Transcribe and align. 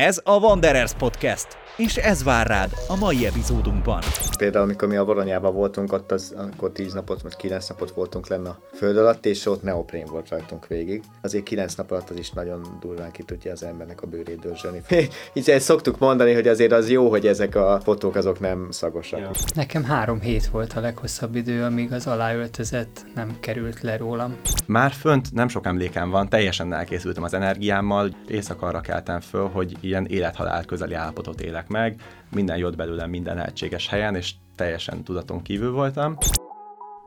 Ez 0.00 0.20
a 0.24 0.38
Wanderers 0.38 0.92
Podcast, 0.92 1.46
és 1.76 1.96
ez 1.96 2.22
vár 2.22 2.46
rád 2.46 2.70
a 2.88 2.96
mai 2.96 3.26
epizódunkban. 3.26 4.00
Például, 4.38 4.64
amikor 4.64 4.88
mi 4.88 4.96
a 4.96 5.04
Voronyában 5.04 5.54
voltunk, 5.54 5.92
ott 5.92 6.12
az, 6.12 6.34
akkor 6.36 6.72
10 6.72 6.92
napot, 6.92 7.22
vagy 7.22 7.36
9 7.36 7.68
napot 7.68 7.90
voltunk 7.90 8.28
lenne 8.28 8.48
a 8.48 8.58
föld 8.74 8.96
alatt, 8.96 9.26
és 9.26 9.46
ott 9.46 9.62
neoprén 9.62 10.06
volt 10.10 10.28
rajtunk 10.28 10.66
végig. 10.66 11.02
Azért 11.22 11.44
9 11.44 11.74
nap 11.74 11.90
alatt 11.90 12.10
az 12.10 12.18
is 12.18 12.30
nagyon 12.30 12.76
durván 12.80 13.10
ki 13.10 13.22
tudja 13.22 13.52
az 13.52 13.62
embernek 13.62 14.02
a 14.02 14.06
bőrét 14.06 14.38
dörzsölni. 14.38 14.82
Így 15.34 15.50
ezt 15.50 15.64
szoktuk 15.64 15.98
mondani, 15.98 16.32
hogy 16.32 16.48
azért 16.48 16.72
az 16.72 16.90
jó, 16.90 17.08
hogy 17.08 17.26
ezek 17.26 17.54
a 17.54 17.80
fotók 17.84 18.14
azok 18.14 18.40
nem 18.40 18.66
szagosak. 18.70 19.20
Ja. 19.20 19.30
Nekem 19.54 19.84
három 19.84 20.20
hét 20.20 20.46
volt 20.46 20.72
a 20.72 20.80
leghosszabb 20.80 21.34
idő, 21.34 21.62
amíg 21.62 21.92
az 21.92 22.06
aláöltözet 22.06 23.06
nem 23.14 23.36
került 23.40 23.80
le 23.80 23.96
rólam. 23.96 24.36
Már 24.66 24.92
fönt 24.92 25.32
nem 25.32 25.48
sok 25.48 25.66
emlékem 25.66 26.10
van, 26.10 26.28
teljesen 26.28 26.72
elkészültem 26.72 27.22
az 27.22 27.34
energiámmal, 27.34 28.10
éjszakarra 28.28 28.80
keltem 28.80 29.20
föl, 29.20 29.48
hogy 29.48 29.76
ilyen 29.90 30.06
élethalál 30.06 30.64
közeli 30.64 30.94
állapotot 30.94 31.40
élek 31.40 31.68
meg, 31.68 32.00
minden 32.30 32.56
jött 32.56 32.76
belőlem 32.76 33.10
minden 33.10 33.36
lehetséges 33.36 33.88
helyen, 33.88 34.14
és 34.14 34.32
teljesen 34.56 35.04
tudaton 35.04 35.42
kívül 35.42 35.72
voltam. 35.72 36.16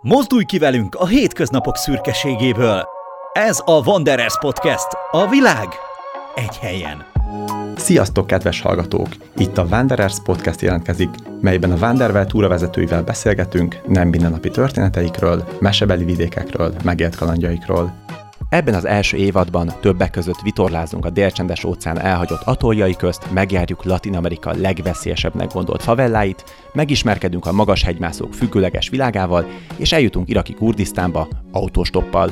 Mozdulj 0.01 0.43
ki 0.43 0.57
velünk 0.57 0.95
a 0.95 1.07
hétköznapok 1.07 1.75
szürkeségéből! 1.75 2.83
Ez 3.33 3.61
a 3.65 3.81
Wanderers 3.85 4.37
Podcast, 4.39 4.87
a 5.11 5.29
világ 5.29 5.67
egy 6.35 6.57
helyen. 6.57 7.05
Sziasztok, 7.75 8.27
kedves 8.27 8.61
hallgatók! 8.61 9.07
Itt 9.37 9.57
a 9.57 9.65
Wanderers 9.69 10.17
Podcast 10.23 10.61
jelentkezik, 10.61 11.09
melyben 11.41 11.71
a 11.71 11.77
Wanderwell 11.77 12.25
túravezetőivel 12.25 13.03
beszélgetünk 13.03 13.77
nem 13.87 14.07
mindennapi 14.07 14.49
történeteikről, 14.49 15.43
mesebeli 15.59 16.03
vidékekről, 16.03 16.73
megélt 16.83 17.15
kalandjaikról. 17.15 18.02
Ebben 18.53 18.73
az 18.73 18.85
első 18.85 19.17
évadban 19.17 19.73
többek 19.81 20.11
között 20.11 20.41
vitorlázunk 20.41 21.05
a 21.05 21.09
délcsendes 21.09 21.63
óceán 21.63 21.99
elhagyott 21.99 22.41
atoljai 22.41 22.95
közt, 22.95 23.31
megjárjuk 23.31 23.83
Latin 23.83 24.15
Amerika 24.15 24.51
legveszélyesebbnek 24.51 25.53
gondolt 25.53 25.83
favelláit, 25.83 26.43
megismerkedünk 26.73 27.45
a 27.45 27.51
magas 27.51 27.83
hegymászók 27.83 28.33
függőleges 28.33 28.89
világával, 28.89 29.45
és 29.77 29.91
eljutunk 29.91 30.29
iraki 30.29 30.53
Kurdisztánba 30.53 31.27
autóstoppal. 31.51 32.31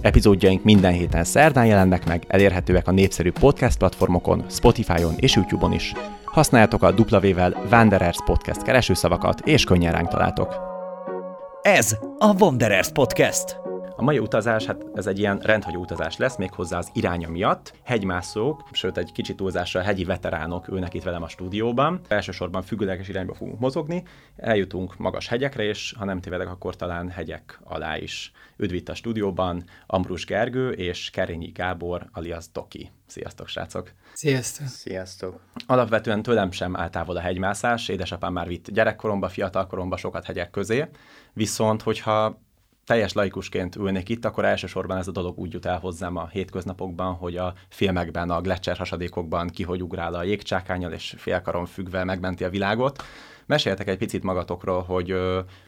Epizódjaink 0.00 0.64
minden 0.64 0.92
héten 0.92 1.24
szerdán 1.24 1.66
jelennek 1.66 2.06
meg, 2.06 2.24
elérhetőek 2.28 2.88
a 2.88 2.92
népszerű 2.92 3.32
podcast 3.32 3.78
platformokon, 3.78 4.44
Spotify-on 4.48 5.14
és 5.16 5.34
YouTube-on 5.34 5.72
is. 5.72 5.92
Használjátok 6.24 6.82
a 6.82 6.94
W-vel 6.98 7.62
Wanderers 7.70 8.18
Podcast 8.24 8.62
keresőszavakat, 8.62 9.40
és 9.40 9.64
könnyen 9.64 9.92
ránk 9.92 10.08
találtok. 10.08 10.56
Ez 11.62 11.96
a 12.18 12.34
Wanderers 12.38 12.92
Podcast. 12.92 13.59
A 14.00 14.02
mai 14.02 14.18
utazás, 14.18 14.66
hát 14.66 14.84
ez 14.94 15.06
egy 15.06 15.18
ilyen 15.18 15.38
rendhagyó 15.38 15.80
utazás 15.80 16.16
lesz, 16.16 16.36
méghozzá 16.36 16.78
az 16.78 16.90
iránya 16.92 17.28
miatt. 17.28 17.72
Hegymászók, 17.84 18.68
sőt 18.72 18.96
egy 18.96 19.12
kicsit 19.12 19.36
túlzásra 19.36 19.80
hegyi 19.80 20.04
veteránok 20.04 20.68
ülnek 20.68 20.94
itt 20.94 21.02
velem 21.02 21.22
a 21.22 21.28
stúdióban. 21.28 22.00
Elsősorban 22.08 22.62
függőleges 22.62 23.08
irányba 23.08 23.34
fogunk 23.34 23.58
mozogni, 23.58 24.02
eljutunk 24.36 24.96
magas 24.96 25.28
hegyekre, 25.28 25.62
és 25.62 25.94
ha 25.98 26.04
nem 26.04 26.20
tévedek, 26.20 26.48
akkor 26.48 26.76
talán 26.76 27.08
hegyek 27.08 27.60
alá 27.64 27.96
is. 27.96 28.32
Üdv 28.56 28.74
itt 28.74 28.88
a 28.88 28.94
stúdióban 28.94 29.64
Ambrus 29.86 30.24
Gergő 30.24 30.70
és 30.70 31.10
Kerényi 31.10 31.50
Gábor 31.50 32.08
alias 32.12 32.44
Doki. 32.52 32.90
Sziasztok, 33.06 33.48
srácok! 33.48 33.92
Sziasztok! 34.12 34.66
Sziasztok! 34.66 35.40
Alapvetően 35.66 36.22
tőlem 36.22 36.50
sem 36.50 36.76
áll 36.76 36.90
távol 36.90 37.16
a 37.16 37.20
hegymászás, 37.20 37.88
édesapám 37.88 38.32
már 38.32 38.46
vitt 38.46 38.70
gyerekkoromba, 38.70 39.28
fiatalkoromba 39.28 39.96
sokat 39.96 40.24
hegyek 40.24 40.50
közé, 40.50 40.88
viszont 41.32 41.82
hogyha 41.82 42.38
teljes 42.90 43.12
laikusként 43.12 43.76
ülnék 43.76 44.08
itt, 44.08 44.24
akkor 44.24 44.44
elsősorban 44.44 44.96
ez 44.96 45.08
a 45.08 45.10
dolog 45.10 45.38
úgy 45.38 45.52
jut 45.52 45.66
el 45.66 45.78
hozzám 45.78 46.16
a 46.16 46.28
hétköznapokban, 46.28 47.14
hogy 47.14 47.36
a 47.36 47.54
filmekben, 47.68 48.30
a 48.30 48.40
Gletscher 48.40 48.76
hasadékokban 48.76 49.48
ki 49.48 49.62
hogy 49.62 49.82
ugrál 49.82 50.14
a 50.14 50.22
jégcsákányal, 50.22 50.92
és 50.92 51.14
félkaron 51.16 51.66
függve 51.66 52.04
megmenti 52.04 52.44
a 52.44 52.50
világot. 52.50 53.02
Meséltek 53.46 53.88
egy 53.88 53.98
picit 53.98 54.22
magatokról, 54.22 54.82
hogy 54.82 55.14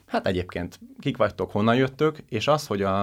hát 0.06 0.26
egyébként 0.26 0.80
kik 1.00 1.16
vagytok, 1.16 1.50
honnan 1.50 1.74
jöttök, 1.74 2.18
és 2.28 2.48
az, 2.48 2.66
hogy 2.66 2.82
a, 2.82 3.02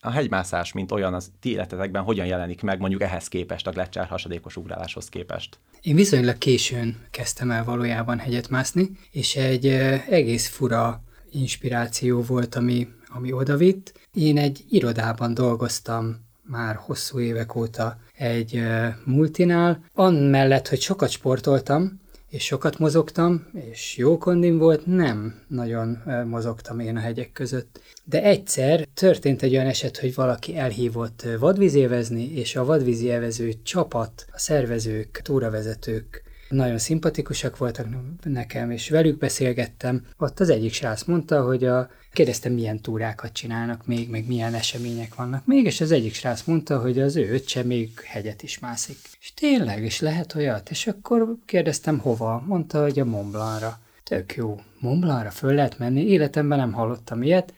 a 0.00 0.10
hegymászás, 0.10 0.72
mint 0.72 0.92
olyan, 0.92 1.14
az 1.14 1.30
ti 1.40 1.50
életetekben 1.50 2.02
hogyan 2.02 2.26
jelenik 2.26 2.62
meg 2.62 2.80
mondjuk 2.80 3.02
ehhez 3.02 3.28
képest, 3.28 3.66
a 3.66 3.70
Gletscher 3.70 4.06
hasadékos 4.06 4.56
ugráláshoz 4.56 5.08
képest? 5.08 5.58
Én 5.80 5.94
viszonylag 5.94 6.38
későn 6.38 6.96
kezdtem 7.10 7.50
el 7.50 7.64
valójában 7.64 8.18
hegyet 8.18 8.48
mászni, 8.48 8.90
és 9.10 9.36
egy 9.36 9.66
egész 10.08 10.48
fura 10.48 11.04
inspiráció 11.30 12.22
volt, 12.22 12.54
ami 12.54 12.88
ami 13.16 13.32
odavitt. 13.32 13.92
Én 14.14 14.38
egy 14.38 14.64
irodában 14.68 15.34
dolgoztam 15.34 16.24
már 16.42 16.74
hosszú 16.74 17.20
évek 17.20 17.54
óta 17.54 17.98
egy 18.14 18.62
multinál. 19.04 19.84
Annellett, 19.94 20.68
hogy 20.68 20.80
sokat 20.80 21.10
sportoltam, 21.10 22.00
és 22.28 22.44
sokat 22.44 22.78
mozogtam, 22.78 23.46
és 23.70 23.96
jó 23.96 24.18
kondim 24.18 24.58
volt, 24.58 24.86
nem 24.86 25.42
nagyon 25.48 26.02
mozogtam 26.26 26.80
én 26.80 26.96
a 26.96 27.00
hegyek 27.00 27.32
között. 27.32 27.80
De 28.04 28.22
egyszer 28.22 28.88
történt 28.94 29.42
egy 29.42 29.54
olyan 29.54 29.66
eset, 29.66 29.98
hogy 29.98 30.14
valaki 30.14 30.56
elhívott 30.56 31.26
vadvízévezni, 31.38 32.32
és 32.32 32.56
a 32.56 32.64
vadvízi 32.64 33.10
evező 33.10 33.52
csapat, 33.62 34.26
a 34.32 34.38
szervezők, 34.38 35.20
túravezetők 35.22 36.22
nagyon 36.48 36.78
szimpatikusak 36.78 37.56
voltak 37.56 37.86
nekem, 38.22 38.70
és 38.70 38.88
velük 38.88 39.18
beszélgettem. 39.18 40.06
Ott 40.18 40.40
az 40.40 40.48
egyik 40.48 40.72
srác 40.72 41.02
mondta, 41.02 41.42
hogy 41.42 41.64
a, 41.64 41.90
kérdeztem, 42.12 42.52
milyen 42.52 42.80
túrákat 42.80 43.32
csinálnak 43.32 43.86
még, 43.86 44.10
meg 44.10 44.26
milyen 44.26 44.54
események 44.54 45.14
vannak 45.14 45.46
még, 45.46 45.64
és 45.64 45.80
az 45.80 45.90
egyik 45.90 46.14
srác 46.14 46.42
mondta, 46.44 46.80
hogy 46.80 47.00
az 47.00 47.16
ő 47.16 47.32
öccse 47.32 47.62
még 47.62 47.90
hegyet 48.04 48.42
is 48.42 48.58
mászik. 48.58 48.98
És 49.20 49.34
tényleg, 49.34 49.84
és 49.84 50.00
lehet 50.00 50.34
olyat? 50.34 50.70
És 50.70 50.86
akkor 50.86 51.36
kérdeztem, 51.44 51.98
hova? 51.98 52.42
Mondta, 52.46 52.82
hogy 52.82 52.98
a 52.98 53.04
Montblancra. 53.04 53.78
Tök 54.04 54.34
jó. 54.34 54.60
Montblancra 54.78 55.30
föl 55.30 55.54
lehet 55.54 55.78
menni? 55.78 56.06
Életemben 56.06 56.58
nem 56.58 56.72
hallottam 56.72 57.22
ilyet, 57.22 57.54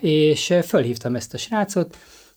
és 0.00 0.54
fölhívtam 0.62 1.14
ezt 1.14 1.34
a 1.34 1.38
srácot, 1.38 1.96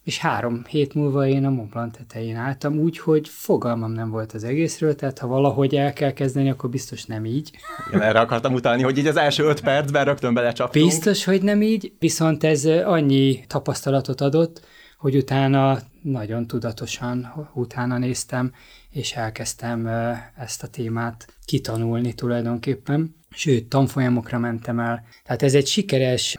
és 0.09 0.17
három 0.17 0.63
hét 0.67 0.93
múlva 0.93 1.27
én 1.27 1.45
a 1.45 1.49
Mont 1.49 1.69
Blanc 1.69 1.97
tetején 1.97 2.35
álltam, 2.35 2.77
úgy, 2.77 2.97
hogy 2.97 3.27
fogalmam 3.27 3.91
nem 3.91 4.09
volt 4.09 4.31
az 4.33 4.43
egészről, 4.43 4.95
tehát 4.95 5.19
ha 5.19 5.27
valahogy 5.27 5.75
el 5.75 5.93
kell 5.93 6.11
kezdeni, 6.11 6.49
akkor 6.49 6.69
biztos 6.69 7.05
nem 7.05 7.25
így. 7.25 7.51
Igen, 7.87 8.01
erre 8.01 8.19
akartam 8.19 8.53
utalni, 8.53 8.83
hogy 8.83 8.97
így 8.97 9.07
az 9.07 9.17
első 9.17 9.43
öt 9.43 9.61
percben 9.61 10.05
rögtön 10.05 10.33
belecsaptunk. 10.33 10.85
Biztos, 10.85 11.23
hogy 11.23 11.41
nem 11.41 11.61
így, 11.61 11.93
viszont 11.99 12.43
ez 12.43 12.65
annyi 12.65 13.43
tapasztalatot 13.47 14.21
adott, 14.21 14.65
hogy 14.97 15.15
utána 15.15 15.79
nagyon 16.01 16.47
tudatosan 16.47 17.49
utána 17.53 17.97
néztem, 17.97 18.53
és 18.91 19.11
elkezdtem 19.11 19.87
ezt 20.37 20.63
a 20.63 20.67
témát 20.67 21.27
kitanulni 21.45 22.13
tulajdonképpen. 22.13 23.15
Sőt, 23.31 23.65
tanfolyamokra 23.65 24.39
mentem 24.39 24.79
el. 24.79 25.03
Tehát 25.23 25.43
ez 25.43 25.53
egy 25.53 25.67
sikeres 25.67 26.37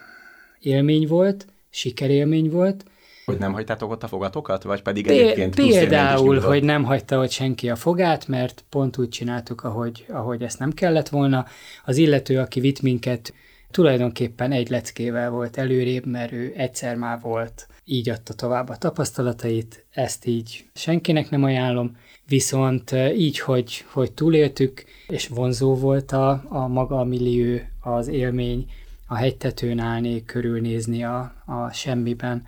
élmény 0.59 1.07
volt, 1.07 1.45
sikerélmény 1.69 2.49
volt, 2.49 2.83
hogy 3.31 3.39
nem 3.39 3.53
hagytátok 3.53 3.91
ott 3.91 4.03
a 4.03 4.07
fogatokat, 4.07 4.63
vagy 4.63 4.81
pedig 4.81 5.05
P- 5.05 5.09
egyébként 5.09 5.55
Például, 5.55 6.39
hogy 6.39 6.63
nem 6.63 6.83
hagyta 6.83 7.19
ott 7.19 7.29
senki 7.31 7.69
a 7.69 7.75
fogát, 7.75 8.27
mert 8.27 8.63
pont 8.69 8.97
úgy 8.97 9.09
csináltuk, 9.09 9.63
ahogy, 9.63 10.05
ahogy 10.09 10.43
ezt 10.43 10.59
nem 10.59 10.71
kellett 10.71 11.09
volna. 11.09 11.45
Az 11.85 11.97
illető, 11.97 12.39
aki 12.39 12.59
vitt 12.59 12.81
minket, 12.81 13.33
tulajdonképpen 13.71 14.51
egy 14.51 14.69
leckével 14.69 15.29
volt 15.29 15.57
előrébb, 15.57 16.05
mert 16.05 16.31
ő 16.31 16.53
egyszer 16.57 16.95
már 16.95 17.19
volt, 17.21 17.67
így 17.85 18.09
adta 18.09 18.33
tovább 18.33 18.69
a 18.69 18.75
tapasztalatait, 18.75 19.85
ezt 19.91 20.25
így 20.25 20.65
senkinek 20.73 21.29
nem 21.29 21.43
ajánlom, 21.43 21.97
viszont 22.27 22.95
így, 23.15 23.39
hogy, 23.39 23.85
hogy 23.91 24.11
túléltük, 24.11 24.83
és 25.07 25.27
vonzó 25.27 25.75
volt 25.75 26.11
a, 26.11 26.43
a 26.47 26.67
maga 26.67 26.99
a 26.99 27.03
millió, 27.03 27.59
az 27.81 28.07
élmény, 28.07 28.65
a 29.07 29.15
hegytetőn 29.15 29.79
állni, 29.79 30.25
körülnézni 30.25 31.03
a, 31.03 31.33
a 31.45 31.71
semmiben, 31.73 32.45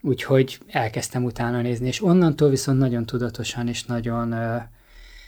Úgyhogy 0.00 0.58
elkezdtem 0.66 1.24
utána 1.24 1.60
nézni, 1.60 1.86
és 1.86 2.02
onnantól 2.02 2.48
viszont 2.48 2.78
nagyon 2.78 3.06
tudatosan 3.06 3.68
és 3.68 3.84
nagyon 3.84 4.34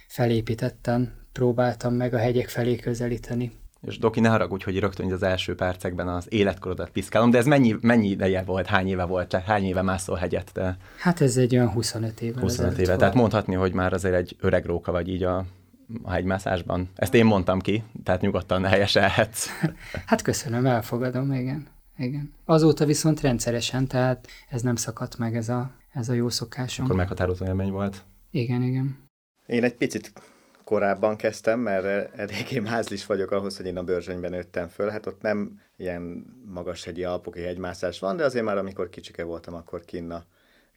felépítetten 0.07 1.13
próbáltam 1.33 1.95
meg 1.95 2.15
a 2.15 2.19
hegyek 2.19 2.49
felé 2.49 2.77
közelíteni. 2.77 3.53
És 3.81 3.99
Doki, 3.99 4.21
ne 4.21 4.29
haragudj, 4.29 4.65
hogy 4.65 4.79
rögtön 4.79 5.13
az 5.13 5.23
első 5.23 5.55
percekben 5.55 6.09
az 6.09 6.27
életkorodat 6.29 6.91
piszkálom, 6.91 7.31
de 7.31 7.39
ez 7.39 7.47
mennyi, 7.47 7.77
mennyi 7.81 8.09
ideje 8.09 8.43
volt, 8.43 8.67
hány 8.67 8.89
éve 8.89 9.05
volt, 9.05 9.33
hány 9.33 9.65
éve 9.65 9.83
mászol 9.83 10.17
hegyet? 10.17 10.53
Te? 10.53 10.77
Hát 10.99 11.21
ez 11.21 11.37
egy 11.37 11.55
olyan 11.55 11.69
25 11.69 12.21
éve. 12.21 12.41
25 12.41 12.79
éve, 12.79 12.97
tehát 12.97 13.15
mondhatni, 13.15 13.55
hogy 13.55 13.73
már 13.73 13.93
azért 13.93 14.15
egy 14.15 14.37
öreg 14.41 14.65
róka 14.65 14.93
vagy 14.93 15.09
így 15.09 15.23
a, 15.23 15.45
a 16.03 16.11
hegymászásban. 16.11 16.89
Ezt 16.95 17.15
én 17.15 17.25
mondtam 17.25 17.61
ki, 17.61 17.83
tehát 18.05 18.21
nyugodtan 18.21 18.65
helyeselhetsz. 18.65 19.49
hát 20.07 20.23
köszönöm, 20.23 20.67
elfogadom, 20.67 21.33
igen 21.33 21.67
igen. 21.99 22.33
Azóta 22.45 22.85
viszont 22.85 23.21
rendszeresen, 23.21 23.87
tehát 23.87 24.27
ez 24.49 24.63
nem 24.63 24.77
szakadt 24.77 25.19
meg 25.19 25.37
ez 25.37 25.49
a, 25.49 25.71
ez 25.93 26.09
a 26.09 26.13
jó 26.13 26.29
szokásom. 26.29 26.85
Akkor 26.85 26.97
meghatározó 26.97 27.45
élmény 27.45 27.71
volt. 27.71 28.05
Igen, 28.31 28.63
igen. 28.63 28.99
Én 29.47 29.65
egy 29.65 29.75
picit 29.75 30.13
korábban 30.65 31.17
kezdtem, 31.17 31.61
mert 31.61 32.17
eléggé 32.19 32.59
mázlis 32.59 33.07
vagyok 33.07 33.31
ahhoz, 33.31 33.57
hogy 33.57 33.67
én 33.67 33.77
a 33.77 33.83
Börzsönyben 33.83 34.31
nőttem 34.31 34.69
föl. 34.69 34.89
Hát 34.89 35.07
ott 35.07 35.21
nem 35.21 35.61
ilyen 35.77 36.03
magas 36.45 36.85
hegyi 36.85 37.05
alpoki 37.05 37.41
hegymászás 37.41 37.99
van, 37.99 38.17
de 38.17 38.25
azért 38.25 38.45
már 38.45 38.59
amikor 38.59 38.89
kicsike 38.89 39.25
voltam, 39.25 39.55
akkor 39.55 39.85
kinn 39.85 40.11
a 40.11 40.25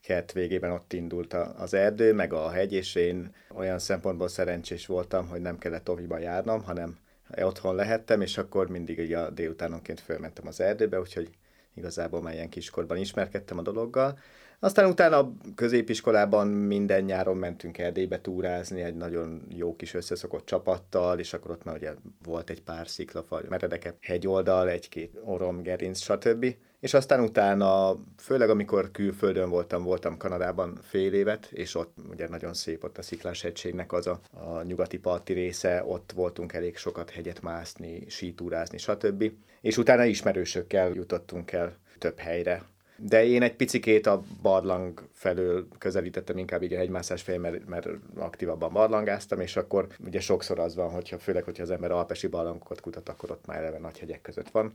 kert 0.02 0.32
végében 0.32 0.70
ott 0.70 0.92
indult 0.92 1.34
az 1.34 1.74
erdő, 1.74 2.12
meg 2.12 2.32
a 2.32 2.50
hegy, 2.50 2.72
és 2.72 2.94
én 2.94 3.34
olyan 3.54 3.78
szempontból 3.78 4.28
szerencsés 4.28 4.86
voltam, 4.86 5.28
hogy 5.28 5.40
nem 5.40 5.58
kellett 5.58 5.84
toviba 5.84 6.18
járnom, 6.18 6.62
hanem 6.62 6.98
otthon 7.40 7.74
lehettem, 7.74 8.20
és 8.20 8.38
akkor 8.38 8.68
mindig 8.68 8.98
ugye 8.98 9.18
a 9.18 9.30
délutánonként 9.30 10.00
fölmentem 10.00 10.46
az 10.46 10.60
erdőbe, 10.60 11.00
úgyhogy 11.00 11.30
igazából 11.74 12.22
már 12.22 12.34
ilyen 12.34 12.48
kiskorban 12.48 12.96
ismerkedtem 12.96 13.58
a 13.58 13.62
dologgal. 13.62 14.18
Aztán 14.58 14.90
utána 14.90 15.18
a 15.18 15.32
középiskolában 15.54 16.46
minden 16.46 17.04
nyáron 17.04 17.36
mentünk 17.36 17.78
Erdélybe 17.78 18.20
túrázni 18.20 18.82
egy 18.82 18.94
nagyon 18.94 19.46
jó 19.48 19.76
kis 19.76 19.94
összeszokott 19.94 20.46
csapattal, 20.46 21.18
és 21.18 21.32
akkor 21.32 21.50
ott 21.50 21.64
már 21.64 21.76
ugye 21.76 21.94
volt 22.24 22.50
egy 22.50 22.62
pár 22.62 22.88
sziklafal, 22.88 23.42
meredekebb 23.48 23.96
hegyoldal, 24.00 24.68
egy-két 24.68 25.18
orom, 25.24 25.62
gerinc, 25.62 26.00
stb. 26.00 26.56
És 26.82 26.94
aztán 26.94 27.20
utána, 27.20 27.96
főleg 28.18 28.50
amikor 28.50 28.90
külföldön 28.90 29.50
voltam, 29.50 29.82
voltam 29.82 30.16
Kanadában 30.16 30.78
fél 30.82 31.12
évet, 31.12 31.48
és 31.50 31.74
ott 31.74 31.96
ugye 32.10 32.28
nagyon 32.28 32.54
szép 32.54 32.84
ott 32.84 32.98
a 32.98 33.02
Sziklás 33.02 33.42
hegységnek 33.42 33.92
az 33.92 34.06
a, 34.06 34.20
a 34.30 34.62
nyugati 34.62 34.98
parti 34.98 35.32
része, 35.32 35.84
ott 35.86 36.12
voltunk 36.14 36.52
elég 36.52 36.76
sokat 36.76 37.10
hegyet 37.10 37.42
mászni, 37.42 38.04
sítúrázni, 38.08 38.78
stb. 38.78 39.32
És 39.60 39.76
utána 39.76 40.04
ismerősökkel 40.04 40.92
jutottunk 40.94 41.52
el 41.52 41.76
több 41.98 42.18
helyre, 42.18 42.62
de 42.96 43.24
én 43.24 43.42
egy 43.42 43.56
picikét 43.56 44.06
a 44.06 44.22
barlang 44.42 45.08
felől 45.12 45.68
közelítettem 45.78 46.38
inkább 46.38 46.62
így 46.62 46.72
a 46.72 46.78
hegymászás 46.78 47.22
felé, 47.22 47.36
mert, 47.38 47.68
mert 47.68 47.88
aktívabban 48.16 48.72
barlangáztam, 48.72 49.40
és 49.40 49.56
akkor 49.56 49.86
ugye 50.06 50.20
sokszor 50.20 50.58
az 50.58 50.74
van, 50.74 50.90
hogyha 50.90 51.18
főleg, 51.18 51.44
hogyha 51.44 51.62
az 51.62 51.70
ember 51.70 51.90
alpesi 51.90 52.26
barlangokat 52.26 52.80
kutat, 52.80 53.08
akkor 53.08 53.30
ott 53.30 53.46
már 53.46 53.58
eleve 53.58 53.78
nagy 53.78 53.98
hegyek 53.98 54.22
között 54.22 54.50
van, 54.50 54.74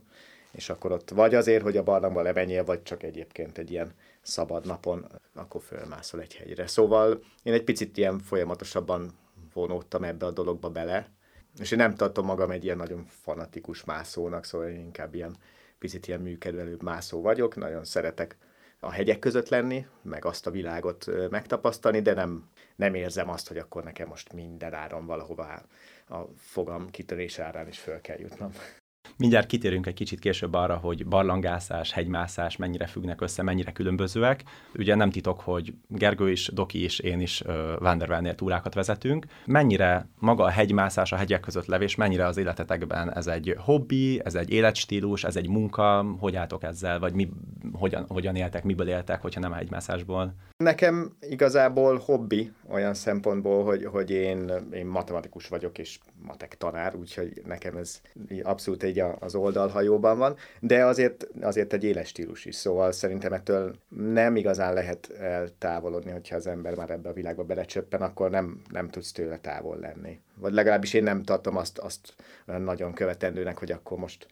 és 0.52 0.70
akkor 0.70 0.92
ott 0.92 1.10
vagy 1.10 1.34
azért, 1.34 1.62
hogy 1.62 1.76
a 1.76 1.82
barlangba 1.82 2.22
lemenjél, 2.22 2.64
vagy 2.64 2.82
csak 2.82 3.02
egyébként 3.02 3.58
egy 3.58 3.70
ilyen 3.70 3.94
szabad 4.22 4.66
napon, 4.66 5.06
akkor 5.34 5.62
fölmászol 5.62 6.20
egy 6.20 6.34
hegyre. 6.34 6.66
Szóval 6.66 7.22
én 7.42 7.52
egy 7.52 7.64
picit 7.64 7.96
ilyen 7.96 8.18
folyamatosabban 8.18 9.18
vonódtam 9.52 10.04
ebbe 10.04 10.26
a 10.26 10.30
dologba 10.30 10.70
bele, 10.70 11.08
és 11.58 11.70
én 11.70 11.78
nem 11.78 11.94
tartom 11.94 12.24
magam 12.24 12.50
egy 12.50 12.64
ilyen 12.64 12.76
nagyon 12.76 13.04
fanatikus 13.04 13.84
mászónak, 13.84 14.44
szóval 14.44 14.68
én 14.68 14.78
inkább 14.78 15.14
ilyen 15.14 15.36
picit 15.78 16.06
ilyen 16.06 16.20
műkedvelőbb 16.20 16.82
mászó 16.82 17.20
vagyok, 17.20 17.56
nagyon 17.56 17.84
szeretek 17.84 18.36
a 18.80 18.90
hegyek 18.90 19.18
között 19.18 19.48
lenni, 19.48 19.86
meg 20.02 20.24
azt 20.24 20.46
a 20.46 20.50
világot 20.50 21.30
megtapasztalni, 21.30 22.00
de 22.00 22.14
nem, 22.14 22.48
nem 22.76 22.94
érzem 22.94 23.28
azt, 23.28 23.48
hogy 23.48 23.58
akkor 23.58 23.84
nekem 23.84 24.08
most 24.08 24.32
minden 24.32 24.74
áron 24.74 25.06
valahová 25.06 25.62
a 26.08 26.18
fogam 26.36 26.90
kitörés 26.90 27.38
árán 27.38 27.68
is 27.68 27.78
föl 27.78 28.00
kell 28.00 28.18
jutnom. 28.18 28.52
Mindjárt 29.16 29.46
kitérünk 29.46 29.86
egy 29.86 29.94
kicsit 29.94 30.18
később 30.18 30.54
arra, 30.54 30.76
hogy 30.76 31.06
barlangászás, 31.06 31.92
hegymászás 31.92 32.56
mennyire 32.56 32.86
függnek 32.86 33.20
össze, 33.20 33.42
mennyire 33.42 33.72
különbözőek. 33.72 34.44
Ugye 34.74 34.94
nem 34.94 35.10
titok, 35.10 35.40
hogy 35.40 35.74
Gergő 35.88 36.30
is, 36.30 36.50
Doki 36.54 36.84
is, 36.84 36.98
én 36.98 37.20
is 37.20 37.42
Vandervelnél 37.78 38.34
túrákat 38.34 38.74
vezetünk. 38.74 39.26
Mennyire 39.46 40.08
maga 40.18 40.44
a 40.44 40.50
hegymászás, 40.50 41.12
a 41.12 41.16
hegyek 41.16 41.40
között 41.40 41.66
levés, 41.66 41.94
mennyire 41.94 42.26
az 42.26 42.36
életetekben 42.36 43.14
ez 43.14 43.26
egy 43.26 43.54
hobbi, 43.58 44.20
ez 44.24 44.34
egy 44.34 44.50
életstílus, 44.50 45.24
ez 45.24 45.36
egy 45.36 45.48
munka, 45.48 46.04
hogy 46.18 46.36
álltok 46.36 46.62
ezzel, 46.62 46.98
vagy 46.98 47.12
mi, 47.12 47.28
hogyan, 47.72 48.04
hogyan 48.08 48.36
éltek, 48.36 48.64
miből 48.64 48.88
éltek, 48.88 49.22
hogyha 49.22 49.40
nem 49.40 49.52
a 49.52 49.54
hegymászásból? 49.54 50.34
Nekem 50.56 51.16
igazából 51.20 52.02
hobbi 52.04 52.52
olyan 52.70 52.94
szempontból, 52.94 53.64
hogy, 53.64 53.84
hogy 53.84 54.10
én, 54.10 54.52
én 54.72 54.86
matematikus 54.86 55.48
vagyok, 55.48 55.78
és 55.78 55.98
matek 56.22 56.56
tanár, 56.56 56.94
úgyhogy 56.94 57.42
nekem 57.46 57.76
ez 57.76 58.00
abszolút 58.42 58.82
egy 58.82 59.02
az 59.18 59.34
oldalhajóban 59.34 60.18
van, 60.18 60.36
de 60.60 60.84
azért, 60.84 61.28
azért 61.40 61.72
egy 61.72 61.84
éles 61.84 62.08
stílus 62.08 62.44
is, 62.44 62.54
szóval 62.54 62.92
szerintem 62.92 63.32
ettől 63.32 63.74
nem 63.88 64.36
igazán 64.36 64.74
lehet 64.74 65.10
eltávolodni, 65.10 66.10
hogyha 66.10 66.36
az 66.36 66.46
ember 66.46 66.74
már 66.74 66.90
ebbe 66.90 67.08
a 67.08 67.12
világba 67.12 67.44
belecsöppen, 67.44 68.02
akkor 68.02 68.30
nem, 68.30 68.62
nem 68.70 68.88
tudsz 68.90 69.12
tőle 69.12 69.38
távol 69.38 69.78
lenni. 69.78 70.20
Vagy 70.34 70.52
legalábbis 70.52 70.94
én 70.94 71.02
nem 71.02 71.22
tartom 71.22 71.56
azt, 71.56 71.78
azt 71.78 72.14
nagyon 72.44 72.92
követendőnek, 72.92 73.58
hogy 73.58 73.72
akkor 73.72 73.98
most 73.98 74.26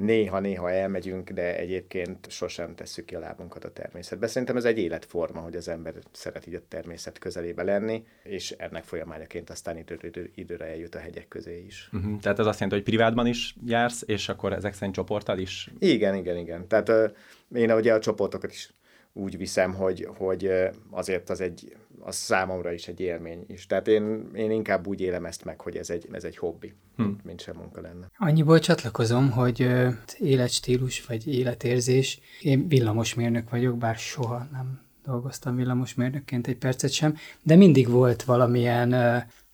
néha-néha 0.00 0.70
elmegyünk, 0.70 1.30
de 1.30 1.56
egyébként 1.56 2.30
sosem 2.30 2.74
tesszük 2.74 3.04
ki 3.04 3.14
a 3.14 3.18
lábunkat 3.18 3.64
a 3.64 3.72
természetbe. 3.72 4.26
Szerintem 4.26 4.56
ez 4.56 4.64
egy 4.64 4.78
életforma, 4.78 5.40
hogy 5.40 5.56
az 5.56 5.68
ember 5.68 5.94
szeret 6.12 6.46
így 6.46 6.54
a 6.54 6.60
természet 6.68 7.18
közelébe 7.18 7.62
lenni, 7.62 8.04
és 8.22 8.50
ennek 8.50 8.84
folyamányaként 8.84 9.50
aztán 9.50 9.76
időre, 9.76 10.08
időre 10.34 10.64
eljut 10.64 10.94
a 10.94 10.98
hegyek 10.98 11.28
közé 11.28 11.64
is. 11.66 11.88
Uh-huh. 11.92 12.20
Tehát 12.20 12.38
ez 12.38 12.46
azt 12.46 12.60
jelenti, 12.60 12.82
hogy 12.82 12.94
privátban 12.94 13.26
is 13.26 13.56
jársz, 13.66 14.02
és 14.06 14.28
akkor 14.28 14.52
ezek 14.52 14.74
szerint 14.74 14.94
csoporttal 14.94 15.38
is? 15.38 15.70
Igen, 15.78 16.14
igen, 16.14 16.36
igen. 16.36 16.68
Tehát 16.68 16.88
uh, 16.88 17.10
én 17.54 17.72
ugye 17.72 17.94
a 17.94 18.00
csoportokat 18.00 18.50
is 18.50 18.74
úgy 19.12 19.36
viszem, 19.36 19.74
hogy, 19.74 20.08
hogy 20.16 20.50
azért 20.90 21.30
az 21.30 21.40
egy, 21.40 21.76
az 22.02 22.16
számomra 22.16 22.72
is 22.72 22.88
egy 22.88 23.00
élmény 23.00 23.44
is. 23.46 23.66
Tehát 23.66 23.88
én, 23.88 24.30
én 24.34 24.50
inkább 24.50 24.86
úgy 24.86 25.00
élem 25.00 25.24
ezt 25.24 25.44
meg, 25.44 25.60
hogy 25.60 25.76
ez 25.76 25.90
egy, 25.90 26.08
ez 26.12 26.24
egy 26.24 26.36
hobbi, 26.36 26.74
hm. 26.96 27.02
mint, 27.24 27.40
sem 27.40 27.56
munka 27.56 27.80
lenne. 27.80 28.10
Annyiból 28.18 28.58
csatlakozom, 28.58 29.30
hogy 29.30 29.68
életstílus 30.18 31.06
vagy 31.06 31.28
életérzés, 31.34 32.20
én 32.40 32.68
villamosmérnök 32.68 33.50
vagyok, 33.50 33.78
bár 33.78 33.96
soha 33.96 34.48
nem 34.52 34.80
dolgoztam 35.04 35.56
villamosmérnökként 35.56 36.46
egy 36.46 36.56
percet 36.56 36.92
sem, 36.92 37.16
de 37.42 37.56
mindig 37.56 37.88
volt 37.88 38.22
valamilyen 38.22 38.94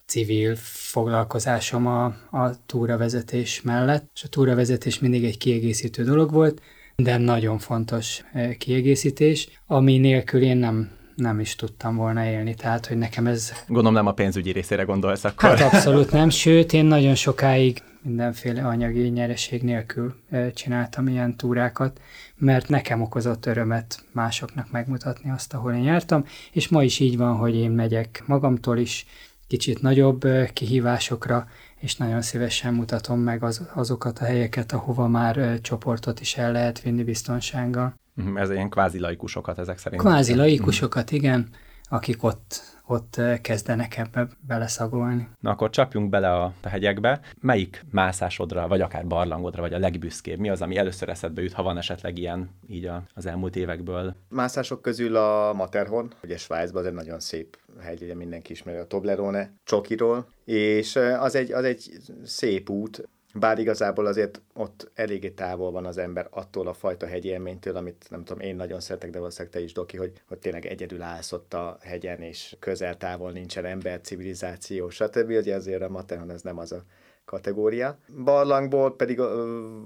civil 0.07 0.57
foglalkozásom 0.57 1.87
a, 1.87 2.05
a 2.31 2.67
túravezetés 2.67 3.63
mellett, 3.63 4.11
és 4.15 4.25
a 4.25 4.29
túravezetés 4.29 4.99
mindig 4.99 5.25
egy 5.25 5.39
kiegészítő 5.39 6.05
dolog 6.05 6.33
volt, 6.33 6.63
de 6.97 7.17
nagyon 7.17 7.59
fontos 7.59 8.25
kiegészítés, 8.59 9.49
ami 9.67 9.99
nélkül 9.99 10.43
én 10.43 10.57
nem, 10.57 10.96
nem 11.17 11.41
is 11.41 11.55
tudtam 11.55 11.97
volna 11.97 12.25
élni, 12.25 12.55
tehát 12.55 12.87
hogy 12.87 12.97
nekem 12.97 13.27
ez... 13.27 13.53
Gondolom 13.67 13.93
nem 13.93 14.07
a 14.07 14.13
pénzügyi 14.13 14.51
részére 14.51 14.83
gondolsz 14.83 15.25
akkor. 15.25 15.59
Hát 15.59 15.73
abszolút 15.73 16.11
nem, 16.11 16.29
sőt 16.29 16.73
én 16.73 16.85
nagyon 16.85 17.15
sokáig 17.15 17.83
mindenféle 18.03 18.67
anyagi 18.67 19.09
nyereség 19.09 19.63
nélkül 19.63 20.15
csináltam 20.55 21.09
ilyen 21.09 21.37
túrákat, 21.37 22.01
mert 22.37 22.69
nekem 22.69 23.03
okozott 23.03 23.47
örömet 23.47 24.05
másoknak 24.13 24.71
megmutatni 24.71 25.31
azt, 25.31 25.55
ahol 25.55 25.73
én 25.73 25.83
jártam, 25.83 26.25
és 26.53 26.69
ma 26.69 26.83
is 26.83 26.99
így 26.99 27.17
van, 27.17 27.37
hogy 27.37 27.55
én 27.55 27.71
megyek 27.71 28.23
magamtól 28.27 28.79
is 28.79 29.07
kicsit 29.47 29.83
nagyobb 29.83 30.27
kihívásokra, 30.53 31.49
és 31.79 31.97
nagyon 31.97 32.23
szívesen 32.23 32.75
mutatom 32.75 33.21
meg 33.21 33.43
az, 33.43 33.69
azokat 33.75 34.19
a 34.19 34.25
helyeket, 34.25 34.73
ahova 34.73 35.09
már 35.09 35.61
csoportot 35.61 36.21
is 36.21 36.37
el 36.37 36.53
lehet 36.53 36.81
vinni 36.81 37.03
biztonsággal. 37.03 37.95
Mhm, 38.17 38.37
ez 38.37 38.51
ilyen 38.51 38.71
kvázi 38.71 38.99
laikusokat 38.99 39.59
ezek 39.59 39.79
szerint. 39.79 40.03
Kvázi 40.03 40.35
laikusokat, 40.35 41.11
igen, 41.11 41.49
akik 41.89 42.23
ott 42.23 42.77
ott 42.87 43.21
kezdenek 43.41 43.97
ebbe 43.97 44.29
beleszagolni. 44.41 45.29
Na 45.41 45.51
akkor 45.51 45.71
csapjunk 45.71 46.09
bele 46.09 46.33
a, 46.33 46.53
a 46.63 46.69
hegyekbe. 46.69 47.21
Melyik 47.41 47.85
mászásodra, 47.91 48.69
vagy 48.69 48.81
akár 48.81 49.07
barlangodra, 49.07 49.61
vagy 49.61 49.73
a 49.73 49.79
legbüszkébb? 49.79 50.39
Mi 50.39 50.51
az, 50.51 50.63
ami 50.63 50.77
először 50.77 51.09
eszedbe 51.09 51.43
jut, 51.43 51.53
ha 51.53 51.63
van 51.63 51.77
esetleg 51.77 52.19
ilyen 52.19 52.51
így 52.69 52.85
a, 52.85 53.03
az 53.15 53.27
elmúlt 53.27 53.57
évekből? 53.57 54.15
Mászások 54.29 54.83
közül 54.83 55.17
a 55.17 55.53
Matterhorn, 55.53 56.13
ugye 56.23 56.37
Svájcban 56.37 56.83
az 56.83 56.89
egy 56.89 56.95
nagyon 56.95 57.21
szép 57.21 57.59
hegy, 57.81 58.03
ugye 58.03 58.15
mindenki 58.15 58.53
ismeri 58.53 58.79
a 58.79 58.87
Toblerone 58.87 59.51
Csokiról, 59.65 60.27
és 60.45 60.97
az 60.97 61.35
egy, 61.35 61.53
az 61.53 61.65
egy 61.65 61.91
szép 62.25 62.71
út, 62.71 63.09
bár 63.39 63.59
igazából 63.59 64.07
azért 64.07 64.41
ott 64.55 64.91
eléggé 64.95 65.31
távol 65.31 65.71
van 65.71 65.87
az 65.87 65.99
ember 65.99 66.27
attól 66.31 66.67
a 66.67 66.73
fajta 66.73 67.07
hegyélménytől, 67.07 67.77
amit 67.77 68.07
nem 68.11 68.25
tudom, 68.25 68.43
én 68.43 68.57
nagyon 68.57 68.81
szeretek, 68.81 69.11
de 69.11 69.19
valószínűleg 69.19 69.53
te 69.53 69.61
is, 69.61 69.73
Doki, 69.73 69.97
hogy, 69.97 70.13
hogy 70.29 70.39
tényleg 70.39 70.67
egyedül 70.67 71.03
állsz 71.03 71.33
ott 71.33 71.55
a 71.55 71.79
hegyen, 71.81 72.21
és 72.21 72.57
közel 72.59 72.97
távol 72.97 73.33
nincsen 73.33 73.65
ember, 73.65 74.01
civilizáció, 74.01 74.89
stb. 74.89 75.31
Ugye 75.31 75.55
azért 75.55 75.83
a 75.83 75.89
Matterhorn 75.89 76.31
ez 76.31 76.43
nem 76.43 76.59
az 76.59 76.73
a 76.73 76.85
kategória. 77.27 77.99
Barlangból 78.25 78.97
pedig 78.97 79.21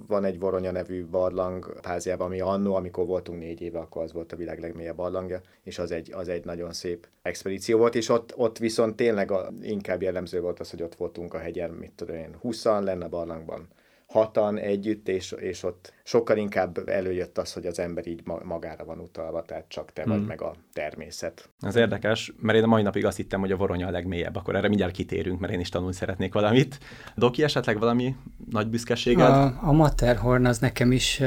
van 0.07 0.25
egy 0.25 0.39
Voronya 0.39 0.71
nevű 0.71 1.07
barlang 1.07 1.81
háziában, 1.83 2.27
ami 2.27 2.41
annó, 2.41 2.75
amikor 2.75 3.07
voltunk 3.07 3.39
négy 3.39 3.61
éve, 3.61 3.79
akkor 3.79 4.03
az 4.03 4.13
volt 4.13 4.33
a 4.33 4.37
világ 4.37 4.61
legmélyebb 4.61 4.97
barlangja, 4.97 5.41
és 5.63 5.79
az 5.79 5.91
egy, 5.91 6.13
az 6.13 6.29
egy 6.29 6.45
nagyon 6.45 6.73
szép 6.73 7.09
expedíció 7.23 7.79
volt, 7.79 7.95
és 7.95 8.09
ott, 8.09 8.33
ott 8.37 8.59
viszont 8.59 8.97
tényleg 8.97 9.31
a, 9.31 9.53
inkább 9.63 10.03
jellemző 10.03 10.41
volt 10.41 10.61
az, 10.61 10.71
hogy 10.71 10.83
ott 10.83 10.95
voltunk 10.95 11.35
a 11.35 11.39
hegyen, 11.39 11.71
mit 11.71 11.93
tudom 11.93 12.17
én, 12.17 12.37
20 12.41 12.65
lenne 12.65 13.05
a 13.05 13.09
barlangban 13.09 13.69
hatan 14.11 14.59
együtt, 14.59 15.09
és, 15.09 15.33
és 15.33 15.63
ott 15.63 15.93
sokkal 16.05 16.37
inkább 16.37 16.89
előjött 16.89 17.39
az, 17.39 17.53
hogy 17.53 17.67
az 17.67 17.79
ember 17.79 18.07
így 18.07 18.23
magára 18.45 18.85
van 18.85 18.99
utalva, 18.99 19.43
tehát 19.43 19.65
csak 19.69 19.93
te 19.93 20.03
hmm. 20.03 20.13
vagy 20.13 20.27
meg 20.27 20.43
a 20.43 20.55
természet. 20.73 21.49
Az 21.61 21.77
érdekes, 21.77 22.33
mert 22.41 22.59
én 22.59 22.65
a 22.65 22.67
mai 22.67 22.83
napig 22.83 23.05
azt 23.05 23.17
hittem, 23.17 23.41
hogy 23.41 23.53
a 23.53 23.57
voronya 23.57 23.87
a 23.87 23.91
legmélyebb, 23.91 24.37
akkor 24.37 24.57
erre 24.57 24.69
mindjárt 24.69 24.93
kitérünk, 24.93 25.41
mert 25.41 25.53
én 25.53 25.61
is 25.61 25.69
tanulni 25.69 25.95
szeretnék 25.95 26.33
valamit. 26.33 26.79
Doki, 27.17 27.43
esetleg 27.43 27.79
valami 27.79 28.17
nagy 28.51 28.69
büszkeséged? 28.69 29.27
A, 29.27 29.59
a 29.63 29.73
Matterhorn 29.73 30.45
az 30.45 30.59
nekem 30.59 30.93
is 30.93 31.23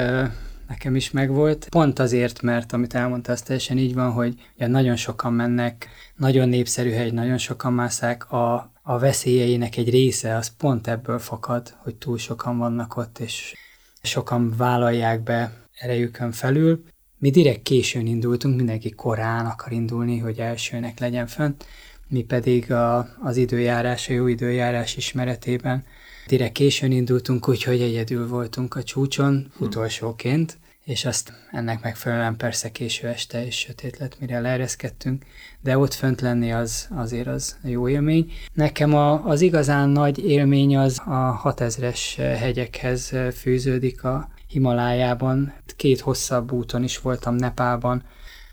nekem 0.73 0.95
is 0.95 1.11
megvolt. 1.11 1.67
Pont 1.69 1.99
azért, 1.99 2.41
mert 2.41 2.73
amit 2.73 2.93
elmondta, 2.93 3.31
az 3.31 3.41
teljesen 3.41 3.77
így 3.77 3.93
van, 3.93 4.11
hogy 4.11 4.33
ugye 4.55 4.67
nagyon 4.67 4.95
sokan 4.95 5.33
mennek, 5.33 5.87
nagyon 6.15 6.49
népszerű 6.49 6.91
hegy, 6.91 7.13
nagyon 7.13 7.37
sokan 7.37 7.73
mászák, 7.73 8.31
a, 8.31 8.71
a 8.81 8.99
veszélyeinek 8.99 9.77
egy 9.77 9.89
része 9.89 10.35
az 10.35 10.51
pont 10.57 10.87
ebből 10.87 11.19
fakad, 11.19 11.75
hogy 11.77 11.95
túl 11.95 12.17
sokan 12.17 12.57
vannak 12.57 12.97
ott, 12.97 13.19
és 13.19 13.53
sokan 14.01 14.53
vállalják 14.57 15.23
be 15.23 15.53
erejükön 15.79 16.31
felül, 16.31 16.83
Mi 17.17 17.29
direkt 17.29 17.61
későn 17.61 18.05
indultunk, 18.05 18.55
mindenki 18.55 18.91
korán 18.91 19.45
akar 19.45 19.71
indulni, 19.71 20.17
hogy 20.17 20.39
elsőnek 20.39 20.99
legyen 20.99 21.27
fönt, 21.27 21.65
mi 22.07 22.21
pedig 22.23 22.71
a, 22.71 23.07
az 23.21 23.37
időjárás, 23.37 24.09
a 24.09 24.13
jó 24.13 24.27
időjárás 24.27 24.97
ismeretében 24.97 25.83
direkt 26.27 26.53
későn 26.53 26.91
indultunk, 26.91 27.49
úgyhogy 27.49 27.81
egyedül 27.81 28.27
voltunk 28.27 28.75
a 28.75 28.83
csúcson, 28.83 29.51
hm. 29.57 29.63
utolsóként, 29.63 30.57
és 30.83 31.05
azt 31.05 31.33
ennek 31.51 31.81
megfelelően 31.81 32.37
persze 32.37 32.71
késő 32.71 33.07
este 33.07 33.45
és 33.45 33.59
sötét 33.59 33.97
lett, 33.97 34.19
mire 34.19 34.39
leereszkedtünk, 34.39 35.25
de 35.61 35.77
ott 35.77 35.93
fönt 35.93 36.21
lenni 36.21 36.51
az 36.51 36.87
azért 36.91 37.27
az 37.27 37.57
jó 37.63 37.89
élmény. 37.89 38.31
Nekem 38.53 38.93
a, 38.93 39.25
az 39.25 39.41
igazán 39.41 39.89
nagy 39.89 40.25
élmény 40.25 40.77
az 40.77 40.99
a 40.99 41.41
6000-es 41.43 41.99
hegyekhez 42.17 43.13
fűződik 43.33 44.03
a 44.03 44.29
Himalájában. 44.47 45.53
Két 45.75 45.99
hosszabb 45.99 46.51
úton 46.51 46.83
is 46.83 46.99
voltam 46.99 47.35
Nepálban, 47.35 48.03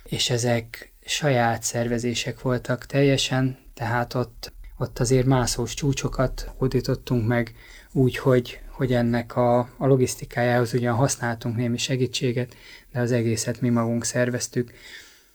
és 0.05 0.31
ezek 0.31 0.93
saját 1.05 1.63
szervezések 1.63 2.41
voltak 2.41 2.87
teljesen, 2.87 3.59
tehát 3.75 4.15
ott, 4.15 4.53
ott 4.79 4.99
azért 4.99 5.27
mászós 5.27 5.75
csúcsokat 5.75 6.53
hódítottunk 6.57 7.27
meg 7.27 7.55
úgy, 7.93 8.17
hogy, 8.17 8.61
hogy 8.81 8.93
ennek 8.93 9.37
a, 9.37 9.59
a 9.59 9.87
logisztikájához 9.87 10.75
ugyan 10.75 10.95
használtunk 10.95 11.57
némi 11.57 11.79
segítséget, 11.79 12.55
de 12.93 13.01
az 13.01 13.13
egészet 13.13 13.61
mi 13.61 13.69
magunk 13.69 14.05
szerveztük. 14.05 14.73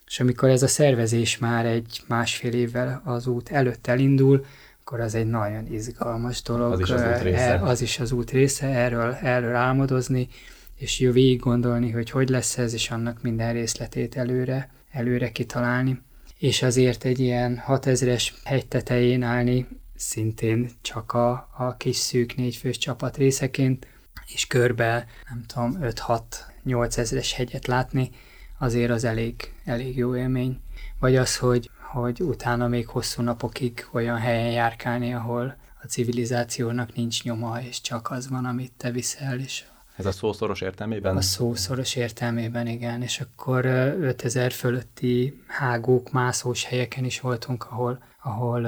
És 0.07 0.19
amikor 0.19 0.49
ez 0.49 0.63
a 0.63 0.67
szervezés 0.67 1.37
már 1.37 1.65
egy 1.65 2.01
másfél 2.07 2.53
évvel 2.53 3.01
az 3.03 3.27
út 3.27 3.49
előtt 3.49 3.87
elindul, 3.87 4.45
akkor 4.81 4.99
az 4.99 5.15
egy 5.15 5.25
nagyon 5.25 5.73
izgalmas 5.73 6.41
dolog. 6.41 6.71
Az 6.71 6.79
is 6.79 6.89
az 6.89 7.01
út 7.01 7.21
része. 7.21 7.53
E, 7.53 7.63
az 7.63 7.81
is 7.81 7.99
az 7.99 8.11
út 8.11 8.31
része, 8.31 8.67
erről, 8.67 9.13
erről 9.13 9.55
álmodozni, 9.55 10.27
és 10.75 10.99
jó 10.99 11.11
végig 11.11 11.39
gondolni, 11.39 11.91
hogy 11.91 12.09
hogy 12.09 12.29
lesz 12.29 12.57
ez, 12.57 12.73
és 12.73 12.89
annak 12.89 13.21
minden 13.21 13.53
részletét 13.53 14.17
előre, 14.17 14.69
előre 14.91 15.31
kitalálni. 15.31 16.01
És 16.39 16.61
azért 16.61 17.03
egy 17.03 17.19
ilyen 17.19 17.63
6000-es 17.67 18.29
hegy 18.43 18.67
tetején 18.67 19.23
állni 19.23 19.67
szintén 19.95 20.69
csak 20.81 21.13
a, 21.13 21.49
a 21.57 21.75
kis 21.77 21.95
szűk 21.95 22.35
négyfős 22.35 22.77
csapat 22.77 23.17
részeként, 23.17 23.87
és 24.25 24.47
körbe, 24.47 25.07
nem 25.29 25.43
tudom, 25.47 25.77
5-6-8 25.81 26.97
ezres 26.97 27.33
hegyet 27.33 27.67
látni, 27.67 28.09
azért 28.57 28.91
az 28.91 29.03
elég, 29.03 29.53
elég 29.65 29.97
jó 29.97 30.15
élmény. 30.15 30.59
Vagy 30.99 31.15
az, 31.15 31.37
hogy, 31.37 31.69
hogy 31.91 32.21
utána 32.21 32.67
még 32.67 32.87
hosszú 32.87 33.21
napokig 33.21 33.87
olyan 33.91 34.17
helyen 34.17 34.51
járkálni, 34.51 35.13
ahol 35.13 35.57
a 35.81 35.87
civilizációnak 35.87 36.95
nincs 36.95 37.23
nyoma, 37.23 37.61
és 37.61 37.81
csak 37.81 38.11
az 38.11 38.29
van, 38.29 38.45
amit 38.45 38.73
te 38.77 38.91
viszel, 38.91 39.39
és 39.39 39.63
ez 39.95 40.05
a 40.05 40.11
szószoros 40.11 40.61
értelmében? 40.61 41.17
A 41.17 41.21
szószoros 41.21 41.95
értelmében, 41.95 42.67
igen. 42.67 43.01
És 43.01 43.19
akkor 43.19 43.65
5000 43.65 44.51
fölötti 44.51 45.43
hágók, 45.47 46.11
mászós 46.11 46.65
helyeken 46.65 47.03
is 47.03 47.19
voltunk, 47.19 47.65
ahol, 47.69 48.03
ahol 48.23 48.65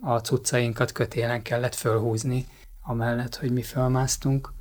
a 0.00 0.20
cuccainkat 0.20 0.92
kötélen 0.92 1.42
kellett 1.42 1.74
fölhúzni, 1.74 2.46
amellett, 2.82 3.36
hogy 3.36 3.52
mi 3.52 3.62
fölmásztunk. 3.62 4.52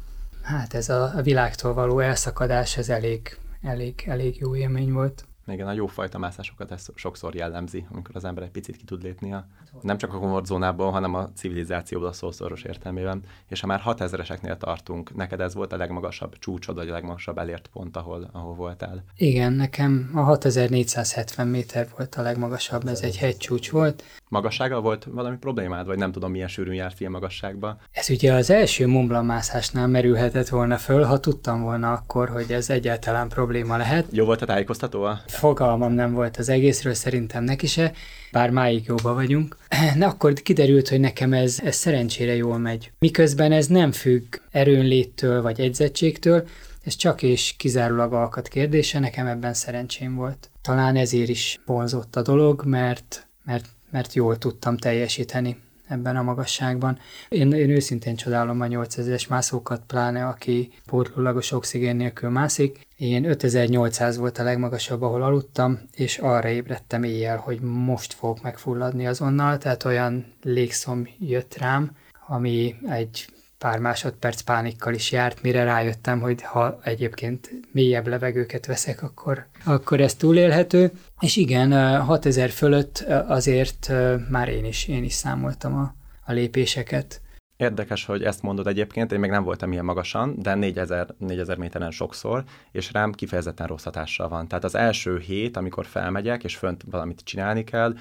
Hát 0.42 0.74
ez 0.74 0.90
a, 0.90 1.12
a 1.16 1.22
világtól 1.22 1.74
való 1.74 2.00
elszakadás, 2.00 2.78
ez 2.78 2.90
elég, 2.90 3.38
elég, 3.62 4.04
elég 4.08 4.38
jó 4.40 4.56
élmény 4.56 4.92
volt. 4.94 5.26
Igen, 5.48 5.68
a 5.68 5.72
jófajta 5.72 6.18
mászásokat 6.18 6.72
ez 6.72 6.88
sokszor 6.96 7.36
jellemzi, 7.36 7.86
amikor 7.92 8.16
az 8.16 8.25
ember 8.25 8.44
egy 8.44 8.50
picit 8.50 8.75
ki 8.75 8.84
tud 8.84 9.04
lépni 9.04 9.34
a, 9.34 9.48
nem 9.82 9.98
csak 9.98 10.14
a 10.14 10.20
komfortzónából, 10.20 10.92
hanem 10.92 11.14
a 11.14 11.30
civilizációból 11.34 12.08
a 12.08 12.12
szószoros 12.12 12.64
értelmében. 12.64 13.24
És 13.48 13.62
ha 13.62 13.68
már 13.68 13.82
6000-eseknél 13.86 14.58
tartunk, 14.58 15.16
neked 15.16 15.40
ez 15.40 15.54
volt 15.54 15.74
a 15.74 15.78
legmagasabb 15.78 16.38
csúcsod, 16.38 16.75
vagy 16.75 16.90
a 16.90 16.92
legmagasabb 16.92 17.38
elért 17.38 17.68
pont, 17.68 17.98
ahol, 17.98 18.30
ahol 18.32 18.54
voltál? 18.54 19.04
Igen, 19.18 19.54
nekem 19.54 20.12
a 20.14 20.20
6470 20.20 21.48
méter 21.48 21.88
volt 21.98 22.16
a 22.16 22.22
legmagasabb, 22.22 22.88
ez 22.88 23.02
egy 23.02 23.18
hegycsúcs 23.18 23.72
volt. 23.72 24.04
Magassággal 24.36 24.82
volt 24.82 25.08
valami 25.12 25.38
problémád, 25.38 25.86
vagy 25.86 25.98
nem 25.98 26.12
tudom, 26.12 26.32
milyen 26.32 26.48
sűrűn 26.48 26.74
járt 26.74 27.00
ilyen 27.00 27.12
magasságba? 27.12 27.77
Ez 27.92 28.10
ugye 28.10 28.34
az 28.34 28.50
első 28.50 28.88
Mont 28.88 29.22
mászásnál 29.22 29.88
merülhetett 29.88 30.48
volna 30.48 30.77
föl, 30.77 31.04
ha 31.04 31.20
tudtam 31.20 31.62
volna 31.62 31.92
akkor, 31.92 32.30
hogy 32.30 32.51
ez 32.51 32.70
egyáltalán 32.70 33.27
probléma 33.27 33.77
lehet. 33.77 34.06
Jó 34.12 34.25
volt 34.25 34.42
a 34.42 34.46
tájékoztató? 34.46 35.08
Fogalmam 35.27 35.92
nem 35.92 36.13
volt 36.13 36.38
az 36.38 36.50
egészről, 36.50 36.94
szerintem 36.94 37.44
neki 37.44 37.68
se, 37.68 37.92
bár 38.32 38.50
máig 38.50 38.86
jóba 38.88 39.13
vagyunk. 39.13 39.58
Na 39.96 40.08
akkor 40.08 40.34
kiderült, 40.34 40.89
hogy 40.89 41.00
nekem 41.00 41.34
ez, 41.34 41.60
ez 41.63 41.75
szerencsére 41.75 42.36
jól 42.36 42.58
megy. 42.58 42.92
Miközben 43.00 43.51
ez 43.51 43.68
nem 43.68 43.92
függ 43.92 44.36
erőnléttől 44.51 45.42
vagy 45.42 45.60
edzettségtől, 45.60 46.48
ez 46.84 46.96
csak 46.96 47.22
és 47.22 47.54
kizárólag 47.58 48.13
alkat 48.13 48.48
kérdése, 48.48 49.00
nekem 49.00 49.27
ebben 49.27 49.54
szerencsém 49.54 50.15
volt. 50.15 50.50
Talán 50.62 50.96
ezért 50.96 51.30
is 51.30 51.60
vonzott 51.65 52.15
a 52.15 52.22
dolog, 52.22 52.63
mert, 52.65 53.27
mert, 53.44 53.65
mert 53.96 54.14
jól 54.14 54.38
tudtam 54.38 54.78
teljesíteni 54.78 55.58
ebben 55.88 56.16
a 56.16 56.22
magasságban. 56.22 57.00
Én, 57.30 57.52
én 57.52 57.70
őszintén 57.70 58.16
csodálom 58.16 58.62
a 58.62 58.66
8000-es 58.66 59.30
mászókat, 59.30 59.82
pláne 59.88 60.25
aki 60.25 60.72
pótlólagos 60.86 61.52
oxigén 61.52 61.96
nélkül 61.96 62.30
mászik. 62.30 62.88
Én 62.98 63.25
5800 63.25 64.18
volt 64.18 64.38
a 64.38 64.44
legmagasabb, 64.44 65.02
ahol 65.02 65.24
aludtam, 65.24 65.80
és 65.94 66.18
arra 66.18 66.50
ébredtem 66.50 67.04
éjjel, 67.04 67.38
hogy 67.38 67.60
most 67.62 68.14
fogok 68.14 68.42
megfulladni 68.42 69.08
azonnal, 69.08 69.58
tehát 69.58 69.84
olyan 69.84 70.25
légszom 70.42 71.08
jött 71.20 71.58
rám, 71.58 71.92
ami 72.28 72.75
egy 72.90 73.25
pár 73.58 73.80
másodperc 73.80 74.42
pánikkal 74.42 74.94
is 74.94 75.12
járt, 75.12 75.42
mire 75.42 75.64
rájöttem, 75.64 76.20
hogy 76.20 76.42
ha 76.42 76.80
egyébként 76.84 77.52
mélyebb 77.72 78.08
levegőket 78.08 78.66
veszek, 78.66 79.04
akkor, 79.04 79.46
akkor 79.64 80.02
ez 80.02 80.16
túlélhető. 80.16 80.92
És 81.20 81.36
igen, 81.36 82.00
6000 82.02 82.50
fölött 82.50 82.98
azért 83.28 83.92
már 84.30 84.50
én 84.50 84.66
is, 84.66 84.88
én 84.88 85.04
is 85.04 85.14
számoltam 85.14 85.76
a, 85.76 85.96
a 86.26 86.32
lépéseket. 86.32 87.22
Érdekes, 87.58 88.06
hogy 88.06 88.24
ezt 88.24 88.42
mondod 88.42 88.68
egyébként, 88.68 89.12
én 89.12 89.20
még 89.20 89.30
nem 89.30 89.44
voltam 89.44 89.72
ilyen 89.72 89.86
magasan, 89.86 90.36
de 90.38 90.56
4000, 90.56 91.08
4000 91.18 91.58
méteren 91.58 91.92
sokszor, 91.92 92.44
és 92.72 92.92
rám 92.92 93.12
kifejezetten 93.12 93.68
rossz 93.68 93.84
hatással 93.84 94.28
van. 94.28 94.48
Tehát 94.48 94.64
az 94.64 94.76
első 94.76 95.18
hét, 95.18 95.58
amikor 95.58 95.86
felmegyek, 95.86 96.44
és 96.44 96.56
fönt 96.56 96.84
valamit 96.90 97.22
csinálni 97.24 97.64
kell, 97.64 97.96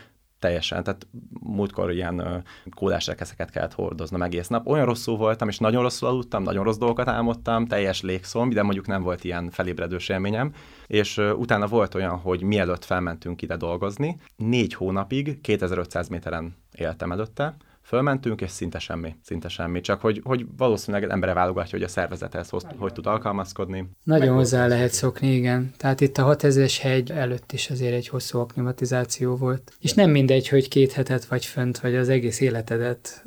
teljesen, 0.45 0.83
tehát 0.83 1.07
múltkor 1.41 1.93
ilyen 1.93 2.45
rekeszeket 3.07 3.51
kellett 3.51 3.75
hordoznom 3.75 4.23
egész 4.23 4.49
nap. 4.49 4.69
Olyan 4.69 4.85
rosszul 4.85 5.17
voltam, 5.17 5.49
és 5.49 5.59
nagyon 5.59 5.83
rosszul 5.83 6.09
aludtam, 6.09 6.43
nagyon 6.43 6.65
rossz 6.65 6.77
dolgokat 6.77 7.09
álmodtam, 7.09 7.67
teljes 7.67 8.03
légszom, 8.03 8.51
de 8.51 8.63
mondjuk 8.63 8.87
nem 8.87 9.03
volt 9.03 9.25
ilyen 9.25 9.51
felébredős 9.51 10.09
élményem. 10.09 10.53
És 10.87 11.17
utána 11.17 11.67
volt 11.67 11.95
olyan, 11.95 12.17
hogy 12.17 12.43
mielőtt 12.43 12.85
felmentünk 12.85 13.43
ide 13.43 13.57
dolgozni, 13.57 14.17
négy 14.37 14.75
hónapig 14.75 15.41
2500 15.41 16.09
méteren 16.09 16.57
éltem 16.73 17.13
előtte, 17.13 17.57
Fölmentünk, 17.85 18.41
és 18.41 18.51
szinte 18.51 18.79
semmi, 18.79 19.15
szinte 19.23 19.49
semmi. 19.49 19.81
Csak 19.81 20.01
hogy, 20.01 20.21
hogy 20.25 20.47
valószínűleg 20.57 21.11
embere 21.11 21.33
válogatja, 21.33 21.79
hogy 21.79 21.87
a 21.87 21.89
szervezethez 21.89 22.49
hogy, 22.49 22.65
hogy 22.79 22.93
tud 22.93 23.07
alkalmazkodni. 23.07 23.89
Nagyon 24.03 24.35
hozzá 24.35 24.67
lehet 24.67 24.93
szokni, 24.93 25.35
igen. 25.35 25.73
Tehát 25.77 26.01
itt 26.01 26.19
a 26.19 26.37
6000-es 26.37 26.77
hegy 26.81 27.11
előtt 27.11 27.53
is 27.53 27.71
azért 27.71 27.95
egy 27.95 28.09
hosszú 28.09 28.39
aklimatizáció 28.39 29.37
volt. 29.37 29.73
És 29.81 29.93
nem 29.93 30.11
mindegy, 30.11 30.49
hogy 30.49 30.69
két 30.69 30.93
hetet 30.93 31.25
vagy 31.25 31.45
fönt, 31.45 31.79
vagy 31.79 31.97
az 31.97 32.09
egész 32.09 32.41
életedet 32.41 33.25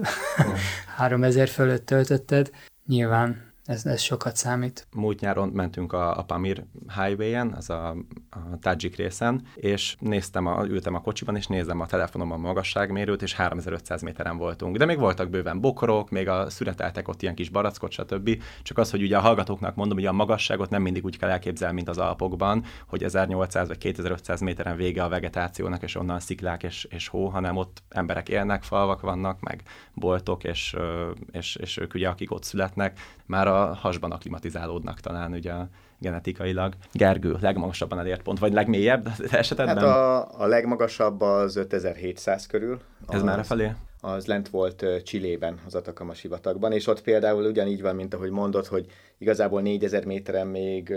3000 0.96 1.48
fölött 1.58 1.86
töltötted. 1.86 2.52
Nyilván 2.88 3.48
ez, 3.68 3.86
ez 3.86 4.02
sokat 4.02 4.36
számít. 4.36 4.88
Múlt 4.96 5.20
nyáron 5.20 5.50
mentünk 5.50 5.94
a, 5.94 6.18
a 6.18 6.24
Pamir 6.24 6.64
Highway-en, 6.96 7.54
az 7.54 7.70
a, 7.70 7.90
a 8.30 8.60
Tajik 8.60 8.96
részen, 8.96 9.42
és 9.56 9.96
néztem, 10.00 10.46
a, 10.46 10.66
ültem 10.66 10.96
a 10.96 11.02
kocsiban, 11.02 11.36
és 11.36 11.48
nézem 11.48 11.80
a 11.80 11.86
telefonom 11.86 12.32
a 12.32 12.38
magasságmérőt, 12.38 13.22
és 13.22 13.34
3500 13.34 14.02
méteren 14.02 14.38
voltunk. 14.38 14.78
De 14.78 14.86
még 14.86 15.00
voltak 15.00 15.30
bőven 15.30 15.62
bokorok, 15.62 16.10
még 16.10 16.28
a 16.28 16.50
szüreteltek 16.50 17.08
ott 17.08 17.22
ilyen 17.22 17.36
kis 17.36 17.50
barackot, 17.50 17.92
stb. 17.92 18.42
Csak 18.62 18.78
az, 18.78 18.92
hogy 18.92 19.02
ugye 19.02 19.18
a 19.18 19.22
hallgatóknak 19.22 19.76
mondom, 19.76 19.98
hogy 19.98 20.08
a 20.08 20.12
magasságot 20.12 20.70
nem 20.70 20.82
mindig 20.82 21.06
úgy 21.06 21.18
kell 21.18 21.30
elképzelni, 21.30 21.76
mint 21.76 21.90
az 21.90 21.98
Alpokban, 21.98 22.64
hogy 22.86 23.04
1800 23.04 23.68
vagy 23.68 23.78
2500 23.78 24.42
méteren 24.42 24.76
vége 24.76 25.04
a 25.04 25.10
vegetációnak, 25.10 25.84
és 25.84 25.96
onnan 25.96 26.20
sziklák 26.20 26.64
és, 26.64 26.88
és 26.90 27.08
hó, 27.08 27.28
hanem 27.28 27.58
ott 27.58 27.84
emberek 27.90 28.30
élnek, 28.30 28.64
falvak 28.64 29.02
vannak, 29.02 29.40
meg 29.40 29.64
boltok, 29.94 30.44
és, 30.44 30.76
és, 31.32 31.56
és 31.56 31.78
ők 31.78 31.94
ugye, 31.94 32.10
akik 32.10 32.32
ott 32.32 32.44
születnek, 32.44 33.00
már 33.26 33.48
a 33.48 33.57
hasban 33.66 34.12
aklimatizálódnak 34.12 35.00
talán 35.00 35.34
ugye 35.34 35.54
genetikailag. 36.00 36.74
Gergő, 36.92 37.38
legmagasabban 37.42 38.00
elért 38.00 38.22
pont, 38.22 38.40
vagy 38.40 38.54
legmélyebb 38.54 39.10
esetben? 39.32 39.68
Hát 39.68 39.84
a, 39.84 40.42
a 40.42 40.46
legmagasabb 40.46 41.22
az 41.22 41.56
5700 41.56 42.48
körül. 42.48 42.80
Ez 43.08 43.24
már 43.24 43.46
felé? 43.46 43.72
Az 44.02 44.26
lent 44.26 44.50
volt 44.50 44.86
Csillében, 45.04 45.60
az 45.66 45.76
Atakama 45.76 46.14
sivatagban, 46.14 46.72
és 46.72 46.88
ott 46.88 47.02
például 47.02 47.46
ugyanígy 47.46 47.82
van, 47.82 47.96
mint 47.96 48.14
ahogy 48.14 48.30
mondod, 48.30 48.66
hogy 48.66 48.86
igazából 49.18 49.62
4000 49.62 50.06
méteren 50.06 50.48
még 50.48 50.94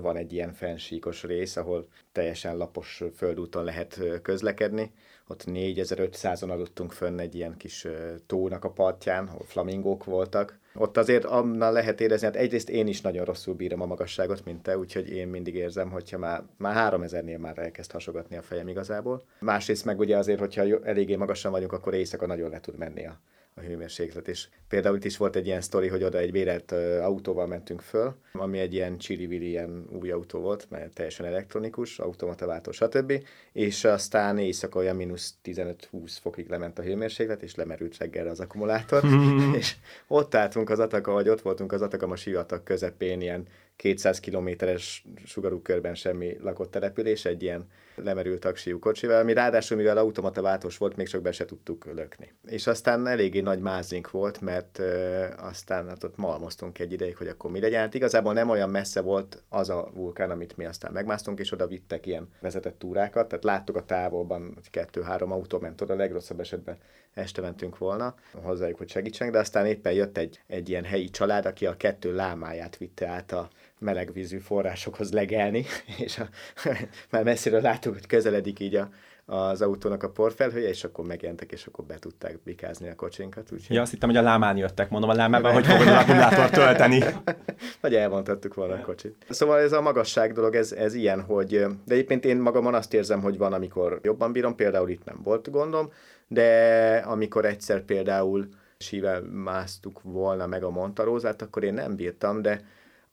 van 0.00 0.16
egy 0.16 0.32
ilyen 0.32 0.52
fensíkos 0.52 1.22
rész, 1.22 1.56
ahol 1.56 1.88
teljesen 2.12 2.56
lapos 2.56 3.02
földúton 3.16 3.64
lehet 3.64 4.00
közlekedni, 4.22 4.92
ott 5.28 5.44
4500-on 5.46 6.50
adottunk 6.50 6.92
fönn 6.92 7.18
egy 7.18 7.34
ilyen 7.34 7.56
kis 7.56 7.86
tónak 8.26 8.64
a 8.64 8.70
partján, 8.70 9.26
ahol 9.26 9.44
flamingók 9.44 10.04
voltak. 10.04 10.58
Ott 10.78 10.96
azért 10.96 11.24
annál 11.24 11.72
lehet 11.72 12.00
érezni, 12.00 12.26
hát 12.26 12.36
egyrészt 12.36 12.70
én 12.70 12.86
is 12.86 13.00
nagyon 13.00 13.24
rosszul 13.24 13.54
bírom 13.54 13.80
a 13.80 13.86
magasságot, 13.86 14.44
mint 14.44 14.62
te, 14.62 14.78
úgyhogy 14.78 15.10
én 15.10 15.28
mindig 15.28 15.54
érzem, 15.54 15.90
hogyha 15.90 16.18
már, 16.18 16.42
már 16.56 16.94
3000-nél 16.94 17.38
már 17.38 17.58
elkezd 17.58 17.90
hasogatni 17.92 18.36
a 18.36 18.42
fejem 18.42 18.68
igazából. 18.68 19.22
Másrészt 19.40 19.84
meg 19.84 19.98
ugye 19.98 20.16
azért, 20.16 20.38
hogyha 20.38 20.64
eléggé 20.84 21.16
magasan 21.16 21.50
vagyunk, 21.50 21.72
akkor 21.72 21.94
éjszaka 21.94 22.26
nagyon 22.26 22.50
le 22.50 22.60
tud 22.60 22.76
menni 22.76 23.06
a 23.06 23.20
a 23.60 23.62
hőmérséklet. 23.62 24.28
És 24.28 24.48
például 24.68 24.96
itt 24.96 25.04
is 25.04 25.16
volt 25.16 25.36
egy 25.36 25.46
ilyen 25.46 25.60
sztori, 25.60 25.88
hogy 25.88 26.02
oda 26.02 26.18
egy 26.18 26.32
vérelt 26.32 26.72
autóval 27.00 27.46
mentünk 27.46 27.80
föl, 27.80 28.14
ami 28.32 28.58
egy 28.58 28.74
ilyen 28.74 28.98
csili 28.98 29.48
ilyen 29.48 29.86
új 30.00 30.10
autó 30.10 30.40
volt, 30.40 30.66
mert 30.70 30.94
teljesen 30.94 31.26
elektronikus, 31.26 31.98
automataváltó, 31.98 32.70
stb. 32.70 33.12
És 33.52 33.84
aztán 33.84 34.38
éjszaka 34.38 34.78
olyan 34.78 34.96
mínusz 34.96 35.34
15-20 35.44 35.72
fokig 36.20 36.48
lement 36.48 36.78
a 36.78 36.82
hőmérséklet, 36.82 37.42
és 37.42 37.54
lemerült 37.54 37.98
reggelre 37.98 38.30
az 38.30 38.40
akkumulátor. 38.40 39.04
és 39.58 39.74
ott 40.06 40.34
álltunk 40.34 40.70
az 40.70 40.78
Ataka, 40.78 41.12
vagy 41.12 41.28
ott 41.28 41.42
voltunk 41.42 41.72
az 41.72 41.82
Atakama 41.82 42.16
sivatag 42.16 42.62
közepén, 42.62 43.20
ilyen 43.20 43.46
200 43.76 44.20
kilométeres 44.20 45.04
sugarú 45.24 45.62
körben 45.62 45.94
semmi 45.94 46.36
lakott 46.40 46.70
település, 46.70 47.24
egy 47.24 47.42
ilyen 47.42 47.66
lemerült 47.94 48.40
taxiú 48.40 48.78
kocsival, 48.78 49.20
ami 49.20 49.32
ráadásul, 49.32 49.76
mivel 49.76 49.96
automata 49.96 50.42
váltós 50.42 50.76
volt, 50.76 50.96
még 50.96 51.08
csak 51.08 51.22
be 51.22 51.32
se 51.32 51.44
tudtuk 51.44 51.84
lökni. 51.84 52.32
És 52.46 52.66
aztán 52.66 53.06
eléggé 53.06 53.40
nagy 53.40 53.60
mázink 53.60 54.10
volt, 54.10 54.40
mert 54.40 54.78
ö, 54.78 55.24
aztán 55.38 55.88
hát 55.88 56.04
ott 56.04 56.16
malmoztunk 56.16 56.78
egy 56.78 56.92
ideig, 56.92 57.16
hogy 57.16 57.28
akkor 57.28 57.50
mi 57.50 57.60
legyen. 57.60 57.80
Hát 57.80 57.94
igazából 57.94 58.32
nem 58.32 58.50
olyan 58.50 58.70
messze 58.70 59.00
volt 59.00 59.42
az 59.48 59.70
a 59.70 59.90
vulkán, 59.94 60.30
amit 60.30 60.56
mi 60.56 60.64
aztán 60.64 60.92
megmásztunk, 60.92 61.38
és 61.38 61.52
oda 61.52 61.66
vittek 61.66 62.06
ilyen 62.06 62.28
vezetett 62.40 62.78
túrákat, 62.78 63.28
tehát 63.28 63.44
láttuk 63.44 63.76
a 63.76 63.84
távolban, 63.84 64.50
hogy 64.54 64.70
kettő-három 64.70 65.32
autó 65.32 65.58
ment 65.58 65.80
oda, 65.80 65.94
legrosszabb 65.94 66.40
esetben 66.40 66.78
este 67.14 67.40
mentünk 67.40 67.78
volna 67.78 68.14
hozzájuk, 68.32 68.78
hogy 68.78 68.90
segítsenek, 68.90 69.32
de 69.32 69.38
aztán 69.38 69.66
éppen 69.66 69.92
jött 69.92 70.18
egy, 70.18 70.40
egy 70.46 70.68
ilyen 70.68 70.84
helyi 70.84 71.10
család, 71.10 71.46
aki 71.46 71.66
a 71.66 71.76
kettő 71.76 72.14
lámáját 72.14 72.76
vitte 72.76 73.06
át 73.06 73.32
a 73.32 73.48
melegvízű 73.78 74.38
forrásokhoz 74.38 75.12
legelni, 75.12 75.64
és 76.04 76.18
a, 76.18 76.28
már 77.10 77.24
messziről 77.24 77.60
láttuk, 77.60 77.92
hogy 77.92 78.06
közeledik 78.06 78.60
így 78.60 78.74
a, 78.74 78.88
az 79.26 79.62
autónak 79.62 80.02
a 80.02 80.10
porfelhője, 80.10 80.68
és 80.68 80.84
akkor 80.84 81.06
megjelentek, 81.06 81.52
és 81.52 81.66
akkor 81.66 81.84
be 81.84 81.98
tudták 81.98 82.38
bikázni 82.44 82.88
a 82.88 82.94
kocsinkat. 82.94 83.52
Úgyhogy... 83.52 83.76
Ja, 83.76 83.82
azt 83.82 83.90
hittem, 83.90 84.08
hogy 84.08 84.18
a 84.18 84.22
lámán 84.22 84.56
jöttek, 84.56 84.90
mondom, 84.90 85.10
a 85.10 85.14
lámában, 85.14 85.52
hogy 85.52 85.66
fogod 85.66 85.86
az 85.86 85.94
akkumulátort 85.94 86.52
tölteni. 86.52 87.02
Vagy 87.80 87.94
elmondhattuk 87.94 88.54
volna 88.54 88.74
a 88.74 88.80
kocsit. 88.80 89.26
Szóval 89.28 89.58
ez 89.58 89.72
a 89.72 89.80
magasság 89.80 90.32
dolog, 90.32 90.54
ez, 90.54 90.72
ez 90.72 90.94
ilyen, 90.94 91.22
hogy 91.22 91.48
de 91.84 91.94
egyébként 91.94 92.24
én 92.24 92.36
magamon 92.36 92.74
azt 92.74 92.94
érzem, 92.94 93.20
hogy 93.20 93.38
van, 93.38 93.52
amikor 93.52 94.00
jobban 94.02 94.32
bírom, 94.32 94.54
például 94.54 94.88
itt 94.88 95.04
nem 95.04 95.20
volt 95.22 95.50
gondom, 95.50 95.92
de 96.28 96.96
amikor 96.96 97.44
egyszer 97.44 97.80
például 97.80 98.48
sível 98.78 99.20
másztuk 99.22 100.00
volna 100.02 100.46
meg 100.46 100.62
a 100.62 100.70
Montarózát, 100.70 101.42
akkor 101.42 101.64
én 101.64 101.74
nem 101.74 101.96
bírtam, 101.96 102.42
de 102.42 102.60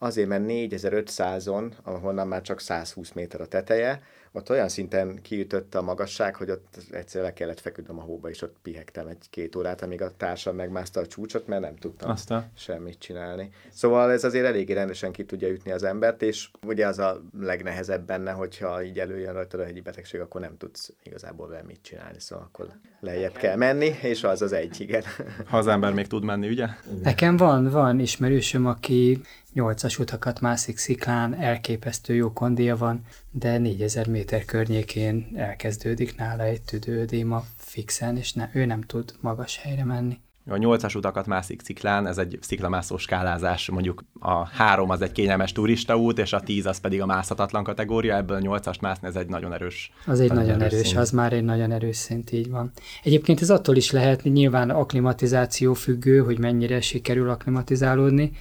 azért, 0.04 0.28
mert 0.28 0.44
4500-on, 0.48 1.72
ahonnan 1.84 2.28
már 2.28 2.42
csak 2.42 2.60
120 2.60 3.12
méter 3.12 3.42
a 3.42 3.46
teteje, 3.46 4.02
ott 4.36 4.50
olyan 4.50 4.70
szinten 4.70 5.22
kiütötte 5.22 5.78
a 5.78 5.82
magasság, 5.82 6.36
hogy 6.36 6.50
ott 6.50 6.78
egyszerűen 6.92 7.30
le 7.30 7.36
kellett 7.36 7.60
feküdnöm 7.60 8.00
a 8.00 8.02
hóba, 8.02 8.30
és 8.30 8.42
ott 8.42 8.56
pihegtem 8.62 9.08
egy-két 9.08 9.56
órát, 9.56 9.82
amíg 9.82 10.02
a 10.02 10.12
társam 10.18 10.56
megmászta 10.56 11.00
a 11.00 11.08
csúcsot, 11.08 11.48
mert 11.48 11.62
nem 11.62 11.76
tudtam 11.76 12.10
Aztán. 12.10 12.52
semmit 12.56 13.00
csinálni. 13.00 13.50
Szóval 13.72 14.12
ez 14.12 14.24
azért 14.24 14.46
eléggé 14.46 14.74
rendesen 14.74 15.12
ki 15.12 15.26
tudja 15.26 15.50
ütni 15.50 15.72
az 15.72 15.84
embert, 15.84 16.22
és 16.22 16.50
ugye 16.66 16.88
az 16.88 17.00
a 17.00 17.22
legnehezebb 17.40 18.06
benne, 18.06 18.32
hogyha 18.32 18.84
így 18.84 19.00
előjön 19.00 19.34
rajta 19.34 19.58
a 19.58 19.64
hegyi 19.64 19.82
betegség, 19.82 20.20
akkor 20.20 20.42
nem 20.42 20.58
tudsz 20.58 20.94
igazából 21.04 21.48
vele 21.48 21.64
mit 21.64 21.80
csinálni, 21.82 22.20
szóval 22.20 22.46
akkor 22.46 22.68
lejjebb 23.00 23.34
kell 23.34 23.56
menni, 23.56 23.96
és 24.02 24.24
az 24.24 24.42
az 24.42 24.52
egy, 24.54 24.82
igen. 24.82 25.04
Ha 25.50 25.58
az 25.58 25.68
ember 25.68 25.94
még 25.94 26.08
tud 26.08 26.24
menni, 26.24 26.48
ugye? 26.48 26.68
Nekem 27.04 27.38
van, 27.38 27.70
van 27.70 28.00
ismerősöm, 28.00 28.66
aki 28.66 29.22
nyolcas 29.54 30.00
utakat 30.00 30.42
mászik 30.42 30.78
sziklán, 30.78 31.34
elképesztő 31.34 32.14
jó 32.14 32.34
kondia 32.34 32.78
van, 32.78 33.02
de 33.36 33.58
4000 33.58 34.08
méter 34.08 34.46
környékén 34.46 35.32
elkezdődik 35.36 36.16
nála 36.18 36.44
egy 36.44 36.62
tüdődéma 36.62 37.44
fixen, 37.56 38.18
és 38.18 38.34
ne, 38.34 38.50
ő 38.54 38.66
nem 38.66 38.82
tud 38.82 39.14
magas 39.20 39.58
helyre 39.58 39.84
menni. 39.84 40.20
A 40.48 40.58
nyolcas 40.58 40.96
utakat 40.96 41.26
mászik 41.26 41.62
sziklán, 41.64 42.08
ez 42.08 42.18
egy 42.18 42.38
sziklamászó 42.42 42.98
skálázás, 42.98 43.70
mondjuk 43.70 44.04
a 44.20 44.48
három 44.48 44.90
az 44.90 45.02
egy 45.02 45.12
kényelmes 45.12 45.52
turista 45.52 45.98
út, 45.98 46.20
és 46.20 46.34
a 46.34 46.40
tíz 46.40 46.66
az 46.66 46.80
pedig 46.80 47.02
a 47.02 47.06
mászhatatlan 47.06 47.64
kategória, 47.64 48.16
ebből 48.16 48.38
a 48.38 48.40
nyolcast 48.40 48.82
mászni 48.82 49.08
ez 49.08 49.16
egy 49.16 49.28
nagyon 49.28 49.54
erős 49.54 49.92
Az 50.06 50.20
egy 50.20 50.30
nagyon, 50.30 50.44
nagyon 50.44 50.62
erős, 50.62 50.80
erős 50.80 50.96
az 50.96 51.12
már 51.12 51.34
egy 51.34 51.44
nagyon 51.44 51.72
erős 51.72 51.96
szint, 51.96 52.32
így 52.32 52.50
van. 52.50 52.72
Egyébként 53.04 53.42
ez 53.42 53.50
attól 53.50 53.76
is 53.76 53.92
lehet, 53.92 54.24
nyilván 54.24 54.70
aklimatizáció 54.70 55.74
függő, 55.74 56.20
hogy 56.20 56.40
mennyire 56.40 56.82
sikerül 56.82 57.30
aklimatizálódni, 57.30 58.32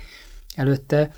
előtte. 0.57 1.11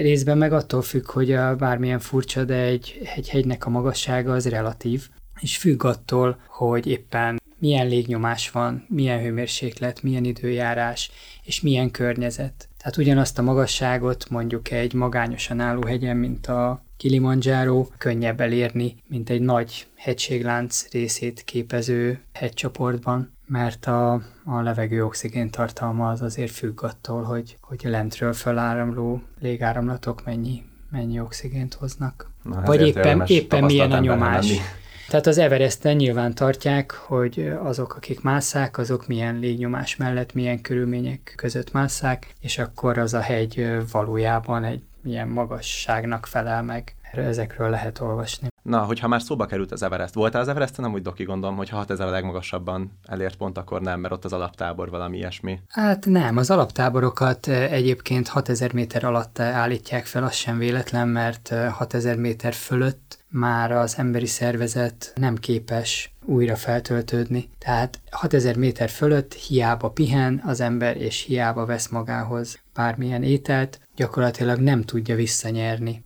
Részben 0.00 0.38
meg 0.38 0.52
attól 0.52 0.82
függ, 0.82 1.10
hogy 1.10 1.32
a 1.32 1.56
bármilyen 1.56 1.98
furcsa, 1.98 2.44
de 2.44 2.54
egy, 2.54 3.00
egy 3.16 3.28
hegynek 3.28 3.66
a 3.66 3.70
magassága 3.70 4.32
az 4.32 4.48
relatív, 4.48 5.08
és 5.40 5.56
függ 5.56 5.84
attól, 5.84 6.38
hogy 6.46 6.86
éppen 6.86 7.42
milyen 7.58 7.88
légnyomás 7.88 8.50
van, 8.50 8.86
milyen 8.88 9.20
hőmérséklet, 9.20 10.02
milyen 10.02 10.24
időjárás, 10.24 11.10
és 11.42 11.60
milyen 11.60 11.90
környezet. 11.90 12.68
Tehát 12.78 12.96
ugyanazt 12.96 13.38
a 13.38 13.42
magasságot 13.42 14.28
mondjuk 14.30 14.70
egy 14.70 14.92
magányosan 14.92 15.60
álló 15.60 15.86
hegyen, 15.86 16.16
mint 16.16 16.46
a 16.46 16.84
Kilimanjaro, 16.96 17.86
könnyebb 17.98 18.40
elérni, 18.40 18.96
mint 19.08 19.30
egy 19.30 19.40
nagy 19.40 19.86
hegységlánc 19.96 20.90
részét 20.90 21.42
képező 21.44 22.20
hegycsoportban 22.32 23.33
mert 23.46 23.86
a, 23.86 24.12
a 24.44 24.60
levegő 24.60 25.04
oxigén 25.04 25.50
tartalma 25.50 26.08
az 26.08 26.22
azért 26.22 26.52
függ 26.52 26.82
attól, 26.82 27.22
hogy, 27.22 27.56
hogy 27.60 27.80
lentről 27.82 28.32
föláramló 28.32 29.22
légáramlatok 29.40 30.24
mennyi, 30.24 30.62
mennyi 30.90 31.20
oxigént 31.20 31.74
hoznak. 31.74 32.30
Na, 32.42 32.62
Vagy 32.64 32.86
éppen, 32.86 33.22
éppen 33.26 33.64
milyen 33.64 33.92
a 33.92 33.98
nyomás. 33.98 34.46
Lenni. 34.46 34.60
Tehát 35.08 35.26
az 35.26 35.38
Everesten 35.38 35.96
nyilván 35.96 36.34
tartják, 36.34 36.92
hogy 36.92 37.52
azok, 37.62 37.94
akik 37.94 38.20
másszák, 38.20 38.78
azok 38.78 39.06
milyen 39.06 39.38
légnyomás 39.38 39.96
mellett, 39.96 40.34
milyen 40.34 40.60
körülmények 40.60 41.32
között 41.36 41.72
másszák, 41.72 42.34
és 42.40 42.58
akkor 42.58 42.98
az 42.98 43.14
a 43.14 43.20
hegy 43.20 43.76
valójában 43.90 44.64
egy 44.64 44.82
milyen 45.00 45.28
magasságnak 45.28 46.26
felel 46.26 46.62
meg. 46.62 46.94
Ezekről 47.22 47.70
lehet 47.70 48.00
olvasni. 48.00 48.48
Na, 48.64 48.78
hogyha 48.78 49.08
már 49.08 49.22
szóba 49.22 49.46
került 49.46 49.72
az 49.72 49.82
Everest, 49.82 50.14
voltál 50.14 50.40
az 50.40 50.48
Everesten? 50.48 50.84
Nem 50.84 50.94
úgy 50.94 51.02
doki 51.02 51.24
gondolom, 51.24 51.56
hogy 51.56 51.68
ha 51.68 51.76
6000 51.76 52.06
a 52.06 52.10
legmagasabban 52.10 52.98
elért 53.06 53.36
pont, 53.36 53.58
akkor 53.58 53.80
nem, 53.80 54.00
mert 54.00 54.14
ott 54.14 54.24
az 54.24 54.32
alaptábor 54.32 54.90
valami 54.90 55.16
ilyesmi. 55.16 55.60
Hát 55.68 56.06
nem, 56.06 56.36
az 56.36 56.50
alaptáborokat 56.50 57.46
eh, 57.46 57.72
egyébként 57.72 58.28
6000 58.28 58.72
méter 58.72 59.04
alatt 59.04 59.38
állítják 59.38 60.06
fel, 60.06 60.22
az 60.22 60.32
sem 60.32 60.58
véletlen, 60.58 61.08
mert 61.08 61.54
6000 61.70 62.12
eh, 62.12 62.18
méter 62.18 62.52
fölött 62.52 63.24
már 63.28 63.72
az 63.72 63.98
emberi 63.98 64.26
szervezet 64.26 65.12
nem 65.14 65.36
képes 65.36 66.14
újra 66.24 66.56
feltöltődni. 66.56 67.48
Tehát 67.58 68.00
6000 68.10 68.56
méter 68.56 68.88
fölött 68.88 69.32
hiába 69.32 69.90
pihen 69.90 70.42
az 70.46 70.60
ember, 70.60 70.96
és 70.96 71.22
hiába 71.22 71.66
vesz 71.66 71.88
magához 71.88 72.60
bármilyen 72.74 73.22
ételt, 73.22 73.80
gyakorlatilag 73.96 74.58
nem 74.58 74.82
tudja 74.82 75.14
visszanyerni 75.14 76.04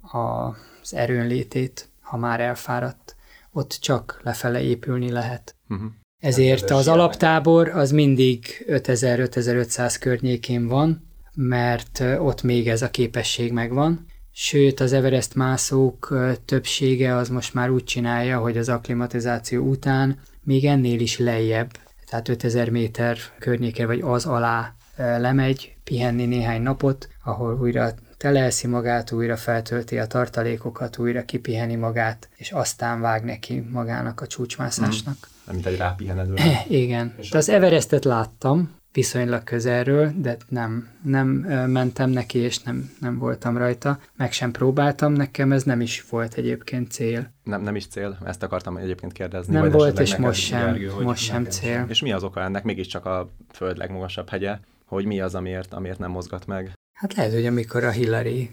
az 0.91 0.99
erőnlétét 0.99 1.89
ha 2.01 2.17
már 2.17 2.41
elfáradt, 2.41 3.17
ott 3.53 3.79
csak 3.81 4.21
lefele 4.23 4.61
épülni 4.61 5.11
lehet. 5.11 5.55
Uh-huh. 5.69 5.91
Ezért 6.21 6.71
az 6.71 6.89
alaptábor 6.89 7.69
az 7.69 7.91
mindig 7.91 8.65
5000-5500 8.69 9.97
környékén 10.01 10.67
van, 10.67 11.09
mert 11.35 12.01
ott 12.19 12.43
még 12.43 12.69
ez 12.69 12.83
a 12.83 12.91
képesség 12.91 13.53
megvan. 13.53 14.07
Sőt, 14.33 14.81
az 14.81 14.93
Everest 14.93 15.35
mászók 15.35 16.19
többsége 16.45 17.15
az 17.15 17.29
most 17.29 17.55
már 17.55 17.71
úgy 17.71 17.85
csinálja, 17.85 18.39
hogy 18.39 18.57
az 18.57 18.69
akklimatizáció 18.69 19.65
után 19.65 20.19
még 20.43 20.65
ennél 20.65 21.01
is 21.01 21.19
lejjebb, 21.19 21.71
tehát 22.07 22.29
5000 22.29 22.71
méter 22.71 23.19
környéke 23.39 23.87
vagy 23.87 24.01
az 24.01 24.27
alá 24.27 24.75
lemegy, 24.97 25.77
pihenni 25.85 26.27
néhány 26.27 26.63
napot, 26.63 27.09
ahol 27.25 27.59
újra 27.61 27.95
teleeszi 28.19 28.67
magát, 28.67 29.13
újra 29.13 29.37
feltölti 29.37 29.99
a 29.99 30.07
tartalékokat, 30.07 30.99
újra 30.99 31.25
kipiheni 31.25 31.75
magát, 31.75 32.29
és 32.37 32.51
aztán 32.53 33.01
vág 33.01 33.25
neki 33.25 33.61
magának 33.71 34.21
a 34.21 34.27
csúcsmászásnak. 34.27 35.15
Mm. 35.15 35.37
Nem, 35.47 35.55
mint 35.55 35.67
egy 35.67 35.77
rápihenedő. 35.77 36.35
Igen. 36.69 37.15
De 37.31 37.39
az 37.39 37.49
Everestet 37.49 38.05
láttam, 38.05 38.77
viszonylag 38.93 39.45
közelről, 39.45 40.13
de 40.17 40.37
nem, 40.49 40.89
nem 41.03 41.29
mentem 41.71 42.11
neki, 42.11 42.39
és 42.39 42.59
nem, 42.59 42.91
nem 43.01 43.19
voltam 43.19 43.57
rajta, 43.57 43.99
meg 44.17 44.33
sem 44.33 44.51
próbáltam, 44.51 45.13
nekem 45.13 45.53
ez 45.53 45.63
nem 45.63 45.81
is 45.81 46.05
volt 46.11 46.35
egyébként 46.35 46.91
cél. 46.91 47.33
Nem, 47.45 47.63
nem 47.63 47.77
is 47.77 47.87
cél, 47.87 48.19
ezt 48.25 48.43
akartam 48.43 48.77
egyébként 48.77 49.13
kérdezni. 49.13 49.55
Nem 49.55 49.71
volt, 49.71 49.99
és 49.99 50.17
most 50.17 50.41
sem, 50.41 50.65
Gergő, 50.65 51.03
most 51.03 51.23
sem 51.23 51.45
cél. 51.45 51.87
És 51.89 52.03
mi 52.03 52.13
az 52.13 52.23
oka 52.23 52.41
ennek? 52.41 52.65
Mégiscsak 52.65 53.07
a 53.07 53.31
föld 53.53 53.77
legmagasabb 53.77 54.29
hegye, 54.29 54.59
hogy 54.85 55.05
mi 55.05 55.21
az, 55.21 55.35
amiért, 55.35 55.73
amiért 55.75 55.99
nem 55.99 56.11
mozgat 56.11 56.47
meg? 56.47 56.73
Hát 56.99 57.15
lehet, 57.15 57.33
hogy 57.33 57.47
amikor 57.47 57.85
a 57.85 57.91
Hillary 57.91 58.51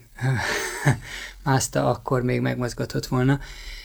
mászta, 1.44 1.90
akkor 1.90 2.22
még 2.22 2.42
megmozgatott 2.42 3.06
volna. 3.06 3.40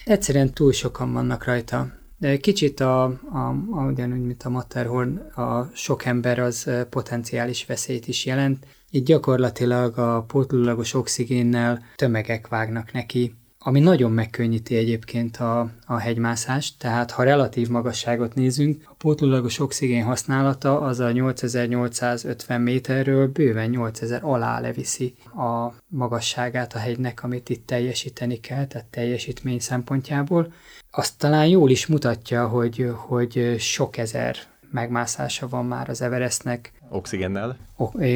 Egyszerűen 0.04 0.52
túl 0.52 0.72
sokan 0.72 1.12
vannak 1.12 1.44
rajta. 1.44 1.92
Kicsit 2.40 2.80
a, 2.80 3.04
a, 3.32 3.54
a 3.70 3.84
ugyanúgy, 3.90 4.24
mint 4.24 4.42
a 4.42 4.48
Matterhorn, 4.48 5.16
a 5.16 5.70
sok 5.74 6.04
ember 6.04 6.38
az 6.38 6.70
potenciális 6.90 7.66
veszélyt 7.66 8.08
is 8.08 8.24
jelent. 8.24 8.66
Itt 8.90 9.04
gyakorlatilag 9.04 9.98
a 9.98 10.22
pótlólagos 10.22 10.94
oxigénnel 10.94 11.82
tömegek 11.96 12.48
vágnak 12.48 12.92
neki, 12.92 13.34
ami 13.62 13.80
nagyon 13.80 14.12
megkönnyíti 14.12 14.76
egyébként 14.76 15.36
a, 15.36 15.70
a 15.86 15.96
hegymászást, 15.96 16.78
tehát 16.78 17.10
ha 17.10 17.22
relatív 17.22 17.68
magasságot 17.68 18.34
nézünk, 18.34 18.82
a 18.84 18.94
pótlólagos 18.98 19.58
oxigén 19.58 20.04
használata 20.04 20.80
az 20.80 21.00
a 21.00 21.10
8850 21.10 22.60
méterről 22.60 23.28
bőven 23.28 23.70
8000 23.70 24.20
alá 24.24 24.60
leviszi 24.60 25.14
a 25.24 25.72
magasságát 25.86 26.74
a 26.74 26.78
hegynek, 26.78 27.22
amit 27.22 27.48
itt 27.48 27.66
teljesíteni 27.66 28.40
kell, 28.40 28.66
tehát 28.66 28.86
teljesítmény 28.86 29.58
szempontjából. 29.58 30.52
Azt 30.90 31.18
talán 31.18 31.46
jól 31.46 31.70
is 31.70 31.86
mutatja, 31.86 32.48
hogy, 32.48 32.90
hogy 32.96 33.56
sok 33.58 33.96
ezer 33.96 34.36
megmászása 34.70 35.48
van 35.48 35.66
már 35.66 35.88
az 35.88 36.02
Everestnek. 36.02 36.72
Oxigénnel? 36.88 37.56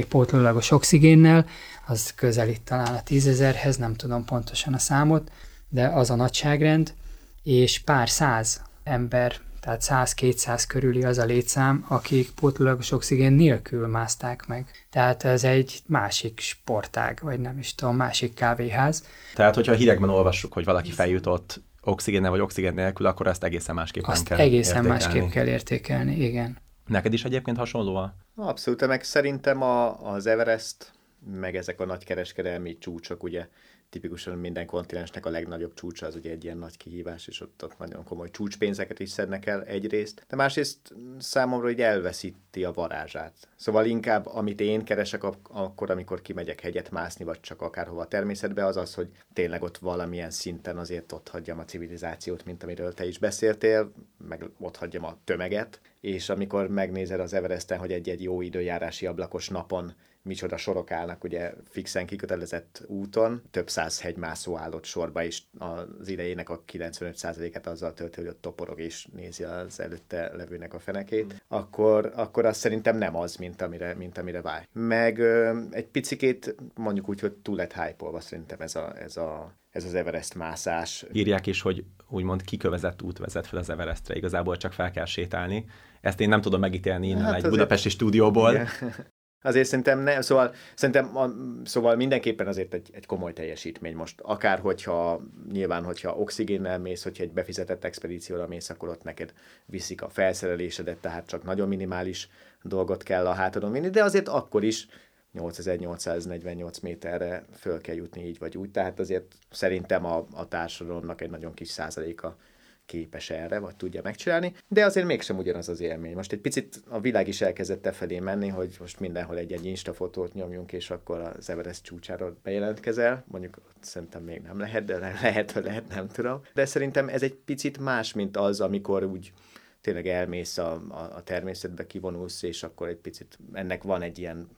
Pótlólagos 0.09 0.71
oxigénnel, 0.71 1.47
az 1.87 2.15
közelít 2.15 2.63
talán 2.63 2.95
a 2.95 3.03
tízezerhez, 3.03 3.77
nem 3.77 3.95
tudom 3.95 4.25
pontosan 4.25 4.75
a 4.75 4.79
számot, 4.79 5.31
de 5.69 5.87
az 5.87 6.11
a 6.11 6.15
nagyságrend, 6.15 6.95
és 7.43 7.79
pár 7.79 8.09
száz 8.09 8.63
ember, 8.85 9.37
tehát 9.61 9.83
100-200 9.85 10.65
körüli 10.69 11.05
az 11.05 11.19
a 11.19 11.25
létszám, 11.25 11.85
akik 11.89 12.31
pótlólagos 12.31 12.93
oxigén 12.93 13.33
nélkül 13.33 13.87
mászták 13.87 14.47
meg. 14.47 14.71
Tehát 14.91 15.25
ez 15.25 15.45
egy 15.45 15.83
másik 15.87 16.41
sportág, 16.41 17.19
vagy 17.23 17.41
nem 17.41 17.59
is 17.59 17.75
tudom, 17.75 17.97
másik 17.97 18.35
kávéház. 18.35 19.05
Tehát, 19.35 19.55
hogyha 19.55 19.73
a 19.73 19.77
hírekben 19.77 20.11
olvassuk, 20.11 20.53
hogy 20.53 20.65
valaki 20.65 20.91
feljutott 20.91 21.61
oxigénnel 21.81 22.31
vagy 22.31 22.41
oxigén 22.41 22.75
nélkül, 22.75 23.07
akkor 23.07 23.27
ezt 23.27 23.45
egészen 23.45 23.75
másképpen 23.75 24.11
Azt 24.11 24.25
kell 24.25 24.39
egészen 24.39 24.85
értékelni. 24.85 24.89
másképp 24.89 25.29
kell 25.29 25.47
értékelni, 25.47 26.21
igen. 26.21 26.59
Neked 26.87 27.13
is 27.13 27.25
egyébként 27.25 27.57
hasonló 27.57 27.97
a... 27.97 28.15
Abszolút, 28.37 28.87
meg 28.87 29.03
szerintem 29.03 29.63
a, 29.63 30.13
az 30.13 30.27
Everest, 30.27 30.93
meg 31.27 31.57
ezek 31.57 31.81
a 31.81 31.85
nagy 31.85 32.05
kereskedelmi 32.05 32.79
csúcsok, 32.79 33.23
ugye 33.23 33.49
tipikusan 33.95 34.39
minden 34.39 34.67
kontinensnek 34.67 35.27
a 35.27 35.31
legnagyobb 35.31 35.75
csúcsa 35.75 36.07
az 36.07 36.15
ugye 36.15 36.31
egy 36.31 36.45
ilyen 36.45 36.59
nagy 36.59 36.77
kihívás, 36.77 37.27
és 37.27 37.41
ott, 37.41 37.65
ott 37.65 37.79
nagyon 37.79 38.05
komoly 38.05 38.31
csúcspénzeket 38.31 39.01
is 39.01 39.11
szednek 39.11 39.47
el 39.47 39.65
egyrészt, 39.65 40.25
de 40.29 40.37
másrészt 40.37 40.95
számomra 41.19 41.67
hogy 41.67 41.81
elveszíti 41.81 42.65
a 42.65 42.73
varázsát. 42.73 43.49
Szóval 43.57 43.87
inkább, 43.87 44.27
amit 44.27 44.61
én 44.61 44.85
keresek 44.85 45.25
ak- 45.25 45.49
akkor, 45.51 45.91
amikor 45.91 46.23
kimegyek 46.23 46.61
hegyet 46.61 46.91
mászni, 46.91 47.25
vagy 47.25 47.41
csak 47.41 47.63
akárhova 47.63 48.01
a 48.01 48.09
természetbe, 48.09 48.65
az 48.65 48.77
az, 48.77 48.95
hogy 48.95 49.09
tényleg 49.33 49.63
ott 49.63 49.79
valamilyen 49.79 50.31
szinten 50.31 50.79
azért 50.79 51.13
ott 51.13 51.29
hagyjam 51.29 51.59
a 51.59 51.65
civilizációt, 51.65 52.45
mint 52.45 52.63
amiről 52.63 52.95
te 52.95 53.07
is 53.07 53.19
beszéltél, 53.19 53.93
meg 54.29 54.45
ott 54.59 54.77
hagyjam 54.77 55.05
a 55.05 55.19
tömeget, 55.25 55.81
és 56.01 56.29
amikor 56.29 56.69
megnézed 56.69 57.21
az 57.21 57.33
Everesten, 57.33 57.79
hogy 57.79 57.93
egy-egy 57.93 58.23
jó 58.23 58.41
időjárási 58.41 59.07
ablakos 59.07 59.49
napon 59.49 59.95
micsoda 60.25 60.57
sorok 60.57 60.91
állnak 60.91 61.25
ugye 61.25 61.53
fixen 61.69 62.07
kikötelezett 62.07 62.83
úton, 62.87 63.43
több 63.51 63.71
száz 63.71 64.01
hegymászó 64.01 64.57
állott 64.57 64.85
sorba, 64.85 65.25
és 65.25 65.43
az 65.59 66.09
idejének 66.09 66.49
a 66.49 66.63
95%-et 66.73 67.67
azzal 67.67 67.95
tölti, 67.95 68.21
hogy 68.21 68.29
ott 68.29 68.41
toporog 68.41 68.81
és 68.81 69.07
nézi 69.13 69.45
az 69.45 69.81
előtte 69.81 70.31
levőnek 70.37 70.75
a 70.75 70.79
fenekét, 70.79 71.45
akkor, 71.49 72.13
akkor 72.15 72.45
az 72.45 72.57
szerintem 72.57 72.97
nem 72.97 73.17
az, 73.17 73.37
mint 73.37 73.63
amire, 73.63 73.95
mint 73.95 74.19
amire 74.19 74.41
vár. 74.41 74.69
Meg 74.73 75.19
ö, 75.19 75.61
egy 75.71 75.87
picikét 75.87 76.55
mondjuk 76.75 77.09
úgy, 77.09 77.21
hogy 77.21 77.33
túl 77.33 77.57
lett 77.57 77.73
hype 77.73 78.21
szerintem 78.21 78.61
ez, 78.61 78.75
a, 78.75 78.99
ez, 78.99 79.17
a, 79.17 79.55
ez 79.71 79.85
az 79.85 79.95
Everest 79.95 80.35
mászás. 80.35 81.05
Írják 81.13 81.47
is, 81.47 81.61
hogy 81.61 81.85
úgymond 82.09 82.43
kikövezett 82.43 83.03
út 83.03 83.19
vezet 83.19 83.47
fel 83.47 83.59
az 83.59 83.71
Everestre, 83.71 84.15
igazából 84.15 84.57
csak 84.57 84.73
fel 84.73 84.91
kell 84.91 85.05
sétálni. 85.05 85.65
Ezt 86.01 86.21
én 86.21 86.29
nem 86.29 86.41
tudom 86.41 86.61
megítélni 86.61 87.09
innen 87.09 87.23
hát 87.23 87.35
egy 87.35 87.49
budapesti 87.49 87.89
stúdióból. 87.89 88.53
Igen. 88.53 88.69
Azért 89.45 89.69
szerintem 89.69 89.99
nem, 89.99 90.21
szóval, 90.21 90.55
szerintem 90.75 91.17
a, 91.17 91.31
szóval 91.65 91.97
mindenképpen 91.97 92.47
azért 92.47 92.75
egy, 92.75 92.91
egy 92.93 93.07
komoly 93.07 93.33
teljesítmény 93.33 93.95
most. 93.95 94.21
Akár 94.21 94.59
hogyha, 94.59 95.21
nyilván, 95.53 95.85
hogyha 95.85 96.17
oxigénnel 96.17 96.79
mész, 96.79 97.03
hogyha 97.03 97.23
egy 97.23 97.33
befizetett 97.33 97.85
expedícióra 97.85 98.47
mész, 98.47 98.71
akkor 98.71 98.89
ott 98.89 99.03
neked 99.03 99.33
viszik 99.67 100.03
a 100.03 100.09
felszerelésedet, 100.09 100.97
tehát 100.97 101.27
csak 101.27 101.45
nagyon 101.45 101.69
minimális 101.69 102.29
dolgot 102.63 103.03
kell 103.03 103.27
a 103.27 103.33
hátadon 103.33 103.73
vinni, 103.73 103.91
de 103.91 104.03
azért 104.03 104.29
akkor 104.29 104.65
is 104.65 104.87
8848 105.33 106.79
méterre 106.79 107.45
föl 107.57 107.81
kell 107.81 107.95
jutni 107.95 108.27
így 108.27 108.39
vagy 108.39 108.57
úgy, 108.57 108.71
tehát 108.71 109.01
azért 109.01 109.35
szerintem 109.51 110.05
a, 110.05 110.27
a 110.33 110.49
társadalomnak 110.49 111.21
egy 111.21 111.31
nagyon 111.31 111.55
kis 111.55 111.69
százaléka 111.69 112.37
képes 112.87 113.31
erre, 113.31 113.59
vagy 113.59 113.77
tudja 113.77 114.01
megcsinálni, 114.03 114.53
de 114.69 114.85
azért 114.85 115.07
mégsem 115.07 115.39
ugyanaz 115.39 115.69
az 115.69 115.81
élmény. 115.81 116.15
Most 116.15 116.33
egy 116.33 116.39
picit 116.39 116.83
a 116.89 117.01
világ 117.01 117.29
is 117.29 117.41
elkezdett 117.41 117.95
felé 117.95 118.19
menni, 118.19 118.49
hogy 118.49 118.77
most 118.81 119.01
mindenhol 119.01 119.39
egy-egy 119.39 119.65
instafotót 119.65 120.35
nyomjunk, 120.35 120.73
és 120.73 120.91
akkor 120.91 121.21
az 121.21 121.51
Everest 121.51 121.83
csúcsára 121.83 122.37
bejelentkezel. 122.43 123.25
Mondjuk 123.27 123.61
szerintem 123.81 124.23
még 124.23 124.41
nem 124.41 124.59
lehet, 124.59 124.85
de 124.85 124.99
lehet, 125.23 125.51
hogy 125.51 125.65
lehet, 125.65 125.89
nem 125.89 126.09
tudom. 126.09 126.41
De 126.55 126.65
szerintem 126.65 127.09
ez 127.09 127.23
egy 127.23 127.35
picit 127.35 127.79
más, 127.79 128.13
mint 128.13 128.37
az, 128.37 128.61
amikor 128.61 129.05
úgy 129.05 129.33
tényleg 129.81 130.07
elmész 130.07 130.59
a, 130.59 130.73
a, 130.89 131.11
a 131.15 131.23
természetbe, 131.23 131.87
kivonulsz, 131.87 132.43
és 132.43 132.63
akkor 132.63 132.89
egy 132.89 132.97
picit 132.97 133.39
ennek 133.53 133.83
van 133.83 134.03
egy 134.03 134.19
ilyen 134.19 134.49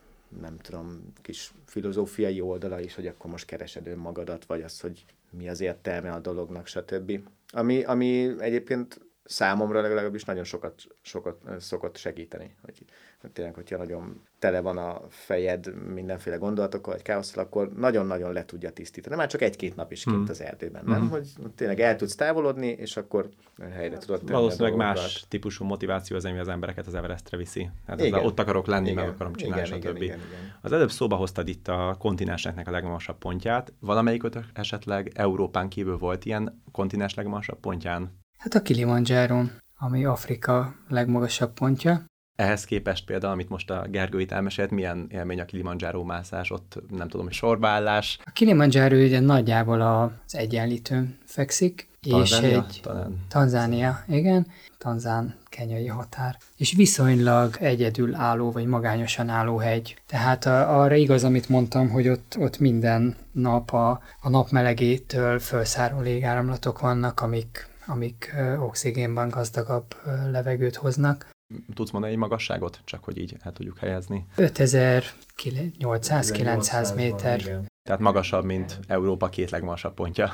nem 0.40 0.58
tudom, 0.58 1.12
kis 1.22 1.52
filozófiai 1.64 2.40
oldala 2.40 2.80
is, 2.80 2.94
hogy 2.94 3.06
akkor 3.06 3.30
most 3.30 3.46
keresed 3.46 3.86
önmagadat, 3.86 4.44
vagy 4.44 4.62
az, 4.62 4.80
hogy 4.80 5.04
mi 5.30 5.48
az 5.48 5.60
értelme 5.60 6.12
a 6.12 6.18
dolognak, 6.18 6.66
stb. 6.66 7.20
Ami, 7.52 7.84
ami 7.84 8.34
egyébként 8.38 9.00
számomra 9.24 9.80
legalábbis 9.80 10.24
nagyon 10.24 10.44
sokat, 10.44 10.82
sokat 11.02 11.60
szokott 11.60 11.96
segíteni, 11.96 12.56
hogy, 12.62 12.84
tényleg, 13.32 13.54
hogyha 13.54 13.76
nagyon 13.76 14.22
tele 14.38 14.60
van 14.60 14.78
a 14.78 15.00
fejed 15.08 15.74
mindenféle 15.94 16.36
gondolatokkal, 16.36 16.92
vagy 16.92 17.02
káosztal, 17.02 17.44
akkor 17.44 17.72
nagyon-nagyon 17.72 18.32
le 18.32 18.44
tudja 18.44 18.70
tisztítani. 18.70 19.16
Már 19.16 19.28
csak 19.28 19.42
egy-két 19.42 19.76
nap 19.76 19.92
is 19.92 20.02
kint 20.02 20.16
hmm. 20.16 20.26
az 20.28 20.40
erdőben, 20.40 20.82
nem? 20.86 21.00
Hmm. 21.00 21.10
Hogy 21.10 21.28
tényleg 21.54 21.80
el 21.80 21.96
tudsz 21.96 22.14
távolodni, 22.14 22.66
és 22.66 22.96
akkor 22.96 23.28
helyre 23.72 23.98
tudod 23.98 24.18
tenni 24.18 24.32
Valószínűleg 24.32 24.76
más 24.76 25.24
típusú 25.28 25.64
motiváció 25.64 26.16
az, 26.16 26.24
ami 26.24 26.38
az 26.38 26.48
embereket 26.48 26.86
az 26.86 26.94
Everestre 26.94 27.36
viszi. 27.36 27.70
Hát 27.86 28.00
igen. 28.00 28.24
ott 28.24 28.38
akarok 28.38 28.66
lenni, 28.66 28.90
igen. 28.90 29.04
meg 29.04 29.14
akarom 29.14 29.34
csinálni, 29.34 29.66
igen, 29.66 29.80
stb. 29.80 29.84
Igen, 29.84 30.02
igen, 30.02 30.16
igen. 30.16 30.58
Az 30.60 30.72
előbb 30.72 30.90
szóba 30.90 31.16
hoztad 31.16 31.48
itt 31.48 31.68
a 31.68 31.96
kontinenseknek 31.98 32.68
a 32.68 32.70
legmagasabb 32.70 33.18
pontját. 33.18 33.72
Valamelyik 33.80 34.22
esetleg 34.52 35.10
Európán 35.14 35.68
kívül 35.68 35.98
volt 35.98 36.24
ilyen 36.24 36.62
kontinens 36.72 37.14
legmagasabb 37.14 37.60
pontján? 37.60 38.18
Hát 38.38 38.54
a 38.54 38.62
Kilimanjaro, 38.62 39.42
ami 39.78 40.04
Afrika 40.04 40.74
legmagasabb 40.88 41.52
pontja. 41.52 42.04
Ehhez 42.36 42.64
képest 42.64 43.04
például, 43.04 43.32
amit 43.32 43.48
most 43.48 43.70
a 43.70 43.86
Gergő 43.90 44.20
itt 44.20 44.32
elmesélt, 44.32 44.70
milyen 44.70 45.06
élmény 45.10 45.40
a 45.40 45.44
Kilimanjaro 45.44 46.04
mászás, 46.04 46.50
ott 46.50 46.78
nem 46.96 47.08
tudom, 47.08 47.26
hogy 47.26 47.34
sorbaállás. 47.34 48.18
A 48.24 48.30
Kilimanjaro 48.30 48.96
ugye 48.96 49.20
nagyjából 49.20 49.80
az 49.80 50.34
egyenlítőn 50.34 51.18
fekszik, 51.24 51.88
Tanzánia? 52.10 52.48
és 52.48 52.54
egy 52.54 52.80
Talán. 52.82 53.24
Tanzánia, 53.28 54.04
igen, 54.08 54.46
tanzán 54.78 55.34
kenyai 55.48 55.86
határ, 55.86 56.36
és 56.56 56.72
viszonylag 56.72 57.56
egyedül 57.60 58.14
álló, 58.14 58.52
vagy 58.52 58.66
magányosan 58.66 59.28
álló 59.28 59.56
hegy. 59.56 59.96
Tehát 60.06 60.46
a, 60.46 60.80
arra 60.80 60.94
igaz, 60.94 61.24
amit 61.24 61.48
mondtam, 61.48 61.88
hogy 61.88 62.08
ott, 62.08 62.36
ott 62.38 62.58
minden 62.58 63.16
nap 63.32 63.72
a, 63.72 64.02
a 64.20 64.28
nap 64.28 64.50
melegétől 64.50 65.38
felszáró 65.38 66.00
légáramlatok 66.00 66.80
vannak, 66.80 67.20
amik 67.20 67.68
amik 67.88 68.34
oxigénban 68.58 69.28
gazdagabb 69.28 69.94
levegőt 70.30 70.76
hoznak. 70.76 71.26
Tudsz 71.74 71.90
mondani 71.90 72.12
egy 72.12 72.18
magasságot, 72.18 72.80
csak 72.84 73.04
hogy 73.04 73.18
így 73.18 73.36
el 73.40 73.52
tudjuk 73.52 73.78
helyezni? 73.78 74.26
5800-900 74.36 76.94
méter. 76.94 77.42
Van, 77.44 77.66
Tehát 77.82 78.00
magasabb, 78.00 78.44
mint 78.44 78.80
Európa 78.86 79.28
két 79.28 79.50
legmagasabb 79.50 79.94
pontja. 79.94 80.32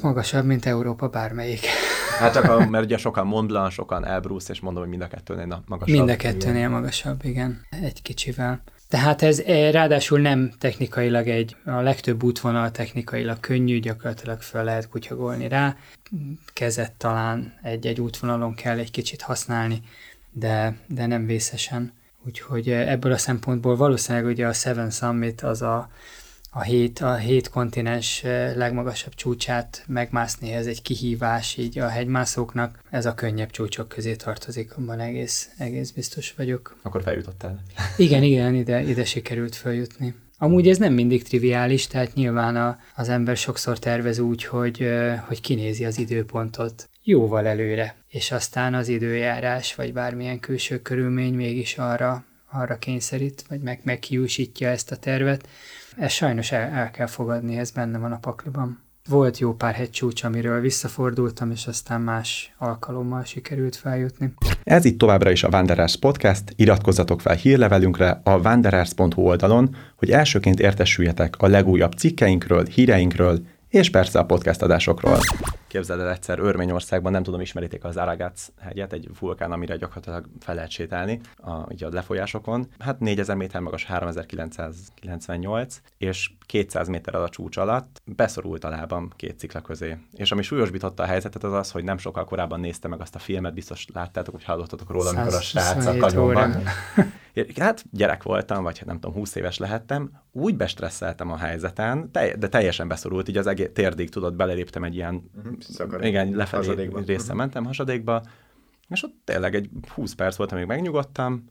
Magasabb, 0.00 0.44
mint 0.44 0.66
Európa 0.66 1.08
bármelyik. 1.08 1.60
Hát 2.18 2.32
csak, 2.32 2.44
a, 2.44 2.68
mert 2.68 2.84
ugye 2.84 2.96
sokan 2.96 3.26
Mont 3.26 3.70
sokan 3.70 4.04
Elbrus, 4.04 4.48
és 4.48 4.60
mondom, 4.60 4.82
hogy 4.82 4.90
mind 4.90 5.02
a 5.02 5.06
kettőnél 5.06 5.62
magasabb. 5.66 5.96
Mind 5.96 6.08
a 6.08 6.16
kettőnél 6.16 6.56
igen. 6.56 6.70
magasabb, 6.70 7.24
igen. 7.24 7.60
Egy 7.82 8.02
kicsivel. 8.02 8.62
Tehát 8.88 9.22
ez 9.22 9.38
eh, 9.38 9.72
ráadásul 9.72 10.20
nem 10.20 10.52
technikailag 10.58 11.28
egy, 11.28 11.56
a 11.64 11.80
legtöbb 11.80 12.22
útvonal 12.22 12.70
technikailag 12.70 13.40
könnyű, 13.40 13.78
gyakorlatilag 13.80 14.40
fel 14.40 14.64
lehet 14.64 14.88
kutyagolni 14.88 15.48
rá. 15.48 15.76
Kezet 16.52 16.92
talán 16.92 17.58
egy-egy 17.62 18.00
útvonalon 18.00 18.54
kell 18.54 18.78
egy 18.78 18.90
kicsit 18.90 19.22
használni, 19.22 19.82
de, 20.32 20.76
de 20.86 21.06
nem 21.06 21.26
vészesen. 21.26 21.92
Úgyhogy 22.26 22.70
eh, 22.70 22.90
ebből 22.90 23.12
a 23.12 23.18
szempontból 23.18 23.76
valószínűleg 23.76 24.26
ugye 24.26 24.46
a 24.46 24.52
Seven 24.52 24.90
Summit 24.90 25.40
az 25.40 25.62
a, 25.62 25.90
a 26.58 26.62
hét, 26.62 26.98
a 26.98 27.14
hét 27.14 27.48
kontinens 27.48 28.24
eh, 28.24 28.54
legmagasabb 28.54 29.14
csúcsát 29.14 29.84
megmászni, 29.86 30.52
ez 30.52 30.66
egy 30.66 30.82
kihívás 30.82 31.56
így 31.56 31.78
a 31.78 31.88
hegymászóknak. 31.88 32.82
Ez 32.90 33.06
a 33.06 33.14
könnyebb 33.14 33.50
csúcsok 33.50 33.88
közé 33.88 34.14
tartozik, 34.14 34.76
abban 34.76 35.00
egész, 35.00 35.50
egész 35.58 35.90
biztos 35.90 36.34
vagyok. 36.36 36.76
Akkor 36.82 37.02
feljutottál. 37.02 37.62
Igen, 37.96 38.22
igen, 38.22 38.54
ide, 38.54 38.82
ide 38.82 39.04
sikerült 39.04 39.54
feljutni. 39.54 40.14
Amúgy 40.38 40.68
ez 40.68 40.78
nem 40.78 40.92
mindig 40.92 41.22
triviális, 41.22 41.86
tehát 41.86 42.14
nyilván 42.14 42.56
a, 42.56 42.78
az 42.94 43.08
ember 43.08 43.36
sokszor 43.36 43.78
tervez 43.78 44.18
úgy, 44.18 44.44
hogy, 44.44 44.82
eh, 44.82 45.20
hogy 45.26 45.40
kinézi 45.40 45.84
az 45.84 45.98
időpontot 45.98 46.88
jóval 47.02 47.46
előre, 47.46 47.96
és 48.08 48.32
aztán 48.32 48.74
az 48.74 48.88
időjárás, 48.88 49.74
vagy 49.74 49.92
bármilyen 49.92 50.40
külső 50.40 50.82
körülmény 50.82 51.34
mégis 51.34 51.78
arra, 51.78 52.24
arra 52.50 52.78
kényszerít, 52.78 53.44
vagy 53.48 53.60
meg, 53.60 53.80
meghiúsítja 53.84 54.68
ezt 54.68 54.90
a 54.90 54.96
tervet. 54.96 55.48
Ez 55.96 56.10
sajnos 56.10 56.52
el, 56.52 56.70
el 56.70 56.90
kell 56.90 57.06
fogadni, 57.06 57.58
ez 57.58 57.70
benne 57.70 57.98
van 57.98 58.12
a 58.12 58.18
pakliban. 58.18 58.84
Volt 59.08 59.38
jó 59.38 59.54
pár 59.54 59.74
hegycsúcs, 59.74 60.24
amiről 60.24 60.60
visszafordultam, 60.60 61.50
és 61.50 61.66
aztán 61.66 62.00
más 62.00 62.54
alkalommal 62.58 63.24
sikerült 63.24 63.76
feljutni. 63.76 64.32
Ez 64.64 64.84
itt 64.84 64.98
továbbra 64.98 65.30
is 65.30 65.44
a 65.44 65.48
Wanderers 65.48 65.96
Podcast, 65.96 66.42
iratkozzatok 66.56 67.20
fel 67.20 67.34
hírlevelünkre 67.34 68.20
a 68.24 68.38
wanderers.hu 68.38 69.22
oldalon, 69.22 69.76
hogy 69.96 70.10
elsőként 70.10 70.60
értesüljetek 70.60 71.34
a 71.38 71.46
legújabb 71.46 71.92
cikkeinkről, 71.92 72.64
híreinkről, 72.64 73.38
és 73.68 73.90
persze 73.90 74.18
a 74.18 74.24
podcast 74.24 74.62
adásokról. 74.62 75.18
Képzeld 75.66 76.00
el 76.00 76.10
egyszer 76.10 76.38
Örményországban, 76.38 77.12
nem 77.12 77.22
tudom, 77.22 77.40
ismeriték 77.40 77.84
az 77.84 77.96
Aragats 77.96 78.42
hegyet, 78.60 78.92
egy 78.92 79.10
vulkán, 79.18 79.52
amire 79.52 79.76
gyakorlatilag 79.76 80.26
fel 80.40 80.54
lehet 80.54 80.70
sétálni 80.70 81.20
a, 81.36 81.50
ugye 81.50 81.86
a 81.86 81.88
lefolyásokon. 81.92 82.66
Hát 82.78 83.00
4000 83.00 83.36
méter 83.36 83.60
magas, 83.60 83.84
3998, 83.84 85.80
és 85.98 86.30
200 86.46 86.88
méter 86.88 87.14
a 87.14 87.28
csúcs 87.28 87.56
alatt 87.56 88.02
beszorult 88.04 88.64
a 88.64 88.68
lábam 88.68 89.10
két 89.16 89.38
cikla 89.38 89.60
közé. 89.60 89.96
És 90.12 90.32
ami 90.32 90.42
súlyosbította 90.42 91.02
a 91.02 91.06
helyzetet 91.06 91.44
az 91.44 91.52
az, 91.52 91.70
hogy 91.70 91.84
nem 91.84 91.98
sokkal 91.98 92.24
korábban 92.24 92.60
nézte 92.60 92.88
meg 92.88 93.00
azt 93.00 93.14
a 93.14 93.18
filmet, 93.18 93.54
biztos 93.54 93.86
láttátok, 93.92 94.34
hogy 94.34 94.44
hallottatok 94.44 94.90
róla, 94.90 95.10
amikor 95.10 95.34
a 95.34 95.40
srác 95.40 95.86
a 95.86 95.96
kanyonban. 95.96 96.62
Hát 97.56 97.84
gyerek 97.90 98.22
voltam, 98.22 98.62
vagy 98.62 98.78
hát 98.78 98.86
nem 98.86 99.00
tudom, 99.00 99.16
20 99.16 99.34
éves 99.34 99.58
lehettem, 99.58 100.10
úgy 100.32 100.56
bestresszeltem 100.56 101.30
a 101.30 101.36
helyzeten, 101.36 102.08
de 102.12 102.48
teljesen 102.48 102.88
beszorult, 102.88 103.28
így 103.28 103.36
az 103.36 103.46
egész 103.46 103.70
térdig 103.72 104.10
tudod, 104.10 104.34
beleléptem 104.34 104.84
egy 104.84 104.94
ilyen, 104.94 105.30
uh-huh, 105.78 106.06
igen, 106.06 106.30
lefelé 106.30 106.62
hasadékba. 106.62 106.98
részre 106.98 107.22
uh-huh. 107.22 107.36
mentem 107.36 107.64
hasadékba, 107.64 108.22
és 108.88 109.02
ott 109.02 109.14
tényleg 109.24 109.54
egy 109.54 109.70
20 109.88 110.14
perc 110.14 110.36
volt, 110.36 110.52
amíg 110.52 110.66
megnyugodtam, 110.66 111.44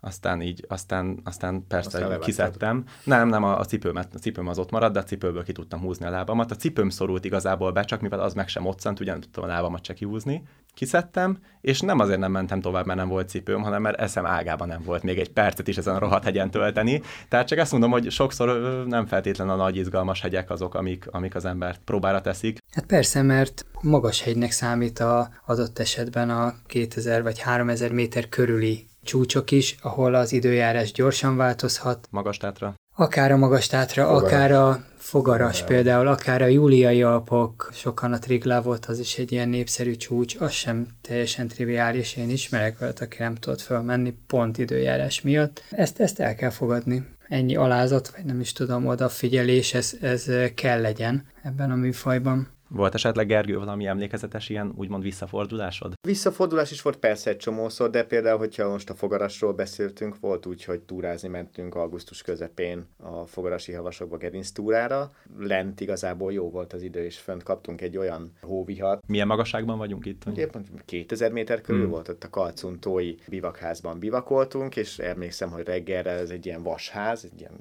aztán 0.00 0.42
így, 0.42 0.64
aztán, 0.68 1.20
aztán 1.24 1.66
persze 1.68 1.98
aztán 1.98 2.20
kiszedtem. 2.20 2.84
Nem, 3.04 3.28
nem, 3.28 3.44
a, 3.44 3.58
a, 3.58 3.64
cipőmet, 3.64 4.14
a 4.14 4.18
cipőm 4.18 4.46
az 4.46 4.58
ott 4.58 4.70
maradt, 4.70 4.92
de 4.92 4.98
a 4.98 5.02
cipőből 5.02 5.44
ki 5.44 5.52
tudtam 5.52 5.80
húzni 5.80 6.06
a 6.06 6.10
lábamat. 6.10 6.50
A 6.50 6.54
cipőm 6.54 6.88
szorult 6.90 7.24
igazából 7.24 7.72
be, 7.72 7.82
csak 7.82 8.00
mivel 8.00 8.20
az 8.20 8.34
meg 8.34 8.48
sem 8.48 8.62
moccant, 8.62 9.00
ugye 9.00 9.10
nem 9.10 9.20
tudtam 9.20 9.44
a 9.44 9.46
lábamat 9.46 9.84
se 9.84 9.94
kihúzni. 9.94 10.42
Kiszedtem, 10.74 11.38
és 11.60 11.80
nem 11.80 11.98
azért 11.98 12.18
nem 12.18 12.30
mentem 12.30 12.60
tovább, 12.60 12.86
mert 12.86 12.98
nem 12.98 13.08
volt 13.08 13.28
cipőm, 13.28 13.62
hanem 13.62 13.82
mert 13.82 14.00
eszem 14.00 14.26
ágában 14.26 14.68
nem 14.68 14.82
volt 14.84 15.02
még 15.02 15.18
egy 15.18 15.30
percet 15.30 15.68
is 15.68 15.76
ezen 15.76 15.94
a 15.94 15.98
rohadt 15.98 16.24
hegyen 16.24 16.50
tölteni. 16.50 17.02
Tehát 17.28 17.46
csak 17.46 17.58
ezt 17.58 17.72
mondom, 17.72 17.90
hogy 17.90 18.10
sokszor 18.10 18.84
nem 18.86 19.06
feltétlen 19.06 19.48
a 19.48 19.56
nagy 19.56 19.76
izgalmas 19.76 20.20
hegyek 20.20 20.50
azok, 20.50 20.74
amik, 20.74 21.06
amik 21.10 21.34
az 21.34 21.44
embert 21.44 21.80
próbára 21.84 22.20
teszik. 22.20 22.58
Hát 22.72 22.86
persze, 22.86 23.22
mert 23.22 23.66
magas 23.80 24.22
hegynek 24.22 24.50
számít 24.50 24.98
a 24.98 25.30
adott 25.46 25.78
esetben 25.78 26.30
a 26.30 26.54
2000 26.66 27.22
vagy 27.22 27.40
3000 27.40 27.92
méter 27.92 28.28
körüli 28.28 28.88
csúcsok 29.02 29.50
is, 29.50 29.76
ahol 29.82 30.14
az 30.14 30.32
időjárás 30.32 30.92
gyorsan 30.92 31.36
változhat. 31.36 32.08
Magastátra? 32.10 32.74
Akár 32.96 33.32
a 33.32 33.36
magastátra, 33.36 34.04
Fogaras. 34.04 34.22
akár 34.22 34.52
a 34.52 34.56
Fogaras 34.56 34.90
Fogaras 34.96 35.62
például, 35.62 36.06
akár 36.06 36.42
a 36.42 36.46
Júliai 36.46 37.02
Alpok, 37.02 37.70
sokan 37.72 38.12
a 38.12 38.18
Triglávot, 38.18 38.86
az 38.86 38.98
is 38.98 39.18
egy 39.18 39.32
ilyen 39.32 39.48
népszerű 39.48 39.94
csúcs, 39.94 40.36
az 40.40 40.50
sem 40.50 40.86
teljesen 41.00 41.48
triviális, 41.48 42.16
én 42.16 42.30
ismerek 42.30 42.80
olyat, 42.80 43.00
aki 43.00 43.16
nem 43.18 43.34
tudott 43.34 43.60
fölmenni 43.60 44.14
pont 44.26 44.58
időjárás 44.58 45.20
miatt. 45.20 45.62
Ezt, 45.70 46.00
ezt 46.00 46.20
el 46.20 46.34
kell 46.34 46.50
fogadni. 46.50 47.06
Ennyi 47.28 47.56
alázat, 47.56 48.10
vagy 48.16 48.24
nem 48.24 48.40
is 48.40 48.52
tudom, 48.52 48.86
odafigyelés, 48.86 49.74
ez, 49.74 49.96
ez 50.00 50.30
kell 50.54 50.80
legyen 50.80 51.26
ebben 51.42 51.70
a 51.70 51.74
műfajban. 51.74 52.48
Volt 52.72 52.94
esetleg, 52.94 53.26
Gergő, 53.26 53.58
valami 53.58 53.86
emlékezetes 53.86 54.48
ilyen 54.48 54.72
úgymond 54.76 55.02
visszafordulásod? 55.02 55.92
Visszafordulás 56.06 56.70
is 56.70 56.82
volt 56.82 56.96
persze 56.96 57.30
egy 57.30 57.36
csomószor, 57.36 57.90
de 57.90 58.04
például, 58.04 58.38
hogyha 58.38 58.68
most 58.68 58.90
a 58.90 58.94
fogarasról 58.94 59.52
beszéltünk, 59.52 60.16
volt 60.20 60.46
úgy, 60.46 60.64
hogy 60.64 60.80
túrázni 60.80 61.28
mentünk 61.28 61.74
augusztus 61.74 62.22
közepén 62.22 62.86
a 62.96 63.26
fogarasi 63.26 63.72
havasokba 63.72 64.16
Gerinc 64.16 64.50
túrára. 64.50 65.10
Lent 65.38 65.80
igazából 65.80 66.32
jó 66.32 66.50
volt 66.50 66.72
az 66.72 66.82
idő, 66.82 67.04
és 67.04 67.18
fönt 67.18 67.42
kaptunk 67.42 67.80
egy 67.80 67.96
olyan 67.96 68.32
hóvihart. 68.40 69.06
Milyen 69.06 69.26
magasságban 69.26 69.78
vagyunk 69.78 70.06
itt? 70.06 70.24
Éppen 70.36 70.66
2000 70.84 71.32
méter 71.32 71.60
körül 71.60 71.80
hmm. 71.80 71.90
volt 71.90 72.08
ott 72.08 72.24
a 72.24 72.30
Kalcuntói 72.30 73.14
bivakházban 73.28 73.98
bivakoltunk, 73.98 74.76
és 74.76 74.98
emlékszem, 74.98 75.50
hogy 75.50 75.64
reggelre 75.64 76.10
ez 76.10 76.30
egy 76.30 76.46
ilyen 76.46 76.62
vasház, 76.62 77.24
egy 77.32 77.40
ilyen 77.40 77.54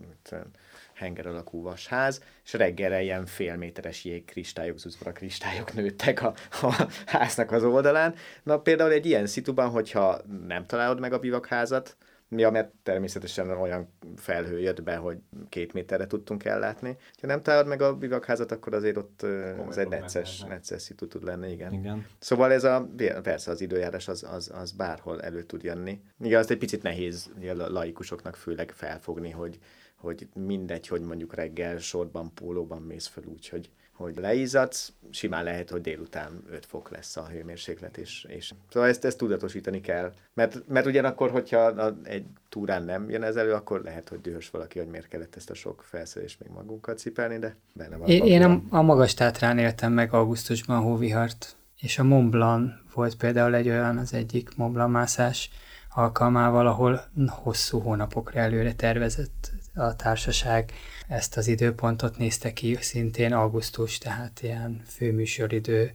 henger 1.00 1.28
alakú 1.28 1.62
vasház, 1.62 2.24
és 2.44 2.54
reggelre 2.54 3.02
ilyen 3.02 3.26
fél 3.26 3.56
méteres 3.56 4.06
jégkristályok, 4.06 4.78
zuzbra 4.78 5.12
kristályok 5.12 5.74
nőttek 5.74 6.24
a, 6.24 6.34
a 6.62 6.88
háznak 7.06 7.52
az 7.52 7.64
oldalán. 7.64 8.16
Na 8.44 8.60
például 8.60 8.92
egy 8.92 9.06
ilyen 9.06 9.28
szituban, 9.28 9.70
hogyha 9.70 10.22
nem 10.48 10.66
találod 10.66 11.00
meg 11.00 11.14
a 11.14 11.20
bivakházat, 11.20 11.98
Ja, 12.36 12.50
mert 12.50 12.72
természetesen 12.84 13.50
olyan 13.50 13.94
felhő 14.16 14.60
jött 14.60 14.84
be, 14.84 14.96
hogy 14.96 15.18
két 15.50 15.74
méterre 15.74 16.08
tudtunk 16.08 16.46
ellátni. 16.46 16.98
Ha 17.22 17.28
nem 17.28 17.42
találod 17.42 17.68
meg 17.68 17.82
a 17.82 17.96
bivakházat, 17.96 18.52
akkor 18.52 18.74
azért 18.74 18.98
ott 18.98 19.26
ez 19.70 19.78
egy 19.78 19.88
necces, 19.88 20.42
necces 20.42 20.82
szitu 20.82 21.08
tud 21.08 21.24
lenni, 21.24 21.52
igen. 21.52 21.74
igen. 21.74 22.06
Szóval 22.20 22.52
ez 22.52 22.64
a, 22.64 22.90
persze 23.24 23.52
az 23.52 23.62
időjárás 23.62 24.08
az, 24.08 24.26
az, 24.32 24.52
az 24.54 24.72
bárhol 24.72 25.22
elő 25.22 25.44
tud 25.44 25.64
jönni. 25.64 26.02
Igen, 26.20 26.40
azt 26.40 26.52
egy 26.52 26.58
picit 26.58 26.84
nehéz 26.84 27.30
laikusoknak 27.68 28.36
főleg 28.36 28.72
felfogni, 28.72 29.30
hogy 29.30 29.60
hogy 30.02 30.28
mindegy, 30.34 30.88
hogy 30.88 31.02
mondjuk 31.02 31.36
reggel 31.36 31.78
sorban, 31.78 32.34
pólóban 32.34 32.82
mész 32.82 33.08
fel 33.08 33.24
úgy, 33.26 33.50
hogy, 33.50 33.70
hogy 33.94 34.16
leízadsz, 34.18 34.94
simán 35.10 35.44
lehet, 35.44 35.70
hogy 35.70 35.82
délután 35.82 36.44
5 36.50 36.66
fok 36.66 36.90
lesz 36.90 37.18
a 37.18 37.28
hőmérséklet, 37.28 37.98
és, 37.98 38.26
és 38.30 38.54
szóval 38.70 38.90
ezt, 38.90 39.06
ezt 39.06 39.18
tudatosítani 39.18 39.82
kell. 39.82 40.14
Mert, 40.34 40.68
mert 40.68 40.86
ugyanakkor, 40.86 41.32
hogyha 41.32 41.60
a, 41.60 41.98
egy 42.04 42.26
túrán 42.50 42.84
nem 42.84 43.10
jön 43.10 43.24
ez 43.24 43.36
elő, 43.36 43.54
akkor 43.54 43.82
lehet, 43.82 44.10
hogy 44.10 44.22
dühös 44.22 44.50
valaki, 44.50 44.80
hogy 44.80 44.88
miért 44.88 45.08
kellett 45.08 45.36
ezt 45.36 45.50
a 45.50 45.54
sok 45.54 45.84
felszerelést 45.84 46.40
még 46.40 46.50
magunkat 46.52 46.98
cipelni, 46.98 47.38
de 47.38 47.56
benne 47.74 47.98
van. 47.98 48.08
Én, 48.08 48.26
én 48.26 48.44
a, 48.44 48.62
a 48.70 48.82
magas 48.82 49.14
tátrán 49.14 49.58
éltem 49.58 49.92
meg 49.94 50.14
augusztusban 50.14 50.82
hóvihart, 50.82 51.56
és 51.80 52.00
a 52.00 52.04
Mont 52.04 52.30
Blanc 52.30 52.72
volt 52.94 53.16
például 53.16 53.56
egy 53.56 53.70
olyan, 53.70 53.98
az 53.98 54.14
egyik 54.14 54.56
Mont 54.56 54.74
Blanc 54.74 54.92
mászás 54.92 55.50
alkalmával, 55.90 56.68
ahol 56.68 57.02
hosszú 57.28 57.80
hónapokra 57.80 58.40
előre 58.40 58.74
tervezett 58.74 59.52
a 59.80 59.96
társaság 59.96 60.72
ezt 61.08 61.38
az 61.38 61.48
időpontot 61.48 62.18
nézte 62.18 62.54
ki, 62.54 62.78
szintén 62.80 63.34
augusztus, 63.34 63.98
tehát 63.98 64.40
ilyen 64.42 64.82
főműsoridő 64.88 65.92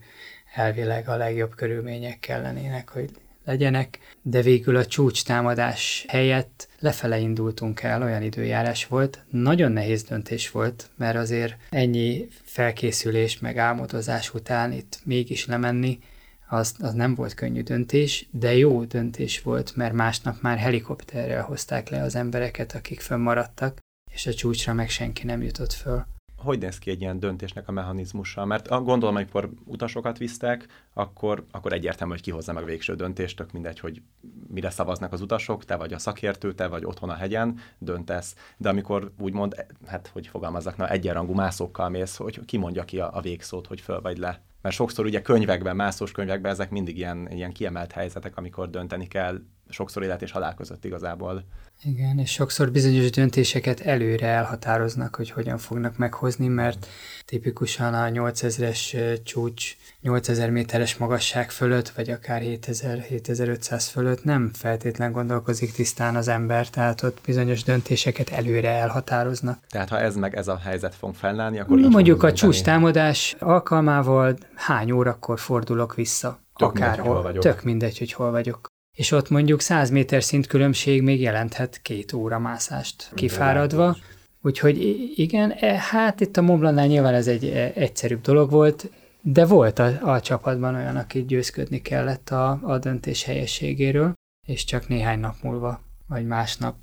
elvileg 0.55 1.09
a 1.09 1.15
legjobb 1.15 1.55
körülmények 1.55 2.19
kellenének, 2.19 2.89
hogy 2.89 3.09
legyenek, 3.45 3.99
de 4.21 4.41
végül 4.41 4.75
a 4.75 4.85
csúcs 4.85 5.23
támadás 5.23 6.05
helyett 6.07 6.67
lefele 6.79 7.17
indultunk 7.17 7.81
el, 7.81 8.01
olyan 8.01 8.21
időjárás 8.21 8.87
volt. 8.87 9.23
Nagyon 9.29 9.71
nehéz 9.71 10.03
döntés 10.03 10.51
volt, 10.51 10.89
mert 10.97 11.15
azért 11.17 11.55
ennyi 11.69 12.27
felkészülés 12.43 13.39
meg 13.39 13.57
álmodozás 13.57 14.33
után 14.33 14.71
itt 14.71 14.99
mégis 15.03 15.45
lemenni, 15.45 15.99
az, 16.47 16.75
az 16.79 16.93
nem 16.93 17.15
volt 17.15 17.33
könnyű 17.33 17.61
döntés, 17.61 18.27
de 18.31 18.55
jó 18.55 18.83
döntés 18.83 19.41
volt, 19.41 19.75
mert 19.75 19.93
másnap 19.93 20.41
már 20.41 20.57
helikopterrel 20.57 21.43
hozták 21.43 21.89
le 21.89 22.01
az 22.01 22.15
embereket, 22.15 22.75
akik 22.75 22.99
fönnmaradtak, 22.99 23.77
és 24.11 24.25
a 24.25 24.33
csúcsra 24.33 24.73
meg 24.73 24.89
senki 24.89 25.25
nem 25.25 25.41
jutott 25.41 25.73
föl. 25.73 26.05
Hogy 26.37 26.59
néz 26.59 26.77
ki 26.77 26.89
egy 26.89 27.01
ilyen 27.01 27.19
döntésnek 27.19 27.67
a 27.67 27.71
mechanizmusa? 27.71 28.45
Mert 28.45 28.67
gondolom, 28.67 29.15
amikor 29.15 29.49
utasokat 29.63 30.17
visztek, 30.17 30.65
akkor, 30.93 31.45
akkor 31.51 31.73
egyértelmű, 31.73 32.13
hogy 32.13 32.21
kihozza 32.21 32.53
meg 32.53 32.63
a 32.63 32.65
végső 32.65 32.95
döntést, 32.95 33.37
tök 33.37 33.51
mindegy, 33.51 33.79
hogy 33.79 34.01
mire 34.47 34.69
szavaznak 34.69 35.13
az 35.13 35.21
utasok, 35.21 35.65
te 35.65 35.75
vagy 35.75 35.93
a 35.93 35.99
szakértő, 35.99 36.53
te 36.53 36.67
vagy 36.67 36.85
otthon 36.85 37.09
a 37.09 37.13
hegyen, 37.13 37.59
döntesz. 37.77 38.35
De 38.57 38.69
amikor 38.69 39.11
úgymond, 39.17 39.65
hát 39.85 40.07
hogy 40.07 40.27
fogalmazzak, 40.27 40.77
na 40.77 40.89
egyenrangú 40.89 41.33
mászókkal 41.33 41.89
mész, 41.89 42.15
hogy 42.15 42.45
ki 42.45 42.57
mondja 42.57 42.83
ki 42.83 42.99
a, 42.99 43.15
a 43.17 43.21
végszót, 43.21 43.67
hogy 43.67 43.81
föl 43.81 44.01
vagy 44.01 44.17
le 44.17 44.41
mert 44.65 44.77
sokszor 44.77 45.05
ugye 45.05 45.21
könyvekben, 45.21 45.75
mászós 45.75 46.11
könyvekben 46.11 46.51
ezek 46.51 46.69
mindig 46.69 46.97
ilyen, 46.97 47.31
ilyen 47.31 47.51
kiemelt 47.51 47.91
helyzetek, 47.91 48.37
amikor 48.37 48.69
dönteni 48.69 49.07
kell, 49.07 49.39
sokszor 49.69 50.03
élet 50.03 50.21
és 50.21 50.31
halál 50.31 50.53
között 50.53 50.85
igazából. 50.85 51.43
Igen, 51.83 52.19
és 52.19 52.31
sokszor 52.31 52.71
bizonyos 52.71 53.09
döntéseket 53.09 53.79
előre 53.79 54.27
elhatároznak, 54.27 55.15
hogy 55.15 55.29
hogyan 55.31 55.57
fognak 55.57 55.97
meghozni, 55.97 56.47
mert 56.47 56.87
tipikusan 57.25 57.93
a 57.93 58.07
8000-es 58.07 59.19
csúcs 59.23 59.75
8000 60.01 60.49
méteres 60.49 60.97
magasság 60.97 61.51
fölött, 61.51 61.89
vagy 61.89 62.09
akár 62.09 62.41
7000-7500 62.45 63.85
fölött 63.91 64.23
nem 64.23 64.51
feltétlen 64.53 65.11
gondolkozik 65.11 65.71
tisztán 65.71 66.15
az 66.15 66.27
ember, 66.27 66.69
tehát 66.69 67.03
ott 67.03 67.19
bizonyos 67.25 67.63
döntéseket 67.63 68.29
előre 68.29 68.69
elhatároznak. 68.69 69.59
Tehát 69.69 69.89
ha 69.89 69.99
ez 69.99 70.15
meg 70.15 70.35
ez 70.35 70.47
a 70.47 70.57
helyzet 70.57 70.95
fog 70.95 71.15
felállni, 71.15 71.59
akkor 71.59 71.77
Mondjuk 71.77 72.23
a 72.23 72.33
csúcs 72.33 72.61
támadás 72.61 73.35
alkalmával 73.39 74.37
hány 74.55 74.91
órakor 74.91 75.39
fordulok 75.39 75.95
vissza? 75.95 76.39
Tök 76.55 76.67
Akárhol. 76.67 77.13
Mindegy, 77.13 77.31
hol 77.31 77.41
Tök 77.41 77.63
mindegy, 77.63 77.97
hogy 77.97 78.13
hol 78.13 78.31
vagyok 78.31 78.73
és 78.95 79.11
ott 79.11 79.29
mondjuk 79.29 79.61
100 79.61 79.89
méter 79.89 80.23
szint 80.23 80.47
különbség 80.47 81.01
még 81.01 81.21
jelenthet 81.21 81.79
két 81.81 82.13
óra 82.13 82.39
mászást 82.39 83.11
kifáradva. 83.13 83.97
Úgyhogy 84.41 84.77
igen, 85.15 85.51
e, 85.51 85.79
hát 85.79 86.19
itt 86.19 86.37
a 86.37 86.41
Montblancnál 86.41 86.87
nyilván 86.87 87.13
ez 87.13 87.27
egy 87.27 87.45
e, 87.45 87.71
egyszerűbb 87.75 88.21
dolog 88.21 88.51
volt, 88.51 88.89
de 89.21 89.45
volt 89.45 89.79
a, 89.79 90.11
a 90.11 90.21
csapatban 90.21 90.75
olyan, 90.75 90.95
aki 90.95 91.25
győzködni 91.25 91.81
kellett 91.81 92.29
a, 92.29 92.59
a 92.61 92.77
döntés 92.77 93.23
helyességéről, 93.23 94.13
és 94.47 94.63
csak 94.63 94.87
néhány 94.87 95.19
nap 95.19 95.35
múlva, 95.41 95.81
vagy 96.07 96.25
másnap, 96.25 96.75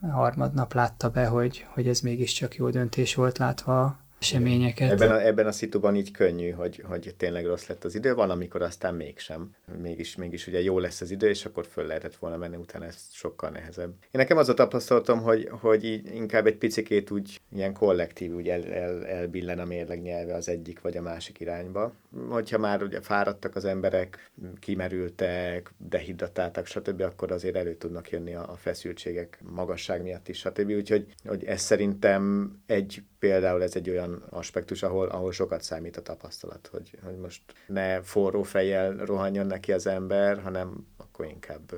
harmadnap 0.00 0.72
látta 0.72 1.08
be, 1.08 1.26
hogy, 1.26 1.66
hogy 1.68 1.88
ez 1.88 2.00
mégiscsak 2.00 2.54
jó 2.54 2.70
döntés 2.70 3.14
volt 3.14 3.38
látva 3.38 4.05
eseményeket. 4.18 4.90
Ebben 4.90 5.10
a, 5.10 5.26
ebben 5.26 5.46
a 5.46 5.52
szituban 5.52 5.96
így 5.96 6.10
könnyű, 6.10 6.50
hogy, 6.50 6.82
hogy 6.88 7.14
tényleg 7.16 7.46
rossz 7.46 7.66
lett 7.66 7.84
az 7.84 7.94
idő, 7.94 8.14
van, 8.14 8.30
amikor 8.30 8.62
aztán 8.62 8.94
mégsem. 8.94 9.54
Mégis, 9.82 10.16
mégis 10.16 10.46
ugye 10.46 10.60
jó 10.60 10.78
lesz 10.78 11.00
az 11.00 11.10
idő, 11.10 11.28
és 11.28 11.44
akkor 11.44 11.66
föl 11.66 11.86
lehetett 11.86 12.16
volna 12.16 12.36
menni, 12.36 12.56
utána 12.56 12.84
ez 12.84 13.08
sokkal 13.12 13.50
nehezebb. 13.50 13.88
Én 13.88 14.10
nekem 14.10 14.36
az 14.36 14.48
a 14.48 14.54
tapasztalatom, 14.54 15.20
hogy, 15.20 15.48
hogy 15.50 15.84
így 15.84 16.14
inkább 16.14 16.46
egy 16.46 16.56
picikét 16.56 17.10
úgy 17.10 17.40
ilyen 17.52 17.72
kollektív 17.72 18.34
úgy 18.34 18.48
el, 18.48 18.64
el, 18.64 19.06
elbillen 19.06 19.58
a 19.58 19.64
mérleg 19.64 20.02
nyelve 20.02 20.34
az 20.34 20.48
egyik 20.48 20.80
vagy 20.80 20.96
a 20.96 21.02
másik 21.02 21.40
irányba. 21.40 21.92
Hogyha 22.28 22.58
már 22.58 22.82
ugye 22.82 23.00
fáradtak 23.00 23.56
az 23.56 23.64
emberek, 23.64 24.30
kimerültek, 24.60 25.70
dehidratáltak, 25.78 26.66
stb., 26.66 27.00
akkor 27.00 27.32
azért 27.32 27.56
elő 27.56 27.74
tudnak 27.74 28.10
jönni 28.10 28.34
a, 28.34 28.50
a 28.50 28.56
feszültségek 28.56 29.38
magasság 29.42 30.02
miatt 30.02 30.28
is, 30.28 30.38
stb. 30.38 30.70
Úgyhogy 30.70 31.06
hogy 31.24 31.44
ez 31.44 31.60
szerintem 31.60 32.52
egy 32.66 33.02
például 33.26 33.62
ez 33.62 33.74
egy 33.74 33.90
olyan 33.90 34.22
aspektus, 34.30 34.82
ahol, 34.82 35.08
ahol 35.08 35.32
sokat 35.32 35.62
számít 35.62 35.96
a 35.96 36.02
tapasztalat, 36.02 36.68
hogy, 36.72 36.90
hogy 37.04 37.16
most 37.16 37.42
ne 37.66 38.02
forró 38.02 38.42
fejjel 38.42 38.96
rohanjon 38.96 39.46
neki 39.46 39.72
az 39.72 39.86
ember, 39.86 40.38
hanem 40.42 40.86
akkor 40.96 41.26
inkább 41.26 41.74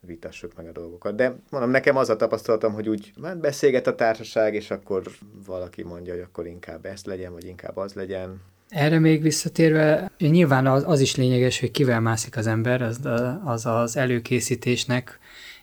vitassuk 0.00 0.56
meg 0.56 0.66
a 0.66 0.72
dolgokat. 0.72 1.14
De 1.14 1.36
mondom, 1.50 1.70
nekem 1.70 1.96
az 1.96 2.08
a 2.08 2.16
tapasztalatom, 2.16 2.72
hogy 2.72 2.88
úgy 2.88 3.12
hát 3.22 3.40
beszélget 3.40 3.86
a 3.86 3.94
társaság, 3.94 4.54
és 4.54 4.70
akkor 4.70 5.02
valaki 5.46 5.82
mondja, 5.82 6.12
hogy 6.12 6.22
akkor 6.22 6.46
inkább 6.46 6.84
ezt 6.84 7.06
legyen, 7.06 7.32
vagy 7.32 7.44
inkább 7.44 7.76
az 7.76 7.92
legyen. 7.92 8.40
Erre 8.68 8.98
még 8.98 9.22
visszatérve, 9.22 10.10
nyilván 10.18 10.66
az, 10.66 10.84
az 10.86 11.00
is 11.00 11.16
lényeges, 11.16 11.60
hogy 11.60 11.70
kivel 11.70 12.00
mászik 12.00 12.36
az 12.36 12.46
ember, 12.46 12.82
az 12.82 13.00
az, 13.44 13.66
az 13.66 13.96
előkészítésnek 13.96 15.18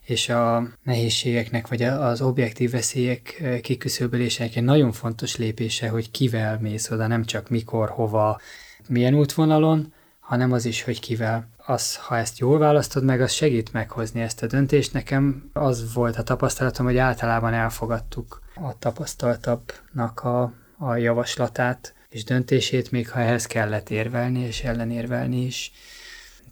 és 0.06 0.30
a 0.30 0.68
nehézségeknek, 0.84 1.68
vagy 1.68 1.84
az 1.84 2.22
objektív 2.22 2.72
veszélyek 2.72 3.44
kiküszöbölésének 3.62 4.56
egy 4.56 4.64
nagyon 4.64 4.92
fontos 4.92 5.38
lépése, 5.38 5.90
hogy 5.90 6.12
kivel 6.12 6.60
mész 6.60 6.90
oda, 6.90 7.08
nem 7.08 7.26
csak 7.26 7.50
mikor, 7.50 7.90
hova, 7.90 8.40
milyen 8.88 9.14
útvonalon, 9.14 9.94
hanem 10.20 10.52
az 10.52 10.66
is, 10.66 10.84
hogy 10.84 11.00
kivel. 11.00 11.50
Az, 11.66 11.96
ha 11.96 12.18
ezt 12.18 12.38
jól 12.40 12.58
választod 12.58 13.04
meg, 13.04 13.22
az 13.22 13.32
segít 13.32 13.74
meghozni 13.74 14.22
ezt 14.22 14.44
a 14.44 14.48
döntést. 14.48 14.94
Nekem 14.94 15.50
az 15.54 15.94
volt 15.94 16.18
a 16.18 16.24
tapasztalatom, 16.24 16.86
hogy 16.86 16.98
általában 16.98 17.54
elfogadtuk 17.54 18.42
a 18.56 18.78
tapasztaltabbnak 18.80 20.20
a, 20.24 20.54
a 20.78 20.96
javaslatát 20.96 21.94
és 22.10 22.24
döntését, 22.24 22.92
még 22.92 23.10
ha 23.10 23.20
ehhez 23.20 23.46
kellett 23.46 23.90
érvelni 23.90 24.40
és 24.40 24.64
ellenérvelni 24.64 25.46
is 25.46 25.72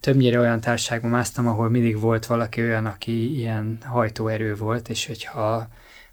többnyire 0.00 0.38
olyan 0.38 0.60
társaságban 0.60 1.10
másztam, 1.10 1.46
ahol 1.46 1.68
mindig 1.68 2.00
volt 2.00 2.26
valaki 2.26 2.60
olyan, 2.60 2.86
aki 2.86 3.36
ilyen 3.36 3.78
hajtóerő 3.84 4.54
volt, 4.54 4.88
és 4.88 5.06
hogyha 5.06 5.68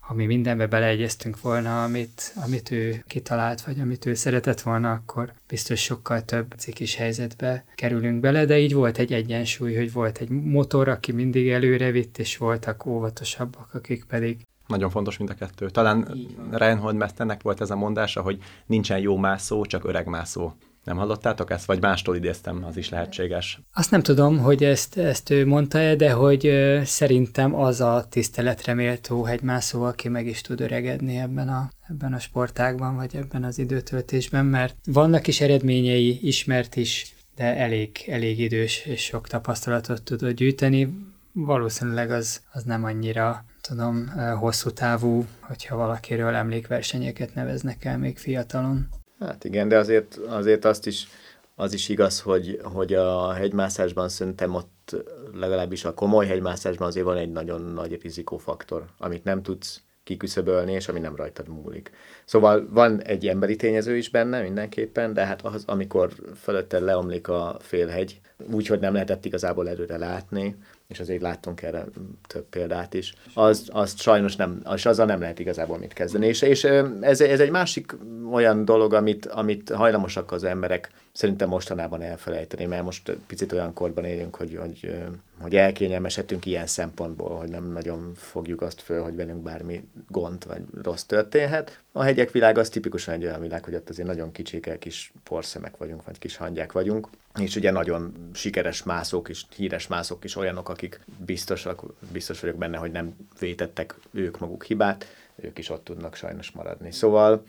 ha 0.08 0.14
mi 0.14 0.26
mindenbe 0.26 0.68
beleegyeztünk 0.68 1.42
volna, 1.42 1.84
amit, 1.84 2.34
amit 2.44 2.72
ő 2.72 3.04
kitalált, 3.08 3.62
vagy 3.62 3.80
amit 3.80 4.06
ő 4.06 4.14
szeretett 4.14 4.62
volna, 4.62 4.92
akkor 4.92 5.34
biztos 5.48 5.82
sokkal 5.82 6.26
több 6.26 6.54
cikis 6.58 6.96
helyzetbe 6.96 7.64
kerülünk 7.76 8.20
bele, 8.20 8.46
de 8.46 8.60
így 8.60 8.74
volt 8.74 8.98
egy 8.98 9.14
egyensúly, 9.14 9.76
hogy 9.76 9.94
volt 9.94 10.18
egy 10.18 10.30
motor, 10.30 10.88
aki 10.88 11.12
mindig 11.12 11.50
előre 11.50 11.92
vitt, 11.92 12.18
és 12.18 12.38
voltak 12.38 12.86
óvatosabbak, 12.86 13.74
akik 13.74 14.04
pedig 14.04 14.38
nagyon 14.68 14.90
fontos 14.90 15.18
mind 15.18 15.30
a 15.30 15.34
kettő. 15.34 15.70
Talán 15.70 16.28
Reinhold 16.52 16.96
Mesternek 16.96 17.42
volt 17.42 17.62
ez 17.62 17.70
a 17.70 17.76
mondása, 17.76 18.22
hogy 18.22 18.40
nincsen 18.66 19.00
jó 19.00 19.18
mászó, 19.18 19.66
csak 19.66 19.86
öreg 19.86 20.06
mászó. 20.06 20.54
Nem 20.88 20.98
hallottátok 20.98 21.52
ezt, 21.52 21.66
vagy 21.66 21.82
mástól 21.82 22.16
idéztem, 22.16 22.64
az 22.64 22.78
is 22.78 22.90
lehetséges. 22.90 23.60
Azt 23.74 23.92
nem 23.92 24.02
tudom, 24.02 24.38
hogy 24.38 24.64
ezt, 24.64 24.98
ezt 24.98 25.30
ő 25.30 25.46
mondta-e, 25.46 25.96
de 25.96 26.12
hogy 26.12 26.46
ö, 26.46 26.82
szerintem 26.84 27.56
az 27.56 27.82
a 27.82 28.06
tiszteletre 28.10 28.74
méltó 28.74 29.24
hegymászó, 29.24 29.84
aki 29.84 30.10
meg 30.10 30.28
is 30.28 30.42
tud 30.42 30.62
öregedni 30.62 31.18
ebben 31.18 31.50
a, 31.50 31.70
ebben 31.90 32.14
a 32.14 32.20
sportágban, 32.20 32.96
vagy 32.96 33.16
ebben 33.16 33.44
az 33.44 33.60
időtöltésben, 33.60 34.46
mert 34.46 34.76
vannak 34.86 35.28
is 35.28 35.42
eredményei, 35.42 36.20
ismert 36.28 36.76
is, 36.76 37.16
de 37.36 37.56
elég, 37.56 38.04
elég 38.08 38.40
idős 38.40 38.86
és 38.86 39.02
sok 39.02 39.28
tapasztalatot 39.28 40.04
tudod 40.04 40.32
gyűjteni. 40.32 40.94
Valószínűleg 41.34 42.12
az, 42.12 42.42
az 42.52 42.64
nem 42.64 42.84
annyira 42.84 43.46
tudom, 43.62 44.12
hosszú 44.40 44.70
távú, 44.70 45.26
hogyha 45.40 45.76
valakiről 45.76 46.34
emlékversenyeket 46.34 47.34
neveznek 47.34 47.86
el 47.86 47.98
még 47.98 48.18
fiatalon. 48.18 48.88
Hát 49.20 49.44
igen, 49.44 49.68
de 49.68 49.78
azért, 49.78 50.16
azért 50.28 50.66
azt 50.66 50.88
is, 50.88 51.08
az 51.56 51.74
is 51.74 51.90
igaz, 51.90 52.22
hogy, 52.22 52.60
hogy 52.64 52.94
a 52.94 53.34
hegymászásban 53.34 54.10
szerintem 54.10 54.54
ott 54.54 54.96
legalábbis 55.34 55.86
a 55.86 55.94
komoly 55.94 56.26
hegymászásban 56.26 56.88
azért 56.88 57.06
van 57.06 57.18
egy 57.18 57.32
nagyon 57.32 57.62
nagy 57.62 58.02
rizikófaktor, 58.02 58.86
amit 58.98 59.24
nem 59.24 59.42
tudsz 59.42 59.82
kiküszöbölni, 60.04 60.72
és 60.72 60.88
ami 60.88 61.00
nem 61.00 61.16
rajtad 61.16 61.48
múlik. 61.48 61.92
Szóval 62.26 62.68
van 62.70 63.02
egy 63.02 63.28
emberi 63.28 63.56
tényező 63.56 63.98
is 63.98 64.10
benne 64.10 64.42
mindenképpen, 64.42 65.14
de 65.14 65.26
hát 65.26 65.42
az, 65.42 65.64
amikor 65.66 66.12
fölötted 66.42 66.84
leomlik 66.84 67.28
a 67.28 67.58
félhegy, 67.60 68.20
úgyhogy 68.52 68.80
nem 68.80 68.94
lehetett 68.94 69.26
igazából 69.26 69.70
előre 69.70 69.98
látni, 69.98 70.56
és 70.88 71.00
azért 71.00 71.22
láttunk 71.22 71.62
erre 71.62 71.86
több 72.28 72.46
példát 72.50 72.94
is, 72.94 73.14
az, 73.34 73.70
az 73.72 74.02
sajnos 74.02 74.36
nem, 74.36 74.60
az 74.64 74.86
azzal 74.86 75.06
nem 75.06 75.20
lehet 75.20 75.40
igazából 75.40 75.78
mit 75.78 75.94
kezdeni. 75.94 76.28
És, 76.28 76.42
és 76.42 76.64
ez, 77.02 77.22
ez 77.22 77.40
egy 77.40 77.50
másik 77.50 77.96
olyan 78.32 78.66
dolog, 78.66 78.94
amit, 78.94 79.26
amit 79.26 79.70
hajlamosak 79.70 80.32
az 80.32 80.44
emberek 80.44 80.90
szerintem 81.18 81.50
mostanában 81.50 82.02
elfelejteni, 82.02 82.66
mert 82.66 82.84
most 82.84 83.18
picit 83.28 83.52
olyan 83.52 83.74
korban 83.74 84.06
élünk, 84.06 84.36
hogy, 84.36 84.56
hogy, 84.56 84.96
hogy 85.40 85.56
elkényelmesedünk 85.56 86.46
ilyen 86.46 86.68
szempontból, 86.68 87.38
hogy 87.38 87.50
nem 87.50 87.72
nagyon 87.72 88.12
fogjuk 88.16 88.62
azt 88.62 88.82
föl, 88.82 89.04
hogy 89.04 89.16
velünk 89.16 89.44
bármi 89.44 89.88
gond 90.10 90.46
vagy 90.48 90.62
rossz 90.82 91.04
történhet. 91.04 91.82
A 91.92 92.02
hegyek 92.02 92.32
világ 92.32 92.58
az 92.58 92.70
tipikusan 92.70 93.14
egy 93.14 93.24
olyan 93.24 93.42
világ, 93.42 93.64
hogy 93.64 93.76
ott 93.76 93.90
azért 93.90 94.08
nagyon 94.08 94.32
kicsik, 94.32 94.78
kis 94.80 95.12
porszemek 95.24 95.78
vagyunk, 95.78 96.06
vagy 96.06 96.20
kis 96.20 96.36
hangyák 96.36 96.72
vagyunk, 96.72 97.08
és 97.40 97.56
ugye 97.56 97.72
nagyon 97.72 98.30
sikeres 98.34 98.84
mászók 98.84 99.30
is, 99.30 99.46
híres 99.56 99.88
mászók 99.88 100.24
is 100.24 100.36
olyanok, 100.36 100.70
akik 100.70 101.00
biztosak, 101.26 101.84
biztos 102.12 102.40
vagyok 102.40 102.58
benne, 102.58 102.78
hogy 102.78 102.92
nem 102.92 103.16
vétettek 103.40 103.96
ők 104.12 104.40
maguk 104.40 104.64
hibát, 104.64 105.06
ők 105.36 105.58
is 105.58 105.70
ott 105.70 105.84
tudnak 105.84 106.16
sajnos 106.16 106.52
maradni. 106.52 106.92
Szóval 106.92 107.44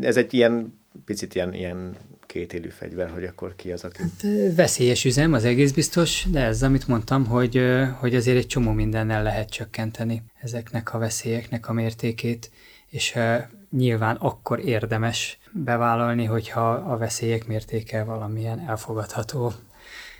ez 0.00 0.16
egy 0.16 0.34
ilyen 0.34 0.78
picit 1.04 1.34
ilyen, 1.34 1.54
ilyen 1.54 1.96
kétélű 2.30 2.68
fegyver, 2.68 3.10
hogy 3.10 3.24
akkor 3.24 3.54
ki 3.56 3.72
az, 3.72 3.84
aki... 3.84 4.02
Hát, 4.02 4.54
veszélyes 4.54 5.04
üzem, 5.04 5.32
az 5.32 5.44
egész 5.44 5.72
biztos, 5.72 6.26
de 6.30 6.44
ez, 6.44 6.62
amit 6.62 6.88
mondtam, 6.88 7.26
hogy, 7.26 7.62
hogy 7.98 8.14
azért 8.14 8.36
egy 8.36 8.46
csomó 8.46 8.72
mindennel 8.72 9.22
lehet 9.22 9.50
csökkenteni 9.50 10.22
ezeknek 10.40 10.94
a 10.94 10.98
veszélyeknek 10.98 11.68
a 11.68 11.72
mértékét, 11.72 12.50
és 12.88 13.18
nyilván 13.70 14.16
akkor 14.16 14.60
érdemes 14.60 15.38
bevállalni, 15.52 16.24
hogyha 16.24 16.70
a 16.70 16.96
veszélyek 16.96 17.46
mértéke 17.46 18.04
valamilyen 18.04 18.58
elfogadható 18.68 19.52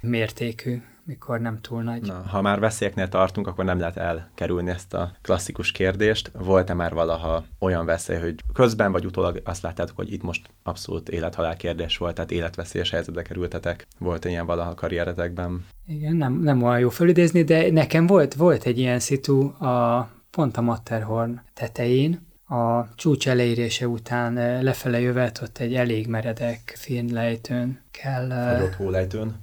mértékű 0.00 0.82
mikor 1.10 1.40
nem 1.40 1.60
túl 1.60 1.82
nagy. 1.82 2.02
Na, 2.02 2.22
ha 2.28 2.40
már 2.40 2.60
veszélyeknél 2.60 3.08
tartunk, 3.08 3.46
akkor 3.46 3.64
nem 3.64 3.78
lehet 3.78 3.96
elkerülni 3.96 4.70
ezt 4.70 4.94
a 4.94 5.12
klasszikus 5.22 5.72
kérdést. 5.72 6.30
Volt-e 6.38 6.74
már 6.74 6.94
valaha 6.94 7.44
olyan 7.58 7.86
veszély, 7.86 8.18
hogy 8.18 8.34
közben 8.52 8.92
vagy 8.92 9.04
utólag 9.04 9.40
azt 9.44 9.62
láttátok, 9.62 9.96
hogy 9.96 10.12
itt 10.12 10.22
most 10.22 10.50
abszolút 10.62 11.08
élethalál 11.08 11.56
kérdés 11.56 11.96
volt, 11.96 12.14
tehát 12.14 12.30
életveszélyes 12.30 12.90
helyzetbe 12.90 13.22
kerültetek? 13.22 13.86
Volt 13.98 14.24
ilyen 14.24 14.46
valaha 14.46 14.70
a 14.70 14.74
karrieretekben? 14.74 15.66
Igen, 15.86 16.16
nem, 16.16 16.40
nem 16.40 16.62
olyan 16.62 16.78
jó 16.78 16.88
felidézni, 16.88 17.42
de 17.42 17.70
nekem 17.70 18.06
volt, 18.06 18.34
volt 18.34 18.64
egy 18.64 18.78
ilyen 18.78 18.98
szitu 18.98 19.64
a 19.64 20.08
pont 20.30 20.56
a 20.56 20.60
Matterhorn 20.60 21.40
tetején, 21.54 22.28
a 22.48 22.94
csúcs 22.94 23.28
elérése 23.28 23.88
után 23.88 24.62
lefele 24.62 25.00
jövet, 25.00 25.40
ott 25.42 25.58
egy 25.58 25.74
elég 25.74 26.06
meredek 26.06 26.74
fénylejtőn 26.76 27.80
kell... 27.90 28.54
Fagyott 28.54 28.74
hólejtőn. 28.74 29.40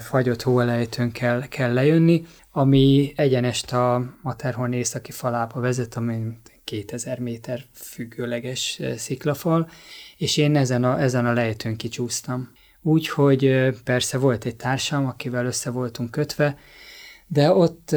Fagyott 0.00 0.42
hólejtőn 0.42 1.12
kell, 1.12 1.46
kell 1.48 1.72
lejönni, 1.72 2.26
ami 2.50 3.12
egyenest 3.16 3.72
a 3.72 4.14
Matterhorn 4.22 4.72
északi 4.72 5.10
falába 5.10 5.60
vezet, 5.60 5.94
ami 5.94 6.38
2000 6.64 7.18
méter 7.18 7.64
függőleges 7.72 8.80
sziklafal, 8.96 9.68
és 10.16 10.36
én 10.36 10.56
ezen 10.56 10.84
a, 10.84 11.00
ezen 11.00 11.26
a 11.26 11.32
lejtőn 11.32 11.76
kicsúsztam. 11.76 12.52
Úgyhogy 12.82 13.68
persze 13.84 14.18
volt 14.18 14.44
egy 14.44 14.56
társam, 14.56 15.06
akivel 15.06 15.46
össze 15.46 15.70
voltunk 15.70 16.10
kötve, 16.10 16.58
de 17.26 17.52
ott 17.52 17.90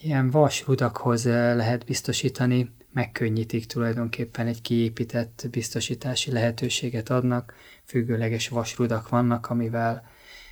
ilyen 0.00 0.30
vasrudakhoz 0.30 1.24
lehet 1.24 1.84
biztosítani 1.84 2.76
megkönnyítik 2.92 3.66
tulajdonképpen 3.66 4.46
egy 4.46 4.60
kiépített 4.60 5.46
biztosítási 5.50 6.32
lehetőséget 6.32 7.10
adnak, 7.10 7.54
függőleges 7.84 8.48
vasrudak 8.48 9.08
vannak, 9.08 9.50
amivel, 9.50 10.08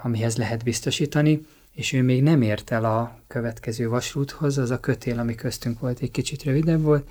amihez 0.07 0.37
lehet 0.37 0.65
biztosítani, 0.65 1.47
és 1.73 1.93
ő 1.93 2.03
még 2.03 2.23
nem 2.23 2.43
ért 2.43 2.71
el 2.71 2.85
a 2.85 3.19
következő 3.27 3.89
vasrúthoz, 3.89 4.59
az 4.59 4.71
a 4.71 4.81
kötél, 4.81 5.19
ami 5.19 5.35
köztünk 5.35 5.81
volt, 5.81 6.01
egy 6.01 6.11
kicsit 6.11 6.43
rövidebb 6.43 6.83
volt, 6.83 7.09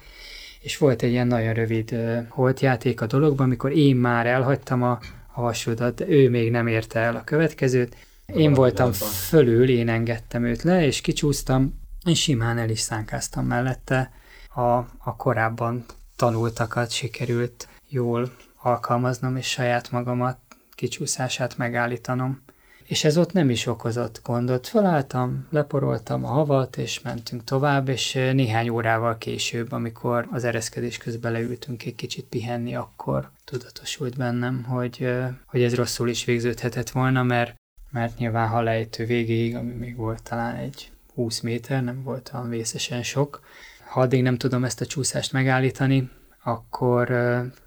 és 0.59 0.77
volt 0.77 1.01
egy 1.01 1.11
ilyen 1.11 1.27
nagyon 1.27 1.53
rövid 1.53 1.95
holtjáték 2.29 3.01
a 3.01 3.05
dologban, 3.05 3.45
amikor 3.45 3.71
én 3.71 3.95
már 3.95 4.25
elhagytam 4.25 4.83
a, 4.83 4.99
a 5.33 5.41
vasrudat, 5.41 5.95
de 5.95 6.07
ő 6.07 6.29
még 6.29 6.51
nem 6.51 6.67
érte 6.67 6.99
el 6.99 7.15
a 7.15 7.23
következőt. 7.23 7.95
Én 8.25 8.53
voltam 8.53 8.91
fölül, 8.91 9.69
én 9.69 9.89
engedtem 9.89 10.43
őt 10.43 10.63
le, 10.63 10.85
és 10.85 11.01
kicsúsztam, 11.01 11.79
és 12.05 12.21
simán 12.21 12.57
el 12.57 12.69
is 12.69 12.79
szánkáztam 12.79 13.45
mellette. 13.45 14.11
A, 14.53 14.61
a 14.97 15.15
korábban 15.17 15.85
tanultakat 16.15 16.91
sikerült 16.91 17.67
jól 17.89 18.31
alkalmaznom, 18.61 19.35
és 19.35 19.47
saját 19.47 19.91
magamat 19.91 20.37
kicsúszását 20.75 21.57
megállítanom. 21.57 22.44
És 22.86 23.03
ez 23.03 23.17
ott 23.17 23.33
nem 23.33 23.49
is 23.49 23.65
okozott 23.65 24.21
gondot. 24.23 24.67
Felálltam, 24.67 25.47
leporoltam 25.49 26.25
a 26.25 26.27
havat, 26.27 26.77
és 26.77 27.01
mentünk 27.01 27.43
tovább, 27.43 27.88
és 27.88 28.13
néhány 28.13 28.69
órával 28.69 29.17
később, 29.17 29.71
amikor 29.71 30.27
az 30.31 30.43
ereszkedés 30.43 30.97
közben 30.97 31.31
leültünk 31.31 31.86
egy 31.86 31.95
kicsit 31.95 32.25
pihenni, 32.25 32.75
akkor 32.75 33.29
tudatosult 33.43 34.17
bennem, 34.17 34.63
hogy, 34.63 35.13
hogy 35.45 35.63
ez 35.63 35.75
rosszul 35.75 36.09
is 36.09 36.25
végződhetett 36.25 36.89
volna, 36.89 37.23
mert, 37.23 37.55
mert 37.91 38.17
nyilván 38.17 38.47
ha 38.47 38.61
lejtő 38.61 39.05
végéig, 39.05 39.55
ami 39.55 39.73
még 39.73 39.95
volt 39.95 40.23
talán 40.23 40.55
egy 40.55 40.91
20 41.13 41.39
méter, 41.39 41.83
nem 41.83 42.03
volt 42.03 42.31
olyan 42.33 42.49
vészesen 42.49 43.03
sok, 43.03 43.39
ha 43.86 44.01
addig 44.01 44.21
nem 44.21 44.38
tudom 44.38 44.63
ezt 44.63 44.81
a 44.81 44.86
csúszást 44.86 45.31
megállítani, 45.31 46.09
akkor 46.43 47.09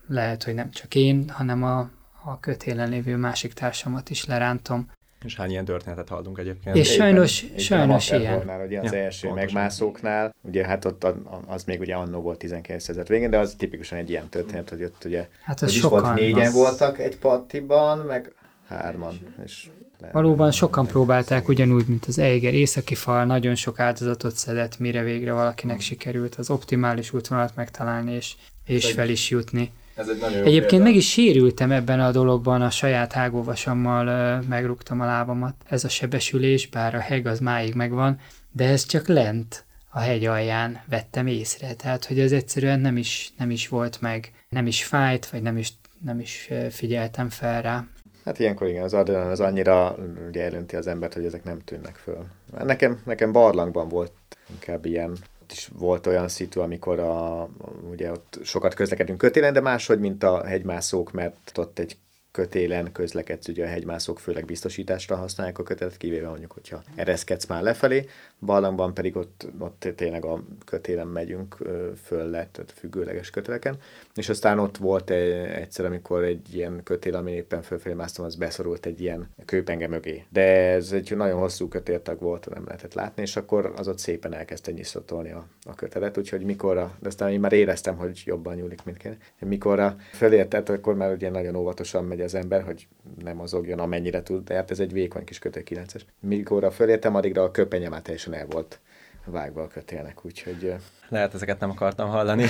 lehet, 0.08 0.44
hogy 0.44 0.54
nem 0.54 0.70
csak 0.70 0.94
én, 0.94 1.28
hanem 1.28 1.62
a, 1.62 1.90
a 2.24 2.40
kötélen 2.40 2.88
lévő 2.88 3.16
másik 3.16 3.52
társamat 3.52 4.10
is 4.10 4.24
lerántom. 4.24 4.90
És 5.24 5.36
hány 5.36 5.50
ilyen 5.50 5.64
történetet 5.64 6.08
hallunk 6.08 6.38
egyébként? 6.38 6.76
És 6.76 6.92
sajnos, 6.92 7.42
éppen, 7.42 7.58
sajnos 7.58 8.08
éppen 8.08 8.20
ilyen. 8.20 8.34
Volnál, 8.34 8.66
ugye 8.66 8.80
az 8.80 8.92
ja, 8.92 8.98
első 8.98 9.28
pontosan. 9.28 9.52
megmászóknál, 9.54 10.34
ugye 10.40 10.66
hát 10.66 10.84
ott 10.84 11.06
az 11.46 11.64
még 11.64 11.80
ugye 11.80 11.94
annó 11.94 12.20
volt 12.20 12.38
19 12.38 12.88
ezer 12.88 13.06
végén, 13.06 13.30
de 13.30 13.38
az 13.38 13.54
tipikusan 13.58 13.98
egy 13.98 14.10
ilyen 14.10 14.28
történet, 14.28 14.70
hogy 14.70 14.84
ott 14.84 15.04
ugye 15.04 15.28
hát 15.42 15.62
az 15.62 15.72
is 15.72 15.80
volt 15.80 16.14
négyen 16.14 16.46
az... 16.46 16.52
voltak 16.52 16.98
egy 16.98 17.18
partiban, 17.18 17.98
meg 17.98 18.32
hárman. 18.68 19.18
És 19.44 19.68
Valóban 20.12 20.50
sokan 20.50 20.86
próbálták 20.86 21.48
ugyanúgy, 21.48 21.86
mint 21.86 22.04
az 22.04 22.18
Eiger 22.18 22.54
északi 22.54 22.94
fal, 22.94 23.24
nagyon 23.24 23.54
sok 23.54 23.80
áldozatot 23.80 24.36
szedett, 24.36 24.78
mire 24.78 25.02
végre 25.02 25.32
valakinek 25.32 25.80
sikerült 25.80 26.34
az 26.34 26.50
optimális 26.50 27.12
útvonalat 27.12 27.56
megtalálni, 27.56 28.12
és, 28.12 28.34
és 28.66 28.92
fel 28.92 29.08
is 29.08 29.30
jutni. 29.30 29.72
Ez 29.99 30.09
egy 30.09 30.18
nagyon 30.20 30.38
Egyébként 30.38 30.68
példa. 30.68 30.84
meg 30.84 30.94
is 30.94 31.11
sérültem 31.11 31.70
ebben 31.70 32.01
a 32.01 32.11
dologban, 32.11 32.62
a 32.62 32.70
saját 32.70 33.12
hágóvasammal 33.12 34.40
megrúgtam 34.49 35.01
a 35.01 35.05
lábamat. 35.05 35.55
Ez 35.68 35.84
a 35.84 35.88
sebesülés, 35.88 36.68
bár 36.68 36.94
a 36.94 36.99
heg 36.99 37.26
az 37.26 37.40
máig 37.40 37.74
megvan, 37.74 38.18
de 38.53 38.68
ez 38.68 38.86
csak 38.86 39.07
lent 39.07 39.64
a 39.90 39.99
hegy 39.99 40.24
alján 40.24 40.80
vettem 40.88 41.26
észre. 41.26 41.74
Tehát, 41.74 42.05
hogy 42.05 42.20
ez 42.20 42.32
egyszerűen 42.32 42.80
nem 42.80 42.96
is, 42.96 43.32
nem 43.38 43.51
is 43.51 43.68
volt 43.68 44.01
meg, 44.01 44.32
nem 44.49 44.66
is 44.66 44.84
fájt, 44.84 45.26
vagy 45.30 45.42
nem 45.42 45.57
is, 45.57 45.72
nem 46.05 46.20
is 46.20 46.51
figyeltem 46.70 47.28
fel 47.28 47.62
rá. 47.62 47.84
Hát 48.24 48.38
ilyenkor 48.38 48.68
igen, 48.68 48.82
az 48.82 48.94
adrenalin 48.94 49.30
az 49.30 49.40
annyira 49.40 49.96
ugye 50.28 50.44
elönti 50.44 50.76
az 50.76 50.86
embert, 50.86 51.14
hogy 51.14 51.24
ezek 51.24 51.44
nem 51.44 51.59
tűnnek 51.64 51.96
föl. 51.96 52.26
Nekem, 52.64 53.01
nekem 53.05 53.32
barlangban 53.32 53.88
volt 53.88 54.12
inkább 54.51 54.84
ilyen 54.84 55.16
ott 55.49 55.57
is 55.57 55.68
volt 55.78 56.07
olyan 56.07 56.28
szitu, 56.28 56.61
amikor 56.61 56.99
a, 56.99 57.49
ugye 57.90 58.11
ott 58.11 58.38
sokat 58.42 58.74
közlekedünk 58.74 59.18
kötélen, 59.18 59.53
de 59.53 59.61
máshogy, 59.61 59.99
mint 59.99 60.22
a 60.22 60.44
hegymászók, 60.44 61.12
mert 61.12 61.53
ott 61.59 61.78
egy 61.78 61.96
kötélen 62.30 62.92
közlekedsz, 62.92 63.49
ugye 63.49 63.64
a 63.64 63.68
hegymászók 63.68 64.18
főleg 64.18 64.44
biztosításra 64.44 65.16
használják 65.16 65.59
a 65.59 65.62
kötelet, 65.62 65.96
kivéve 65.96 66.28
mondjuk, 66.28 66.53
hogyha 66.53 66.82
ereszkedsz 66.94 67.46
már 67.46 67.62
lefelé, 67.62 68.07
barlangban 68.41 68.95
pedig 68.95 69.16
ott, 69.16 69.47
ott 69.59 69.89
tényleg 69.97 70.24
a 70.24 70.43
kötélen 70.64 71.07
megyünk 71.07 71.57
föl 72.05 72.24
le, 72.24 72.49
tehát 72.53 72.72
függőleges 72.72 73.30
köteleken, 73.30 73.76
és 74.14 74.28
aztán 74.28 74.59
ott 74.59 74.76
volt 74.76 75.11
egy, 75.11 75.30
egyszer, 75.32 75.84
amikor 75.84 76.24
egy 76.24 76.55
ilyen 76.55 76.80
kötél, 76.84 77.14
ami 77.14 77.32
éppen 77.32 77.62
fölfelé 77.62 77.95
másztam, 77.95 78.24
az 78.24 78.34
beszorult 78.34 78.86
egy 78.86 79.01
ilyen 79.01 79.28
kőpenge 79.45 79.89
mögé. 79.89 80.24
De 80.28 80.43
ez 80.70 80.93
egy 80.93 81.16
nagyon 81.16 81.39
hosszú 81.39 81.68
kötéltag 81.68 82.20
volt, 82.20 82.49
nem 82.55 82.64
lehetett 82.66 82.95
látni, 82.95 83.22
és 83.22 83.36
akkor 83.36 83.72
az 83.76 83.89
ott 83.89 83.99
szépen 83.99 84.34
elkezdte 84.34 84.70
nyiszotolni 84.70 85.30
a, 85.30 85.47
a 85.64 85.74
kötelet, 85.74 86.18
úgyhogy 86.18 86.43
mikorra, 86.45 86.97
de 87.01 87.09
aztán 87.09 87.30
én 87.30 87.41
már 87.41 87.53
éreztem, 87.53 87.97
hogy 87.97 88.22
jobban 88.24 88.55
nyúlik, 88.55 88.84
mint 88.84 88.97
kéne. 88.97 89.16
Mikorra 89.39 89.97
fölértett, 90.12 90.68
akkor 90.68 90.95
már 90.95 91.12
ugye 91.12 91.30
nagyon 91.30 91.55
óvatosan 91.55 92.05
megy 92.05 92.20
az 92.20 92.34
ember, 92.34 92.62
hogy 92.62 92.86
nem 93.22 93.36
mozogjon 93.36 93.78
amennyire 93.78 94.22
tud, 94.22 94.45
de 94.45 94.55
hát 94.55 94.70
ez 94.70 94.80
egy 94.80 94.93
vékony 94.93 95.24
kis 95.24 95.39
kötél 95.39 95.62
9-es. 95.66 96.01
Mikorra 96.20 96.70
fölértem, 96.70 97.14
addigra 97.14 97.43
a 97.43 97.51
köpenye 97.51 97.89
már 97.89 98.03
teljesen 98.28 98.34
el 98.34 98.46
volt 98.46 98.80
vágva 99.24 99.62
a 99.62 99.66
kötélnek, 99.66 100.24
úgyhogy... 100.24 100.74
Lehet, 101.08 101.34
ezeket 101.34 101.60
nem 101.60 101.70
akartam 101.70 102.08
hallani. 102.08 102.44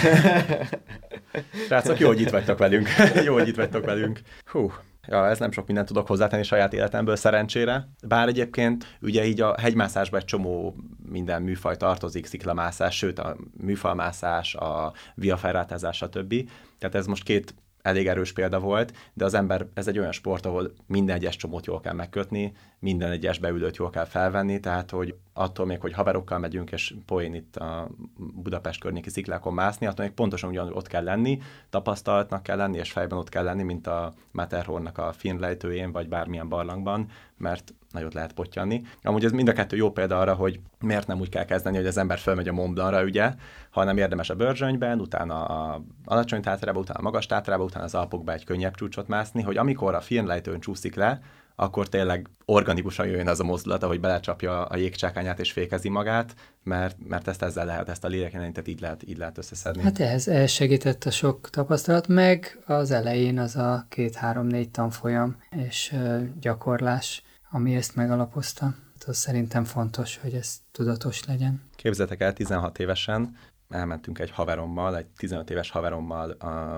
Srácok, 1.66 1.98
jó, 1.98 2.06
hogy 2.06 2.20
itt 2.20 2.30
vagytok 2.30 2.58
velünk. 2.58 2.88
jó, 3.26 3.32
hogy 3.32 3.48
itt 3.48 3.56
vagytok 3.56 3.84
velünk. 3.84 4.20
Hú, 4.44 4.72
ja, 5.06 5.26
ez 5.26 5.38
nem 5.38 5.50
sok 5.50 5.66
mindent 5.66 5.86
tudok 5.86 6.06
hozzátenni 6.06 6.42
saját 6.42 6.72
életemből 6.72 7.16
szerencsére. 7.16 7.88
Bár 8.06 8.28
egyébként 8.28 8.96
ugye 9.00 9.24
így 9.24 9.40
a 9.40 9.54
hegymászásba 9.60 10.16
egy 10.16 10.24
csomó 10.24 10.74
minden 11.08 11.42
műfaj 11.42 11.76
tartozik, 11.76 12.26
sziklamászás, 12.26 12.96
sőt 12.96 13.18
a 13.18 13.36
műfalmászás, 13.60 14.54
a 14.54 14.92
viaferrátázás, 15.14 15.96
stb. 15.96 16.34
Tehát 16.78 16.94
ez 16.94 17.06
most 17.06 17.22
két 17.22 17.54
elég 17.88 18.08
erős 18.08 18.32
példa 18.32 18.58
volt, 18.60 18.92
de 19.12 19.24
az 19.24 19.34
ember, 19.34 19.66
ez 19.74 19.88
egy 19.88 19.98
olyan 19.98 20.12
sport, 20.12 20.46
ahol 20.46 20.72
minden 20.86 21.16
egyes 21.16 21.36
csomót 21.36 21.66
jól 21.66 21.80
kell 21.80 21.92
megkötni, 21.92 22.52
minden 22.78 23.10
egyes 23.10 23.38
beülőt 23.38 23.76
jól 23.76 23.90
kell 23.90 24.04
felvenni, 24.04 24.60
tehát 24.60 24.90
hogy 24.90 25.14
attól 25.32 25.66
még, 25.66 25.80
hogy 25.80 25.92
haverokkal 25.92 26.38
megyünk, 26.38 26.70
és 26.70 26.94
poén 27.06 27.34
itt 27.34 27.56
a 27.56 27.88
Budapest 28.16 28.80
környéki 28.80 29.10
sziklákon 29.10 29.54
mászni, 29.54 29.86
attól 29.86 30.04
még 30.04 30.14
pontosan 30.14 30.50
ugyanúgy 30.50 30.72
ott 30.74 30.86
kell 30.86 31.04
lenni, 31.04 31.40
tapasztalatnak 31.70 32.42
kell 32.42 32.56
lenni, 32.56 32.78
és 32.78 32.92
fejben 32.92 33.18
ott 33.18 33.28
kell 33.28 33.44
lenni, 33.44 33.62
mint 33.62 33.86
a 33.86 34.12
Matterhornnak 34.32 34.98
a 34.98 35.12
finlejtőjén, 35.12 35.92
vagy 35.92 36.08
bármilyen 36.08 36.48
barlangban, 36.48 37.08
mert 37.36 37.74
nagyot 37.92 38.14
lehet 38.14 38.32
potyanni. 38.32 38.82
Amúgy 39.02 39.24
ez 39.24 39.32
mind 39.32 39.48
a 39.48 39.52
kettő 39.52 39.76
jó 39.76 39.90
példa 39.90 40.18
arra, 40.18 40.34
hogy 40.34 40.60
miért 40.80 41.06
nem 41.06 41.20
úgy 41.20 41.28
kell 41.28 41.44
kezdeni, 41.44 41.76
hogy 41.76 41.86
az 41.86 41.96
ember 41.96 42.18
fölmegy 42.18 42.48
a 42.48 42.52
Mont 42.52 42.74
Blancra, 42.74 43.02
ugye, 43.02 43.34
hanem 43.70 43.96
érdemes 43.96 44.30
a 44.30 44.34
Börzsönyben, 44.34 45.00
utána 45.00 45.44
a 45.44 45.82
alacsony 46.04 46.42
tátrába, 46.42 46.80
utána 46.80 46.98
a 46.98 47.02
magas 47.02 47.26
tátrába, 47.26 47.64
utána 47.64 47.84
az 47.84 47.94
Alpokba 47.94 48.32
egy 48.32 48.44
könnyebb 48.44 48.74
csúcsot 48.74 49.08
mászni, 49.08 49.42
hogy 49.42 49.56
amikor 49.56 49.94
a 49.94 50.00
finlejtőn 50.00 50.60
csúszik 50.60 50.94
le, 50.94 51.20
akkor 51.60 51.88
tényleg 51.88 52.28
organikusan 52.44 53.06
jöjjön 53.06 53.28
az 53.28 53.40
a 53.40 53.44
mozdulat, 53.44 53.82
hogy 53.82 54.00
belecsapja 54.00 54.64
a 54.64 54.76
jégcsákányát 54.76 55.38
és 55.40 55.52
fékezi 55.52 55.88
magát, 55.88 56.34
mert, 56.62 56.96
mert 57.08 57.28
ezt 57.28 57.42
ezzel 57.42 57.66
lehet, 57.66 57.88
ezt 57.88 58.04
a 58.04 58.08
lélekjelenítet 58.08 58.68
így 58.68 58.80
lehet, 58.80 59.02
így 59.08 59.18
lehet 59.18 59.38
összeszedni. 59.38 59.82
Hát 59.82 60.00
ehhez, 60.00 60.28
ehhez 60.28 60.50
segített 60.50 61.04
a 61.04 61.10
sok 61.10 61.50
tapasztalat, 61.50 62.08
meg 62.08 62.58
az 62.66 62.90
elején 62.90 63.38
az 63.38 63.56
a 63.56 63.86
két-három-négy 63.88 64.70
tanfolyam 64.70 65.36
és 65.50 65.94
gyakorlás, 66.40 67.22
ami 67.50 67.74
ezt 67.74 67.94
megalapozta. 67.94 68.64
Hát 68.64 69.08
az 69.08 69.16
szerintem 69.16 69.64
fontos, 69.64 70.16
hogy 70.16 70.34
ez 70.34 70.58
tudatos 70.72 71.24
legyen. 71.24 71.62
Képzeljétek 71.76 72.20
el, 72.20 72.32
16 72.32 72.78
évesen 72.78 73.36
elmentünk 73.68 74.18
egy 74.18 74.30
haverommal, 74.30 74.96
egy 74.96 75.06
15 75.06 75.50
éves 75.50 75.70
haverommal 75.70 76.30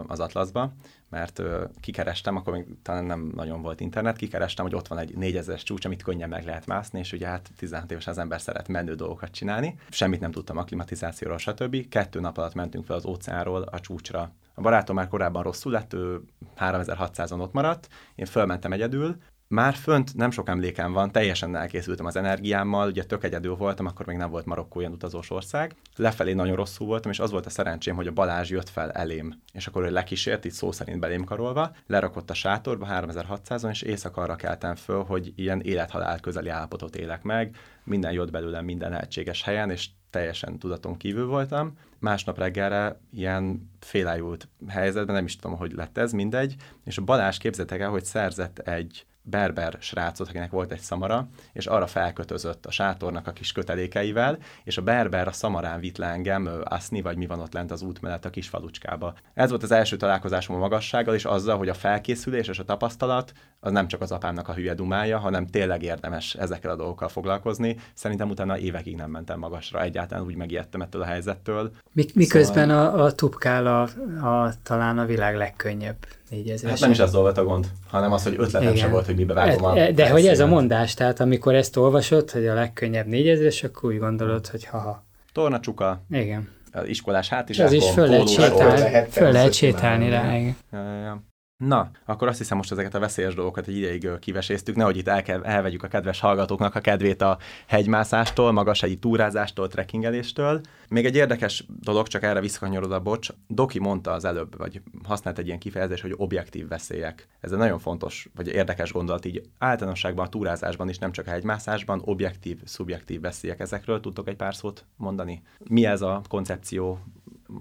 az 0.06 0.20
Atlaszba, 0.20 0.72
mert 1.08 1.42
kikerestem, 1.80 2.36
akkor 2.36 2.52
még 2.52 2.66
talán 2.82 3.04
nem 3.04 3.32
nagyon 3.34 3.62
volt 3.62 3.80
internet, 3.80 4.16
kikerestem, 4.16 4.64
hogy 4.64 4.74
ott 4.74 4.88
van 4.88 4.98
egy 4.98 5.14
4000-es 5.16 5.62
csúcs, 5.62 5.84
amit 5.84 6.02
könnyen 6.02 6.28
meg 6.28 6.44
lehet 6.44 6.66
mászni, 6.66 6.98
és 6.98 7.12
ugye 7.12 7.26
hát 7.26 7.50
16 7.56 7.90
éves 7.90 8.06
az 8.06 8.18
ember 8.18 8.40
szeret 8.40 8.68
menő 8.68 8.94
dolgokat 8.94 9.30
csinálni. 9.30 9.78
Semmit 9.90 10.20
nem 10.20 10.30
tudtam 10.30 10.56
a 10.56 10.64
klimatizációról, 10.64 11.38
stb. 11.38 11.88
Kettő 11.88 12.20
nap 12.20 12.38
alatt 12.38 12.54
mentünk 12.54 12.84
fel 12.84 12.96
az 12.96 13.06
óceánról 13.06 13.62
a 13.62 13.80
csúcsra. 13.80 14.32
A 14.54 14.60
barátom 14.60 14.96
már 14.96 15.08
korábban 15.08 15.42
rosszul 15.42 15.72
lett, 15.72 15.92
ő 15.92 16.20
3600-on 16.58 17.40
ott 17.40 17.52
maradt, 17.52 17.88
én 18.14 18.26
fölmentem 18.26 18.72
egyedül, 18.72 19.16
már 19.54 19.74
fönt 19.74 20.14
nem 20.14 20.30
sok 20.30 20.48
emlékem 20.48 20.92
van, 20.92 21.12
teljesen 21.12 21.56
elkészültem 21.56 22.06
az 22.06 22.16
energiámmal, 22.16 22.88
ugye 22.88 23.04
tök 23.04 23.24
egyedül 23.24 23.54
voltam, 23.54 23.86
akkor 23.86 24.06
még 24.06 24.16
nem 24.16 24.30
volt 24.30 24.44
Marokkó 24.44 24.80
ilyen 24.80 24.92
utazós 24.92 25.30
ország. 25.30 25.74
Lefelé 25.96 26.32
nagyon 26.32 26.56
rosszul 26.56 26.86
voltam, 26.86 27.10
és 27.10 27.18
az 27.18 27.30
volt 27.30 27.46
a 27.46 27.50
szerencsém, 27.50 27.96
hogy 27.96 28.06
a 28.06 28.12
Balázs 28.12 28.50
jött 28.50 28.68
fel 28.68 28.90
elém, 28.90 29.34
és 29.52 29.66
akkor 29.66 29.84
ő 29.84 29.90
lekísért, 29.90 30.44
itt 30.44 30.52
szó 30.52 30.72
szerint 30.72 31.00
belém 31.00 31.24
karolva, 31.24 31.72
lerakott 31.86 32.30
a 32.30 32.34
sátorba 32.34 32.86
3600-on, 32.90 33.70
és 33.70 33.82
éjszakarra 33.82 34.36
keltem 34.36 34.74
föl, 34.74 35.04
hogy 35.04 35.32
ilyen 35.36 35.60
élethalál 35.60 36.20
közeli 36.20 36.48
állapotot 36.48 36.96
élek 36.96 37.22
meg, 37.22 37.56
minden 37.84 38.12
jött 38.12 38.30
belőlem 38.30 38.64
minden 38.64 38.90
lehetséges 38.90 39.42
helyen, 39.42 39.70
és 39.70 39.88
teljesen 40.10 40.58
tudaton 40.58 40.96
kívül 40.96 41.26
voltam. 41.26 41.78
Másnap 41.98 42.38
reggelre 42.38 43.00
ilyen 43.12 43.70
félájult 43.80 44.48
helyzetben, 44.68 45.14
nem 45.14 45.24
is 45.24 45.36
tudom, 45.36 45.56
hogy 45.56 45.72
lett 45.72 45.98
ez, 45.98 46.12
mindegy, 46.12 46.54
és 46.84 46.98
a 46.98 47.02
Balázs 47.02 47.38
képzeljétek 47.38 47.80
el, 47.80 47.90
hogy 47.90 48.04
szerzett 48.04 48.58
egy 48.58 49.04
berber 49.22 49.76
srácot, 49.80 50.28
akinek 50.28 50.50
volt 50.50 50.72
egy 50.72 50.80
szamara, 50.80 51.28
és 51.52 51.66
arra 51.66 51.86
felkötözött 51.86 52.66
a 52.66 52.70
sátornak 52.70 53.26
a 53.26 53.32
kis 53.32 53.52
kötelékeivel, 53.52 54.38
és 54.64 54.76
a 54.76 54.82
berber 54.82 55.28
a 55.28 55.32
szamarán 55.32 55.80
vitt 55.80 55.96
le 55.96 56.06
engem, 56.06 56.50
aszni, 56.64 57.02
vagy 57.02 57.16
mi 57.16 57.26
van 57.26 57.40
ott 57.40 57.52
lent 57.52 57.70
az 57.70 57.82
út 57.82 58.00
mellett 58.00 58.24
a 58.24 58.30
kis 58.30 58.48
falucskába. 58.48 59.14
Ez 59.34 59.50
volt 59.50 59.62
az 59.62 59.70
első 59.70 59.96
találkozásom 59.96 60.56
a 60.56 60.58
magassággal, 60.58 61.14
és 61.14 61.24
azzal, 61.24 61.58
hogy 61.58 61.68
a 61.68 61.74
felkészülés 61.74 62.48
és 62.48 62.58
a 62.58 62.64
tapasztalat 62.64 63.32
az 63.62 63.72
nem 63.72 63.88
csak 63.88 64.00
az 64.00 64.12
apámnak 64.12 64.48
a 64.48 64.54
hülye 64.54 64.74
dumája, 64.74 65.18
hanem 65.18 65.46
tényleg 65.46 65.82
érdemes 65.82 66.34
ezekkel 66.34 66.70
a 66.70 66.76
dolgokkal 66.76 67.08
foglalkozni. 67.08 67.76
Szerintem 67.94 68.30
utána 68.30 68.58
évekig 68.58 68.96
nem 68.96 69.10
mentem 69.10 69.38
magasra, 69.38 69.82
egyáltalán 69.82 70.24
úgy 70.24 70.34
megijedtem 70.34 70.82
ettől 70.82 71.02
a 71.02 71.04
helyzettől. 71.04 71.70
Mik, 71.92 72.14
miközben 72.14 72.68
szóval... 72.68 73.00
a, 73.00 73.04
a 73.04 73.12
tubkál 73.12 73.66
a, 73.66 73.82
a, 74.26 74.52
talán 74.62 74.98
a 74.98 75.04
világ 75.04 75.36
legkönnyebb 75.36 75.96
négyezres. 76.30 76.70
Hát 76.70 76.80
nem 76.80 76.90
is 76.90 76.98
ez 76.98 77.12
volt 77.12 77.38
a 77.38 77.44
gond, 77.44 77.66
hanem 77.90 78.12
az, 78.12 78.22
hogy 78.22 78.34
ötletem 78.38 78.74
sem 78.74 78.90
volt, 78.90 79.06
hogy 79.06 79.16
mibe 79.16 79.34
vágom 79.34 79.64
a 79.64 79.74
De, 79.74 79.92
de 79.92 80.10
hogy 80.10 80.26
ez 80.26 80.40
a 80.40 80.46
mondás, 80.46 80.94
tehát 80.94 81.20
amikor 81.20 81.54
ezt 81.54 81.76
olvasod, 81.76 82.30
hogy 82.30 82.46
a 82.46 82.54
legkönnyebb 82.54 83.06
négyezres, 83.06 83.62
akkor 83.62 83.92
úgy 83.92 83.98
gondolod, 83.98 84.46
hogy 84.46 84.64
haha. 84.64 85.04
Tornacsuka, 85.32 86.02
Igen. 86.10 86.48
iskolás 86.84 87.28
hátizsákom, 87.28 87.74
Ez 87.74 87.82
is 87.82 87.90
föl 87.90 88.08
lehet 88.08 88.28
sétálni, 88.28 89.10
föl 89.10 89.32
lehet 89.32 89.52
sétálni 89.52 90.08
rá. 90.08 90.36
Igen. 90.36 90.56
Ja, 90.72 90.82
ja, 90.82 91.00
ja. 91.00 91.28
Na, 91.66 91.90
akkor 92.04 92.28
azt 92.28 92.38
hiszem 92.38 92.56
most 92.56 92.72
ezeket 92.72 92.94
a 92.94 92.98
veszélyes 92.98 93.34
dolgokat 93.34 93.66
egy 93.66 93.76
ideig 93.76 94.08
kiveséztük, 94.18 94.76
nehogy 94.76 94.96
itt 94.96 95.08
el 95.08 95.44
elvegyük 95.44 95.82
a 95.82 95.88
kedves 95.88 96.20
hallgatóknak 96.20 96.74
a 96.74 96.80
kedvét 96.80 97.22
a 97.22 97.38
hegymászástól, 97.66 98.52
magashegyi 98.52 98.98
túrázástól, 98.98 99.68
trekkingeléstől. 99.68 100.60
Még 100.88 101.04
egy 101.04 101.16
érdekes 101.16 101.64
dolog, 101.80 102.06
csak 102.06 102.22
erre 102.22 102.40
visszakanyarod 102.40 102.92
a 102.92 103.00
bocs. 103.00 103.28
Doki 103.46 103.78
mondta 103.78 104.12
az 104.12 104.24
előbb, 104.24 104.56
vagy 104.58 104.82
használt 105.04 105.38
egy 105.38 105.46
ilyen 105.46 105.58
kifejezés, 105.58 106.00
hogy 106.00 106.14
objektív 106.16 106.68
veszélyek. 106.68 107.28
Ez 107.40 107.52
egy 107.52 107.58
nagyon 107.58 107.78
fontos, 107.78 108.28
vagy 108.34 108.48
érdekes 108.48 108.92
gondolat 108.92 109.24
így 109.24 109.42
általánosságban 109.58 110.26
a 110.26 110.28
túrázásban 110.28 110.88
is, 110.88 110.98
nem 110.98 111.12
csak 111.12 111.26
a 111.26 111.30
hegymászásban, 111.30 112.02
objektív, 112.04 112.58
szubjektív 112.64 113.20
veszélyek. 113.20 113.60
Ezekről 113.60 114.00
tudtok 114.00 114.28
egy 114.28 114.36
pár 114.36 114.54
szót 114.54 114.84
mondani? 114.96 115.42
Mi 115.58 115.84
ez 115.86 116.02
a 116.02 116.22
koncepció, 116.28 116.98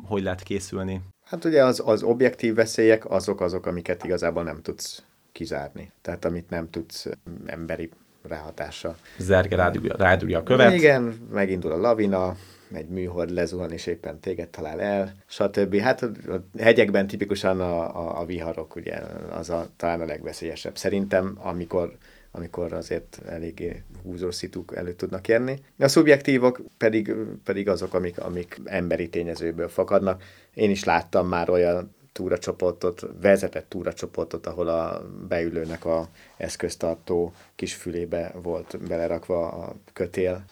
hogy 0.03 0.23
lehet 0.23 0.43
készülni? 0.43 1.01
Hát 1.29 1.45
ugye 1.45 1.63
az, 1.63 1.81
az 1.85 2.03
objektív 2.03 2.55
veszélyek 2.55 3.09
azok 3.09 3.41
azok, 3.41 3.65
amiket 3.65 4.03
igazából 4.03 4.43
nem 4.43 4.61
tudsz 4.61 5.03
kizárni. 5.31 5.91
Tehát 6.01 6.25
amit 6.25 6.49
nem 6.49 6.69
tudsz 6.69 7.07
emberi 7.45 7.89
ráhatással. 8.21 8.95
Zerge 9.17 9.55
rádugja, 9.55 9.95
rádugja 9.97 10.39
a 10.39 10.43
követ. 10.43 10.73
Igen, 10.73 11.27
megindul 11.31 11.71
a 11.71 11.77
lavina, 11.77 12.35
egy 12.73 12.87
műhold 12.87 13.29
lezuhan, 13.29 13.71
és 13.71 13.85
éppen 13.85 14.19
téged 14.19 14.47
talál 14.47 14.81
el, 14.81 15.13
stb. 15.25 15.75
Hát 15.75 16.01
a 16.01 16.43
hegyekben 16.57 17.07
tipikusan 17.07 17.61
a, 17.61 17.95
a, 17.95 18.19
a 18.19 18.25
viharok, 18.25 18.75
ugye, 18.75 18.97
az 19.29 19.49
a, 19.49 19.67
talán 19.77 20.01
a 20.01 20.05
legveszélyesebb. 20.05 20.77
Szerintem, 20.77 21.37
amikor 21.41 21.97
amikor 22.31 22.73
azért 22.73 23.21
eléggé 23.27 23.83
húzós 24.03 24.35
szituk 24.35 24.75
előtt 24.75 24.97
tudnak 24.97 25.27
érni. 25.27 25.59
A 25.79 25.87
szubjektívok 25.87 26.61
pedig, 26.77 27.15
pedig 27.43 27.69
azok, 27.69 27.93
amik, 27.93 28.19
amik 28.19 28.61
emberi 28.65 29.09
tényezőből 29.09 29.67
fakadnak. 29.67 30.23
Én 30.59 30.69
is 30.69 30.83
láttam 30.83 31.27
már 31.27 31.49
olyan 31.49 31.95
túracsoportot, 32.11 33.05
vezetett 33.21 33.69
túracsoportot, 33.69 34.47
ahol 34.47 34.67
a 34.67 35.01
beülőnek 35.27 35.85
a 35.85 36.07
eszköztartó 36.39 37.33
kis 37.55 37.73
fülébe 37.73 38.31
volt 38.41 38.77
belerakva 38.87 39.47
a 39.47 39.75
kötél. 39.93 40.43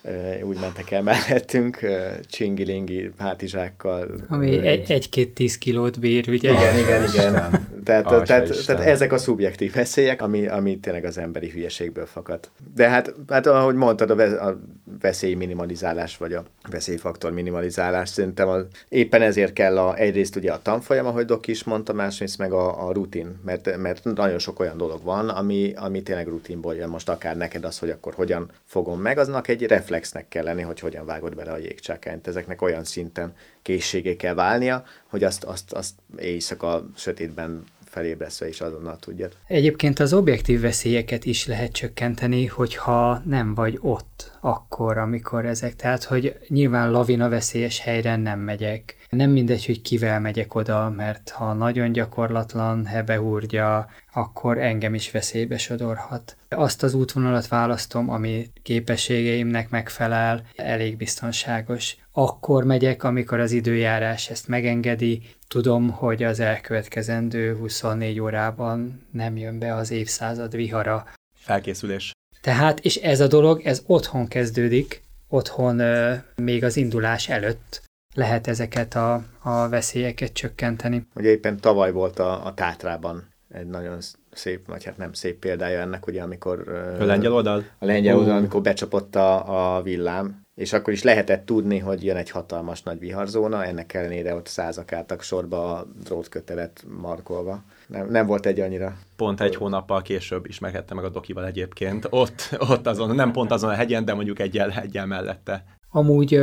Úgy 0.43 0.59
mentek 0.59 0.91
el 0.91 1.01
mellettünk, 1.01 1.79
csingilingi 2.25 3.11
hátizsákkal. 3.17 4.07
Ami 4.27 4.67
egy-két 4.67 5.33
tíz 5.33 5.57
kilót 5.57 5.99
bír, 5.99 6.29
ugye? 6.29 6.51
igen, 6.51 6.77
igen, 6.77 7.03
igen. 7.03 7.65
Tehát, 7.83 8.05
Atya 8.05 8.21
tehát, 8.21 8.49
Isten. 8.49 8.75
tehát 8.75 8.91
ezek 8.91 9.11
a 9.11 9.17
szubjektív 9.17 9.73
veszélyek, 9.73 10.21
ami, 10.21 10.47
ami 10.47 10.79
tényleg 10.79 11.05
az 11.05 11.17
emberi 11.17 11.49
hülyeségből 11.49 12.05
fakad. 12.05 12.49
De 12.75 12.89
hát, 12.89 13.13
hát 13.27 13.47
ahogy 13.47 13.75
mondtad, 13.75 14.09
a, 14.09 14.15
ve- 14.15 14.39
a 14.39 14.59
veszély 15.01 15.33
minimalizálás, 15.33 16.17
vagy 16.17 16.33
a 16.33 16.43
veszélyfaktor 16.69 17.31
minimalizálás, 17.31 18.09
szerintem 18.09 18.47
az, 18.47 18.65
éppen 18.89 19.21
ezért 19.21 19.53
kell 19.53 19.77
a, 19.77 19.97
egyrészt 19.97 20.35
ugye 20.35 20.51
a 20.51 20.61
tanfolyam, 20.61 21.05
ahogy 21.05 21.25
Doki 21.25 21.51
is 21.51 21.63
mondta, 21.63 21.93
másrészt 21.93 22.37
meg 22.37 22.51
a, 22.51 22.87
a 22.87 22.91
rutin, 22.91 23.39
mert, 23.45 23.77
mert 23.77 24.03
nagyon 24.03 24.39
sok 24.39 24.59
olyan 24.59 24.77
dolog 24.77 25.03
van, 25.03 25.29
ami, 25.29 25.73
ami 25.79 26.03
tényleg 26.03 26.27
rutinból 26.27 26.75
jön. 26.75 26.89
Most 26.89 27.09
akár 27.09 27.37
neked 27.37 27.63
az, 27.63 27.79
hogy 27.79 27.89
akkor 27.89 28.13
hogyan 28.13 28.51
fogom 28.65 29.01
meg, 29.01 29.17
aznak 29.17 29.47
egy 29.47 29.63
reflexnek 29.63 30.27
kell 30.27 30.43
lenni, 30.43 30.61
hogy 30.61 30.79
hogyan 30.79 31.05
vágod 31.05 31.35
bele 31.35 31.51
a 31.51 31.57
jégcsákányt. 31.57 32.27
Ezeknek 32.27 32.61
olyan 32.61 32.83
szinten 32.83 33.33
készségé 33.61 34.15
kell 34.15 34.33
válnia, 34.33 34.83
hogy 35.07 35.23
azt, 35.23 35.43
azt, 35.43 35.73
azt 35.73 35.93
éjszaka 36.17 36.85
sötétben 36.95 37.63
felébresztve 37.97 38.47
is 38.47 38.61
azonnal 38.61 38.97
tudjad. 38.97 39.31
Egyébként 39.47 39.99
az 39.99 40.13
objektív 40.13 40.61
veszélyeket 40.61 41.25
is 41.25 41.47
lehet 41.47 41.71
csökkenteni, 41.71 42.45
hogyha 42.45 43.21
nem 43.25 43.53
vagy 43.53 43.77
ott 43.81 44.37
akkor, 44.41 44.97
amikor 44.97 45.45
ezek. 45.45 45.75
Tehát, 45.75 46.03
hogy 46.03 46.37
nyilván 46.47 46.91
lavina 46.91 47.29
veszélyes 47.29 47.79
helyre 47.79 48.15
nem 48.15 48.39
megyek. 48.39 48.95
Nem 49.09 49.29
mindegy, 49.29 49.65
hogy 49.65 49.81
kivel 49.81 50.19
megyek 50.19 50.55
oda, 50.55 50.89
mert 50.89 51.29
ha 51.29 51.53
nagyon 51.53 51.91
gyakorlatlan, 51.91 52.85
hebehúrgya, 52.85 53.89
akkor 54.13 54.57
engem 54.57 54.93
is 54.93 55.11
veszélybe 55.11 55.57
sodorhat. 55.57 56.37
Azt 56.49 56.83
az 56.83 56.93
útvonalat 56.93 57.47
választom, 57.47 58.09
ami 58.09 58.49
képességeimnek 58.63 59.69
megfelel, 59.69 60.43
elég 60.55 60.97
biztonságos. 60.97 61.97
Akkor 62.19 62.63
megyek, 62.63 63.03
amikor 63.03 63.39
az 63.39 63.51
időjárás 63.51 64.29
ezt 64.29 64.47
megengedi, 64.47 65.21
tudom, 65.47 65.89
hogy 65.89 66.23
az 66.23 66.39
elkövetkezendő 66.39 67.55
24 67.55 68.19
órában 68.19 69.07
nem 69.11 69.37
jön 69.37 69.59
be 69.59 69.75
az 69.75 69.91
évszázad 69.91 70.55
vihara. 70.55 71.07
Felkészülés. 71.39 72.11
Tehát, 72.41 72.79
és 72.79 72.95
ez 72.95 73.19
a 73.19 73.27
dolog, 73.27 73.61
ez 73.63 73.83
otthon 73.85 74.27
kezdődik, 74.27 75.01
otthon 75.27 75.79
ö, 75.79 76.13
még 76.35 76.63
az 76.63 76.77
indulás 76.77 77.29
előtt 77.29 77.81
lehet 78.15 78.47
ezeket 78.47 78.95
a, 78.95 79.23
a 79.41 79.69
veszélyeket 79.69 80.33
csökkenteni. 80.33 81.07
Ugye 81.15 81.29
éppen 81.29 81.59
tavaly 81.59 81.91
volt 81.91 82.19
a, 82.19 82.45
a 82.45 82.53
Tátrában 82.53 83.27
egy 83.49 83.67
nagyon 83.67 83.97
szép, 84.31 84.67
vagy 84.67 84.83
hát 84.83 84.97
nem 84.97 85.13
szép 85.13 85.39
példája 85.39 85.79
ennek, 85.79 86.07
ugye 86.07 86.21
amikor... 86.21 86.67
A 86.99 87.03
lengyel 87.03 87.33
oldal? 87.33 87.63
A 87.79 87.85
lengyel 87.85 88.17
oldal, 88.17 88.37
amikor 88.37 88.61
becsapott 88.61 89.15
a, 89.15 89.75
a 89.77 89.81
villám, 89.81 90.45
és 90.57 90.73
akkor 90.73 90.93
is 90.93 91.03
lehetett 91.03 91.45
tudni, 91.45 91.77
hogy 91.77 92.03
jön 92.03 92.15
egy 92.15 92.29
hatalmas 92.29 92.83
nagy 92.83 92.99
viharzóna, 92.99 93.65
ennek 93.65 93.93
ellenére 93.93 94.35
ott 94.35 94.47
százak 94.47 94.91
álltak 94.91 95.21
sorba 95.21 95.75
a 95.75 95.87
drótkötelet 96.03 96.85
markolva. 97.01 97.63
Nem, 97.87 98.09
nem 98.09 98.25
volt 98.25 98.45
egy 98.45 98.59
annyira 98.59 98.97
Pont 99.15 99.41
egy 99.41 99.55
hónappal 99.55 100.01
később 100.01 100.45
ismerkedtem 100.45 100.95
meg 100.95 101.05
a 101.05 101.09
Dokival 101.09 101.45
egyébként. 101.45 102.07
Ott, 102.09 102.49
ott 102.69 102.87
azon, 102.87 103.15
nem 103.15 103.31
pont 103.31 103.51
azon 103.51 103.69
a 103.69 103.73
hegyen, 103.73 104.05
de 104.05 104.13
mondjuk 104.13 104.39
egyel, 104.39 104.71
egyel 104.71 105.05
mellette. 105.05 105.65
Amúgy 105.91 106.33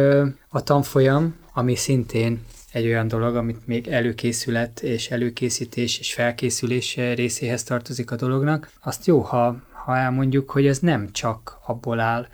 a 0.48 0.62
tanfolyam, 0.62 1.36
ami 1.54 1.74
szintén 1.74 2.44
egy 2.72 2.86
olyan 2.86 3.08
dolog, 3.08 3.36
amit 3.36 3.66
még 3.66 3.88
előkészület 3.88 4.82
és 4.82 5.10
előkészítés 5.10 5.98
és 5.98 6.14
felkészülés 6.14 6.96
részéhez 6.96 7.62
tartozik 7.62 8.10
a 8.10 8.16
dolognak, 8.16 8.70
azt 8.82 9.06
jó, 9.06 9.20
ha, 9.20 9.56
ha 9.84 9.96
elmondjuk, 9.96 10.50
hogy 10.50 10.66
ez 10.66 10.78
nem 10.78 11.12
csak 11.12 11.58
abból 11.66 12.00
áll, 12.00 12.26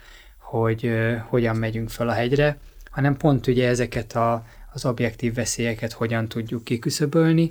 hogy 0.51 0.90
hogyan 1.28 1.57
megyünk 1.57 1.90
fel 1.90 2.09
a 2.09 2.12
hegyre, 2.12 2.57
hanem 2.90 3.16
pont 3.16 3.46
ugye 3.46 3.68
ezeket 3.68 4.12
a, 4.12 4.44
az 4.72 4.84
objektív 4.84 5.34
veszélyeket 5.34 5.92
hogyan 5.92 6.28
tudjuk 6.28 6.64
kiküszöbölni, 6.64 7.51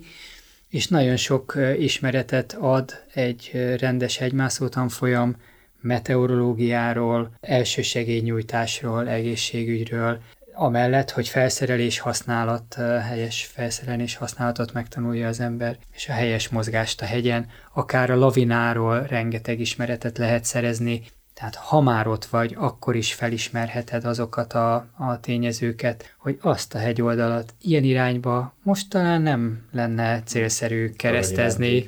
és 0.69 0.87
nagyon 0.87 1.15
sok 1.15 1.57
ismeretet 1.77 2.57
ad 2.59 3.03
egy 3.13 3.51
rendes 3.79 4.17
hegymászó 4.17 4.67
tanfolyam, 4.67 5.35
meteorológiáról, 5.81 7.31
elsősegélynyújtásról, 7.41 9.09
egészségügyről, 9.09 10.21
amellett, 10.53 11.11
hogy 11.11 11.27
felszerelés 11.27 11.99
használat, 11.99 12.73
helyes 13.07 13.49
felszerelés 13.53 14.15
használatot 14.15 14.73
megtanulja 14.73 15.27
az 15.27 15.39
ember, 15.39 15.77
és 15.95 16.09
a 16.09 16.11
helyes 16.13 16.49
mozgást 16.49 17.01
a 17.01 17.05
hegyen, 17.05 17.47
akár 17.73 18.09
a 18.09 18.15
lavináról 18.15 19.03
rengeteg 19.03 19.59
ismeretet 19.59 20.17
lehet 20.17 20.45
szerezni, 20.45 21.01
tehát 21.39 21.55
ha 21.55 21.81
már 21.81 22.07
ott 22.07 22.25
vagy, 22.25 22.55
akkor 22.57 22.95
is 22.95 23.13
felismerheted 23.13 24.05
azokat 24.05 24.53
a, 24.53 24.75
a 24.97 25.19
tényezőket, 25.19 26.15
hogy 26.17 26.37
azt 26.41 26.75
a 26.75 26.77
hegyoldalat 26.77 27.53
ilyen 27.61 27.83
irányba 27.83 28.53
most 28.63 28.89
talán 28.89 29.21
nem 29.21 29.65
lenne 29.71 30.23
célszerű 30.23 30.89
keresztezni, 30.89 31.87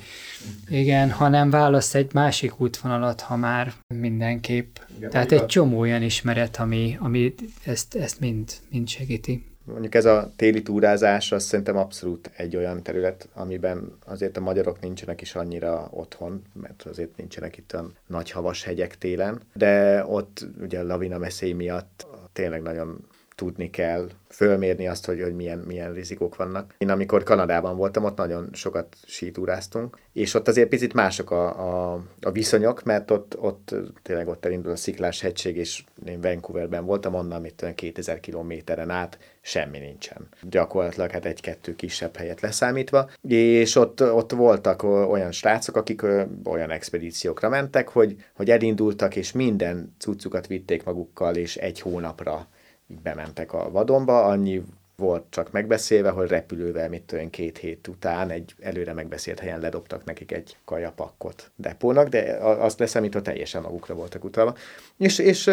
igen, 0.69 1.11
hanem 1.11 1.49
válasz 1.49 1.95
egy 1.95 2.13
másik 2.13 2.59
útvonalat, 2.59 3.21
ha 3.21 3.35
már 3.35 3.73
mindenképp. 3.87 4.75
Igen, 4.97 5.09
Tehát 5.09 5.31
egy 5.31 5.41
a- 5.41 5.45
csomó 5.45 5.79
olyan 5.79 6.01
ismeret, 6.01 6.57
ami, 6.57 6.97
ami 6.99 7.33
ezt, 7.65 7.95
ezt 7.95 8.19
mind, 8.19 8.51
mind 8.69 8.87
segíti. 8.87 9.50
Mondjuk 9.71 9.95
ez 9.95 10.05
a 10.05 10.31
téli 10.35 10.61
túrázás, 10.61 11.31
az 11.31 11.43
szerintem 11.43 11.77
abszolút 11.77 12.31
egy 12.35 12.55
olyan 12.55 12.83
terület, 12.83 13.29
amiben 13.33 13.97
azért 14.05 14.37
a 14.37 14.41
magyarok 14.41 14.79
nincsenek 14.79 15.21
is 15.21 15.35
annyira 15.35 15.87
otthon, 15.91 16.41
mert 16.53 16.83
azért 16.83 17.17
nincsenek 17.17 17.57
itt 17.57 17.73
olyan 17.73 17.95
nagy 18.07 18.31
havas 18.31 18.63
hegyek 18.63 18.97
télen, 18.97 19.41
de 19.53 20.05
ott 20.05 20.45
ugye 20.61 20.79
a 20.79 20.83
lavina 20.83 21.19
veszély 21.19 21.53
miatt 21.53 22.07
tényleg 22.33 22.61
nagyon 22.61 23.07
tudni 23.41 23.69
kell 23.69 24.09
fölmérni 24.29 24.87
azt, 24.87 25.05
hogy, 25.05 25.21
hogy 25.21 25.35
milyen, 25.35 25.57
milyen 25.57 25.93
rizikók 25.93 26.35
vannak. 26.35 26.73
Én 26.77 26.89
amikor 26.89 27.23
Kanadában 27.23 27.75
voltam, 27.77 28.03
ott 28.03 28.17
nagyon 28.17 28.49
sokat 28.53 28.95
sítúráztunk, 29.05 29.97
és 30.13 30.33
ott 30.33 30.47
azért 30.47 30.69
picit 30.69 30.93
mások 30.93 31.31
a, 31.31 31.47
a, 31.93 32.03
a 32.21 32.31
viszonyok, 32.31 32.83
mert 32.83 33.11
ott, 33.11 33.37
ott 33.39 33.75
tényleg 34.01 34.27
ott 34.27 34.45
elindul 34.45 34.71
a 34.71 34.75
sziklás 34.75 35.21
hegység, 35.21 35.57
és 35.57 35.83
én 36.05 36.21
Vancouverben 36.21 36.85
voltam, 36.85 37.13
onnan 37.13 37.41
mit 37.41 37.55
tudom, 37.55 37.75
2000 37.75 38.19
kilométeren 38.19 38.89
át 38.89 39.17
semmi 39.41 39.79
nincsen. 39.79 40.27
Gyakorlatilag 40.41 41.11
hát 41.11 41.25
egy-kettő 41.25 41.75
kisebb 41.75 42.15
helyet 42.15 42.41
leszámítva, 42.41 43.09
és 43.27 43.75
ott, 43.75 44.03
ott 44.03 44.31
voltak 44.31 44.83
olyan 44.83 45.31
srácok, 45.31 45.75
akik 45.75 46.01
olyan 46.43 46.71
expedíciókra 46.71 47.49
mentek, 47.49 47.89
hogy, 47.89 48.15
hogy 48.33 48.49
elindultak, 48.49 49.15
és 49.15 49.31
minden 49.31 49.95
cuccukat 49.97 50.47
vitték 50.47 50.83
magukkal, 50.83 51.35
és 51.35 51.57
egy 51.57 51.79
hónapra 51.79 52.47
így 52.91 53.01
bementek 53.01 53.53
a 53.53 53.71
vadonba, 53.71 54.23
annyi 54.23 54.63
volt 55.01 55.23
csak 55.29 55.51
megbeszélve, 55.51 56.09
hogy 56.09 56.29
repülővel, 56.29 56.89
mit 56.89 57.01
tudom, 57.01 57.29
két 57.29 57.57
hét 57.57 57.87
után 57.87 58.29
egy 58.29 58.55
előre 58.59 58.93
megbeszélt 58.93 59.39
helyen 59.39 59.59
ledobtak 59.59 60.05
nekik 60.05 60.31
egy 60.31 60.57
kajapakkot 60.65 61.51
depónak, 61.55 62.07
de 62.07 62.37
azt 62.41 62.79
leszámítva 62.79 63.21
teljesen 63.21 63.61
magukra 63.61 63.93
voltak 63.93 64.23
utalva. 64.23 64.55
És, 64.97 65.19
és 65.19 65.49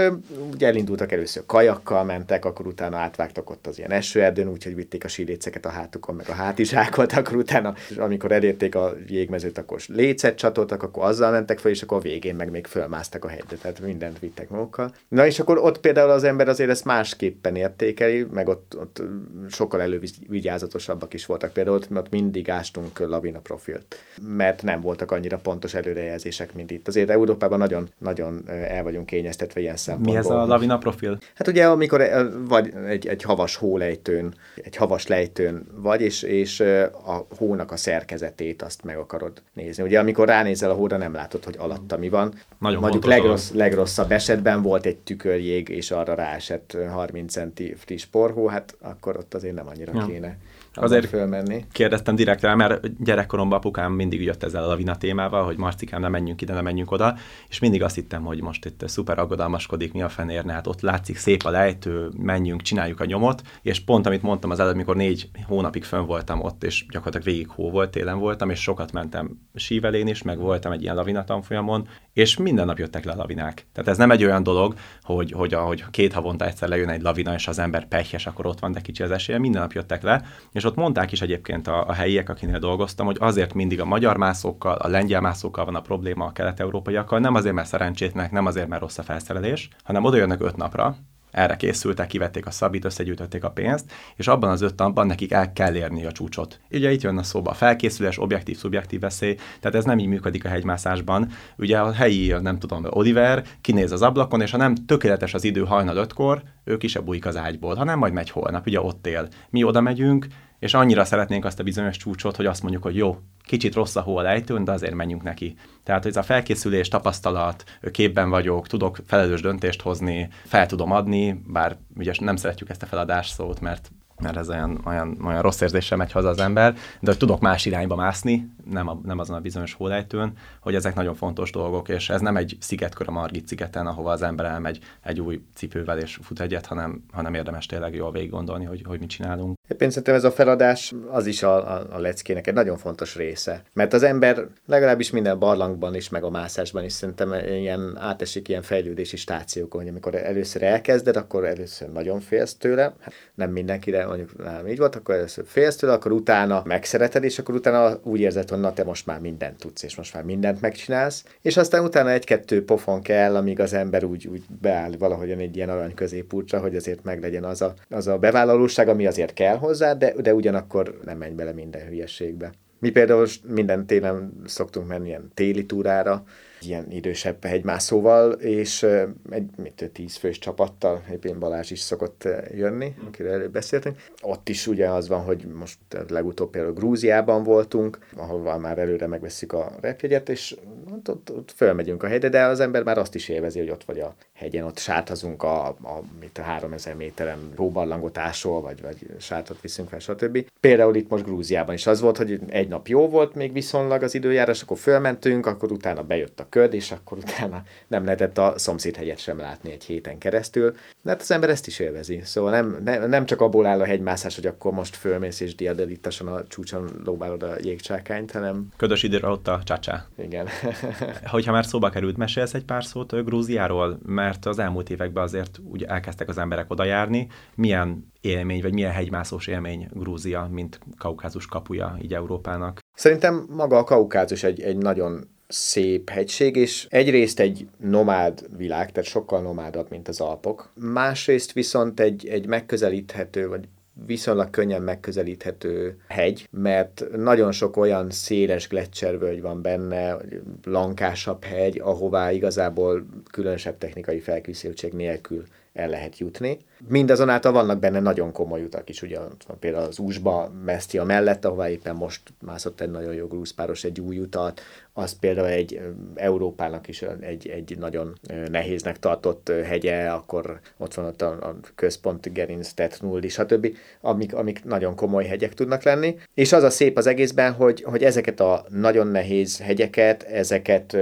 ugye 0.53 0.67
elindultak 0.67 1.13
először 1.13 1.43
kajakkal, 1.47 2.05
mentek, 2.05 2.45
akkor 2.45 2.67
utána 2.67 2.97
átvágtak 2.97 3.51
ott 3.51 3.67
az 3.67 3.79
ilyen 3.79 3.91
esőerdőn, 3.91 4.49
úgyhogy 4.49 4.75
vitték 4.75 5.05
a 5.05 5.09
síléceket 5.09 5.67
a 5.67 5.69
hátukon, 5.69 6.15
meg 6.15 6.29
a 6.29 6.33
hátizsákot, 6.33 7.13
akkor 7.13 7.37
utána, 7.37 7.75
amikor 7.97 8.33
elérték 8.33 8.75
a 8.75 8.95
jégmezőt, 9.07 9.59
akkor 9.59 9.81
lécet 9.87 10.37
csatoltak, 10.37 10.83
akkor 10.83 11.05
azzal 11.05 11.31
mentek 11.31 11.59
fel, 11.59 11.71
és 11.71 11.83
akkor 11.83 11.97
a 11.97 12.01
végén 12.01 12.35
meg 12.35 12.51
még 12.51 12.67
fölmásztak 12.67 13.25
a 13.25 13.29
hegyre, 13.29 13.57
tehát 13.57 13.81
mindent 13.81 14.19
vittek 14.19 14.49
magukkal. 14.49 14.95
Na 15.09 15.27
és 15.27 15.41
akkor 15.41 15.59
ott 15.59 15.81
például 15.81 16.11
az 16.11 16.25
ember 16.25 16.49
azért 16.49 16.71
ezt 16.71 16.85
másképpen 16.85 17.57
értékeli, 17.57 18.27
meg 18.33 18.49
ott, 18.49 18.77
ott 18.79 19.03
sokkal 19.49 19.81
elővigyázatosabbak 19.81 21.15
is 21.15 21.27
voltak. 21.27 21.53
Például 21.53 21.77
ott, 21.77 21.97
ott 21.97 22.11
mindig 22.11 22.51
ástunk 22.51 22.99
lavina 22.99 23.39
profilt, 23.39 23.97
mert 24.23 24.63
nem 24.63 24.81
voltak 24.81 25.11
annyira 25.11 25.37
pontos 25.37 25.75
előrejelzések, 25.75 26.55
mint 26.55 26.71
itt. 26.71 26.89
Azért 26.89 27.11
Európában 27.11 27.59
nagyon, 27.59 27.89
nagyon 27.99 28.43
el 28.49 28.83
vagyunk 28.83 29.07
kényeztetve 29.07 29.61
ilyen 29.61 29.77
szempontból. 29.77 30.15
Mi 30.15 30.21
ez 30.21 30.27
a 30.31 30.47
lavina 30.47 30.79
profil? 30.79 31.19
Hát 31.35 31.49
ugye, 31.49 31.67
amikor 31.67 32.03
vagy 32.49 32.73
egy, 32.87 33.07
egy 33.07 33.23
havas 33.23 33.57
hólejtőn, 33.57 34.35
egy 34.55 34.77
havas 34.77 35.07
lejtőn 35.07 35.67
vagy, 35.75 36.01
és, 36.01 36.23
és 36.23 36.61
a 37.05 37.27
hónak 37.37 37.73
a 37.73 37.77
szerkezetét 37.77 38.63
azt 38.63 38.85
meg 38.85 38.97
akarod 38.97 39.43
nézni. 39.53 39.83
Ugye, 39.83 39.99
amikor 39.99 40.27
ránézel 40.27 40.71
a 40.71 40.75
hóra, 40.75 40.97
nem 40.97 41.13
látod, 41.13 41.45
hogy 41.45 41.57
alatta 41.59 41.99
mi 41.99 42.09
van. 42.09 42.35
Nagyon 42.59 42.81
Mondjuk 42.81 43.05
legrossz, 43.05 43.51
legrosszabb 43.51 44.13
esetben 44.13 44.63
volt 44.63 44.87
egy 44.87 44.97
tükörjég, 44.97 45.69
és 45.69 45.91
arra 45.91 46.15
ráesett 46.15 46.77
30 46.91 47.33
centi 47.33 47.75
friss 47.77 48.05
porhó, 48.05 48.47
hát 48.47 48.77
akkor 48.81 49.17
ott 49.17 49.28
azért 49.35 49.55
nem 49.55 49.69
annyira 49.69 49.93
ja. 49.95 50.07
kéne 50.07 50.39
azért 50.83 51.09
fölmenni. 51.09 51.65
kérdeztem 51.73 52.15
direkt 52.15 52.43
rá, 52.43 52.55
mert 52.55 53.05
gyerekkoromban 53.05 53.59
apukám 53.59 53.93
mindig 53.93 54.23
jött 54.23 54.43
ezzel 54.43 54.63
a 54.63 54.67
lavina 54.67 54.97
témával, 54.97 55.45
hogy 55.45 55.57
Marcikám, 55.57 56.01
nem 56.01 56.11
menjünk 56.11 56.41
ide, 56.41 56.55
nem 56.55 56.65
menjünk 56.65 56.91
oda, 56.91 57.17
és 57.49 57.59
mindig 57.59 57.83
azt 57.83 57.95
hittem, 57.95 58.23
hogy 58.23 58.43
most 58.43 58.65
itt 58.65 58.89
szuper 58.89 59.19
aggodalmaskodik, 59.19 59.93
mi 59.93 60.03
a 60.03 60.09
fenérne, 60.09 60.53
hát 60.53 60.67
ott 60.67 60.81
látszik 60.81 61.17
szép 61.17 61.43
a 61.43 61.51
lejtő, 61.51 62.09
menjünk, 62.17 62.63
csináljuk 62.63 63.01
a 63.01 63.05
nyomot, 63.05 63.43
és 63.63 63.81
pont 63.81 64.07
amit 64.07 64.23
mondtam 64.23 64.51
az 64.51 64.61
előbb, 64.61 64.77
mikor 64.77 64.97
négy 64.97 65.31
hónapig 65.47 65.85
fönn 65.85 66.07
voltam 66.07 66.43
ott, 66.43 66.65
és 66.65 66.87
gyakorlatilag 66.91 67.27
végig 67.27 67.49
hó 67.49 67.71
volt, 67.71 67.91
télen 67.91 68.19
voltam, 68.19 68.51
és 68.51 68.61
sokat 68.61 68.93
mentem 68.93 69.39
sívelén 69.55 70.07
is, 70.07 70.23
meg 70.23 70.39
voltam 70.39 70.73
egy 70.73 70.83
ilyen 70.83 70.95
lavina 70.95 71.25
tanfolyamon, 71.25 71.89
és 72.13 72.37
minden 72.37 72.67
nap 72.67 72.79
jöttek 72.79 73.05
le 73.05 73.13
a 73.13 73.17
lavinák. 73.17 73.67
Tehát 73.73 73.91
ez 73.91 73.97
nem 73.97 74.11
egy 74.11 74.25
olyan 74.25 74.43
dolog, 74.43 74.75
hogy, 75.03 75.33
hogy 75.33 75.55
ahogy 75.55 75.85
két 75.91 76.13
havonta 76.13 76.47
egyszer 76.47 76.69
lejön 76.69 76.89
egy 76.89 77.03
lavina, 77.03 77.35
és 77.35 77.49
az 77.49 77.59
ember 77.59 77.89
pehjes, 77.89 78.27
akkor 78.27 78.47
ott 78.47 78.61
van, 78.61 78.73
de 78.73 78.81
kicsi 78.81 79.03
az 79.03 79.11
esélye, 79.11 79.39
minden 79.39 79.61
nap 79.61 79.73
jöttek 79.73 80.03
le, 80.03 80.23
és 80.53 80.65
ott 80.69 80.77
mondták 80.77 81.13
is 81.13 81.21
egyébként 81.21 81.67
a, 81.67 81.87
a 81.87 81.93
helyiek, 81.93 82.29
akinél 82.29 82.59
dolgoztam, 82.59 83.07
hogy 83.07 83.17
azért 83.21 83.55
mindig 83.55 83.81
a 83.81 83.85
magyar 83.85 84.17
mászókkal, 84.17 84.75
a 84.75 84.89
lengyel 84.89 85.21
mászókkal 85.21 85.65
van 85.65 85.75
a 85.75 85.81
probléma 85.81 86.25
a 86.25 86.33
kelet-európaiakkal, 86.33 87.19
nem 87.19 87.35
azért, 87.35 87.55
mert 87.55 87.69
szerencsétnek, 87.69 88.31
nem 88.31 88.47
azért, 88.47 88.69
mert 88.69 88.81
rossz 88.81 88.99
a 88.99 89.03
felszerelés, 89.03 89.69
hanem 89.85 90.05
oda 90.05 90.17
jönnek 90.17 90.43
öt 90.43 90.57
napra, 90.57 90.97
erre 91.31 91.57
készültek, 91.57 92.07
kivették 92.07 92.47
a 92.47 92.51
szabít, 92.51 92.85
összegyűjtötték 92.85 93.45
a 93.45 93.51
pénzt, 93.51 93.93
és 94.17 94.29
abban 94.29 94.51
az 94.51 94.61
öt 94.61 94.79
napban 94.79 95.07
nekik 95.07 95.33
el 95.33 95.53
kell 95.53 95.75
érni 95.75 96.05
a 96.05 96.13
csúcsot. 96.13 96.61
Ugye 96.71 96.93
itt 96.93 97.03
jön 97.03 97.19
a 97.19 97.23
szóba 97.23 97.51
a 97.51 97.55
felkészülés, 97.55 98.19
objektív, 98.19 98.57
szubjektív 98.57 99.01
veszély, 99.01 99.35
tehát 99.61 99.77
ez 99.77 99.85
nem 99.85 99.99
így 99.99 100.07
működik 100.07 100.45
a 100.45 100.49
hegymászásban. 100.49 101.31
Ugye 101.59 101.79
a 101.79 101.93
helyi, 101.93 102.35
nem 102.41 102.59
tudom, 102.59 102.87
Oliver 102.91 103.45
kinéz 103.61 103.93
az 103.93 104.03
ablakon, 104.03 104.41
és 104.41 104.51
ha 104.51 104.57
nem 104.57 104.75
tökéletes 104.75 105.35
az 105.35 105.45
idő 105.45 105.65
hajnal 105.65 105.97
ötkor, 105.97 106.43
ő 106.65 106.77
ki 106.77 106.87
se 106.87 107.01
bújik 107.01 107.27
az 107.27 107.37
ágyból, 107.37 107.75
hanem 107.75 107.99
majd 107.99 108.13
megy 108.13 108.31
holnap, 108.31 108.67
ugye 108.67 108.81
ott 108.81 109.07
él. 109.07 109.29
Mi 109.51 109.63
oda 109.63 109.81
megyünk, 109.81 110.27
és 110.59 110.75
annyira 110.75 111.05
szeretnénk 111.05 111.45
azt 111.45 111.61
a 111.61 111.63
bizonyos 111.63 111.97
csúcsot, 111.97 112.37
hogy 112.37 112.47
azt 112.47 112.63
mondjuk, 112.63 112.83
hogy 112.83 112.97
jó, 112.97 113.19
kicsit 113.43 113.75
rossz 113.75 113.97
a 113.97 114.01
hó 114.01 114.17
a 114.17 114.23
lejtőn, 114.23 114.65
de 114.65 114.73
azért 114.73 114.95
menjünk 114.95 115.23
neki. 115.23 115.57
Tehát, 115.83 116.03
hogy 116.03 116.11
ez 116.11 116.17
a 116.17 116.23
felkészülés, 116.23 116.89
tapasztalat, 116.89 117.65
képben 117.91 118.31
vagyok, 118.31 118.67
tudok 118.67 118.99
felelős 119.07 119.41
döntést 119.41 119.83
hozni, 119.83 120.29
fel 120.45 120.67
tudom 120.67 120.93
adni, 120.93 121.43
bár 121.47 121.77
ugye 121.97 122.13
nem 122.19 122.37
szeretjük 122.37 122.71
ezt 122.71 122.83
a 122.83 122.87
feladás 122.87 123.29
szót, 123.29 123.61
mert 123.61 123.91
mert 124.21 124.37
ez 124.37 124.49
olyan, 124.49 124.81
olyan, 124.85 125.19
olyan 125.25 125.43
rossz 125.43 125.61
érzéssel 125.61 125.99
megy 125.99 126.13
haza 126.13 126.29
az 126.29 126.39
ember, 126.39 126.73
de 127.01 127.11
hogy 127.11 127.17
tudok 127.19 127.41
más 127.41 127.67
irányba 127.67 127.95
mászni, 127.95 128.49
nem, 128.71 128.89
a, 128.89 129.01
nem 129.05 129.19
azon 129.19 129.37
a 129.37 129.41
bizonyos 129.41 129.75
hólejtőn, 129.75 130.33
hogy 130.61 130.75
ezek 130.75 130.95
nagyon 130.95 131.15
fontos 131.15 131.51
dolgok, 131.51 131.89
és 131.89 132.11
ez 132.11 132.21
nem 132.21 132.37
egy 132.37 132.57
szigetkör 132.61 133.09
a 133.09 133.13
Margit 133.13 133.49
szigeten, 133.49 133.87
ahova 133.87 134.11
az 134.11 134.23
ember 134.23 134.47
elmegy 134.47 134.79
egy 135.03 135.21
új 135.21 135.43
cipővel 135.55 135.99
és 135.99 136.19
fut 136.23 136.41
egyet, 136.41 136.67
hanem, 136.67 137.05
hanem 137.13 137.35
érdemes 137.35 137.67
tényleg 137.67 137.95
jól 137.95 138.13
végig 138.13 138.31
gondolni, 138.31 138.65
hogy, 138.65 138.83
hogy 138.87 139.01
mit 139.01 139.09
csinálunk. 139.09 139.57
Én 139.79 139.89
szerintem 139.89 140.15
ez 140.15 140.25
a 140.25 140.31
feladás 140.31 140.95
az 141.11 141.27
is 141.27 141.43
a, 141.43 141.75
a, 141.75 141.87
a 141.91 141.99
leckének 141.99 142.47
egy 142.47 142.55
nagyon 142.55 142.77
fontos 142.77 143.17
része. 143.17 143.63
Mert 143.73 143.93
az 143.93 144.03
ember 144.03 144.47
legalábbis 144.67 145.11
minden 145.11 145.39
barlangban 145.39 145.95
is, 145.95 146.09
meg 146.09 146.25
a 146.25 146.31
mászásban 146.31 146.85
is 146.85 146.93
szerintem 146.93 147.33
ilyen 147.33 147.97
átesik 148.01 148.49
ilyen 148.49 148.63
fejlődési 148.63 149.17
stációkon, 149.17 149.81
hogy 149.81 149.91
amikor 149.91 150.15
először 150.15 150.63
elkezded, 150.63 151.17
akkor 151.17 151.45
először 151.45 151.93
nagyon 151.93 152.21
félsz 152.21 152.55
tőle. 152.55 152.95
Hát 153.01 153.13
nem 153.35 153.51
mindenkire 153.51 154.08
mondjuk 154.09 154.45
nem 154.45 154.69
így 154.69 154.79
volt, 154.79 154.97
akkor 154.97 155.15
először 155.15 155.45
félsz 155.47 155.77
tőle, 155.77 155.93
akkor 155.93 156.13
utána 156.13 156.63
megszereted, 156.65 157.25
és 157.25 157.39
akkor 157.39 157.55
utána 157.55 157.99
úgy 158.03 158.21
érzed, 158.21 158.49
hogy 158.49 158.61
na 158.61 158.73
te 158.73 158.85
most 158.85 159.07
már 159.07 159.21
mindent 159.21 159.59
tudsz, 159.59 159.83
és 159.83 159.97
most 159.97 160.15
már 160.15 160.23
mindent 160.25 160.61
megcsinálsz. 160.61 161.25
És 161.43 161.57
aztán 161.57 161.85
utána 161.85 162.11
egy-kettő 162.11 162.65
pofon 162.65 163.03
kell, 163.03 163.37
amíg 163.37 163.61
az 163.61 163.73
ember 163.73 164.05
úgy, 164.05 164.27
úgy 164.27 164.43
beáll 164.61 164.93
valahogyan 164.99 165.39
egy 165.39 165.57
ilyen 165.57 165.69
arany 165.69 165.95
középútra, 165.95 166.61
hogy 166.61 166.77
azért 166.77 167.05
meglegyen 167.05 167.45
az 167.45 167.63
a, 167.63 167.75
az 167.91 168.07
a 168.07 168.19
bevállalóság, 168.19 168.89
ami 168.89 169.07
azért 169.07 169.33
kell 169.33 169.57
hozzá, 169.57 169.93
de, 169.93 170.15
de 170.17 170.35
ugyanakkor 170.35 170.99
nem 171.05 171.19
menj 171.19 171.35
bele 171.35 171.53
minden 171.53 171.87
hülyeségbe. 171.87 172.53
Mi 172.79 172.91
például 172.91 173.27
minden 173.49 173.87
télen 173.87 174.43
szoktunk 174.45 174.89
menni 174.89 175.09
ilyen 175.09 175.31
téli 175.35 175.67
túrára, 175.67 176.25
ilyen 176.61 176.91
idősebb 176.91 177.45
hegymászóval, 177.45 178.33
és 178.33 178.83
egy 179.31 179.51
mit, 179.57 179.91
tíz 179.93 180.17
fős 180.17 180.39
csapattal, 180.39 181.03
éppen 181.13 181.39
Balázs 181.39 181.71
is 181.71 181.81
szokott 181.81 182.29
jönni, 182.55 182.95
akiről 183.07 183.33
előbb 183.33 183.53
beszéltünk. 183.53 183.97
Ott 184.23 184.49
is 184.49 184.67
ugye 184.67 184.91
az 184.91 185.09
van, 185.09 185.21
hogy 185.21 185.47
most 185.55 185.79
legutóbb 186.09 186.51
például 186.51 186.75
Grúziában 186.75 187.43
voltunk, 187.43 187.99
ahol 188.17 188.59
már 188.59 188.79
előre 188.79 189.07
megveszik 189.07 189.53
a 189.53 189.73
repjegyet, 189.81 190.29
és 190.29 190.57
ott, 190.93 191.11
ott, 191.11 191.31
ott 191.33 191.53
fölmegyünk 191.57 192.03
a 192.03 192.07
hegyre, 192.07 192.29
de 192.29 192.45
az 192.45 192.61
ember 192.61 192.83
már 192.83 192.99
azt 192.99 193.15
is 193.15 193.29
élvezi, 193.29 193.59
hogy 193.59 193.71
ott 193.71 193.85
vagy 193.85 194.01
a 194.01 194.15
hegyen, 194.33 194.65
ott 194.65 194.79
sátazunk 194.79 195.43
a, 195.43 195.67
a, 195.69 196.03
mit 196.21 196.39
a 196.39 196.43
3000 196.43 196.95
méteren 196.95 197.53
hóbarlangot 197.57 198.19
ásol, 198.19 198.61
vagy, 198.61 198.83
vagy 198.83 199.07
sátot 199.19 199.61
viszünk 199.61 199.89
fel, 199.89 199.99
stb. 199.99 200.47
Például 200.61 200.95
itt 200.95 201.09
most 201.09 201.25
Grúziában 201.25 201.75
is 201.75 201.87
az 201.87 202.01
volt, 202.01 202.17
hogy 202.17 202.41
egy 202.47 202.69
nap 202.69 202.87
jó 202.87 203.09
volt 203.09 203.35
még 203.35 203.53
viszonylag 203.53 204.03
az 204.03 204.15
időjárás, 204.15 204.63
akkor 204.63 204.79
fölmentünk, 204.79 205.47
akkor 205.47 205.73
utána 205.73 206.03
bejött 206.03 206.41
a 206.41 206.48
köd, 206.49 206.75
és 206.75 206.91
akkor 206.91 207.19
utána 207.19 207.63
nem 207.87 208.05
lehetett 208.05 208.39
a 208.39 208.55
szomszédhegyet 208.57 209.19
sem 209.19 209.39
látni 209.39 209.73
egy 209.73 209.85
héten 209.85 210.19
keresztül. 210.19 210.75
De 211.03 211.11
hát 211.11 211.21
az 211.21 211.31
ember 211.31 211.51
ezt 211.51 211.67
is 211.67 211.79
élvezi. 211.79 212.21
Szóval 212.25 212.51
nem, 212.51 212.81
nem, 212.85 213.09
nem 213.09 213.27
csak 213.27 213.41
abból 213.41 213.67
áll 213.67 213.81
a 213.81 213.85
hegymászás, 213.85 214.35
hogy 214.35 214.47
akkor 214.47 214.73
most 214.73 214.97
fölmész 214.97 215.41
és 215.41 215.55
diadelittasan 215.55 216.27
a 216.29 216.47
csúcson 216.47 216.91
lóbálod 217.05 217.43
a 217.43 217.55
jégcsákányt, 217.63 218.31
hanem... 218.31 218.69
Ködös 218.77 219.03
időre 219.03 219.29
ott 219.29 219.49
a 219.49 219.61
csácsá. 219.65 220.07
Igen. 220.19 220.49
Hogyha 221.25 221.53
már 221.53 221.67
szóba 221.67 221.91
került, 221.91 222.17
mesélsz 222.17 222.55
egy 222.55 222.65
pár 222.65 222.85
szót 222.85 223.25
Grúziáról, 223.25 223.99
mert 224.07 224.47
az 224.47 224.59
elmúlt 224.59 224.91
években 224.91 225.23
azért 225.23 225.59
úgy 225.71 225.83
elkezdtek 225.83 226.29
az 226.29 226.39
emberek 226.39 226.71
oda 226.71 226.85
járni. 226.85 227.27
Milyen 227.55 228.13
élmény, 228.21 228.63
vagy 228.63 228.73
milyen 228.73 228.93
hegymászós 228.93 229.47
élmény 229.47 229.89
Grúzia, 229.93 230.49
mint 230.51 230.81
Kaukázus 230.99 231.47
kapuja 231.47 231.97
így 232.03 232.15
Európának? 232.15 232.79
Szerintem 232.95 233.47
maga 233.51 233.79
a 233.79 233.85
Kaukázus 233.85 234.43
egy, 234.43 234.61
egy 234.61 234.77
nagyon 234.77 235.29
szép 235.49 236.11
hegység, 236.11 236.57
és 236.57 236.87
egyrészt 236.91 237.41
egy 237.41 237.69
nomád 237.79 238.47
világ, 238.57 238.93
tehát 238.93 239.09
sokkal 239.09 239.43
nomádabb, 239.43 239.87
mint 239.91 240.09
az 240.09 240.21
Alpok. 240.21 240.71
Másrészt 240.75 241.53
viszont 241.53 242.01
egy, 242.01 242.29
egy 242.29 242.47
megközelíthető, 242.47 243.49
vagy 243.49 243.69
viszonylag 244.07 244.51
könnyen 244.51 244.83
megközelíthető 244.83 246.01
hegy, 246.09 246.49
mert 246.51 247.05
nagyon 247.17 247.53
sok 247.53 247.77
olyan 247.77 248.11
széles 248.11 248.69
gletszervölgy 248.69 249.41
van 249.41 249.63
benne, 249.63 250.17
lankásabb 250.65 251.45
hegy, 251.45 251.81
ahová 251.81 252.33
igazából 252.33 253.07
különösebb 253.31 253.79
technikai 253.79 254.19
felkészültség 254.21 254.93
nélkül 254.93 255.45
el 255.79 255.89
lehet 255.89 256.19
jutni. 256.19 256.59
Mindazonáltal 256.89 257.53
vannak 257.53 257.79
benne 257.79 258.01
nagyon 258.01 258.33
komoly 258.33 258.63
utak 258.63 258.89
is, 258.89 259.03
ugye 259.03 259.19
például 259.61 259.85
az 259.85 259.99
Úsba, 259.99 260.53
Mestia 260.65 261.05
mellett, 261.05 261.45
ahová 261.45 261.69
éppen 261.69 261.95
most 261.95 262.23
mászott 262.41 262.81
egy 262.81 262.91
nagyon 262.91 263.15
jó 263.15 263.27
grúzpáros 263.27 263.85
egy 263.85 264.01
új 264.01 264.19
utat, 264.19 264.61
az 264.93 265.19
például 265.19 265.47
egy 265.47 265.81
Európának 266.15 266.89
is 266.89 267.03
egy, 267.21 267.49
egy 267.49 267.77
nagyon 267.79 268.19
nehéznek 268.51 268.99
tartott 268.99 269.53
hegye, 269.65 270.11
akkor 270.11 270.61
ott 270.77 270.95
van 270.95 271.05
ott 271.05 271.23
a, 271.23 271.29
a 271.29 271.57
központ 271.75 272.33
Gerinc, 272.33 272.73
Tetnuldi, 272.73 273.29
stb., 273.29 273.77
amik, 274.01 274.35
amik 274.35 274.65
nagyon 274.65 274.95
komoly 274.95 275.25
hegyek 275.25 275.55
tudnak 275.55 275.83
lenni. 275.83 276.17
És 276.35 276.53
az 276.53 276.63
a 276.63 276.71
szép 276.71 276.97
az 276.97 277.07
egészben, 277.07 277.53
hogy, 277.53 277.83
hogy 277.83 278.03
ezeket 278.03 278.41
a 278.41 278.65
nagyon 278.69 279.07
nehéz 279.07 279.61
hegyeket, 279.61 280.23
ezeket 280.23 280.97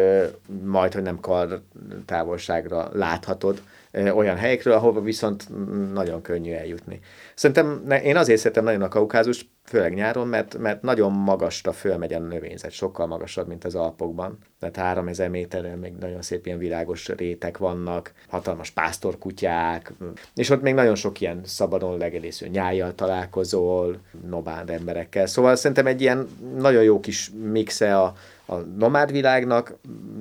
majd, 0.64 0.92
hogy 0.92 1.02
nem 1.02 1.20
kar 1.20 1.60
távolságra 2.04 2.90
láthatod, 2.92 3.62
olyan 3.92 4.36
helyekről, 4.36 4.74
ahova 4.74 5.00
viszont 5.00 5.48
nagyon 5.92 6.22
könnyű 6.22 6.52
eljutni. 6.52 7.00
Szerintem 7.34 7.90
én 8.02 8.16
azért 8.16 8.40
szeretem 8.40 8.64
nagyon 8.64 8.82
a 8.82 8.88
kaukázus, 8.88 9.48
főleg 9.64 9.94
nyáron, 9.94 10.28
mert, 10.28 10.58
mert 10.58 10.82
nagyon 10.82 11.12
magasra 11.12 11.72
fölmegy 11.72 12.12
a 12.12 12.18
növényzet, 12.18 12.70
sokkal 12.70 13.06
magasabb, 13.06 13.48
mint 13.48 13.64
az 13.64 13.74
Alpokban. 13.74 14.38
Tehát 14.58 14.76
3000 14.76 15.28
méterrel 15.28 15.76
még 15.76 15.92
nagyon 16.00 16.22
szép 16.22 16.46
ilyen 16.46 16.58
világos 16.58 17.08
rétek 17.08 17.58
vannak, 17.58 18.12
hatalmas 18.28 18.70
pásztorkutyák, 18.70 19.92
és 20.34 20.50
ott 20.50 20.62
még 20.62 20.74
nagyon 20.74 20.94
sok 20.94 21.20
ilyen 21.20 21.40
szabadon 21.44 21.98
legelésző 21.98 22.46
nyájjal 22.46 22.94
találkozol, 22.94 24.00
nobád 24.28 24.70
emberekkel. 24.70 25.26
Szóval 25.26 25.56
szerintem 25.56 25.86
egy 25.86 26.00
ilyen 26.00 26.28
nagyon 26.58 26.82
jó 26.82 27.00
kis 27.00 27.30
mixe 27.42 27.98
a, 27.98 28.14
a 28.46 28.56
nomád 28.56 29.12
világnak, 29.12 29.74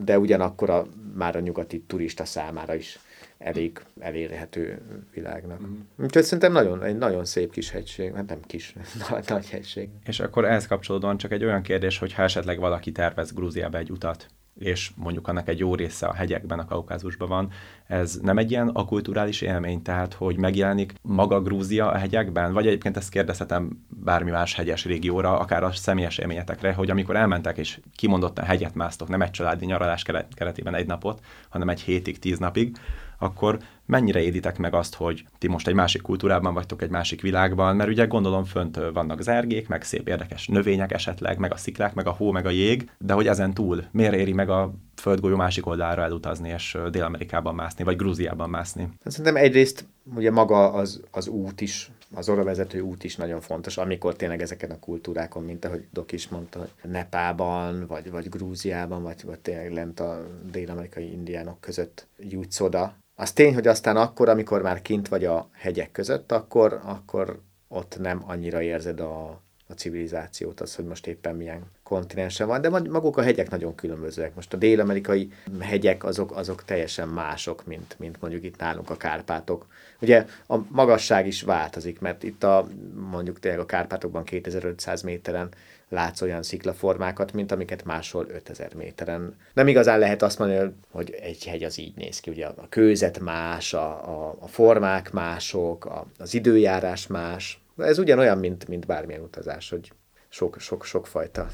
de 0.04 0.20
ugyanakkor 0.20 0.70
a, 0.70 0.86
már 1.16 1.36
a 1.36 1.40
nyugati 1.40 1.84
turista 1.88 2.26
számára 2.26 2.76
is 2.76 3.00
elég 3.38 3.86
elérhető 4.00 4.82
világnak. 5.14 5.68
Mm. 5.68 5.80
Úgyhogy 5.98 6.24
szerintem 6.24 6.52
nagyon, 6.52 6.84
egy 6.84 6.98
nagyon 6.98 7.26
szép 7.26 7.52
kis 7.52 7.72
hegység, 7.72 8.14
hát 8.14 8.30
nem 8.30 8.42
kis, 8.42 8.76
nagy, 9.10 9.24
nagy 9.28 9.50
hegység. 9.50 9.90
És 10.06 10.20
akkor 10.20 10.46
ehhez 10.46 10.68
kapcsolódóan 10.68 11.18
csak 11.18 11.32
egy 11.32 11.44
olyan 11.44 11.62
kérdés, 11.62 11.98
hogy 11.98 12.14
ha 12.14 12.24
esetleg 12.24 12.60
valaki 12.60 12.92
tervez 12.92 13.34
Grúziába 13.34 13.78
egy 13.78 13.92
utat, 13.92 14.28
és 14.60 14.92
mondjuk 14.96 15.28
annak 15.28 15.48
egy 15.48 15.60
jó 15.60 15.76
része 15.76 16.06
a 16.06 16.14
hegyekben, 16.14 16.60
a 16.60 16.66
Kaukázusban 16.66 17.28
van, 17.28 17.52
ez 17.88 18.20
nem 18.22 18.38
egy 18.38 18.52
ilyen 18.52 18.68
akulturális 18.68 19.42
élmény, 19.42 19.82
tehát 19.82 20.14
hogy 20.14 20.38
megjelenik 20.38 20.94
maga 21.02 21.42
Grúzia 21.42 21.92
a 21.92 21.98
hegyekben, 21.98 22.54
vagy 22.54 22.68
egyébként 22.68 22.98
ezt 22.98 23.10
kérdezhetem 23.10 23.86
bármi 23.90 24.32
más 24.32 24.56
hegyes 24.56 24.86
régióra, 24.86 25.40
akár 25.40 25.64
a 25.64 25.72
személyes 25.72 26.18
élményetekre, 26.18 26.74
hogy 26.74 26.90
amikor 26.90 27.16
elmentek 27.16 27.58
és 27.58 27.80
kimondottan 27.96 28.46
hegyet 28.46 28.76
másztok, 28.76 29.08
nem 29.08 29.22
egy 29.22 29.32
családi 29.32 29.66
nyaralás 29.66 30.04
keretében 30.36 30.76
egy 30.76 30.88
napot, 30.88 31.20
hanem 31.50 31.70
egy 31.70 31.82
hétig, 31.82 32.20
tíz 32.20 32.40
napig, 32.40 32.78
akkor 33.18 33.60
mennyire 33.86 34.22
éditek 34.22 34.58
meg 34.58 34.74
azt, 34.74 34.96
hogy 34.96 35.26
ti 35.38 35.48
most 35.48 35.68
egy 35.68 35.74
másik 35.74 36.02
kultúrában 36.02 36.54
vagytok, 36.54 36.82
egy 36.82 36.90
másik 36.90 37.22
világban, 37.22 37.76
mert 37.76 37.90
ugye 37.90 38.06
gondolom 38.06 38.44
fönt 38.44 38.80
vannak 38.94 39.22
zergék, 39.22 39.68
meg 39.68 39.84
szép 39.84 40.08
érdekes 40.08 40.48
növények 40.48 40.92
esetleg, 40.92 41.38
meg 41.38 41.54
a 41.54 41.58
sziklák, 41.58 41.94
meg 41.94 42.08
a 42.08 42.12
hó, 42.12 42.32
meg 42.32 42.46
a 42.46 42.50
jég, 42.50 42.90
de 42.98 43.14
hogy 43.14 43.28
ezen 43.28 43.54
túl 43.54 43.84
miért 43.92 44.14
éri 44.14 44.34
meg 44.34 44.50
a 44.50 44.74
földgolyó 44.96 45.36
másik 45.36 45.66
oldalára 45.66 46.04
elutazni, 46.04 46.50
és 46.50 46.78
Dél-Amerikában 46.92 47.56
mászni, 47.56 47.84
vagy 47.84 47.96
Grúziában 47.96 48.50
mászni? 48.50 48.90
Szerintem 49.06 49.36
egyrészt 49.36 49.86
ugye 50.16 50.32
maga 50.32 50.74
az, 50.74 51.02
az 51.12 51.28
út 51.28 51.62
is, 51.62 51.92
az 52.14 52.30
orra 52.30 52.44
vezető 52.44 52.80
út 52.80 53.04
is 53.04 53.16
nagyon 53.16 53.42
fontos, 53.42 53.78
amikor 53.78 54.16
tényleg 54.16 54.42
ezeken 54.42 54.72
a 54.72 54.80
kultúrákon, 54.80 55.44
mint 55.44 55.66
ahogy 55.66 55.86
Dok 55.92 56.12
is 56.12 56.28
mondta, 56.28 56.60
hogy 56.60 56.92
Nepában, 56.92 57.86
vagy, 57.88 58.12
vagy 58.12 58.30
Grúziában, 58.30 59.04
vagy, 59.04 59.24
vagy 59.26 59.40
tényleg 59.40 59.72
lent 59.72 60.00
a 60.00 60.28
dél-amerikai 60.52 61.12
indiánok 61.12 61.60
között 61.60 62.08
jutsz 62.18 62.60
oda, 62.60 62.96
az 63.16 63.32
tény, 63.32 63.54
hogy 63.54 63.68
aztán 63.68 63.98
akkor, 63.98 64.30
amikor 64.30 64.62
már 64.62 64.82
kint 64.82 65.08
vagy 65.08 65.26
a 65.26 65.50
hegyek 65.52 65.92
között, 65.92 66.32
akkor, 66.32 66.80
akkor 66.84 67.40
ott 67.68 67.98
nem 68.00 68.24
annyira 68.28 68.62
érzed 68.62 69.00
a, 69.00 69.42
a 69.68 69.74
civilizációt, 69.76 70.62
az, 70.62 70.76
hogy 70.76 70.86
most 70.86 71.08
éppen 71.08 71.36
milyen 71.36 71.64
kontinensen 71.84 72.48
van, 72.48 72.62
de 72.62 72.70
maguk 72.70 73.18
a 73.18 73.22
hegyek 73.22 73.50
nagyon 73.50 73.76
különbözőek. 73.76 74.36
Most 74.36 74.54
a 74.54 74.58
dél-amerikai 74.58 75.32
hegyek 75.60 76.04
azok, 76.04 76.36
azok 76.36 76.64
teljesen 76.64 77.08
mások, 77.08 77.66
mint, 77.66 77.96
mint 78.00 78.22
mondjuk 78.22 78.44
itt 78.44 78.60
nálunk 78.60 78.90
a 78.90 78.98
Kárpátok. 78.98 79.68
Ugye 80.02 80.26
a 80.48 80.58
magasság 80.70 81.28
is 81.28 81.42
változik, 81.42 82.00
mert 82.00 82.24
itt 82.24 82.44
a 82.44 82.68
mondjuk 83.12 83.40
tényleg 83.40 83.60
a 83.60 83.66
Kárpátokban 83.66 84.24
2500 84.24 85.02
méteren 85.02 85.50
látsz 85.90 86.22
olyan 86.22 86.44
sziklaformákat, 86.44 87.34
mint 87.34 87.52
amiket 87.52 87.84
máshol 87.84 88.26
5000 88.30 88.74
méteren. 88.74 89.36
Nem 89.54 89.68
igazán 89.68 90.00
lehet 90.00 90.22
azt 90.22 90.40
mondani, 90.40 90.74
hogy 90.92 91.12
egy 91.12 91.46
hegy 91.46 91.64
az 91.64 91.80
így 91.80 91.96
néz 91.96 92.20
ki. 92.20 92.30
Ugye 92.30 92.46
a 92.46 92.70
kőzet 92.70 93.20
más, 93.20 93.74
a, 93.74 93.88
a, 93.88 94.36
a 94.40 94.48
formák 94.48 95.12
mások, 95.12 95.86
a, 95.86 96.08
az 96.18 96.34
időjárás 96.34 97.08
más. 97.08 97.64
Ez 97.78 97.98
ugyanolyan, 97.98 98.38
mint, 98.38 98.68
mint 98.68 98.86
bármilyen 98.86 99.22
utazás, 99.22 99.70
hogy 99.70 99.92
sok, 100.30 100.60
sok, 100.60 100.86
sok 100.86 101.08
fajta. 101.08 101.50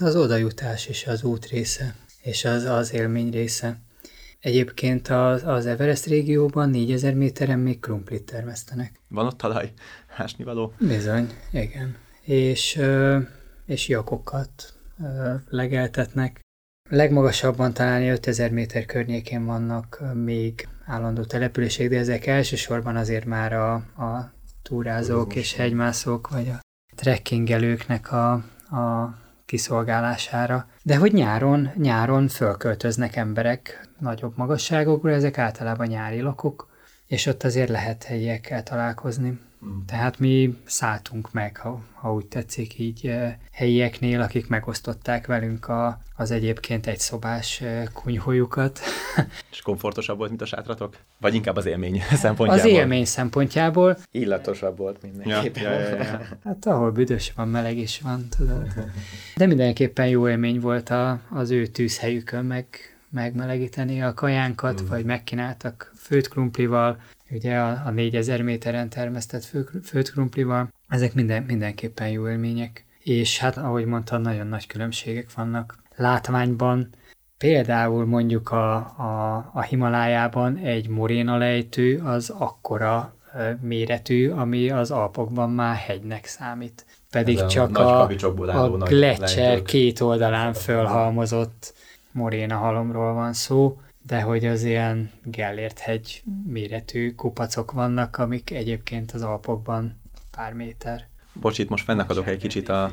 Az 0.00 0.16
odajutás 0.16 0.88
is 0.88 1.06
az 1.06 1.22
út 1.22 1.46
része, 1.46 1.94
és 2.22 2.44
az, 2.44 2.64
az 2.64 2.92
élmény 2.92 3.30
része. 3.30 3.80
Egyébként 4.40 5.08
az, 5.08 5.42
az 5.44 5.66
Everest 5.66 6.06
régióban 6.06 6.70
4000 6.70 7.14
méteren 7.14 7.58
még 7.58 7.80
krumplit 7.80 8.22
termesztenek. 8.22 9.00
Van 9.08 9.26
ott 9.26 9.38
talaj? 9.38 9.72
Hásnivaló? 10.06 10.72
Bizony, 10.78 11.26
igen. 11.52 11.96
És 12.22 12.80
és 13.70 13.88
jakokat 13.88 14.74
legeltetnek. 15.48 16.40
Legmagasabban 16.88 17.72
talán 17.72 18.08
5000 18.08 18.50
méter 18.50 18.84
környékén 18.84 19.44
vannak 19.44 20.02
még 20.14 20.68
állandó 20.86 21.24
települések, 21.24 21.88
de 21.88 21.98
ezek 21.98 22.26
elsősorban 22.26 22.96
azért 22.96 23.24
már 23.24 23.52
a, 23.52 23.74
a 23.74 24.32
túrázók 24.62 25.34
és 25.34 25.54
hegymászók, 25.54 26.28
vagy 26.28 26.48
a 26.48 26.60
trekkingelőknek 26.96 28.12
a, 28.12 28.32
a 28.76 29.14
kiszolgálására. 29.46 30.68
De 30.82 30.96
hogy 30.96 31.12
nyáron, 31.12 31.70
nyáron 31.76 32.28
fölköltöznek 32.28 33.16
emberek 33.16 33.88
nagyobb 33.98 34.36
magasságokra, 34.36 35.10
ezek 35.10 35.38
általában 35.38 35.86
nyári 35.86 36.20
lakok, 36.20 36.68
és 37.06 37.26
ott 37.26 37.42
azért 37.42 37.68
lehet 37.68 38.04
helyiekkel 38.04 38.62
találkozni. 38.62 39.38
Tehát 39.86 40.18
mi 40.18 40.58
szálltunk 40.64 41.32
meg, 41.32 41.56
ha, 41.56 41.80
ha 41.94 42.14
úgy 42.14 42.26
tetszik, 42.26 42.78
így 42.78 43.06
eh, 43.06 43.34
helyieknél, 43.52 44.20
akik 44.20 44.48
megosztották 44.48 45.26
velünk 45.26 45.68
a, 45.68 46.00
az 46.16 46.30
egyébként 46.30 46.86
egy 46.86 46.98
szobás 46.98 47.60
eh, 47.60 47.84
kunyhójukat. 47.92 48.80
És 49.52 49.62
komfortosabb 49.62 50.16
volt, 50.16 50.28
mint 50.28 50.42
a 50.42 50.46
sátratok? 50.46 50.96
Vagy 51.20 51.34
inkább 51.34 51.56
az 51.56 51.66
élmény 51.66 52.02
szempontjából? 52.10 52.64
Az 52.64 52.64
élmény 52.64 53.04
szempontjából. 53.04 53.96
Illatosabb 54.10 54.76
volt 54.76 55.02
mindenképpen. 55.02 55.62
Ja, 55.62 55.70
ja, 55.70 55.88
ja, 55.88 55.96
ja. 55.96 56.20
Hát 56.44 56.66
ahol 56.66 56.90
büdös 56.90 57.32
van, 57.36 57.48
meleg 57.48 57.78
is 57.78 58.00
van, 58.00 58.28
tudod. 58.36 58.66
De 59.36 59.46
mindenképpen 59.46 60.08
jó 60.08 60.28
élmény 60.28 60.60
volt 60.60 60.90
a, 60.90 61.20
az 61.30 61.50
ő 61.50 61.66
tűzhelyükön 61.66 62.44
meg, 62.44 62.66
megmelegíteni 63.10 64.02
a 64.02 64.14
kajánkat, 64.14 64.82
mm. 64.82 64.86
vagy 64.86 65.04
megkínáltak 65.04 65.92
főtt 65.96 66.28
krumplival, 66.28 66.98
ugye 67.30 67.58
a, 67.58 67.82
a 67.86 67.90
4000 67.90 68.42
méteren 68.42 68.88
termesztett 68.88 69.44
fő, 69.44 69.68
főtt 69.84 70.10
krumplival, 70.10 70.72
ezek 70.88 71.14
minden, 71.14 71.42
mindenképpen 71.42 72.08
jó 72.08 72.28
élmények. 72.28 72.84
És 72.98 73.38
hát, 73.38 73.56
ahogy 73.56 73.84
mondtam, 73.84 74.22
nagyon 74.22 74.46
nagy 74.46 74.66
különbségek 74.66 75.34
vannak 75.34 75.78
látványban. 75.96 76.88
Például 77.38 78.06
mondjuk 78.06 78.50
a, 78.50 78.74
a, 78.76 79.36
a 79.52 79.62
Himalájában 79.62 80.56
egy 80.56 80.88
moréna 80.88 81.36
lejtő 81.36 81.98
az 81.98 82.30
akkora 82.30 83.14
méretű, 83.60 84.30
ami 84.30 84.70
az 84.70 84.90
Alpokban 84.90 85.50
már 85.50 85.76
hegynek 85.76 86.26
számít. 86.26 86.86
Pedig 87.10 87.38
Ez 87.38 87.46
csak 87.46 87.78
a, 87.78 88.00
a, 88.00 88.72
a 88.72 88.84
Gletscher 88.84 89.62
két 89.62 90.00
oldalán 90.00 90.52
fölhalmozott 90.52 91.74
moréna 92.12 92.56
halomról 92.56 93.12
van 93.12 93.32
szó, 93.32 93.78
de 94.02 94.20
hogy 94.20 94.46
az 94.46 94.62
ilyen 94.62 95.10
Gellért 95.24 95.78
hegy 95.78 96.22
méretű 96.46 97.14
kupacok 97.14 97.72
vannak, 97.72 98.16
amik 98.16 98.50
egyébként 98.50 99.12
az 99.12 99.22
Alpokban 99.22 100.00
pár 100.30 100.52
méter. 100.52 101.08
Bocs, 101.32 101.58
itt 101.58 101.68
most 101.68 101.84
fennakadok 101.84 102.26
egy 102.26 102.38
kicsit 102.38 102.68
a 102.68 102.92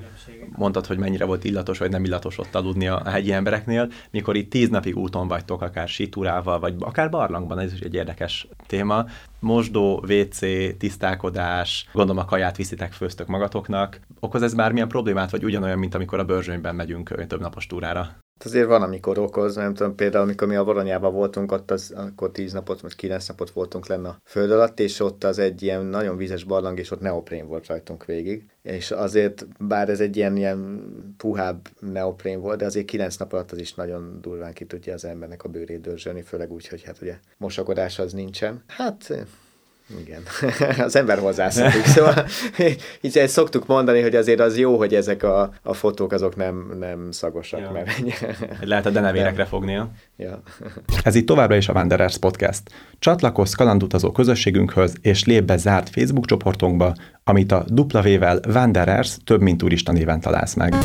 mondtad, 0.56 0.86
hogy 0.86 0.98
mennyire 0.98 1.26
volt 1.26 1.44
illatos 1.44 1.78
vagy 1.78 1.90
nem 1.90 2.04
illatos 2.04 2.38
ott 2.38 2.56
aludni 2.56 2.88
a 2.88 3.10
hegyi 3.10 3.32
embereknél, 3.32 3.92
mikor 4.12 4.36
itt 4.36 4.50
tíz 4.50 4.70
napig 4.70 4.96
úton 4.96 5.28
vagytok, 5.28 5.62
akár 5.62 5.88
sítúrával, 5.88 6.60
vagy 6.60 6.76
akár 6.80 7.10
barlangban, 7.10 7.60
ez 7.60 7.74
is 7.74 7.80
egy 7.80 7.94
érdekes 7.94 8.48
téma. 8.68 9.06
Mosdó, 9.40 10.06
WC, 10.08 10.40
tisztálkodás, 10.78 11.90
gondolom 11.94 12.22
a 12.24 12.26
kaját 12.26 12.58
viszitek, 12.58 12.92
főztök 12.92 13.28
magatoknak. 13.28 14.00
Okoz 14.20 14.42
ez 14.42 14.54
bármilyen 14.54 14.88
problémát, 14.88 15.32
vagy 15.32 15.44
ugyanolyan, 15.44 15.80
mint 15.80 15.96
amikor 15.96 16.20
a 16.20 16.26
bőrzsönyben 16.26 16.76
megyünk 16.76 17.28
több 17.28 17.40
napos 17.40 17.68
túrára? 17.68 18.18
Hát 18.38 18.46
azért 18.46 18.68
van, 18.68 18.82
amikor 18.82 19.18
okoz, 19.18 19.56
nem 19.56 19.74
tudom, 19.74 19.96
például 19.96 20.24
amikor 20.24 20.48
mi 20.48 20.56
a 20.56 20.64
Voronyában 20.64 21.14
voltunk, 21.14 21.52
ott 21.52 21.72
az, 21.72 21.94
akkor 21.96 22.32
tíz 22.32 22.54
napot, 22.54 22.82
vagy 22.82 22.96
kilenc 22.96 23.28
napot 23.28 23.50
voltunk 23.50 23.88
lenne 23.88 24.08
a 24.08 24.20
föld 24.24 24.52
alatt, 24.52 24.80
és 24.80 25.00
ott 25.00 25.24
az 25.24 25.40
egy 25.40 25.62
ilyen 25.62 25.86
nagyon 25.86 26.18
vízes 26.18 26.44
barlang, 26.44 26.80
és 26.80 26.92
ott 26.92 27.00
neoprén 27.00 27.48
volt 27.48 27.68
rajtunk 27.68 28.06
végig. 28.06 28.46
És 28.62 28.92
azért, 28.92 29.48
bár 29.60 29.90
ez 29.90 30.00
egy 30.00 30.18
ilyen, 30.18 30.38
ilyen 30.38 30.86
puhább 31.18 31.68
neoprén 31.80 32.40
volt, 32.40 32.58
de 32.58 32.66
azért 32.66 32.86
kilenc 32.86 33.16
nap 33.16 33.34
alatt 33.34 33.52
az 33.52 33.60
is 33.60 33.74
nagyon 33.74 34.18
durván 34.22 34.54
ki 34.54 34.66
tudja 34.66 34.94
az 34.94 35.06
embernek 35.06 35.44
a 35.44 35.50
bőrét 35.50 35.82
dörzsölni, 35.82 36.22
főleg 36.22 36.52
úgy, 36.52 36.68
hogy 36.68 36.84
hát 36.84 37.02
ugye 37.02 37.18
mosakodás 37.38 38.00
az 38.00 38.14
nincsen. 38.14 38.64
Hát 38.68 39.28
igen, 40.00 40.22
az 40.86 40.96
ember 40.96 41.20
hozzászokik. 41.20 41.86
Szóval 41.98 42.26
így 43.02 43.18
ezt 43.18 43.34
szoktuk 43.34 43.68
mondani, 43.68 44.02
hogy 44.02 44.16
azért 44.16 44.40
az 44.40 44.58
jó, 44.58 44.78
hogy 44.78 44.96
ezek 44.96 45.24
a, 45.24 45.54
a 45.64 45.74
fotók 45.74 46.12
azok 46.12 46.36
nem, 46.36 46.74
nem 46.80 47.12
szagosak. 47.12 47.60
Ja. 47.60 47.72
Mert... 47.72 48.04
Lehet 48.62 48.86
a 48.86 48.90
denevérekre 48.90 49.46
fognia. 49.46 49.92
Ja. 50.18 50.42
Ez 51.04 51.16
itt 51.16 51.26
továbbra 51.26 51.56
is 51.56 51.70
a 51.70 51.74
Wanderers 51.74 52.18
Podcast. 52.18 52.62
Csatlakozz 53.00 53.54
kalandutazó 53.54 54.12
közösségünkhöz, 54.12 54.96
és 55.02 55.26
lép 55.26 55.44
be 55.44 55.58
zárt 55.58 55.90
Facebook 55.90 56.26
csoportunkba, 56.26 56.96
amit 57.24 57.52
a 57.52 57.66
W-vel 57.70 58.40
Wanderers 58.48 59.18
több 59.24 59.42
mint 59.42 59.58
turista 59.58 59.92
néven 59.92 60.20
találsz 60.20 60.54
meg. 60.54 60.76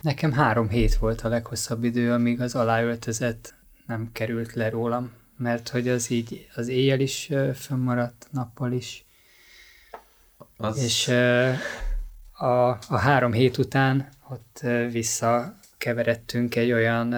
Nekem 0.00 0.32
három 0.32 0.68
hét 0.68 0.94
volt 0.94 1.20
a 1.20 1.28
leghosszabb 1.28 1.84
idő, 1.84 2.12
amíg 2.12 2.40
az 2.40 2.54
aláöltözet 2.54 3.54
nem 3.86 4.08
került 4.12 4.54
le 4.54 4.70
rólam 4.70 5.10
mert 5.40 5.68
hogy 5.68 5.88
az 5.88 6.10
így 6.10 6.48
az 6.54 6.68
éjjel 6.68 7.00
is 7.00 7.30
fönnmaradt, 7.54 8.26
nappal 8.30 8.72
is. 8.72 9.04
Az... 10.56 10.82
És 10.82 11.08
a, 12.32 12.68
a 12.68 12.96
három 12.96 13.32
hét 13.32 13.58
után 13.58 14.08
ott 14.28 14.60
visszakeveredtünk 14.90 16.56
egy 16.56 16.72
olyan 16.72 17.14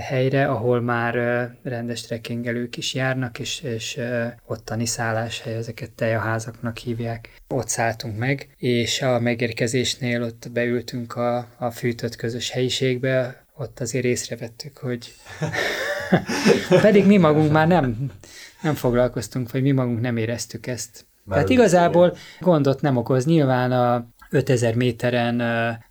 helyre, 0.00 0.46
ahol 0.46 0.80
már 0.80 1.14
rendes 1.62 2.02
trekkingelők 2.02 2.76
is 2.76 2.94
járnak, 2.94 3.38
és, 3.38 3.60
és 3.60 4.00
ottani 4.46 4.86
szálláshely, 4.86 5.54
ezeket 5.54 5.90
tejaházaknak 5.90 6.78
hívják. 6.78 7.40
Ott 7.48 7.68
szálltunk 7.68 8.18
meg, 8.18 8.54
és 8.56 9.02
a 9.02 9.20
megérkezésnél 9.20 10.22
ott 10.22 10.48
beültünk 10.52 11.16
a, 11.16 11.48
a 11.56 11.70
fűtött 11.70 12.16
közös 12.16 12.50
helyiségbe, 12.50 13.41
ott 13.56 13.80
azért 13.80 14.04
észrevettük, 14.04 14.78
hogy 14.78 15.14
pedig 16.82 17.06
mi 17.06 17.16
magunk 17.16 17.52
már 17.52 17.66
nem, 17.66 18.10
nem 18.62 18.74
foglalkoztunk, 18.74 19.52
vagy 19.52 19.62
mi 19.62 19.70
magunk 19.70 20.00
nem 20.00 20.16
éreztük 20.16 20.66
ezt. 20.66 21.06
Már 21.24 21.36
Tehát 21.36 21.52
igazából 21.52 22.06
igen. 22.06 22.18
gondot 22.40 22.80
nem 22.80 22.96
okoz. 22.96 23.24
Nyilván 23.24 23.72
a 23.72 24.06
5000 24.30 24.74
méteren 24.74 25.40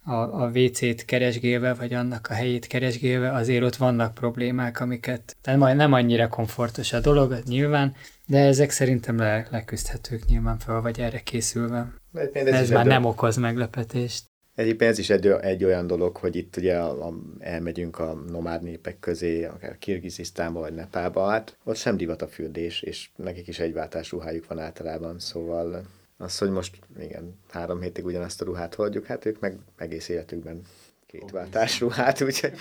a, 0.03 0.43
a 0.43 0.51
WC-t 0.53 1.05
keresgélve, 1.05 1.73
vagy 1.73 1.93
annak 1.93 2.27
a 2.29 2.33
helyét 2.33 2.67
keresgélve, 2.67 3.31
azért 3.31 3.63
ott 3.63 3.75
vannak 3.75 4.13
problémák, 4.13 4.79
amiket, 4.79 5.37
tehát 5.41 5.59
majd 5.59 5.75
nem 5.75 5.93
annyira 5.93 6.27
komfortos 6.27 6.93
a 6.93 6.99
dolog, 6.99 7.37
nyilván, 7.47 7.93
de 8.25 8.39
ezek 8.39 8.69
szerintem 8.69 9.17
le, 9.17 9.47
leküzdhetők 9.49 10.25
nyilván 10.25 10.59
fel, 10.59 10.81
vagy 10.81 10.99
erre 10.99 11.19
készülve. 11.19 11.93
Ez, 12.33 12.45
ez 12.45 12.69
már 12.69 12.85
nem 12.85 13.05
okoz 13.05 13.35
meglepetést. 13.35 14.30
Egyébként 14.61 14.91
ez 14.91 14.97
is 14.97 15.09
egy, 15.09 15.27
egy 15.27 15.63
olyan 15.63 15.87
dolog, 15.87 16.17
hogy 16.17 16.35
itt 16.35 16.57
ugye 16.57 16.77
a, 16.77 17.07
a, 17.07 17.13
elmegyünk 17.39 17.99
a 17.99 18.13
nomád 18.13 18.63
népek 18.63 18.99
közé, 18.99 19.43
akár 19.43 19.77
Kirgizisztánba 19.77 20.59
vagy 20.59 20.73
Nepálba, 20.73 21.27
hát 21.27 21.57
ott 21.63 21.75
sem 21.75 21.97
divat 21.97 22.21
a 22.21 22.27
fürdés, 22.27 22.81
és 22.81 23.09
nekik 23.15 23.47
is 23.47 23.59
egy 23.59 23.73
váltás 23.73 24.11
ruhájuk 24.11 24.47
van 24.47 24.59
általában, 24.59 25.19
szóval 25.19 25.85
az, 26.17 26.37
hogy 26.37 26.49
most 26.49 26.79
igen, 26.99 27.39
három 27.49 27.81
hétig 27.81 28.05
ugyanazt 28.05 28.41
a 28.41 28.45
ruhát 28.45 28.75
hordjuk, 28.75 29.05
hát 29.05 29.25
ők 29.25 29.39
meg 29.39 29.57
egész 29.77 30.09
életükben 30.09 30.61
két 31.11 31.31
váltás 31.31 31.79
ruhát, 31.79 32.21
úgyhogy... 32.21 32.53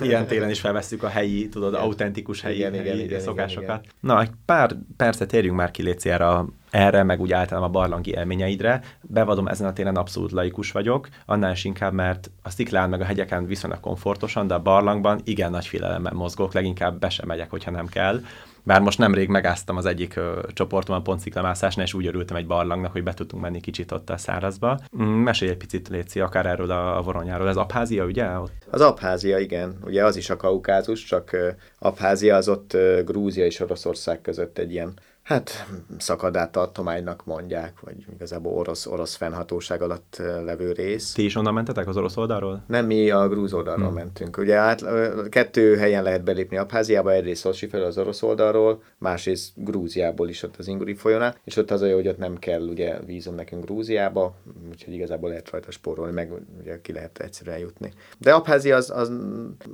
Ilyen 0.00 0.26
télen 0.26 0.50
is 0.50 0.60
felveszünk 0.60 1.02
a 1.02 1.08
helyi, 1.08 1.48
tudod, 1.48 1.72
igen. 1.72 1.84
autentikus 1.84 2.40
helyi, 2.40 2.56
igen, 2.56 2.72
helyi 2.72 3.02
igen, 3.02 3.20
szokásokat. 3.20 3.62
Igen, 3.62 3.80
igen. 3.80 3.94
Na, 4.00 4.20
egy 4.20 4.30
pár 4.44 4.76
percet 4.96 5.28
térjünk 5.28 5.56
már 5.56 5.70
ki, 5.70 5.82
Léci, 5.82 6.10
erre, 6.10 6.44
erre, 6.70 7.02
meg 7.02 7.20
úgy 7.20 7.32
általában 7.32 7.68
a 7.68 7.72
barlangi 7.72 8.10
élményeidre. 8.10 8.82
Bevadom, 9.00 9.48
ezen 9.48 9.66
a 9.66 9.72
téren 9.72 9.96
abszolút 9.96 10.32
laikus 10.32 10.72
vagyok, 10.72 11.08
annál 11.26 11.52
is 11.52 11.64
inkább, 11.64 11.92
mert 11.92 12.30
a 12.42 12.50
sziklán 12.50 12.88
meg 12.88 13.00
a 13.00 13.04
hegyeken 13.04 13.46
viszonylag 13.46 13.80
komfortosan, 13.80 14.46
de 14.46 14.54
a 14.54 14.62
barlangban 14.62 15.20
igen 15.24 15.50
nagy 15.50 15.66
félelemmel 15.66 16.12
mozgok, 16.12 16.52
leginkább 16.52 16.98
be 16.98 17.08
sem 17.08 17.26
megyek, 17.26 17.50
hogyha 17.50 17.70
nem 17.70 17.86
kell. 17.86 18.20
Bár 18.62 18.80
most 18.80 18.98
nemrég 18.98 19.28
megáztam 19.28 19.76
az 19.76 19.86
egyik 19.86 20.16
ö, 20.16 20.40
csoportom 20.52 21.02
a 21.04 21.18
sziklamászásnál, 21.18 21.86
és 21.86 21.94
úgy 21.94 22.06
örültem 22.06 22.36
egy 22.36 22.46
barlangnak, 22.46 22.92
hogy 22.92 23.02
be 23.02 23.14
tudtunk 23.14 23.42
menni 23.42 23.60
kicsit 23.60 23.92
ott 23.92 24.10
a 24.10 24.16
szárazba. 24.16 24.80
Mm, 25.02 25.04
mesélj 25.04 25.50
egy 25.50 25.56
picit, 25.56 25.88
Léci, 25.88 26.20
akár 26.20 26.46
erről 26.46 26.70
a, 26.70 26.96
a 26.96 27.02
voronyáról. 27.02 27.48
Ez 27.48 27.56
Abházia, 27.56 28.04
ugye? 28.04 28.38
Ott? 28.38 28.52
Az 28.70 28.80
Abházia, 28.80 29.38
igen. 29.38 29.78
Ugye 29.84 30.04
az 30.04 30.16
is 30.16 30.30
a 30.30 30.36
Kaukázus, 30.36 31.04
csak 31.04 31.36
Abházia 31.78 32.36
az 32.36 32.48
ott 32.48 32.76
Grúzia 33.04 33.44
és 33.44 33.60
Oroszország 33.60 34.20
között 34.20 34.58
egy 34.58 34.72
ilyen 34.72 34.94
hát 35.30 35.66
szakadát 35.98 36.52
tartománynak 36.52 37.24
mondják, 37.24 37.80
vagy 37.80 38.06
igazából 38.14 38.52
orosz, 38.52 38.86
orosz 38.86 39.14
fennhatóság 39.14 39.82
alatt 39.82 40.22
levő 40.44 40.72
rész. 40.72 41.12
Ti 41.12 41.24
is 41.24 41.36
onnan 41.36 41.54
mentetek 41.54 41.88
az 41.88 41.96
orosz 41.96 42.16
oldalról? 42.16 42.62
Nem, 42.66 42.86
mi 42.86 43.10
a 43.10 43.28
grúz 43.28 43.52
oldalról 43.52 43.86
hmm. 43.86 43.94
mentünk. 43.94 44.36
Ugye 44.36 44.54
át, 44.54 44.84
kettő 45.28 45.76
helyen 45.76 46.02
lehet 46.02 46.24
belépni 46.24 46.56
Abháziába, 46.56 47.12
egyrészt 47.12 47.40
Szolsi 47.40 47.66
fel 47.66 47.82
az 47.82 47.98
orosz 47.98 48.22
oldalról, 48.22 48.82
másrészt 48.98 49.52
Grúziából 49.54 50.28
is 50.28 50.42
ott 50.42 50.56
az 50.56 50.68
Inguri 50.68 50.94
folyónál, 50.94 51.36
és 51.44 51.56
ott 51.56 51.70
az 51.70 51.82
olyan, 51.82 51.94
hogy 51.94 52.08
ott 52.08 52.18
nem 52.18 52.38
kell 52.38 52.62
ugye 52.62 52.98
vízum 53.06 53.34
nekünk 53.34 53.64
Grúziába, 53.64 54.34
úgyhogy 54.70 54.94
igazából 54.94 55.28
lehet 55.28 55.50
rajta 55.50 55.70
spórolni, 55.70 56.12
meg 56.12 56.32
ugye 56.60 56.80
ki 56.80 56.92
lehet 56.92 57.18
egyszerűen 57.18 57.58
jutni. 57.58 57.92
De 58.18 58.32
Abházia 58.32 58.76
az, 58.76 58.90
az, 58.90 59.12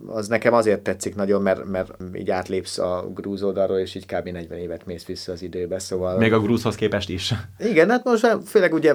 az, 0.06 0.28
nekem 0.28 0.54
azért 0.54 0.82
tetszik 0.82 1.14
nagyon, 1.14 1.42
mert, 1.42 1.64
mert 1.64 1.94
így 2.14 2.30
átlépsz 2.30 2.78
a 2.78 3.10
grúz 3.14 3.42
oldalról, 3.42 3.78
és 3.78 3.94
így 3.94 4.06
kb. 4.06 4.28
40 4.28 4.58
évet 4.58 4.86
mész 4.86 5.04
vissza 5.06 5.32
az 5.32 5.44
időbe, 5.46 5.78
szóval... 5.78 6.18
Még 6.18 6.32
a 6.32 6.40
grúzhoz 6.40 6.74
képest 6.74 7.08
is. 7.08 7.34
Igen, 7.58 7.90
hát 7.90 8.04
most 8.04 8.26
főleg 8.46 8.72
ugye 8.72 8.94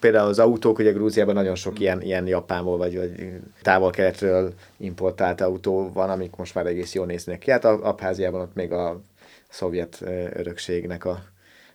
például 0.00 0.28
az 0.28 0.38
autók, 0.38 0.78
ugye 0.78 0.92
Grúziában 0.92 1.34
nagyon 1.34 1.54
sok 1.54 1.80
ilyen, 1.80 2.02
ilyen 2.02 2.26
Japánból 2.26 2.76
vagy, 2.76 2.96
vagy 2.96 3.30
távol-keletről 3.62 4.52
importált 4.76 5.40
autó 5.40 5.90
van, 5.92 6.10
amik 6.10 6.36
most 6.36 6.54
már 6.54 6.66
egész 6.66 6.94
jól 6.94 7.06
néznek 7.06 7.38
ki. 7.38 7.50
Hát 7.50 7.64
Abháziában 7.64 8.40
ott 8.40 8.54
még 8.54 8.72
a 8.72 9.00
szovjet 9.48 10.02
örökségnek 10.34 11.04
a, 11.04 11.22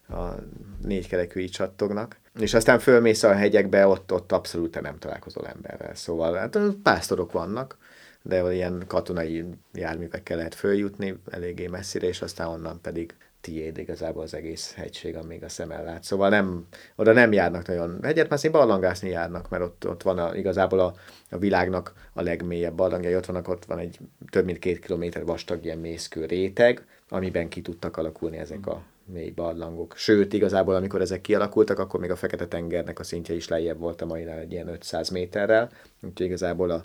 a 0.10 0.36
négykerekű 0.82 1.46
csattognak. 1.46 2.18
És 2.40 2.54
aztán 2.54 2.80
fölmész 2.80 3.24
a 3.24 3.34
hegyekbe, 3.34 3.88
ott, 3.88 4.14
ott 4.14 4.32
abszolút 4.32 4.82
nem 4.82 4.98
találkozol 5.00 5.48
emberrel. 5.48 5.96
Szóval 5.96 6.36
hát 6.36 6.58
pásztorok 6.84 7.32
vannak, 7.32 7.78
de 8.22 8.54
ilyen 8.54 8.84
katonai 8.88 9.44
járművekkel 9.74 10.38
lehet 10.38 10.56
följutni 10.56 11.20
eléggé 11.32 11.68
messzire, 11.68 12.08
és 12.08 12.22
aztán 12.22 12.48
onnan 12.48 12.80
pedig 12.82 13.16
tiéd 13.46 13.78
igazából 13.78 14.24
az 14.24 14.34
egész 14.34 14.74
hegység, 14.74 15.16
amíg 15.16 15.44
a 15.44 15.50
szemmel 15.50 15.84
lát. 15.84 16.04
Szóval 16.04 16.30
nem, 16.30 16.68
oda 16.96 17.14
nem 17.14 17.32
járnak 17.32 17.68
nagyon 17.68 18.00
hegyet, 18.04 18.30
mert 18.30 18.52
barlangászni 18.52 19.10
járnak, 19.10 19.50
mert 19.50 19.64
ott, 19.64 19.88
ott 19.88 20.04
van 20.04 20.18
a, 20.18 20.36
igazából 20.36 20.80
a, 20.80 20.94
a 21.30 21.38
világnak 21.38 21.94
a 22.14 22.22
legmélyebb 22.22 22.74
barlangjai, 22.74 23.16
ott 23.16 23.26
vannak, 23.26 23.48
ott 23.48 23.66
van 23.66 23.80
egy 23.80 24.00
több 24.30 24.46
mint 24.46 24.60
két 24.60 24.80
kilométer 24.80 25.26
vastag 25.26 25.66
ilyen 25.66 25.78
mészkő 25.78 26.26
réteg, 26.26 26.86
amiben 27.10 27.50
ki 27.50 27.62
tudtak 27.62 27.98
alakulni 27.98 28.38
ezek 28.38 28.68
a 28.68 28.82
mély 29.06 29.30
barlangok. 29.30 29.94
Sőt, 29.96 30.34
igazából 30.34 30.76
amikor 30.76 31.02
ezek 31.02 31.22
kialakultak, 31.22 31.80
akkor 31.80 32.00
még 32.00 32.12
a 32.12 32.16
Fekete-tengernek 32.16 33.00
a 33.00 33.04
szintje 33.04 33.36
is 33.36 33.48
lejjebb 33.48 33.80
volt 33.80 34.02
a 34.02 34.06
mainál 34.06 34.40
egy 34.40 34.52
ilyen 34.52 34.68
500 34.68 35.10
méterrel, 35.10 35.72
úgyhogy 36.02 36.26
igazából 36.26 36.70
a 36.70 36.84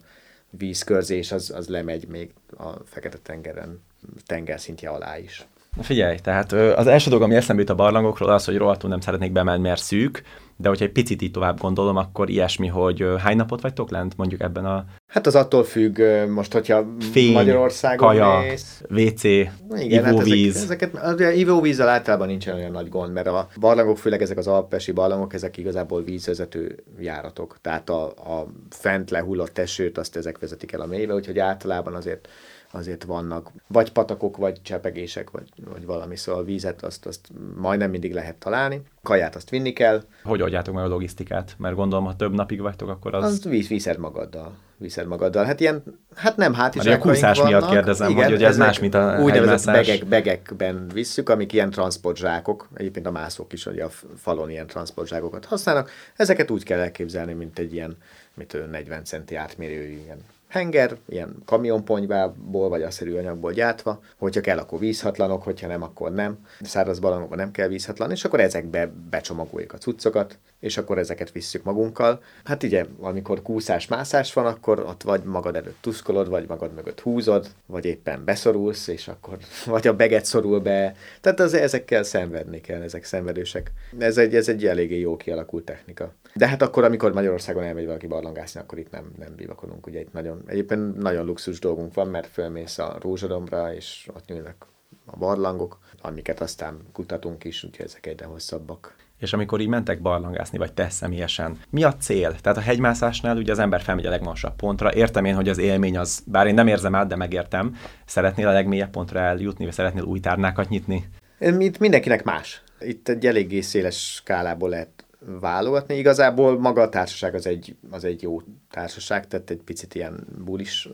vízkörzés 0.50 1.32
az, 1.32 1.50
az 1.50 1.68
lemegy 1.68 2.08
még 2.08 2.32
a 2.56 2.70
Fekete-tengeren 2.84 3.82
tengerszintje 4.26 4.88
alá 4.88 5.18
is. 5.18 5.48
Na 5.76 5.82
figyelj, 5.82 6.16
tehát 6.16 6.52
az 6.52 6.86
első 6.86 7.10
dolog, 7.10 7.24
ami 7.24 7.34
eszembe 7.34 7.62
jut 7.62 7.70
a 7.70 7.74
barlangokról, 7.74 8.28
az, 8.30 8.44
hogy 8.44 8.56
rohadtul 8.56 8.90
nem 8.90 9.00
szeretnék 9.00 9.32
bemenni, 9.32 9.62
mert 9.62 9.82
szűk, 9.82 10.22
de 10.56 10.68
hogyha 10.68 10.84
egy 10.84 10.92
picit 10.92 11.22
így 11.22 11.30
tovább 11.30 11.60
gondolom, 11.60 11.96
akkor 11.96 12.30
ilyesmi, 12.30 12.66
hogy 12.66 13.04
hány 13.18 13.36
napot 13.36 13.60
vagytok 13.60 13.90
lent 13.90 14.16
mondjuk 14.16 14.40
ebben 14.40 14.64
a... 14.64 14.84
Hát 15.06 15.26
az 15.26 15.34
attól 15.34 15.64
függ, 15.64 16.00
most, 16.28 16.52
hogyha 16.52 16.86
Fény, 17.12 17.32
Magyarországon 17.32 18.06
kaja, 18.08 18.40
mész... 18.40 18.82
WC, 18.88 19.22
Igen, 19.22 20.08
ivóvíz. 20.08 20.54
Hát 20.54 20.62
ezek, 20.62 20.82
ezeket, 20.82 20.94
az 21.02 21.34
ivóvízzel 21.34 21.88
általában 21.88 22.26
nincsen 22.26 22.54
olyan 22.54 22.70
nagy 22.70 22.88
gond, 22.88 23.12
mert 23.12 23.26
a 23.26 23.48
barlangok, 23.60 23.98
főleg 23.98 24.22
ezek 24.22 24.38
az 24.38 24.46
alpesi 24.46 24.92
barlangok, 24.92 25.34
ezek 25.34 25.56
igazából 25.56 26.02
vízvezető 26.02 26.84
járatok. 26.98 27.56
Tehát 27.60 27.90
a, 27.90 28.04
a 28.06 28.46
fent 28.70 29.10
lehullott 29.10 29.58
esőt, 29.58 29.98
azt 29.98 30.16
ezek 30.16 30.38
vezetik 30.38 30.72
el 30.72 30.80
a 30.80 30.86
mélybe, 30.86 31.14
úgyhogy 31.14 31.38
általában 31.38 31.94
azért 31.94 32.28
azért 32.72 33.04
vannak 33.04 33.50
vagy 33.66 33.92
patakok, 33.92 34.36
vagy 34.36 34.62
csepegések, 34.62 35.30
vagy, 35.30 35.48
vagy 35.70 35.84
valami, 35.84 36.16
szóval 36.16 36.40
a 36.40 36.44
vízet 36.44 36.82
azt, 36.82 37.06
azt 37.06 37.28
majdnem 37.56 37.90
mindig 37.90 38.14
lehet 38.14 38.34
találni. 38.36 38.82
Kaját 39.02 39.36
azt 39.36 39.50
vinni 39.50 39.72
kell. 39.72 40.02
Hogy 40.22 40.42
oldjátok 40.42 40.74
meg 40.74 40.84
a 40.84 40.88
logisztikát? 40.88 41.54
Mert 41.58 41.74
gondolom, 41.74 42.04
ha 42.04 42.16
több 42.16 42.34
napig 42.34 42.60
vagytok, 42.60 42.88
akkor 42.88 43.14
az... 43.14 43.24
Az 43.24 43.44
víz, 43.44 43.68
viszed 43.68 43.98
magaddal. 43.98 44.52
Viszed 44.76 45.06
magaddal. 45.06 45.44
Hát 45.44 45.60
ilyen, 45.60 45.82
hát 46.14 46.36
nem 46.36 46.54
hát 46.54 46.74
is. 46.74 46.86
A 46.86 46.98
kúszás 46.98 47.42
miatt 47.42 47.70
kérdezem, 47.70 48.10
Igen, 48.10 48.22
hogy, 48.22 48.32
hogy 48.32 48.42
ez 48.42 48.56
más, 48.56 48.78
mint 48.78 48.94
a 48.94 49.20
Úgynevezett 49.22 49.74
begek, 49.74 50.06
begekben 50.06 50.88
visszük, 50.92 51.28
amik 51.28 51.52
ilyen 51.52 51.70
transportzsákok, 51.70 52.68
egyébként 52.74 53.06
a 53.06 53.10
mászók 53.10 53.52
is, 53.52 53.64
hogy 53.64 53.78
a 53.78 53.88
falon 54.16 54.50
ilyen 54.50 54.66
transportzsákokat 54.66 55.44
használnak. 55.44 55.90
Ezeket 56.16 56.50
úgy 56.50 56.64
kell 56.64 56.78
elképzelni, 56.78 57.32
mint 57.32 57.58
egy 57.58 57.72
ilyen, 57.72 57.96
mit 58.34 58.70
40 58.70 59.04
centi 59.04 59.34
átmérőjű 59.34 60.00
ilyen 60.04 60.18
henger, 60.50 60.96
ilyen 61.08 61.42
kamionponyvából 61.44 62.68
vagy 62.68 62.82
aszerű 62.82 63.14
anyagból 63.14 63.52
gyártva, 63.52 64.00
hogyha 64.18 64.40
kell, 64.40 64.58
akkor 64.58 64.78
vízhatlanok, 64.78 65.42
hogyha 65.42 65.66
nem, 65.66 65.82
akkor 65.82 66.12
nem. 66.12 66.38
Száraz 66.60 66.98
balangokban 66.98 67.38
nem 67.38 67.50
kell 67.50 67.68
vízhatlan, 67.68 68.10
és 68.10 68.24
akkor 68.24 68.40
ezekbe 68.40 68.92
becsomagoljuk 69.10 69.72
a 69.72 69.78
cuccokat, 69.78 70.38
és 70.60 70.76
akkor 70.76 70.98
ezeket 70.98 71.32
visszük 71.32 71.62
magunkkal. 71.62 72.22
Hát 72.44 72.62
ugye, 72.62 72.84
amikor 73.00 73.42
kúszás-mászás 73.42 74.32
van, 74.32 74.46
akkor 74.46 74.80
ott 74.80 75.02
vagy 75.02 75.22
magad 75.22 75.56
előtt 75.56 75.78
tuszkolod, 75.80 76.28
vagy 76.28 76.48
magad 76.48 76.74
mögött 76.74 77.00
húzod, 77.00 77.46
vagy 77.66 77.84
éppen 77.84 78.24
beszorulsz, 78.24 78.86
és 78.86 79.08
akkor 79.08 79.38
vagy 79.66 79.86
a 79.86 79.96
beget 79.96 80.24
szorul 80.24 80.60
be. 80.60 80.94
Tehát 81.20 81.40
az, 81.40 81.54
ezekkel 81.54 82.02
szenvedni 82.02 82.60
kell, 82.60 82.82
ezek 82.82 83.04
szenvedősek. 83.04 83.72
Ez 83.98 84.18
egy, 84.18 84.34
ez 84.34 84.48
egy 84.48 84.66
eléggé 84.66 84.98
jó 84.98 85.16
kialakult 85.16 85.64
technika. 85.64 86.12
De 86.34 86.48
hát 86.48 86.62
akkor, 86.62 86.84
amikor 86.84 87.12
Magyarországon 87.12 87.62
elmegy 87.62 87.86
valaki 87.86 88.06
barlangászni, 88.06 88.60
akkor 88.60 88.78
itt 88.78 88.90
nem, 88.90 89.12
nem 89.18 89.34
bivakodunk. 89.36 89.86
Ugye 89.86 90.00
itt 90.00 90.12
nagyon, 90.12 90.42
egyébként 90.46 90.96
nagyon 90.96 91.24
luxus 91.24 91.58
dolgunk 91.58 91.94
van, 91.94 92.08
mert 92.08 92.26
fölmész 92.26 92.78
a 92.78 92.96
Rózsadombra, 93.00 93.74
és 93.74 94.08
ott 94.14 94.26
nyílnak 94.26 94.66
a 95.06 95.16
barlangok, 95.16 95.78
amiket 96.02 96.40
aztán 96.40 96.78
kutatunk 96.92 97.44
is, 97.44 97.64
úgyhogy 97.64 97.86
ezek 97.86 98.06
egyre 98.06 98.26
hosszabbak. 98.26 98.94
És 99.18 99.32
amikor 99.32 99.60
így 99.60 99.68
mentek 99.68 100.00
barlangászni, 100.00 100.58
vagy 100.58 100.72
te 100.72 100.88
személyesen, 100.88 101.58
mi 101.70 101.82
a 101.82 101.94
cél? 101.94 102.34
Tehát 102.40 102.58
a 102.58 102.60
hegymászásnál 102.60 103.36
ugye 103.36 103.52
az 103.52 103.58
ember 103.58 103.80
felmegy 103.80 104.06
a 104.06 104.10
legmagasabb 104.10 104.56
pontra. 104.56 104.94
Értem 104.94 105.24
én, 105.24 105.34
hogy 105.34 105.48
az 105.48 105.58
élmény 105.58 105.98
az, 105.98 106.22
bár 106.26 106.46
én 106.46 106.54
nem 106.54 106.66
érzem 106.66 106.94
át, 106.94 107.06
de 107.06 107.16
megértem. 107.16 107.76
Szeretnél 108.06 108.48
a 108.48 108.52
legmélyebb 108.52 108.90
pontra 108.90 109.20
eljutni, 109.20 109.64
vagy 109.64 109.74
szeretnél 109.74 110.02
új 110.02 110.20
tárnákat 110.20 110.68
nyitni? 110.68 111.08
Itt 111.38 111.78
mindenkinek 111.78 112.24
más. 112.24 112.62
Itt 112.80 113.08
egy 113.08 113.26
eléggé 113.26 113.60
széles 113.60 114.12
skálából 114.14 114.68
lehet 114.68 114.99
válogatni. 115.26 115.96
Igazából 115.96 116.58
maga 116.58 116.82
a 116.82 116.88
társaság 116.88 117.34
az 117.34 117.46
egy, 117.46 117.76
az 117.90 118.04
egy 118.04 118.22
jó 118.22 118.40
társaság, 118.70 119.26
tehát 119.26 119.50
egy 119.50 119.60
picit 119.64 119.94
ilyen 119.94 120.26
bulis, 120.44 120.88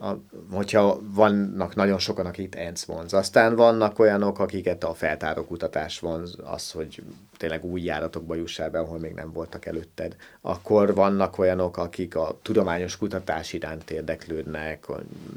hogyha 0.50 1.00
vannak 1.14 1.74
nagyon 1.74 1.98
sokan, 1.98 2.26
akik 2.26 2.56
ENC 2.56 2.84
vonz. 2.84 3.12
Aztán 3.12 3.56
vannak 3.56 3.98
olyanok, 3.98 4.38
akiket 4.38 4.84
a 4.84 4.94
feltáró 4.94 5.44
kutatás 5.44 5.98
vonz, 5.98 6.36
az, 6.44 6.70
hogy 6.70 7.02
tényleg 7.36 7.64
új 7.64 7.80
járatokba 7.80 8.34
jussál 8.34 8.70
be, 8.70 8.78
ahol 8.78 8.98
még 8.98 9.12
nem 9.12 9.32
voltak 9.32 9.66
előtted. 9.66 10.16
Akkor 10.40 10.94
vannak 10.94 11.38
olyanok, 11.38 11.76
akik 11.76 12.16
a 12.16 12.38
tudományos 12.42 12.96
kutatás 12.96 13.52
iránt 13.52 13.90
érdeklődnek, 13.90 14.86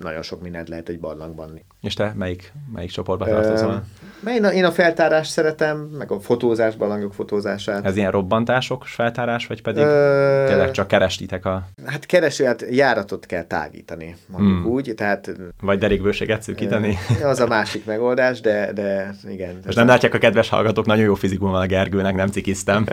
nagyon 0.01 0.21
sok 0.21 0.41
mindent 0.41 0.69
lehet 0.69 0.89
egy 0.89 0.99
barlangban. 0.99 1.59
És 1.81 1.93
te 1.93 2.13
melyik, 2.15 2.53
melyik 2.73 2.91
csoportba 2.91 3.25
tartozol? 3.25 3.83
Én 4.27 4.45
a, 4.45 4.53
én 4.53 4.65
a 4.65 4.71
feltárást 4.71 5.31
szeretem, 5.31 5.77
meg 5.77 6.11
a 6.11 6.19
fotózás, 6.19 6.75
barlangok 6.75 7.13
fotózását. 7.13 7.85
Ez 7.85 7.95
ilyen 7.95 8.11
robbantások 8.11 8.85
feltárás, 8.85 9.47
vagy 9.47 9.61
pedig 9.61 9.83
Ö... 9.83 10.43
tényleg 10.47 10.71
csak 10.71 10.87
kerestitek 10.87 11.45
a... 11.45 11.67
Hát 11.85 12.05
kereső, 12.38 12.45
hát 12.45 12.75
járatot 12.75 13.25
kell 13.25 13.43
tágítani, 13.43 14.15
mondjuk 14.27 14.57
hmm. 14.57 14.71
úgy, 14.71 14.93
tehát... 14.95 15.32
Vagy 15.61 15.80
derékbőséget 15.80 16.41
szűkíteni. 16.41 16.97
Az 17.23 17.39
a 17.39 17.47
másik 17.47 17.86
megoldás, 17.86 18.41
de, 18.41 18.73
de 18.73 19.15
igen. 19.30 19.59
Most 19.65 19.77
nem 19.77 19.88
látják 19.88 20.13
a 20.13 20.17
kedves 20.17 20.49
hallgatók, 20.49 20.86
nagyon 20.86 21.03
jó 21.03 21.13
fizikum 21.13 21.51
van 21.51 21.61
a 21.61 21.65
Gergőnek, 21.65 22.15
nem 22.15 22.27
cikiztem. 22.27 22.86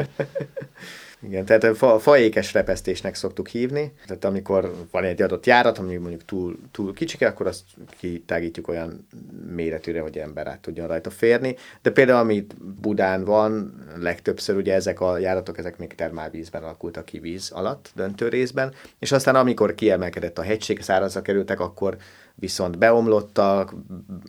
Igen, 1.23 1.45
tehát 1.45 1.77
fa, 1.77 1.99
faékes 1.99 2.53
repesztésnek 2.53 3.15
szoktuk 3.15 3.49
hívni. 3.49 3.93
Tehát 4.07 4.25
amikor 4.25 4.75
van 4.91 5.05
egy 5.05 5.23
adott 5.23 5.47
járat, 5.47 5.79
ami 5.79 5.97
mondjuk 5.97 6.25
túl, 6.25 6.59
túl 6.71 6.95
kicsike, 6.95 7.27
akkor 7.27 7.47
azt 7.47 7.63
kitágítjuk 7.99 8.69
olyan 8.69 9.07
méretűre, 9.55 10.01
hogy 10.01 10.19
ember 10.19 10.47
át 10.47 10.61
tudjon 10.61 10.87
rajta 10.87 11.11
férni. 11.11 11.57
De 11.83 11.91
például, 11.91 12.19
amit 12.19 12.55
Budán 12.81 13.25
van, 13.25 13.75
legtöbbször 13.99 14.57
ugye 14.57 14.75
ezek 14.75 15.01
a 15.01 15.19
járatok, 15.19 15.59
ezek 15.59 15.79
még 15.79 15.95
termálvízben 15.95 16.63
alakultak 16.63 17.05
ki 17.05 17.19
víz 17.19 17.51
alatt, 17.51 17.91
döntő 17.95 18.29
részben, 18.29 18.75
és 18.99 19.13
aztán 19.13 19.35
amikor 19.35 19.75
kiemelkedett 19.75 20.39
a 20.39 20.43
hegység, 20.43 20.83
szárazra 20.83 21.23
kerültek, 21.23 21.61
akkor 21.61 21.97
viszont 22.39 22.79
beomlottak, 22.79 23.75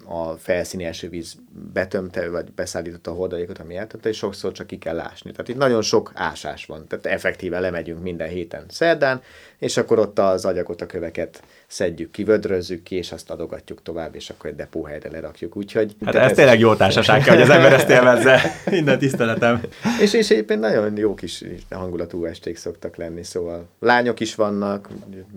a 0.05 0.31
felszíni 0.31 0.83
esővíz 0.83 1.35
betömte, 1.73 2.29
vagy 2.29 2.51
beszállította 2.51 3.11
a 3.11 3.13
hordalékot, 3.13 3.59
ami 3.59 3.75
eltömte, 3.75 4.09
és 4.09 4.17
sokszor 4.17 4.51
csak 4.51 4.67
ki 4.67 4.77
kell 4.77 4.99
ásni. 4.99 5.31
Tehát 5.31 5.47
itt 5.47 5.57
nagyon 5.57 5.81
sok 5.81 6.11
ásás 6.13 6.65
van, 6.65 6.87
tehát 6.87 7.05
effektíve 7.05 7.59
lemegyünk 7.59 8.01
minden 8.01 8.27
héten 8.27 8.65
szerdán, 8.69 9.21
és 9.59 9.77
akkor 9.77 9.99
ott 9.99 10.19
az 10.19 10.45
agyagot, 10.45 10.81
a 10.81 10.85
köveket 10.85 11.43
szedjük 11.67 12.11
ki, 12.11 12.23
vödrözzük 12.23 12.83
ki, 12.83 12.95
és 12.95 13.11
azt 13.11 13.29
adogatjuk 13.29 13.81
tovább, 13.81 14.15
és 14.15 14.29
akkor 14.29 14.49
egy 14.49 14.55
depóhelyre 14.55 15.11
lerakjuk. 15.11 15.55
Úgyhogy, 15.55 15.95
hát 16.05 16.15
ez, 16.15 16.29
ez 16.29 16.35
tényleg 16.35 16.59
jó 16.59 16.75
társaság 16.75 17.21
kell, 17.21 17.33
hogy 17.33 17.43
az 17.43 17.49
ember 17.49 17.73
ezt 17.73 17.89
élvezze. 17.89 18.41
Minden 18.69 18.99
tiszteletem. 18.99 19.61
és, 20.01 20.13
és 20.13 20.29
éppen 20.29 20.59
nagyon 20.59 20.97
jó 20.97 21.13
kis 21.13 21.43
hangulatú 21.69 22.25
esték 22.25 22.57
szoktak 22.57 22.95
lenni, 22.95 23.23
szóval 23.23 23.67
lányok 23.79 24.19
is 24.19 24.35
vannak, 24.35 24.89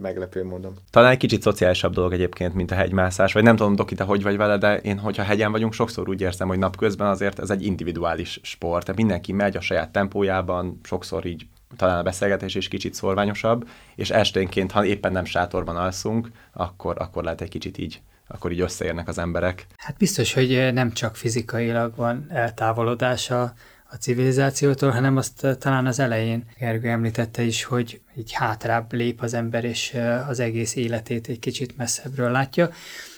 meglepő 0.02 0.44
módon. 0.44 0.74
Talán 0.90 1.10
egy 1.10 1.18
kicsit 1.18 1.42
szociálisabb 1.42 1.94
dolog 1.94 2.12
egyébként, 2.12 2.54
mint 2.54 2.70
a 2.70 2.74
hegymászás, 2.74 3.32
vagy 3.32 3.42
nem 3.42 3.56
tudom, 3.56 3.76
Doki, 3.76 3.94
te 3.94 4.04
hogy 4.04 4.22
vagy 4.22 4.36
vele, 4.36 4.58
de 4.58 4.76
én, 4.76 4.98
hogyha 4.98 5.22
hegyen 5.22 5.52
vagyunk, 5.52 5.72
sokszor 5.72 6.08
úgy 6.08 6.20
érzem, 6.20 6.48
hogy 6.48 6.58
napközben 6.58 7.08
azért 7.08 7.38
ez 7.38 7.50
egy 7.50 7.64
individuális 7.64 8.40
sport. 8.42 8.84
Tehát 8.84 9.00
mindenki 9.00 9.32
megy 9.32 9.56
a 9.56 9.60
saját 9.60 9.90
tempójában, 9.90 10.80
sokszor 10.82 11.26
így 11.26 11.46
talán 11.76 11.98
a 11.98 12.02
beszélgetés 12.02 12.54
is 12.54 12.68
kicsit 12.68 12.94
szorványosabb, 12.94 13.68
és 13.94 14.10
esténként, 14.10 14.72
ha 14.72 14.84
éppen 14.84 15.12
nem 15.12 15.24
sátorban 15.24 15.76
alszunk, 15.76 16.30
akkor, 16.52 16.96
akkor 16.98 17.22
lehet 17.24 17.40
egy 17.40 17.48
kicsit 17.48 17.78
így 17.78 18.00
akkor 18.32 18.52
így 18.52 18.60
összeérnek 18.60 19.08
az 19.08 19.18
emberek. 19.18 19.66
Hát 19.76 19.96
biztos, 19.96 20.32
hogy 20.32 20.72
nem 20.72 20.92
csak 20.92 21.16
fizikailag 21.16 21.96
van 21.96 22.26
eltávolodása 22.28 23.54
a 23.92 23.96
civilizációtól, 23.96 24.90
hanem 24.90 25.16
azt 25.16 25.44
eh, 25.44 25.54
talán 25.54 25.86
az 25.86 25.98
elején 25.98 26.44
Gergő 26.58 26.88
említette 26.88 27.42
is, 27.42 27.64
hogy 27.64 28.00
így 28.16 28.32
hátrább 28.32 28.92
lép 28.92 29.22
az 29.22 29.34
ember, 29.34 29.64
és 29.64 29.92
eh, 29.92 30.28
az 30.28 30.40
egész 30.40 30.74
életét 30.74 31.28
egy 31.28 31.38
kicsit 31.38 31.76
messzebbről 31.76 32.30
látja. 32.30 32.70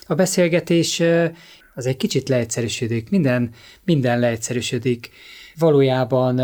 A 0.07 0.15
beszélgetés 0.15 1.01
eh, 1.01 1.31
az 1.75 1.87
egy 1.87 1.97
kicsit 1.97 2.29
leegyszerűsödik, 2.29 3.11
minden, 3.11 3.51
minden 3.85 4.19
leegyszerűsödik, 4.19 5.11
valójában 5.59 6.35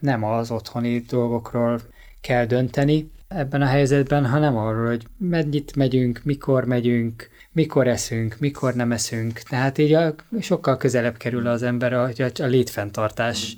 nem 0.00 0.24
az 0.24 0.50
otthoni 0.50 0.98
dolgokról 0.98 1.80
kell 2.20 2.44
dönteni 2.46 3.10
ebben 3.28 3.62
a 3.62 3.66
helyzetben, 3.66 4.26
hanem 4.26 4.56
arról, 4.56 4.86
hogy 4.86 5.06
mennyit 5.18 5.76
megyünk, 5.76 6.20
mikor 6.24 6.64
megyünk, 6.64 7.28
mikor 7.52 7.86
eszünk, 7.86 8.36
mikor 8.38 8.74
nem 8.74 8.92
eszünk. 8.92 9.38
Tehát 9.38 9.78
így 9.78 9.92
a, 9.92 10.14
sokkal 10.40 10.76
közelebb 10.76 11.16
kerül 11.16 11.46
az 11.46 11.62
ember, 11.62 11.92
a, 11.92 12.10
a 12.34 12.44
létfenntartás 12.44 13.56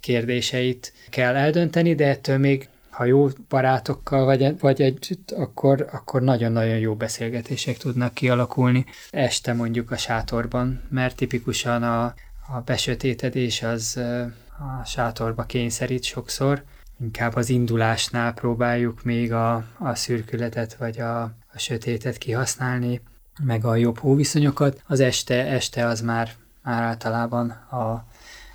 kérdéseit 0.00 0.92
kell 1.10 1.34
eldönteni, 1.34 1.94
de 1.94 2.06
ettől 2.06 2.38
még 2.38 2.68
ha 2.90 3.04
jó 3.04 3.28
barátokkal 3.48 4.24
vagy, 4.24 4.60
vagy 4.60 4.82
együtt, 4.82 5.30
akkor, 5.30 5.88
akkor 5.92 6.22
nagyon-nagyon 6.22 6.78
jó 6.78 6.94
beszélgetések 6.94 7.76
tudnak 7.76 8.14
kialakulni. 8.14 8.84
Este 9.10 9.52
mondjuk 9.52 9.90
a 9.90 9.96
sátorban, 9.96 10.82
mert 10.90 11.16
tipikusan 11.16 11.82
a, 11.82 12.14
a 12.48 12.60
besötétedés 12.60 13.62
az 13.62 14.00
a 14.58 14.84
sátorba 14.84 15.42
kényszerít 15.42 16.02
sokszor. 16.02 16.64
Inkább 17.00 17.34
az 17.34 17.48
indulásnál 17.48 18.32
próbáljuk 18.32 19.02
még 19.02 19.32
a, 19.32 19.54
a 19.78 19.94
szürkületet 19.94 20.74
vagy 20.74 21.00
a, 21.00 21.22
a 21.22 21.58
sötétet 21.58 22.18
kihasználni, 22.18 23.00
meg 23.42 23.64
a 23.64 23.74
jobb 23.74 23.98
hóviszonyokat. 23.98 24.82
Az 24.86 25.00
este, 25.00 25.46
este 25.46 25.86
az 25.86 26.00
már, 26.00 26.30
már 26.62 26.82
általában 26.82 27.50
a, 27.50 28.04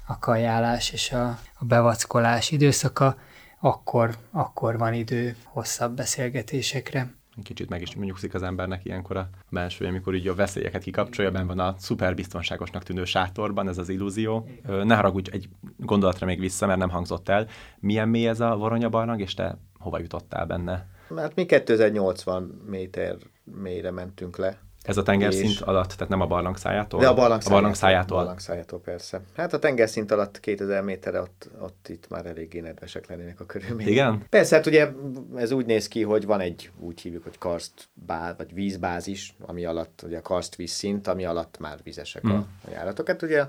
a 0.07 0.19
kajálás 0.19 0.91
és 0.91 1.11
a, 1.11 1.39
a 1.53 1.65
bevackolás 1.65 2.51
időszaka, 2.51 3.17
akkor, 3.59 4.17
akkor 4.31 4.77
van 4.77 4.93
idő 4.93 5.35
hosszabb 5.43 5.95
beszélgetésekre 5.95 7.13
kicsit 7.43 7.69
meg 7.69 7.81
is 7.81 7.95
nyugszik 7.95 8.33
az 8.33 8.43
embernek 8.43 8.85
ilyenkor 8.85 9.17
a 9.17 9.29
belső, 9.49 9.85
amikor 9.85 10.15
így 10.15 10.27
a 10.27 10.35
veszélyeket 10.35 10.83
kikapcsolja, 10.83 11.31
ben 11.31 11.47
van 11.47 11.59
a 11.59 11.75
szuper 11.77 12.15
biztonságosnak 12.15 12.83
tűnő 12.83 13.05
sátorban, 13.05 13.67
ez 13.67 13.77
az 13.77 13.89
illúzió. 13.89 14.49
Ne 14.63 14.95
haragudj 14.95 15.29
egy 15.33 15.49
gondolatra 15.77 16.25
még 16.25 16.39
vissza, 16.39 16.65
mert 16.65 16.79
nem 16.79 16.89
hangzott 16.89 17.29
el. 17.29 17.47
Milyen 17.79 18.09
mély 18.09 18.27
ez 18.27 18.39
a 18.39 18.55
Voronya 18.55 18.89
barlang, 18.89 19.21
és 19.21 19.33
te 19.33 19.57
hova 19.79 19.99
jutottál 19.99 20.45
benne? 20.45 20.87
Hát 21.15 21.35
mi 21.35 21.45
2080 21.45 22.61
méter 22.65 23.15
mélyre 23.43 23.91
mentünk 23.91 24.37
le. 24.37 24.59
Ez 24.83 24.97
a 24.97 25.03
tengerszint 25.03 25.51
és... 25.51 25.59
alatt, 25.59 25.89
tehát 25.89 26.09
nem 26.09 26.21
a 26.21 26.25
barlang 26.25 26.57
szájától? 26.57 26.99
De 26.99 27.07
a 27.07 27.13
barlang, 27.13 27.41
a 27.45 27.49
barlang 27.49 27.75
szájától. 27.75 28.17
A 28.17 28.19
barlang 28.19 28.39
szájától, 28.39 28.79
persze. 28.79 29.21
Hát 29.35 29.53
a 29.53 29.59
tengerszint 29.59 30.11
alatt 30.11 30.39
2000 30.39 30.83
méterre 30.83 31.21
ott, 31.21 31.49
ott 31.59 31.87
itt 31.89 32.09
már 32.09 32.25
eléggé 32.25 32.59
nedvesek 32.59 33.07
lennének 33.07 33.39
a 33.39 33.45
körülmények. 33.45 33.91
Igen? 33.91 34.25
Persze, 34.29 34.55
hát 34.55 34.65
ugye 34.65 34.87
ez 35.35 35.51
úgy 35.51 35.65
néz 35.65 35.87
ki, 35.87 36.03
hogy 36.03 36.25
van 36.25 36.39
egy, 36.39 36.71
úgy 36.79 37.01
hívjuk, 37.01 37.23
hogy 37.23 37.37
karstbáz, 37.37 38.33
vagy 38.37 38.53
vízbázis, 38.53 39.35
ami 39.41 39.65
alatt, 39.65 40.01
ugye 40.05 40.17
a 40.17 40.21
karst 40.21 40.55
vízszint, 40.55 41.07
ami 41.07 41.25
alatt 41.25 41.59
már 41.59 41.77
vizesek 41.83 42.21
hmm. 42.21 42.45
a 42.65 42.69
járatok. 42.71 43.07
Hát 43.07 43.21
ugye 43.21 43.45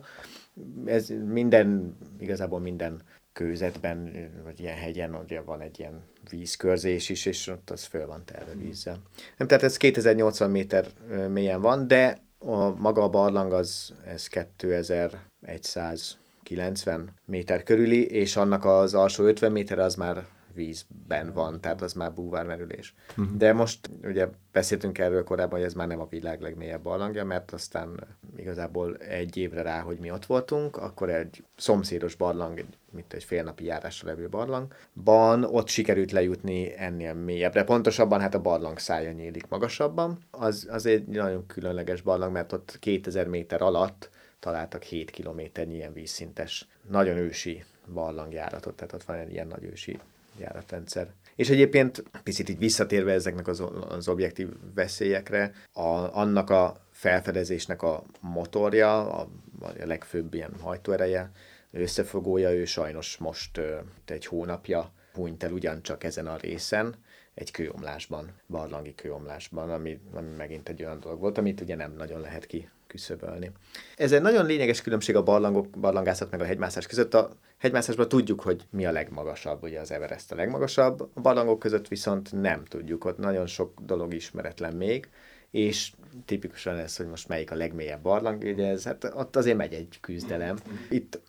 ez 0.85 1.13
minden, 1.27 1.97
igazából 2.19 2.61
minden 2.61 3.01
kőzetben, 3.33 4.31
vagy 4.45 4.61
ilyen 4.61 4.77
hegyen, 4.77 5.15
ugye 5.15 5.41
van 5.41 5.61
egy 5.61 5.79
ilyen 5.79 6.03
vízkörzés 6.31 7.09
is, 7.09 7.27
és 7.27 7.47
ott 7.47 7.71
az 7.71 7.85
föl 7.85 8.07
van 8.07 8.25
terve 8.25 8.55
vízzel. 8.55 8.99
Nem, 9.37 9.49
tehát 9.49 9.63
ez 9.63 9.77
2080 9.77 10.51
méter 10.51 10.87
mélyen 11.29 11.61
van, 11.61 11.87
de 11.87 12.19
a 12.39 12.69
maga 12.69 13.03
a 13.03 13.09
barlang 13.09 13.53
az 13.53 13.95
ez 14.07 14.29
2190 14.29 17.11
méter 17.25 17.63
körüli, 17.63 18.07
és 18.07 18.37
annak 18.37 18.65
az 18.65 18.95
alsó 18.95 19.25
50 19.25 19.53
méter 19.53 19.79
az 19.79 19.95
már 19.95 20.27
vízben 20.55 21.33
van, 21.33 21.61
tehát 21.61 21.83
az 21.83 21.93
már 21.93 22.13
búvármerülés. 22.13 22.95
Uh-huh. 23.17 23.37
De 23.37 23.53
most 23.53 23.91
ugye 24.03 24.29
beszéltünk 24.53 24.99
erről 24.99 25.25
korábban, 25.25 25.59
hogy 25.59 25.67
ez 25.67 25.75
már 25.75 25.87
nem 25.87 26.01
a 26.01 26.07
világ 26.09 26.41
legmélyebb 26.41 26.83
barlangja, 26.83 27.25
mert 27.25 27.53
aztán 27.53 28.07
igazából 28.37 28.97
egy 28.97 29.37
évre 29.37 29.63
rá, 29.63 29.81
hogy 29.81 29.99
mi 29.99 30.11
ott 30.11 30.27
voltunk, 30.27 30.77
akkor 30.77 31.11
egy 31.11 31.45
szomszédos 31.57 32.15
barlang, 32.15 32.59
egy, 32.59 32.77
mint 32.91 33.13
egy 33.13 33.25
félnapi 33.25 33.65
járásra 33.65 34.09
levő 34.09 34.29
barlangban, 34.29 35.45
ott 35.45 35.69
sikerült 35.69 36.13
lejutni 36.13 36.73
ennél 36.77 37.15
mélyebbre. 37.15 37.65
Pontosabban 37.65 38.21
hát 38.21 38.35
a 38.35 38.41
barlang 38.41 38.79
szája 38.79 39.13
nyílik 39.13 39.49
magasabban. 39.49 40.19
Az, 40.31 40.67
az 40.71 40.87
egy 40.87 41.07
nagyon 41.07 41.47
különleges 41.47 42.01
barlang, 42.01 42.33
mert 42.33 42.53
ott 42.53 42.77
2000 42.81 43.27
méter 43.27 43.63
alatt 43.63 44.11
találtak 44.43 44.83
7 44.83 45.11
kilométernyi 45.11 45.75
ilyen 45.75 45.93
vízszintes, 45.93 46.69
nagyon 46.91 47.17
ősi 47.17 47.65
barlangjáratot, 47.93 48.75
tehát 48.75 48.93
ott 48.93 49.03
van 49.03 49.17
egy 49.17 49.33
ilyen 49.33 49.47
nagy 49.47 49.65
ősi 49.65 49.99
járatrendszer. 50.39 51.13
És 51.37 51.51
egyébként 51.51 52.03
picit 52.23 52.49
így 52.49 52.59
visszatérve 52.59 53.13
ezeknek 53.13 53.49
az, 53.49 53.63
az 53.89 54.09
objektív 54.09 54.49
veszélyekre, 54.75 55.53
a, 55.73 56.19
annak 56.19 56.51
a 56.51 56.77
felfedezésnek 56.91 57.83
a 57.83 58.05
motorja, 58.21 59.13
a, 59.13 59.29
a 59.61 59.73
legfőbb 59.85 60.35
ilyen 60.35 60.55
hajtóereje, 60.61 61.31
összefogója, 61.71 62.53
ő 62.53 62.65
sajnos 62.65 63.17
most 63.17 63.61
egy 64.07 64.27
hónapja 64.27 64.93
hunyt 65.13 65.43
el 65.43 65.53
ugyancsak 65.53 66.05
ezen 66.05 66.27
a 66.27 66.37
részen, 66.37 66.95
egy 67.35 67.51
kőomlásban, 67.51 68.33
barlangi 68.49 68.95
kőomlásban, 68.95 69.71
ami, 69.71 70.01
ami 70.15 70.29
megint 70.37 70.69
egy 70.69 70.83
olyan 70.83 71.01
dolog 71.01 71.21
volt, 71.21 71.39
amit 71.39 71.61
ugye 71.61 71.77
nem 71.77 71.95
nagyon 71.97 72.21
lehet 72.21 72.47
ki 72.47 72.69
küszöbölni. 72.87 73.51
Ez 73.97 74.13
egy 74.13 74.23
nagyon 74.23 74.47
lényeges 74.47 74.83
különbség 74.83 75.17
a 75.17 75.23
barlangok, 75.23 75.71
barlangászat 75.71 76.31
meg 76.31 76.41
a 76.41 76.45
hegymászás 76.45 76.87
között. 76.87 77.15
A 77.15 77.31
hegymászásban 77.59 78.09
tudjuk, 78.09 78.41
hogy 78.41 78.67
mi 78.71 78.87
a 78.87 78.93
legmagasabb, 78.93 79.63
ugye 79.63 79.81
az 79.81 79.91
Everest 79.91 80.33
a 80.33 80.35
legmagasabb, 80.35 81.01
a 81.15 81.21
barlangok 81.21 81.59
között 81.59 81.89
viszont 81.89 82.33
nem 82.33 82.65
tudjuk, 82.65 83.05
ott 83.05 83.19
nagyon 83.19 83.47
sok 83.47 83.81
dolog 83.81 84.15
ismeretlen 84.15 84.75
még, 84.75 85.09
és 85.51 85.93
tipikusan 86.25 86.77
ez, 86.77 86.97
hogy 86.97 87.07
most 87.07 87.29
melyik 87.29 87.51
a 87.51 87.55
legmélyebb 87.55 88.03
barlang, 88.03 88.43
ugye 88.43 88.67
ez, 88.67 88.85
hát 88.85 89.13
ott 89.15 89.37
azért 89.37 89.57
megy 89.57 89.73
egy 89.73 89.99
küzdelem. 90.01 90.57
Itt 90.91 91.21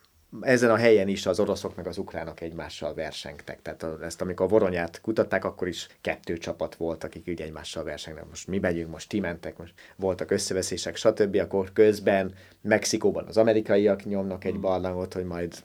ezen 0.41 0.69
a 0.69 0.75
helyen 0.75 1.07
is 1.07 1.25
az 1.25 1.39
oroszok 1.39 1.75
meg 1.75 1.87
az 1.87 1.97
ukránok 1.97 2.41
egymással 2.41 2.93
versengtek. 2.93 3.61
Tehát 3.61 4.01
ezt, 4.01 4.21
amikor 4.21 4.45
a 4.45 4.49
voronyát 4.49 5.01
kutatták, 5.01 5.45
akkor 5.45 5.67
is 5.67 5.87
kettő 6.01 6.37
csapat 6.37 6.75
volt, 6.75 7.03
akik 7.03 7.27
így 7.27 7.41
egymással 7.41 7.83
versengnek. 7.83 8.29
Most 8.29 8.47
mi 8.47 8.59
megyünk, 8.59 8.91
most 8.91 9.09
ti 9.09 9.19
mentek, 9.19 9.57
most 9.57 9.73
voltak 9.95 10.31
összeveszések, 10.31 10.95
stb. 10.95 11.35
Akkor 11.35 11.73
közben 11.73 12.33
Mexikóban 12.61 13.25
az 13.27 13.37
amerikaiak 13.37 14.05
nyomnak 14.05 14.43
egy 14.43 14.59
barlangot, 14.59 15.13
hogy 15.13 15.25
majd 15.25 15.63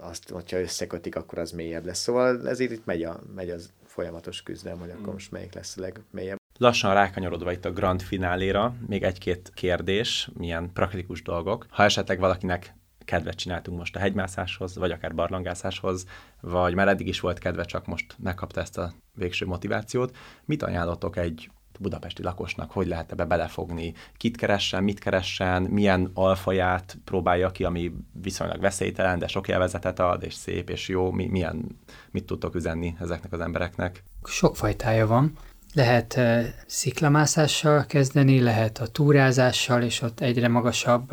azt, 0.00 0.30
hogyha 0.30 0.60
összekötik, 0.60 1.16
akkor 1.16 1.38
az 1.38 1.50
mélyebb 1.50 1.84
lesz. 1.84 2.00
Szóval 2.00 2.48
ezért 2.48 2.70
itt 2.70 2.84
megy, 2.84 3.02
a, 3.02 3.20
megy 3.34 3.50
az 3.50 3.72
folyamatos 3.84 4.42
küzdelem, 4.42 4.78
hogy 4.78 4.90
akkor 4.90 5.12
most 5.12 5.30
melyik 5.30 5.54
lesz 5.54 5.76
a 5.76 5.80
legmélyebb. 5.80 6.36
Lassan 6.58 6.94
rákanyarodva 6.94 7.52
itt 7.52 7.64
a 7.64 7.72
grand 7.72 8.02
fináléra, 8.02 8.74
még 8.86 9.02
egy-két 9.02 9.50
kérdés, 9.54 10.28
milyen 10.34 10.70
praktikus 10.72 11.22
dolgok. 11.22 11.66
Ha 11.70 11.82
esetleg 11.82 12.18
valakinek 12.18 12.74
kedvet 13.06 13.34
csináltunk 13.34 13.78
most 13.78 13.96
a 13.96 13.98
hegymászáshoz, 13.98 14.76
vagy 14.76 14.90
akár 14.90 15.14
barlangászáshoz, 15.14 16.06
vagy 16.40 16.74
már 16.74 16.88
eddig 16.88 17.06
is 17.06 17.20
volt 17.20 17.38
kedve, 17.38 17.64
csak 17.64 17.86
most 17.86 18.16
megkapta 18.18 18.60
ezt 18.60 18.78
a 18.78 18.92
végső 19.14 19.46
motivációt. 19.46 20.16
Mit 20.44 20.62
ajánlotok 20.62 21.16
egy 21.16 21.50
budapesti 21.78 22.22
lakosnak, 22.22 22.70
hogy 22.70 22.86
lehet 22.86 23.12
ebbe 23.12 23.24
belefogni, 23.24 23.94
kit 24.16 24.36
keressen, 24.36 24.84
mit 24.84 24.98
keressen, 24.98 25.62
milyen 25.62 26.10
alfaját 26.14 26.98
próbálja 27.04 27.50
ki, 27.50 27.64
ami 27.64 27.92
viszonylag 28.22 28.60
veszélytelen, 28.60 29.18
de 29.18 29.26
sok 29.26 29.48
élvezetet 29.48 29.98
ad, 29.98 30.22
és 30.22 30.34
szép, 30.34 30.70
és 30.70 30.88
jó, 30.88 31.10
mi, 31.10 31.26
milyen, 31.26 31.78
mit 32.10 32.24
tudtok 32.24 32.54
üzenni 32.54 32.96
ezeknek 33.00 33.32
az 33.32 33.40
embereknek? 33.40 34.04
Sok 34.24 34.56
fajtája 34.56 35.06
van. 35.06 35.32
Lehet 35.74 36.20
sziklamászással 36.66 37.86
kezdeni, 37.86 38.40
lehet 38.40 38.78
a 38.78 38.86
túrázással, 38.86 39.82
és 39.82 40.02
ott 40.02 40.20
egyre 40.20 40.48
magasabb 40.48 41.10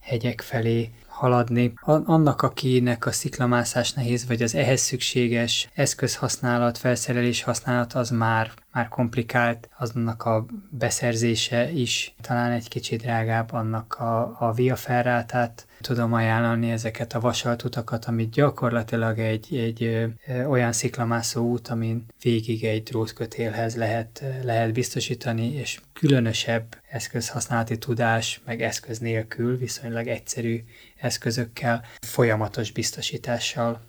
hegyek 0.00 0.40
felé 0.40 0.90
haladni. 1.24 1.72
Annak, 2.04 2.42
akinek 2.42 3.06
a 3.06 3.12
sziklamászás 3.12 3.92
nehéz, 3.92 4.26
vagy 4.26 4.42
az 4.42 4.54
ehhez 4.54 4.80
szükséges 4.80 5.68
eszközhasználat, 5.74 6.78
felszerelés 6.78 7.42
használat, 7.42 7.92
az 7.92 8.10
már, 8.10 8.50
már 8.72 8.88
komplikált, 8.88 9.68
aznak 9.78 10.24
a 10.24 10.46
beszerzése 10.70 11.70
is 11.70 12.14
talán 12.20 12.50
egy 12.50 12.68
kicsit 12.68 13.02
drágább, 13.02 13.52
annak 13.52 13.94
a, 13.94 14.36
a 14.38 14.52
via 14.52 14.76
ferrátát 14.76 15.66
tudom 15.86 16.12
ajánlani 16.12 16.70
ezeket 16.70 17.12
a 17.12 17.20
vasalt 17.20 17.64
utakat, 17.64 18.04
amit 18.04 18.30
gyakorlatilag 18.30 19.18
egy, 19.18 19.56
egy 19.56 20.08
olyan 20.48 20.72
sziklamászó 20.72 21.50
út, 21.50 21.68
amin 21.68 22.06
végig 22.22 22.64
egy 22.64 22.82
drótkötélhez 22.82 23.76
lehet, 23.76 24.24
lehet 24.42 24.72
biztosítani, 24.72 25.52
és 25.52 25.80
különösebb 25.92 26.64
eszközhasználati 26.90 27.78
tudás, 27.78 28.40
meg 28.44 28.62
eszköz 28.62 28.98
nélkül 28.98 29.56
viszonylag 29.56 30.06
egyszerű 30.06 30.64
eszközökkel, 30.96 31.84
folyamatos 32.06 32.72
biztosítással 32.72 33.80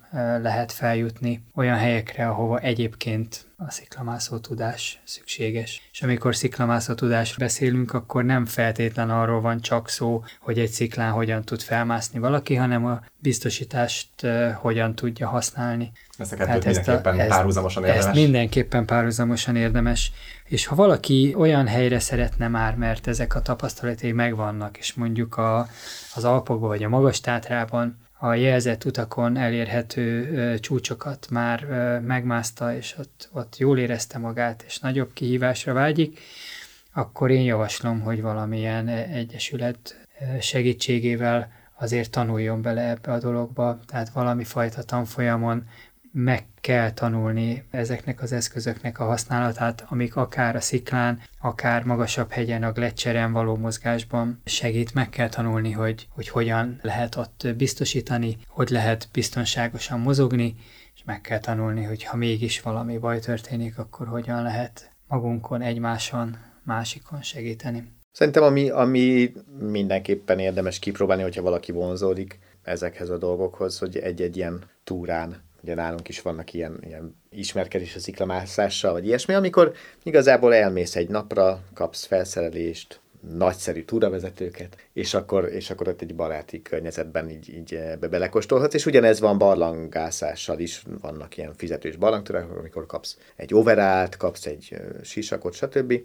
lehet 0.42 0.72
feljutni 0.72 1.42
olyan 1.54 1.76
helyekre, 1.76 2.28
ahova 2.28 2.58
egyébként 2.58 3.45
a 3.58 3.70
sziklamászó 3.70 4.38
tudás 4.38 5.00
szükséges. 5.04 5.88
És 5.92 6.02
amikor 6.02 6.36
sziklamászó 6.36 6.94
tudásról 6.94 7.46
beszélünk, 7.46 7.92
akkor 7.92 8.24
nem 8.24 8.46
feltétlen 8.46 9.10
arról 9.10 9.40
van 9.40 9.60
csak 9.60 9.88
szó, 9.88 10.24
hogy 10.40 10.58
egy 10.58 10.70
sziklán 10.70 11.12
hogyan 11.12 11.44
tud 11.44 11.60
felmászni 11.62 12.18
valaki, 12.18 12.54
hanem 12.54 12.86
a 12.86 13.02
biztosítást 13.18 14.08
uh, 14.22 14.52
hogyan 14.52 14.94
tudja 14.94 15.28
használni. 15.28 15.92
Ezt 16.18 16.32
a 16.32 16.36
kettőt 16.36 16.64
mindenképpen 16.64 17.20
ezt, 17.20 17.28
párhuzamosan 17.28 17.84
érdemes. 17.84 18.04
Ezt 18.04 18.14
mindenképpen 18.14 18.84
párhuzamosan 18.84 19.56
érdemes. 19.56 20.12
És 20.44 20.66
ha 20.66 20.74
valaki 20.74 21.34
olyan 21.38 21.66
helyre 21.66 21.98
szeretne 21.98 22.48
már, 22.48 22.74
mert 22.74 23.06
ezek 23.06 23.34
a 23.34 23.42
tapasztalatai 23.42 24.12
megvannak, 24.12 24.78
és 24.78 24.94
mondjuk 24.94 25.36
a, 25.36 25.68
az 26.14 26.24
Alpokban 26.24 26.68
vagy 26.68 26.82
a 26.84 26.88
Magas 26.88 27.20
Tátrában 27.20 28.05
a 28.18 28.34
jelzett 28.34 28.84
utakon 28.84 29.36
elérhető 29.36 30.58
csúcsokat 30.58 31.26
már 31.30 31.66
ö, 31.70 32.00
megmászta, 32.00 32.74
és 32.74 32.94
ott, 32.98 33.28
ott 33.32 33.56
jól 33.56 33.78
érezte 33.78 34.18
magát, 34.18 34.64
és 34.66 34.78
nagyobb 34.78 35.12
kihívásra 35.12 35.72
vágyik, 35.72 36.20
akkor 36.92 37.30
én 37.30 37.42
javaslom, 37.42 38.00
hogy 38.00 38.22
valamilyen 38.22 38.88
egyesület 38.88 40.06
segítségével 40.40 41.52
azért 41.78 42.10
tanuljon 42.10 42.62
bele 42.62 42.88
ebbe 42.88 43.12
a 43.12 43.18
dologba, 43.18 43.78
tehát 43.86 44.08
valami 44.08 44.44
fajta 44.44 44.82
tanfolyamon 44.82 45.68
meg 46.18 46.46
kell 46.60 46.92
tanulni 46.92 47.64
ezeknek 47.70 48.22
az 48.22 48.32
eszközöknek 48.32 49.00
a 49.00 49.04
használatát, 49.04 49.84
amik 49.88 50.16
akár 50.16 50.56
a 50.56 50.60
sziklán, 50.60 51.20
akár 51.40 51.84
magasabb 51.84 52.30
hegyen, 52.30 52.62
a 52.62 52.72
gletszeren 52.72 53.32
való 53.32 53.56
mozgásban 53.56 54.40
segít, 54.44 54.94
meg 54.94 55.08
kell 55.08 55.28
tanulni, 55.28 55.70
hogy, 55.70 56.08
hogy 56.10 56.28
hogyan 56.28 56.78
lehet 56.82 57.16
ott 57.16 57.46
biztosítani, 57.56 58.36
hogy 58.48 58.68
lehet 58.68 59.08
biztonságosan 59.12 60.00
mozogni, 60.00 60.54
és 60.94 61.02
meg 61.04 61.20
kell 61.20 61.38
tanulni, 61.38 61.82
hogy 61.82 62.04
ha 62.04 62.16
mégis 62.16 62.60
valami 62.60 62.98
baj 62.98 63.18
történik, 63.18 63.78
akkor 63.78 64.06
hogyan 64.06 64.42
lehet 64.42 64.90
magunkon, 65.08 65.62
egymáson, 65.62 66.36
másikon 66.64 67.22
segíteni. 67.22 67.92
Szerintem 68.12 68.42
ami, 68.42 68.70
ami 68.70 69.32
mindenképpen 69.58 70.38
érdemes 70.38 70.78
kipróbálni, 70.78 71.22
hogyha 71.22 71.42
valaki 71.42 71.72
vonzódik 71.72 72.38
ezekhez 72.62 73.10
a 73.10 73.18
dolgokhoz, 73.18 73.78
hogy 73.78 73.96
egy-egy 73.96 74.36
ilyen 74.36 74.64
túrán 74.84 75.44
ugye 75.66 75.74
nálunk 75.74 76.08
is 76.08 76.22
vannak 76.22 76.52
ilyen, 76.52 76.78
ilyen 76.82 77.16
ismerkedés 77.30 77.94
a 77.94 77.98
sziklamászással, 77.98 78.92
vagy 78.92 79.06
ilyesmi, 79.06 79.34
amikor 79.34 79.72
igazából 80.02 80.54
elmész 80.54 80.96
egy 80.96 81.08
napra, 81.08 81.60
kapsz 81.74 82.04
felszerelést, 82.04 83.00
nagyszerű 83.34 83.84
túravezetőket, 83.84 84.76
és 84.92 85.14
akkor, 85.14 85.44
és 85.44 85.70
akkor 85.70 85.88
ott 85.88 86.00
egy 86.00 86.14
baráti 86.14 86.62
környezetben 86.62 87.30
így, 87.30 87.54
így 87.54 87.74
ebbe 87.74 88.08
belekóstolhatsz, 88.08 88.74
és 88.74 88.86
ugyanez 88.86 89.20
van 89.20 89.38
barlangászással 89.38 90.58
is, 90.58 90.82
vannak 91.00 91.36
ilyen 91.36 91.54
fizetős 91.54 91.96
barlangtúrák, 91.96 92.50
amikor 92.50 92.86
kapsz 92.86 93.16
egy 93.36 93.54
overált, 93.54 94.16
kapsz 94.16 94.46
egy 94.46 94.76
sisakot, 95.02 95.54
stb. 95.54 96.00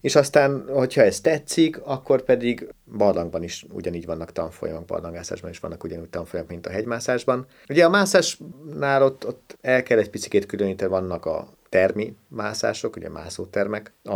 És 0.00 0.16
aztán, 0.16 0.64
hogyha 0.68 1.02
ez 1.02 1.20
tetszik, 1.20 1.80
akkor 1.82 2.22
pedig 2.22 2.68
barlangban 2.96 3.42
is 3.42 3.64
ugyanígy 3.72 4.06
vannak 4.06 4.32
tanfolyamok, 4.32 4.84
barlangászásban 4.84 5.50
is 5.50 5.58
vannak 5.58 5.84
ugyanúgy 5.84 6.08
tanfolyamok, 6.08 6.50
mint 6.50 6.66
a 6.66 6.70
hegymászásban. 6.70 7.46
Ugye 7.68 7.84
a 7.84 7.88
mászásnál 7.88 9.02
ott, 9.02 9.26
ott 9.26 9.56
el 9.60 9.82
kell 9.82 9.98
egy 9.98 10.10
picit 10.10 10.46
különíteni, 10.46 10.90
vannak 10.90 11.26
a 11.26 11.48
termi 11.74 12.16
mászások, 12.28 12.96
ugye 12.96 13.08
mászótermek, 13.08 13.92
a, 14.02 14.12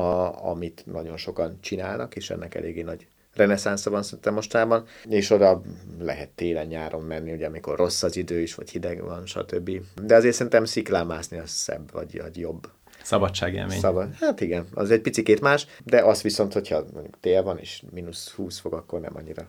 amit 0.49 0.83
nagyon 0.87 1.17
sokan 1.17 1.59
csinálnak, 1.61 2.17
és 2.17 2.31
ennek 2.31 2.55
eléggé 2.55 2.83
nagy 2.83 3.07
reneszánsza 3.35 3.91
van 3.91 4.03
szerintem 4.03 4.35
mostában, 4.35 4.85
és 5.09 5.31
oda 5.31 5.63
lehet 6.01 6.29
télen-nyáron 6.29 7.03
menni, 7.03 7.33
ugye 7.33 7.47
amikor 7.47 7.77
rossz 7.77 8.03
az 8.03 8.17
idő 8.17 8.41
is, 8.41 8.55
vagy 8.55 8.71
hideg 8.71 9.03
van, 9.03 9.27
stb. 9.27 9.71
De 10.03 10.15
azért 10.15 10.35
szerintem 10.35 10.65
sziklán 10.65 11.07
mászni 11.07 11.39
az 11.39 11.51
szebb, 11.51 11.93
vagy, 11.93 12.21
vagy 12.21 12.39
jobb. 12.39 12.69
Szabadságélmény. 13.03 13.79
Szabad. 13.79 14.15
Hát 14.15 14.41
igen, 14.41 14.67
az 14.75 14.91
egy 14.91 15.01
picikét 15.01 15.41
más, 15.41 15.67
de 15.85 16.05
az 16.05 16.23
viszont, 16.23 16.53
hogyha 16.53 16.85
mondjuk 16.93 17.21
tél 17.21 17.43
van, 17.43 17.59
és 17.59 17.83
mínusz 17.91 18.31
20 18.31 18.59
fok, 18.59 18.73
akkor 18.73 19.01
nem 19.01 19.17
annyira 19.17 19.49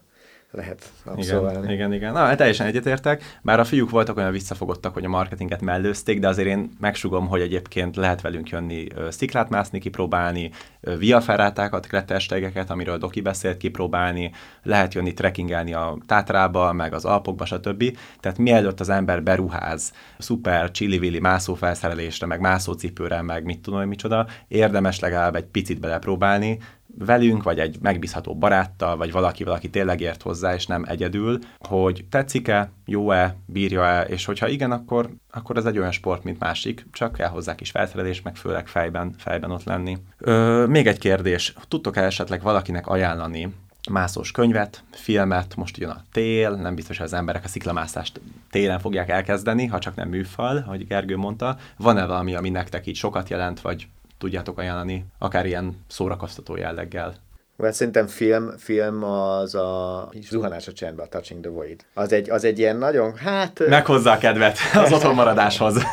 lehet 0.51 0.91
abszolválni. 1.05 1.57
Igen, 1.57 1.71
igen, 1.73 1.93
igen. 1.93 2.13
Na, 2.13 2.35
teljesen 2.35 2.67
egyetértek. 2.67 3.39
Bár 3.41 3.59
a 3.59 3.63
fiúk 3.63 3.89
voltak 3.89 4.17
olyan 4.17 4.31
visszafogottak, 4.31 4.93
hogy 4.93 5.05
a 5.05 5.09
marketinget 5.09 5.61
mellőzték, 5.61 6.19
de 6.19 6.27
azért 6.27 6.47
én 6.47 6.69
megsugom, 6.79 7.27
hogy 7.27 7.41
egyébként 7.41 7.95
lehet 7.95 8.21
velünk 8.21 8.49
jönni 8.49 8.87
sziklát 9.09 9.49
mászni, 9.49 9.79
kipróbálni, 9.79 10.51
viaferrátákat, 10.97 11.87
kletterstegeket, 11.87 12.69
amiről 12.69 12.97
Doki 12.97 13.21
beszélt, 13.21 13.57
kipróbálni, 13.57 14.31
lehet 14.63 14.93
jönni 14.93 15.13
trekkingelni 15.13 15.73
a 15.73 15.97
Tátrába, 16.05 16.73
meg 16.73 16.93
az 16.93 17.05
Alpokba, 17.05 17.45
stb. 17.45 17.97
Tehát 18.19 18.37
mielőtt 18.37 18.79
az 18.79 18.89
ember 18.89 19.23
beruház 19.23 19.93
szuper 20.17 20.71
csili 20.71 21.19
mászófelszerelésre, 21.19 22.25
meg 22.25 22.39
mászócipőre, 22.39 23.21
meg 23.21 23.43
mit 23.43 23.61
tudom, 23.61 23.79
hogy 23.79 23.87
micsoda, 23.87 24.27
érdemes 24.47 24.99
legalább 24.99 25.35
egy 25.35 25.45
picit 25.45 25.79
belepróbálni, 25.79 26.59
velünk, 26.97 27.43
vagy 27.43 27.59
egy 27.59 27.77
megbízható 27.81 28.35
baráttal, 28.35 28.97
vagy 28.97 29.11
valaki, 29.11 29.43
valaki 29.43 29.69
tényleg 29.69 30.01
ért 30.01 30.21
hozzá, 30.21 30.53
és 30.53 30.65
nem 30.65 30.83
egyedül, 30.87 31.39
hogy 31.59 32.05
tetszik-e, 32.09 32.71
jó-e, 32.85 33.35
bírja-e, 33.45 34.01
és 34.01 34.25
hogyha 34.25 34.47
igen, 34.47 34.71
akkor, 34.71 35.09
akkor 35.31 35.57
ez 35.57 35.65
egy 35.65 35.77
olyan 35.77 35.91
sport, 35.91 36.23
mint 36.23 36.39
másik, 36.39 36.85
csak 36.91 37.13
kell 37.13 37.29
hozzá 37.29 37.55
kis 37.55 37.69
felszerelés, 37.69 38.21
meg 38.21 38.35
főleg 38.35 38.67
fejben, 38.67 39.15
fejben 39.17 39.51
ott 39.51 39.63
lenni. 39.63 39.97
Ö, 40.17 40.65
még 40.67 40.87
egy 40.87 40.99
kérdés, 40.99 41.53
tudtok-e 41.67 42.03
esetleg 42.03 42.41
valakinek 42.41 42.87
ajánlani 42.87 43.53
mászós 43.89 44.31
könyvet, 44.31 44.83
filmet, 44.91 45.55
most 45.55 45.77
jön 45.77 45.89
a 45.89 46.03
tél, 46.11 46.51
nem 46.51 46.75
biztos, 46.75 46.97
hogy 46.97 47.05
az 47.05 47.13
emberek 47.13 47.43
a 47.43 47.47
sziklamászást 47.47 48.21
télen 48.49 48.79
fogják 48.79 49.09
elkezdeni, 49.09 49.65
ha 49.65 49.79
csak 49.79 49.95
nem 49.95 50.09
műfal, 50.09 50.57
ahogy 50.57 50.87
Gergő 50.87 51.17
mondta. 51.17 51.57
Van-e 51.77 52.05
valami, 52.05 52.35
ami 52.35 52.49
nektek 52.49 52.87
így 52.87 52.95
sokat 52.95 53.29
jelent, 53.29 53.61
vagy 53.61 53.87
tudjátok 54.19 54.57
ajánlani, 54.57 55.05
akár 55.17 55.45
ilyen 55.45 55.85
szórakoztató 55.87 56.55
jelleggel? 56.55 57.15
Mert 57.55 57.75
szerintem 57.75 58.07
film, 58.07 58.51
film 58.57 59.03
az 59.03 59.55
a 59.55 60.09
zuhanás 60.29 60.67
a 60.67 60.73
csendben, 60.73 61.05
a 61.05 61.09
Touching 61.09 61.41
the 61.41 61.49
Void. 61.51 61.85
Az 61.93 62.11
egy, 62.11 62.29
az 62.29 62.43
egy 62.43 62.59
ilyen 62.59 62.77
nagyon, 62.77 63.15
hát... 63.15 63.67
Meghozza 63.67 64.11
a 64.11 64.17
kedvet 64.17 64.57
az 64.83 64.91
otthonmaradáshoz. 64.91 65.83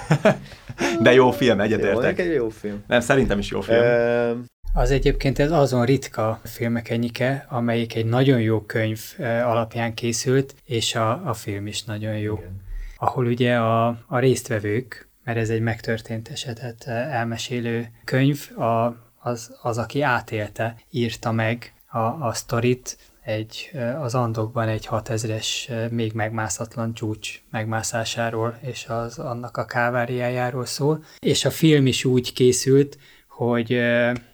De 1.03 1.13
jó 1.13 1.31
film, 1.31 1.61
egyetértek. 1.61 2.19
Jó, 2.19 2.25
egy 2.25 2.35
jó 2.35 2.49
film. 2.49 2.85
Nem, 2.87 3.01
szerintem 3.01 3.39
is 3.39 3.51
jó 3.51 3.61
film. 3.61 3.79
Ö... 3.79 4.33
Az 4.75 4.91
egyébként 4.91 5.39
ez 5.39 5.51
azon 5.51 5.85
ritka 5.85 6.41
filmek 6.45 6.91
enyike, 6.91 7.47
amelyik 7.49 7.95
egy 7.95 8.07
nagyon 8.07 8.41
jó 8.41 8.61
könyv 8.61 9.01
alapján 9.45 9.95
készült, 9.95 10.55
és 10.65 10.95
a, 10.95 11.29
a 11.29 11.33
film 11.33 11.67
is 11.67 11.85
nagyon 11.85 12.19
jó. 12.19 12.35
Igen. 12.35 12.61
Ahol 12.99 13.27
ugye 13.27 13.57
a, 13.57 13.87
a 14.07 14.19
résztvevők, 14.19 15.06
mert 15.27 15.39
ez 15.39 15.51
egy 15.51 15.61
megtörtént 15.61 16.29
esetet 16.29 16.85
elmesélő 16.87 17.89
könyv, 18.05 18.59
a, 18.59 18.97
az, 19.19 19.57
az, 19.63 19.79
aki 19.79 20.03
átélte, 20.03 20.77
írta 20.91 21.33
meg 21.33 21.73
a, 21.91 21.99
a 21.99 22.33
sztorit, 22.35 22.99
egy, 23.23 23.71
az 24.01 24.15
Andokban 24.15 24.69
egy 24.69 24.89
6000-es 24.91 25.71
még 25.91 26.13
megmászatlan 26.13 26.95
csúcs 26.95 27.41
megmászásáról, 27.51 28.59
és 28.61 28.87
az 28.89 29.19
annak 29.19 29.57
a 29.57 29.65
káváriájáról 29.65 30.67
szól. 30.67 31.05
És 31.19 31.45
a 31.45 31.51
film 31.51 31.87
is 31.87 32.05
úgy 32.05 32.33
készült, 32.33 32.99
hogy 33.29 33.81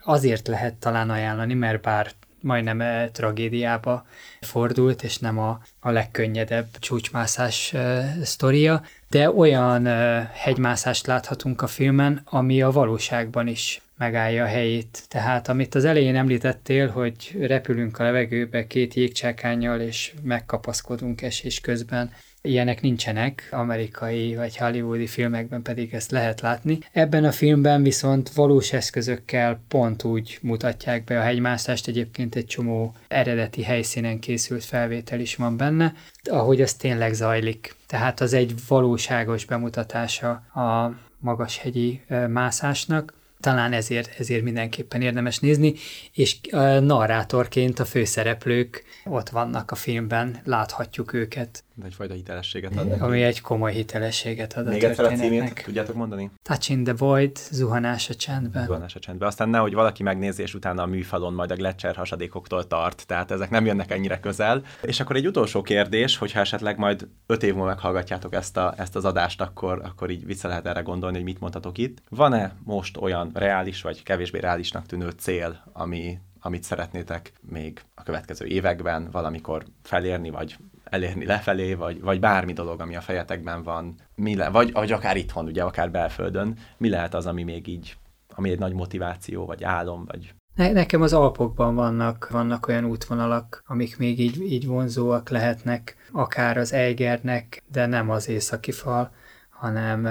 azért 0.03 0.49
lehet 0.49 0.75
talán 0.75 1.11
ajánlani, 1.11 1.55
mert 1.55 1.83
bár 1.83 2.13
majdnem 2.41 3.11
tragédiába 3.13 4.07
fordult, 4.41 5.03
és 5.03 5.19
nem 5.19 5.39
a, 5.39 5.61
a 5.81 5.91
legkönnyedebb 5.91 6.67
csúcsmászás 6.79 7.75
sztoria, 8.23 8.83
de 9.13 9.31
olyan 9.31 9.87
hegymászást 10.33 11.07
láthatunk 11.07 11.63
a 11.63 11.67
filmen, 11.67 12.21
ami 12.25 12.63
a 12.63 12.71
valóságban 12.71 13.47
is 13.47 13.81
megállja 13.99 14.45
a 14.45 14.47
helyét. 14.47 15.03
Tehát 15.09 15.49
amit 15.49 15.75
az 15.75 15.85
elején 15.85 16.17
említettél, 16.17 16.89
hogy 16.89 17.37
repülünk 17.41 17.99
a 17.99 18.03
levegőbe 18.03 18.67
két 18.67 18.95
jégcsákányjal, 18.95 19.81
és 19.81 20.13
megkapaszkodunk 20.23 21.23
esés 21.23 21.61
közben, 21.61 22.11
Ilyenek 22.45 22.81
nincsenek, 22.81 23.49
amerikai 23.51 24.37
vagy 24.37 24.57
hollywoodi 24.57 25.07
filmekben 25.07 25.63
pedig 25.63 25.95
ezt 25.95 26.11
lehet 26.11 26.41
látni. 26.41 26.79
Ebben 26.93 27.25
a 27.25 27.33
filmben 27.33 27.83
viszont 27.83 28.33
valós 28.33 28.73
eszközökkel 28.73 29.61
pont 29.69 30.05
úgy 30.05 30.39
mutatják 30.43 31.05
be 31.05 31.19
a 31.19 31.23
hegymászást, 31.23 31.89
egyébként 31.89 32.35
egy 32.35 32.47
csomó 32.47 32.95
eredeti 33.09 33.63
helyszínen 33.63 34.19
készült 34.19 34.65
felvétel 34.65 35.21
is 35.21 35.37
van 35.37 35.57
benne, 35.57 35.95
ahogy 36.31 36.61
ez 36.61 36.75
tényleg 36.75 37.13
zajlik. 37.13 37.75
Tehát 37.87 38.21
az 38.21 38.33
egy 38.33 38.55
valóságos 38.69 39.45
bemutatása 39.45 40.31
a 40.31 40.97
magashegyi 41.19 42.01
mászásnak 42.29 43.15
talán 43.41 43.73
ezért, 43.73 44.11
ezért 44.19 44.43
mindenképpen 44.43 45.03
érdemes 45.03 45.39
nézni, 45.39 45.75
és 46.13 46.41
narrátorként 46.81 47.79
a 47.79 47.85
főszereplők 47.85 48.85
ott 49.05 49.29
vannak 49.29 49.71
a 49.71 49.75
filmben, 49.75 50.41
láthatjuk 50.45 51.13
őket. 51.13 51.65
De 51.75 51.87
egyfajta 51.87 52.15
hitelességet 52.15 52.77
ad. 52.77 53.01
Ami 53.01 53.23
egy 53.23 53.41
komoly 53.41 53.73
hitelességet 53.73 54.53
ad 54.53 54.69
Még 54.69 54.85
a 54.85 54.89
egyszer 54.89 55.05
a 55.05 55.17
címét 55.17 55.63
tudjátok 55.65 55.95
mondani? 55.95 56.31
Touch 56.43 56.71
in 56.71 56.85
the 56.85 56.95
Void, 56.95 57.37
zuhanás 57.37 58.11
a 58.11 58.15
csendben. 58.15 58.65
Zuhanás 58.65 58.95
a 58.95 58.99
csendben. 58.99 59.29
Aztán 59.29 59.49
nehogy 59.49 59.75
valaki 59.75 60.03
megnézi, 60.03 60.43
és 60.43 60.55
utána 60.55 60.83
a 60.83 60.87
műfalon 60.87 61.33
majd 61.33 61.51
a 61.51 61.55
Gletscher 61.55 61.97
hasadékoktól 61.97 62.67
tart, 62.67 63.07
tehát 63.07 63.31
ezek 63.31 63.51
nem 63.51 63.65
jönnek 63.65 63.91
ennyire 63.91 64.21
közel. 64.21 64.63
És 64.83 65.01
akkor 65.01 65.17
egy 65.17 65.27
utolsó 65.27 65.63
kérdés, 65.63 66.17
hogyha 66.17 66.41
esetleg 66.41 66.79
majd 66.79 67.09
öt 67.27 67.43
év 67.43 67.53
múlva 67.53 67.69
meghallgatjátok 67.69 68.35
ezt, 68.35 68.57
a, 68.57 68.75
ezt 68.77 68.97
az 68.97 69.05
adást, 69.05 69.41
akkor, 69.41 69.81
akkor 69.85 70.11
így 70.11 70.27
vissza 70.27 70.49
lehet 70.49 70.67
erre 70.67 70.81
gondolni, 70.81 71.17
hogy 71.17 71.25
mit 71.25 71.41
mondhatok 71.41 71.79
itt. 71.79 72.03
Van-e 72.09 72.53
most 72.65 72.97
olyan 72.97 73.31
reális 73.35 73.83
vagy 73.83 74.03
kevésbé 74.03 74.39
reálisnak 74.39 74.87
tűnő 74.87 75.11
cél, 75.11 75.63
ami 75.73 76.19
amit 76.45 76.63
szeretnétek 76.63 77.33
még 77.41 77.81
a 77.95 78.03
következő 78.03 78.47
években 78.47 79.09
valamikor 79.11 79.65
felérni, 79.83 80.31
vagy 80.31 80.57
elérni 80.85 81.25
lefelé, 81.25 81.75
vagy, 81.75 82.01
vagy 82.01 82.21
bármi 82.21 82.53
dolog, 82.53 82.81
ami 82.81 82.97
a 82.97 83.01
fejetekben 83.01 83.63
van, 83.63 83.95
mi 84.15 84.37
le, 84.37 84.49
vagy, 84.49 84.73
vagy 84.73 84.93
akár 84.93 85.17
itthon, 85.17 85.47
ugye, 85.47 85.63
akár 85.63 85.91
belföldön, 85.91 86.57
mi 86.77 86.89
lehet 86.89 87.15
az, 87.15 87.27
ami 87.27 87.43
még 87.43 87.67
így, 87.67 87.97
ami 88.35 88.51
egy 88.51 88.59
nagy 88.59 88.73
motiváció, 88.73 89.47
vagy 89.47 89.65
álom, 89.65 90.05
vagy... 90.05 90.35
Ne, 90.55 90.73
nekem 90.73 91.03
az 91.03 91.13
Alpokban 91.13 91.75
vannak, 91.75 92.29
vannak 92.31 92.69
olyan 92.69 92.85
útvonalak, 92.85 93.63
amik 93.67 93.99
még 93.99 94.21
így, 94.21 94.41
így 94.41 94.67
vonzóak 94.67 95.29
lehetnek, 95.29 95.97
akár 96.13 96.57
az 96.57 96.73
Eigernek, 96.73 97.63
de 97.73 97.87
nem 97.87 98.11
az 98.11 98.29
északi 98.29 98.73
fal, 98.73 99.13
hanem 99.51 100.07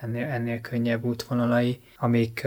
ennél, 0.00 0.24
ennél 0.24 0.60
könnyebb 0.60 1.04
útvonalai, 1.04 1.80
amik 1.96 2.46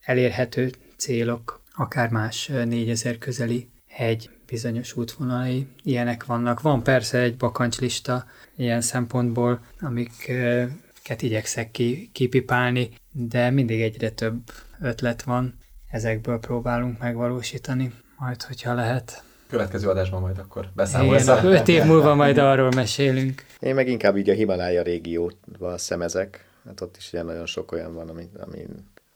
elérhető 0.00 0.70
célok, 0.96 1.62
akár 1.74 2.10
más 2.10 2.46
4000 2.46 3.18
közeli 3.18 3.68
hegy 3.88 4.30
bizonyos 4.46 4.96
útvonalai, 4.96 5.66
ilyenek 5.82 6.24
vannak. 6.24 6.60
Van 6.60 6.82
persze 6.82 7.18
egy 7.18 7.36
bakancslista 7.36 8.24
ilyen 8.56 8.80
szempontból, 8.80 9.60
amiket 9.80 11.22
igyekszek 11.22 11.70
ki, 11.70 12.10
kipipálni, 12.12 12.90
de 13.12 13.50
mindig 13.50 13.80
egyre 13.80 14.10
több 14.10 14.40
ötlet 14.80 15.22
van, 15.22 15.54
ezekből 15.90 16.38
próbálunk 16.38 16.98
megvalósítani, 16.98 17.92
majd 18.18 18.42
hogyha 18.42 18.74
lehet. 18.74 19.22
Következő 19.48 19.88
adásban 19.88 20.20
majd 20.20 20.38
akkor 20.38 20.70
beszámolsz. 20.74 21.22
Igen, 21.22 21.44
öt 21.44 21.68
év 21.68 21.84
múlva 21.84 22.14
majd 22.14 22.38
arról 22.38 22.70
mesélünk. 22.70 23.44
Én 23.60 23.74
meg 23.74 23.88
inkább 23.88 24.16
így 24.16 24.30
a 24.30 24.34
Himalája 24.34 24.82
régióval 24.82 25.78
szemezek, 25.78 26.44
hát 26.64 26.80
ott 26.80 26.96
is 26.96 27.12
ilyen 27.12 27.26
nagyon 27.26 27.46
sok 27.46 27.72
olyan 27.72 27.94
van, 27.94 28.08
ami, 28.08 28.28
ami, 28.38 28.66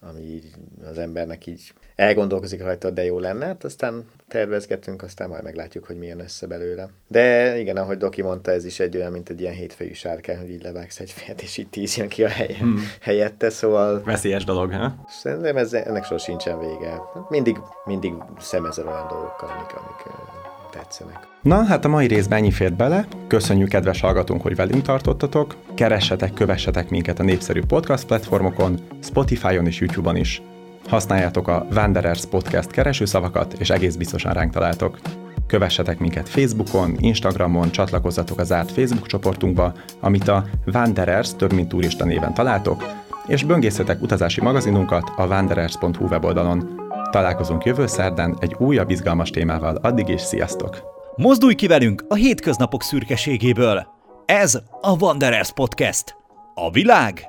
ami 0.08 0.20
így 0.20 0.50
az 0.90 0.98
embernek 0.98 1.46
így 1.46 1.72
elgondolkozik 1.96 2.62
rajta, 2.62 2.90
de 2.90 3.04
jó 3.04 3.18
lenne, 3.18 3.46
hát 3.46 3.64
aztán 3.64 4.04
tervezgetünk, 4.28 5.02
aztán 5.02 5.28
majd 5.28 5.42
meglátjuk, 5.42 5.84
hogy 5.84 5.96
milyen 5.96 6.20
össze 6.20 6.46
belőle. 6.46 6.88
De 7.08 7.56
igen, 7.58 7.76
ahogy 7.76 7.98
Doki 7.98 8.22
mondta, 8.22 8.50
ez 8.50 8.64
is 8.64 8.80
egy 8.80 8.96
olyan, 8.96 9.12
mint 9.12 9.28
egy 9.28 9.40
ilyen 9.40 9.54
hétfejű 9.54 9.92
sárkány, 9.92 10.38
hogy 10.38 10.50
így 10.50 10.62
levágsz 10.62 11.00
egy 11.00 11.10
fejet, 11.10 11.42
és 11.42 11.56
így 11.56 11.68
tíz 11.68 11.96
jön 11.96 12.08
ki 12.08 12.24
a 12.24 12.28
helye, 12.28 12.56
hmm. 12.58 12.78
helyette, 13.00 13.50
szóval... 13.50 14.02
Veszélyes 14.02 14.44
dolog, 14.44 14.72
ha? 14.72 15.04
Szerintem 15.08 15.56
ez, 15.56 15.72
ennek 15.72 16.04
sosem 16.04 16.18
sincsen 16.18 16.58
vége. 16.58 17.00
Mindig, 17.28 17.56
mindig 17.84 18.12
szemezel 18.38 18.86
olyan 18.86 19.06
dolgokkal, 19.08 19.48
amik, 19.48 19.76
amik 19.76 20.37
tetszenek. 20.70 21.26
Na, 21.42 21.64
hát 21.64 21.84
a 21.84 21.88
mai 21.88 22.06
részben 22.06 22.38
ennyi 22.38 22.50
fért 22.50 22.76
bele. 22.76 23.06
Köszönjük, 23.26 23.68
kedves 23.68 24.00
hallgatónk, 24.00 24.42
hogy 24.42 24.56
velünk 24.56 24.82
tartottatok. 24.82 25.56
Keressetek, 25.74 26.32
kövessetek 26.32 26.90
minket 26.90 27.18
a 27.18 27.22
népszerű 27.22 27.60
podcast 27.66 28.06
platformokon, 28.06 28.78
Spotify-on 29.02 29.66
és 29.66 29.80
YouTube-on 29.80 30.16
is. 30.16 30.42
Használjátok 30.88 31.48
a 31.48 31.66
Wanderers 31.74 32.26
Podcast 32.26 32.70
keresőszavakat, 32.70 33.52
és 33.52 33.70
egész 33.70 33.94
biztosan 33.94 34.32
ránk 34.32 34.52
találtok. 34.52 34.98
Kövessetek 35.46 35.98
minket 35.98 36.28
Facebookon, 36.28 36.96
Instagramon, 36.98 37.70
csatlakozzatok 37.70 38.38
az 38.38 38.46
zárt 38.46 38.72
Facebook 38.72 39.06
csoportunkba, 39.06 39.72
amit 40.00 40.28
a 40.28 40.44
Wanderers 40.74 41.36
több 41.36 41.52
mint 41.52 41.68
turista 41.68 42.04
néven 42.04 42.34
találtok, 42.34 42.84
és 43.26 43.44
böngészetek 43.44 44.02
utazási 44.02 44.40
magazinunkat 44.40 45.12
a 45.16 45.26
wanderers.hu 45.26 46.06
weboldalon. 46.06 46.87
Találkozunk 47.10 47.64
jövő 47.64 47.86
szerdán 47.86 48.36
egy 48.40 48.54
újabb 48.58 48.90
izgalmas 48.90 49.30
témával. 49.30 49.76
Addig 49.76 50.08
is 50.08 50.20
sziasztok! 50.20 50.82
Mozdulj 51.16 51.54
ki 51.54 51.66
velünk 51.66 52.04
a 52.08 52.14
hétköznapok 52.14 52.82
szürkeségéből! 52.82 53.86
Ez 54.26 54.58
a 54.80 54.96
Wanderers 55.00 55.52
Podcast. 55.52 56.16
A 56.54 56.70
világ 56.70 57.28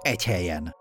egy 0.00 0.24
helyen. 0.24 0.77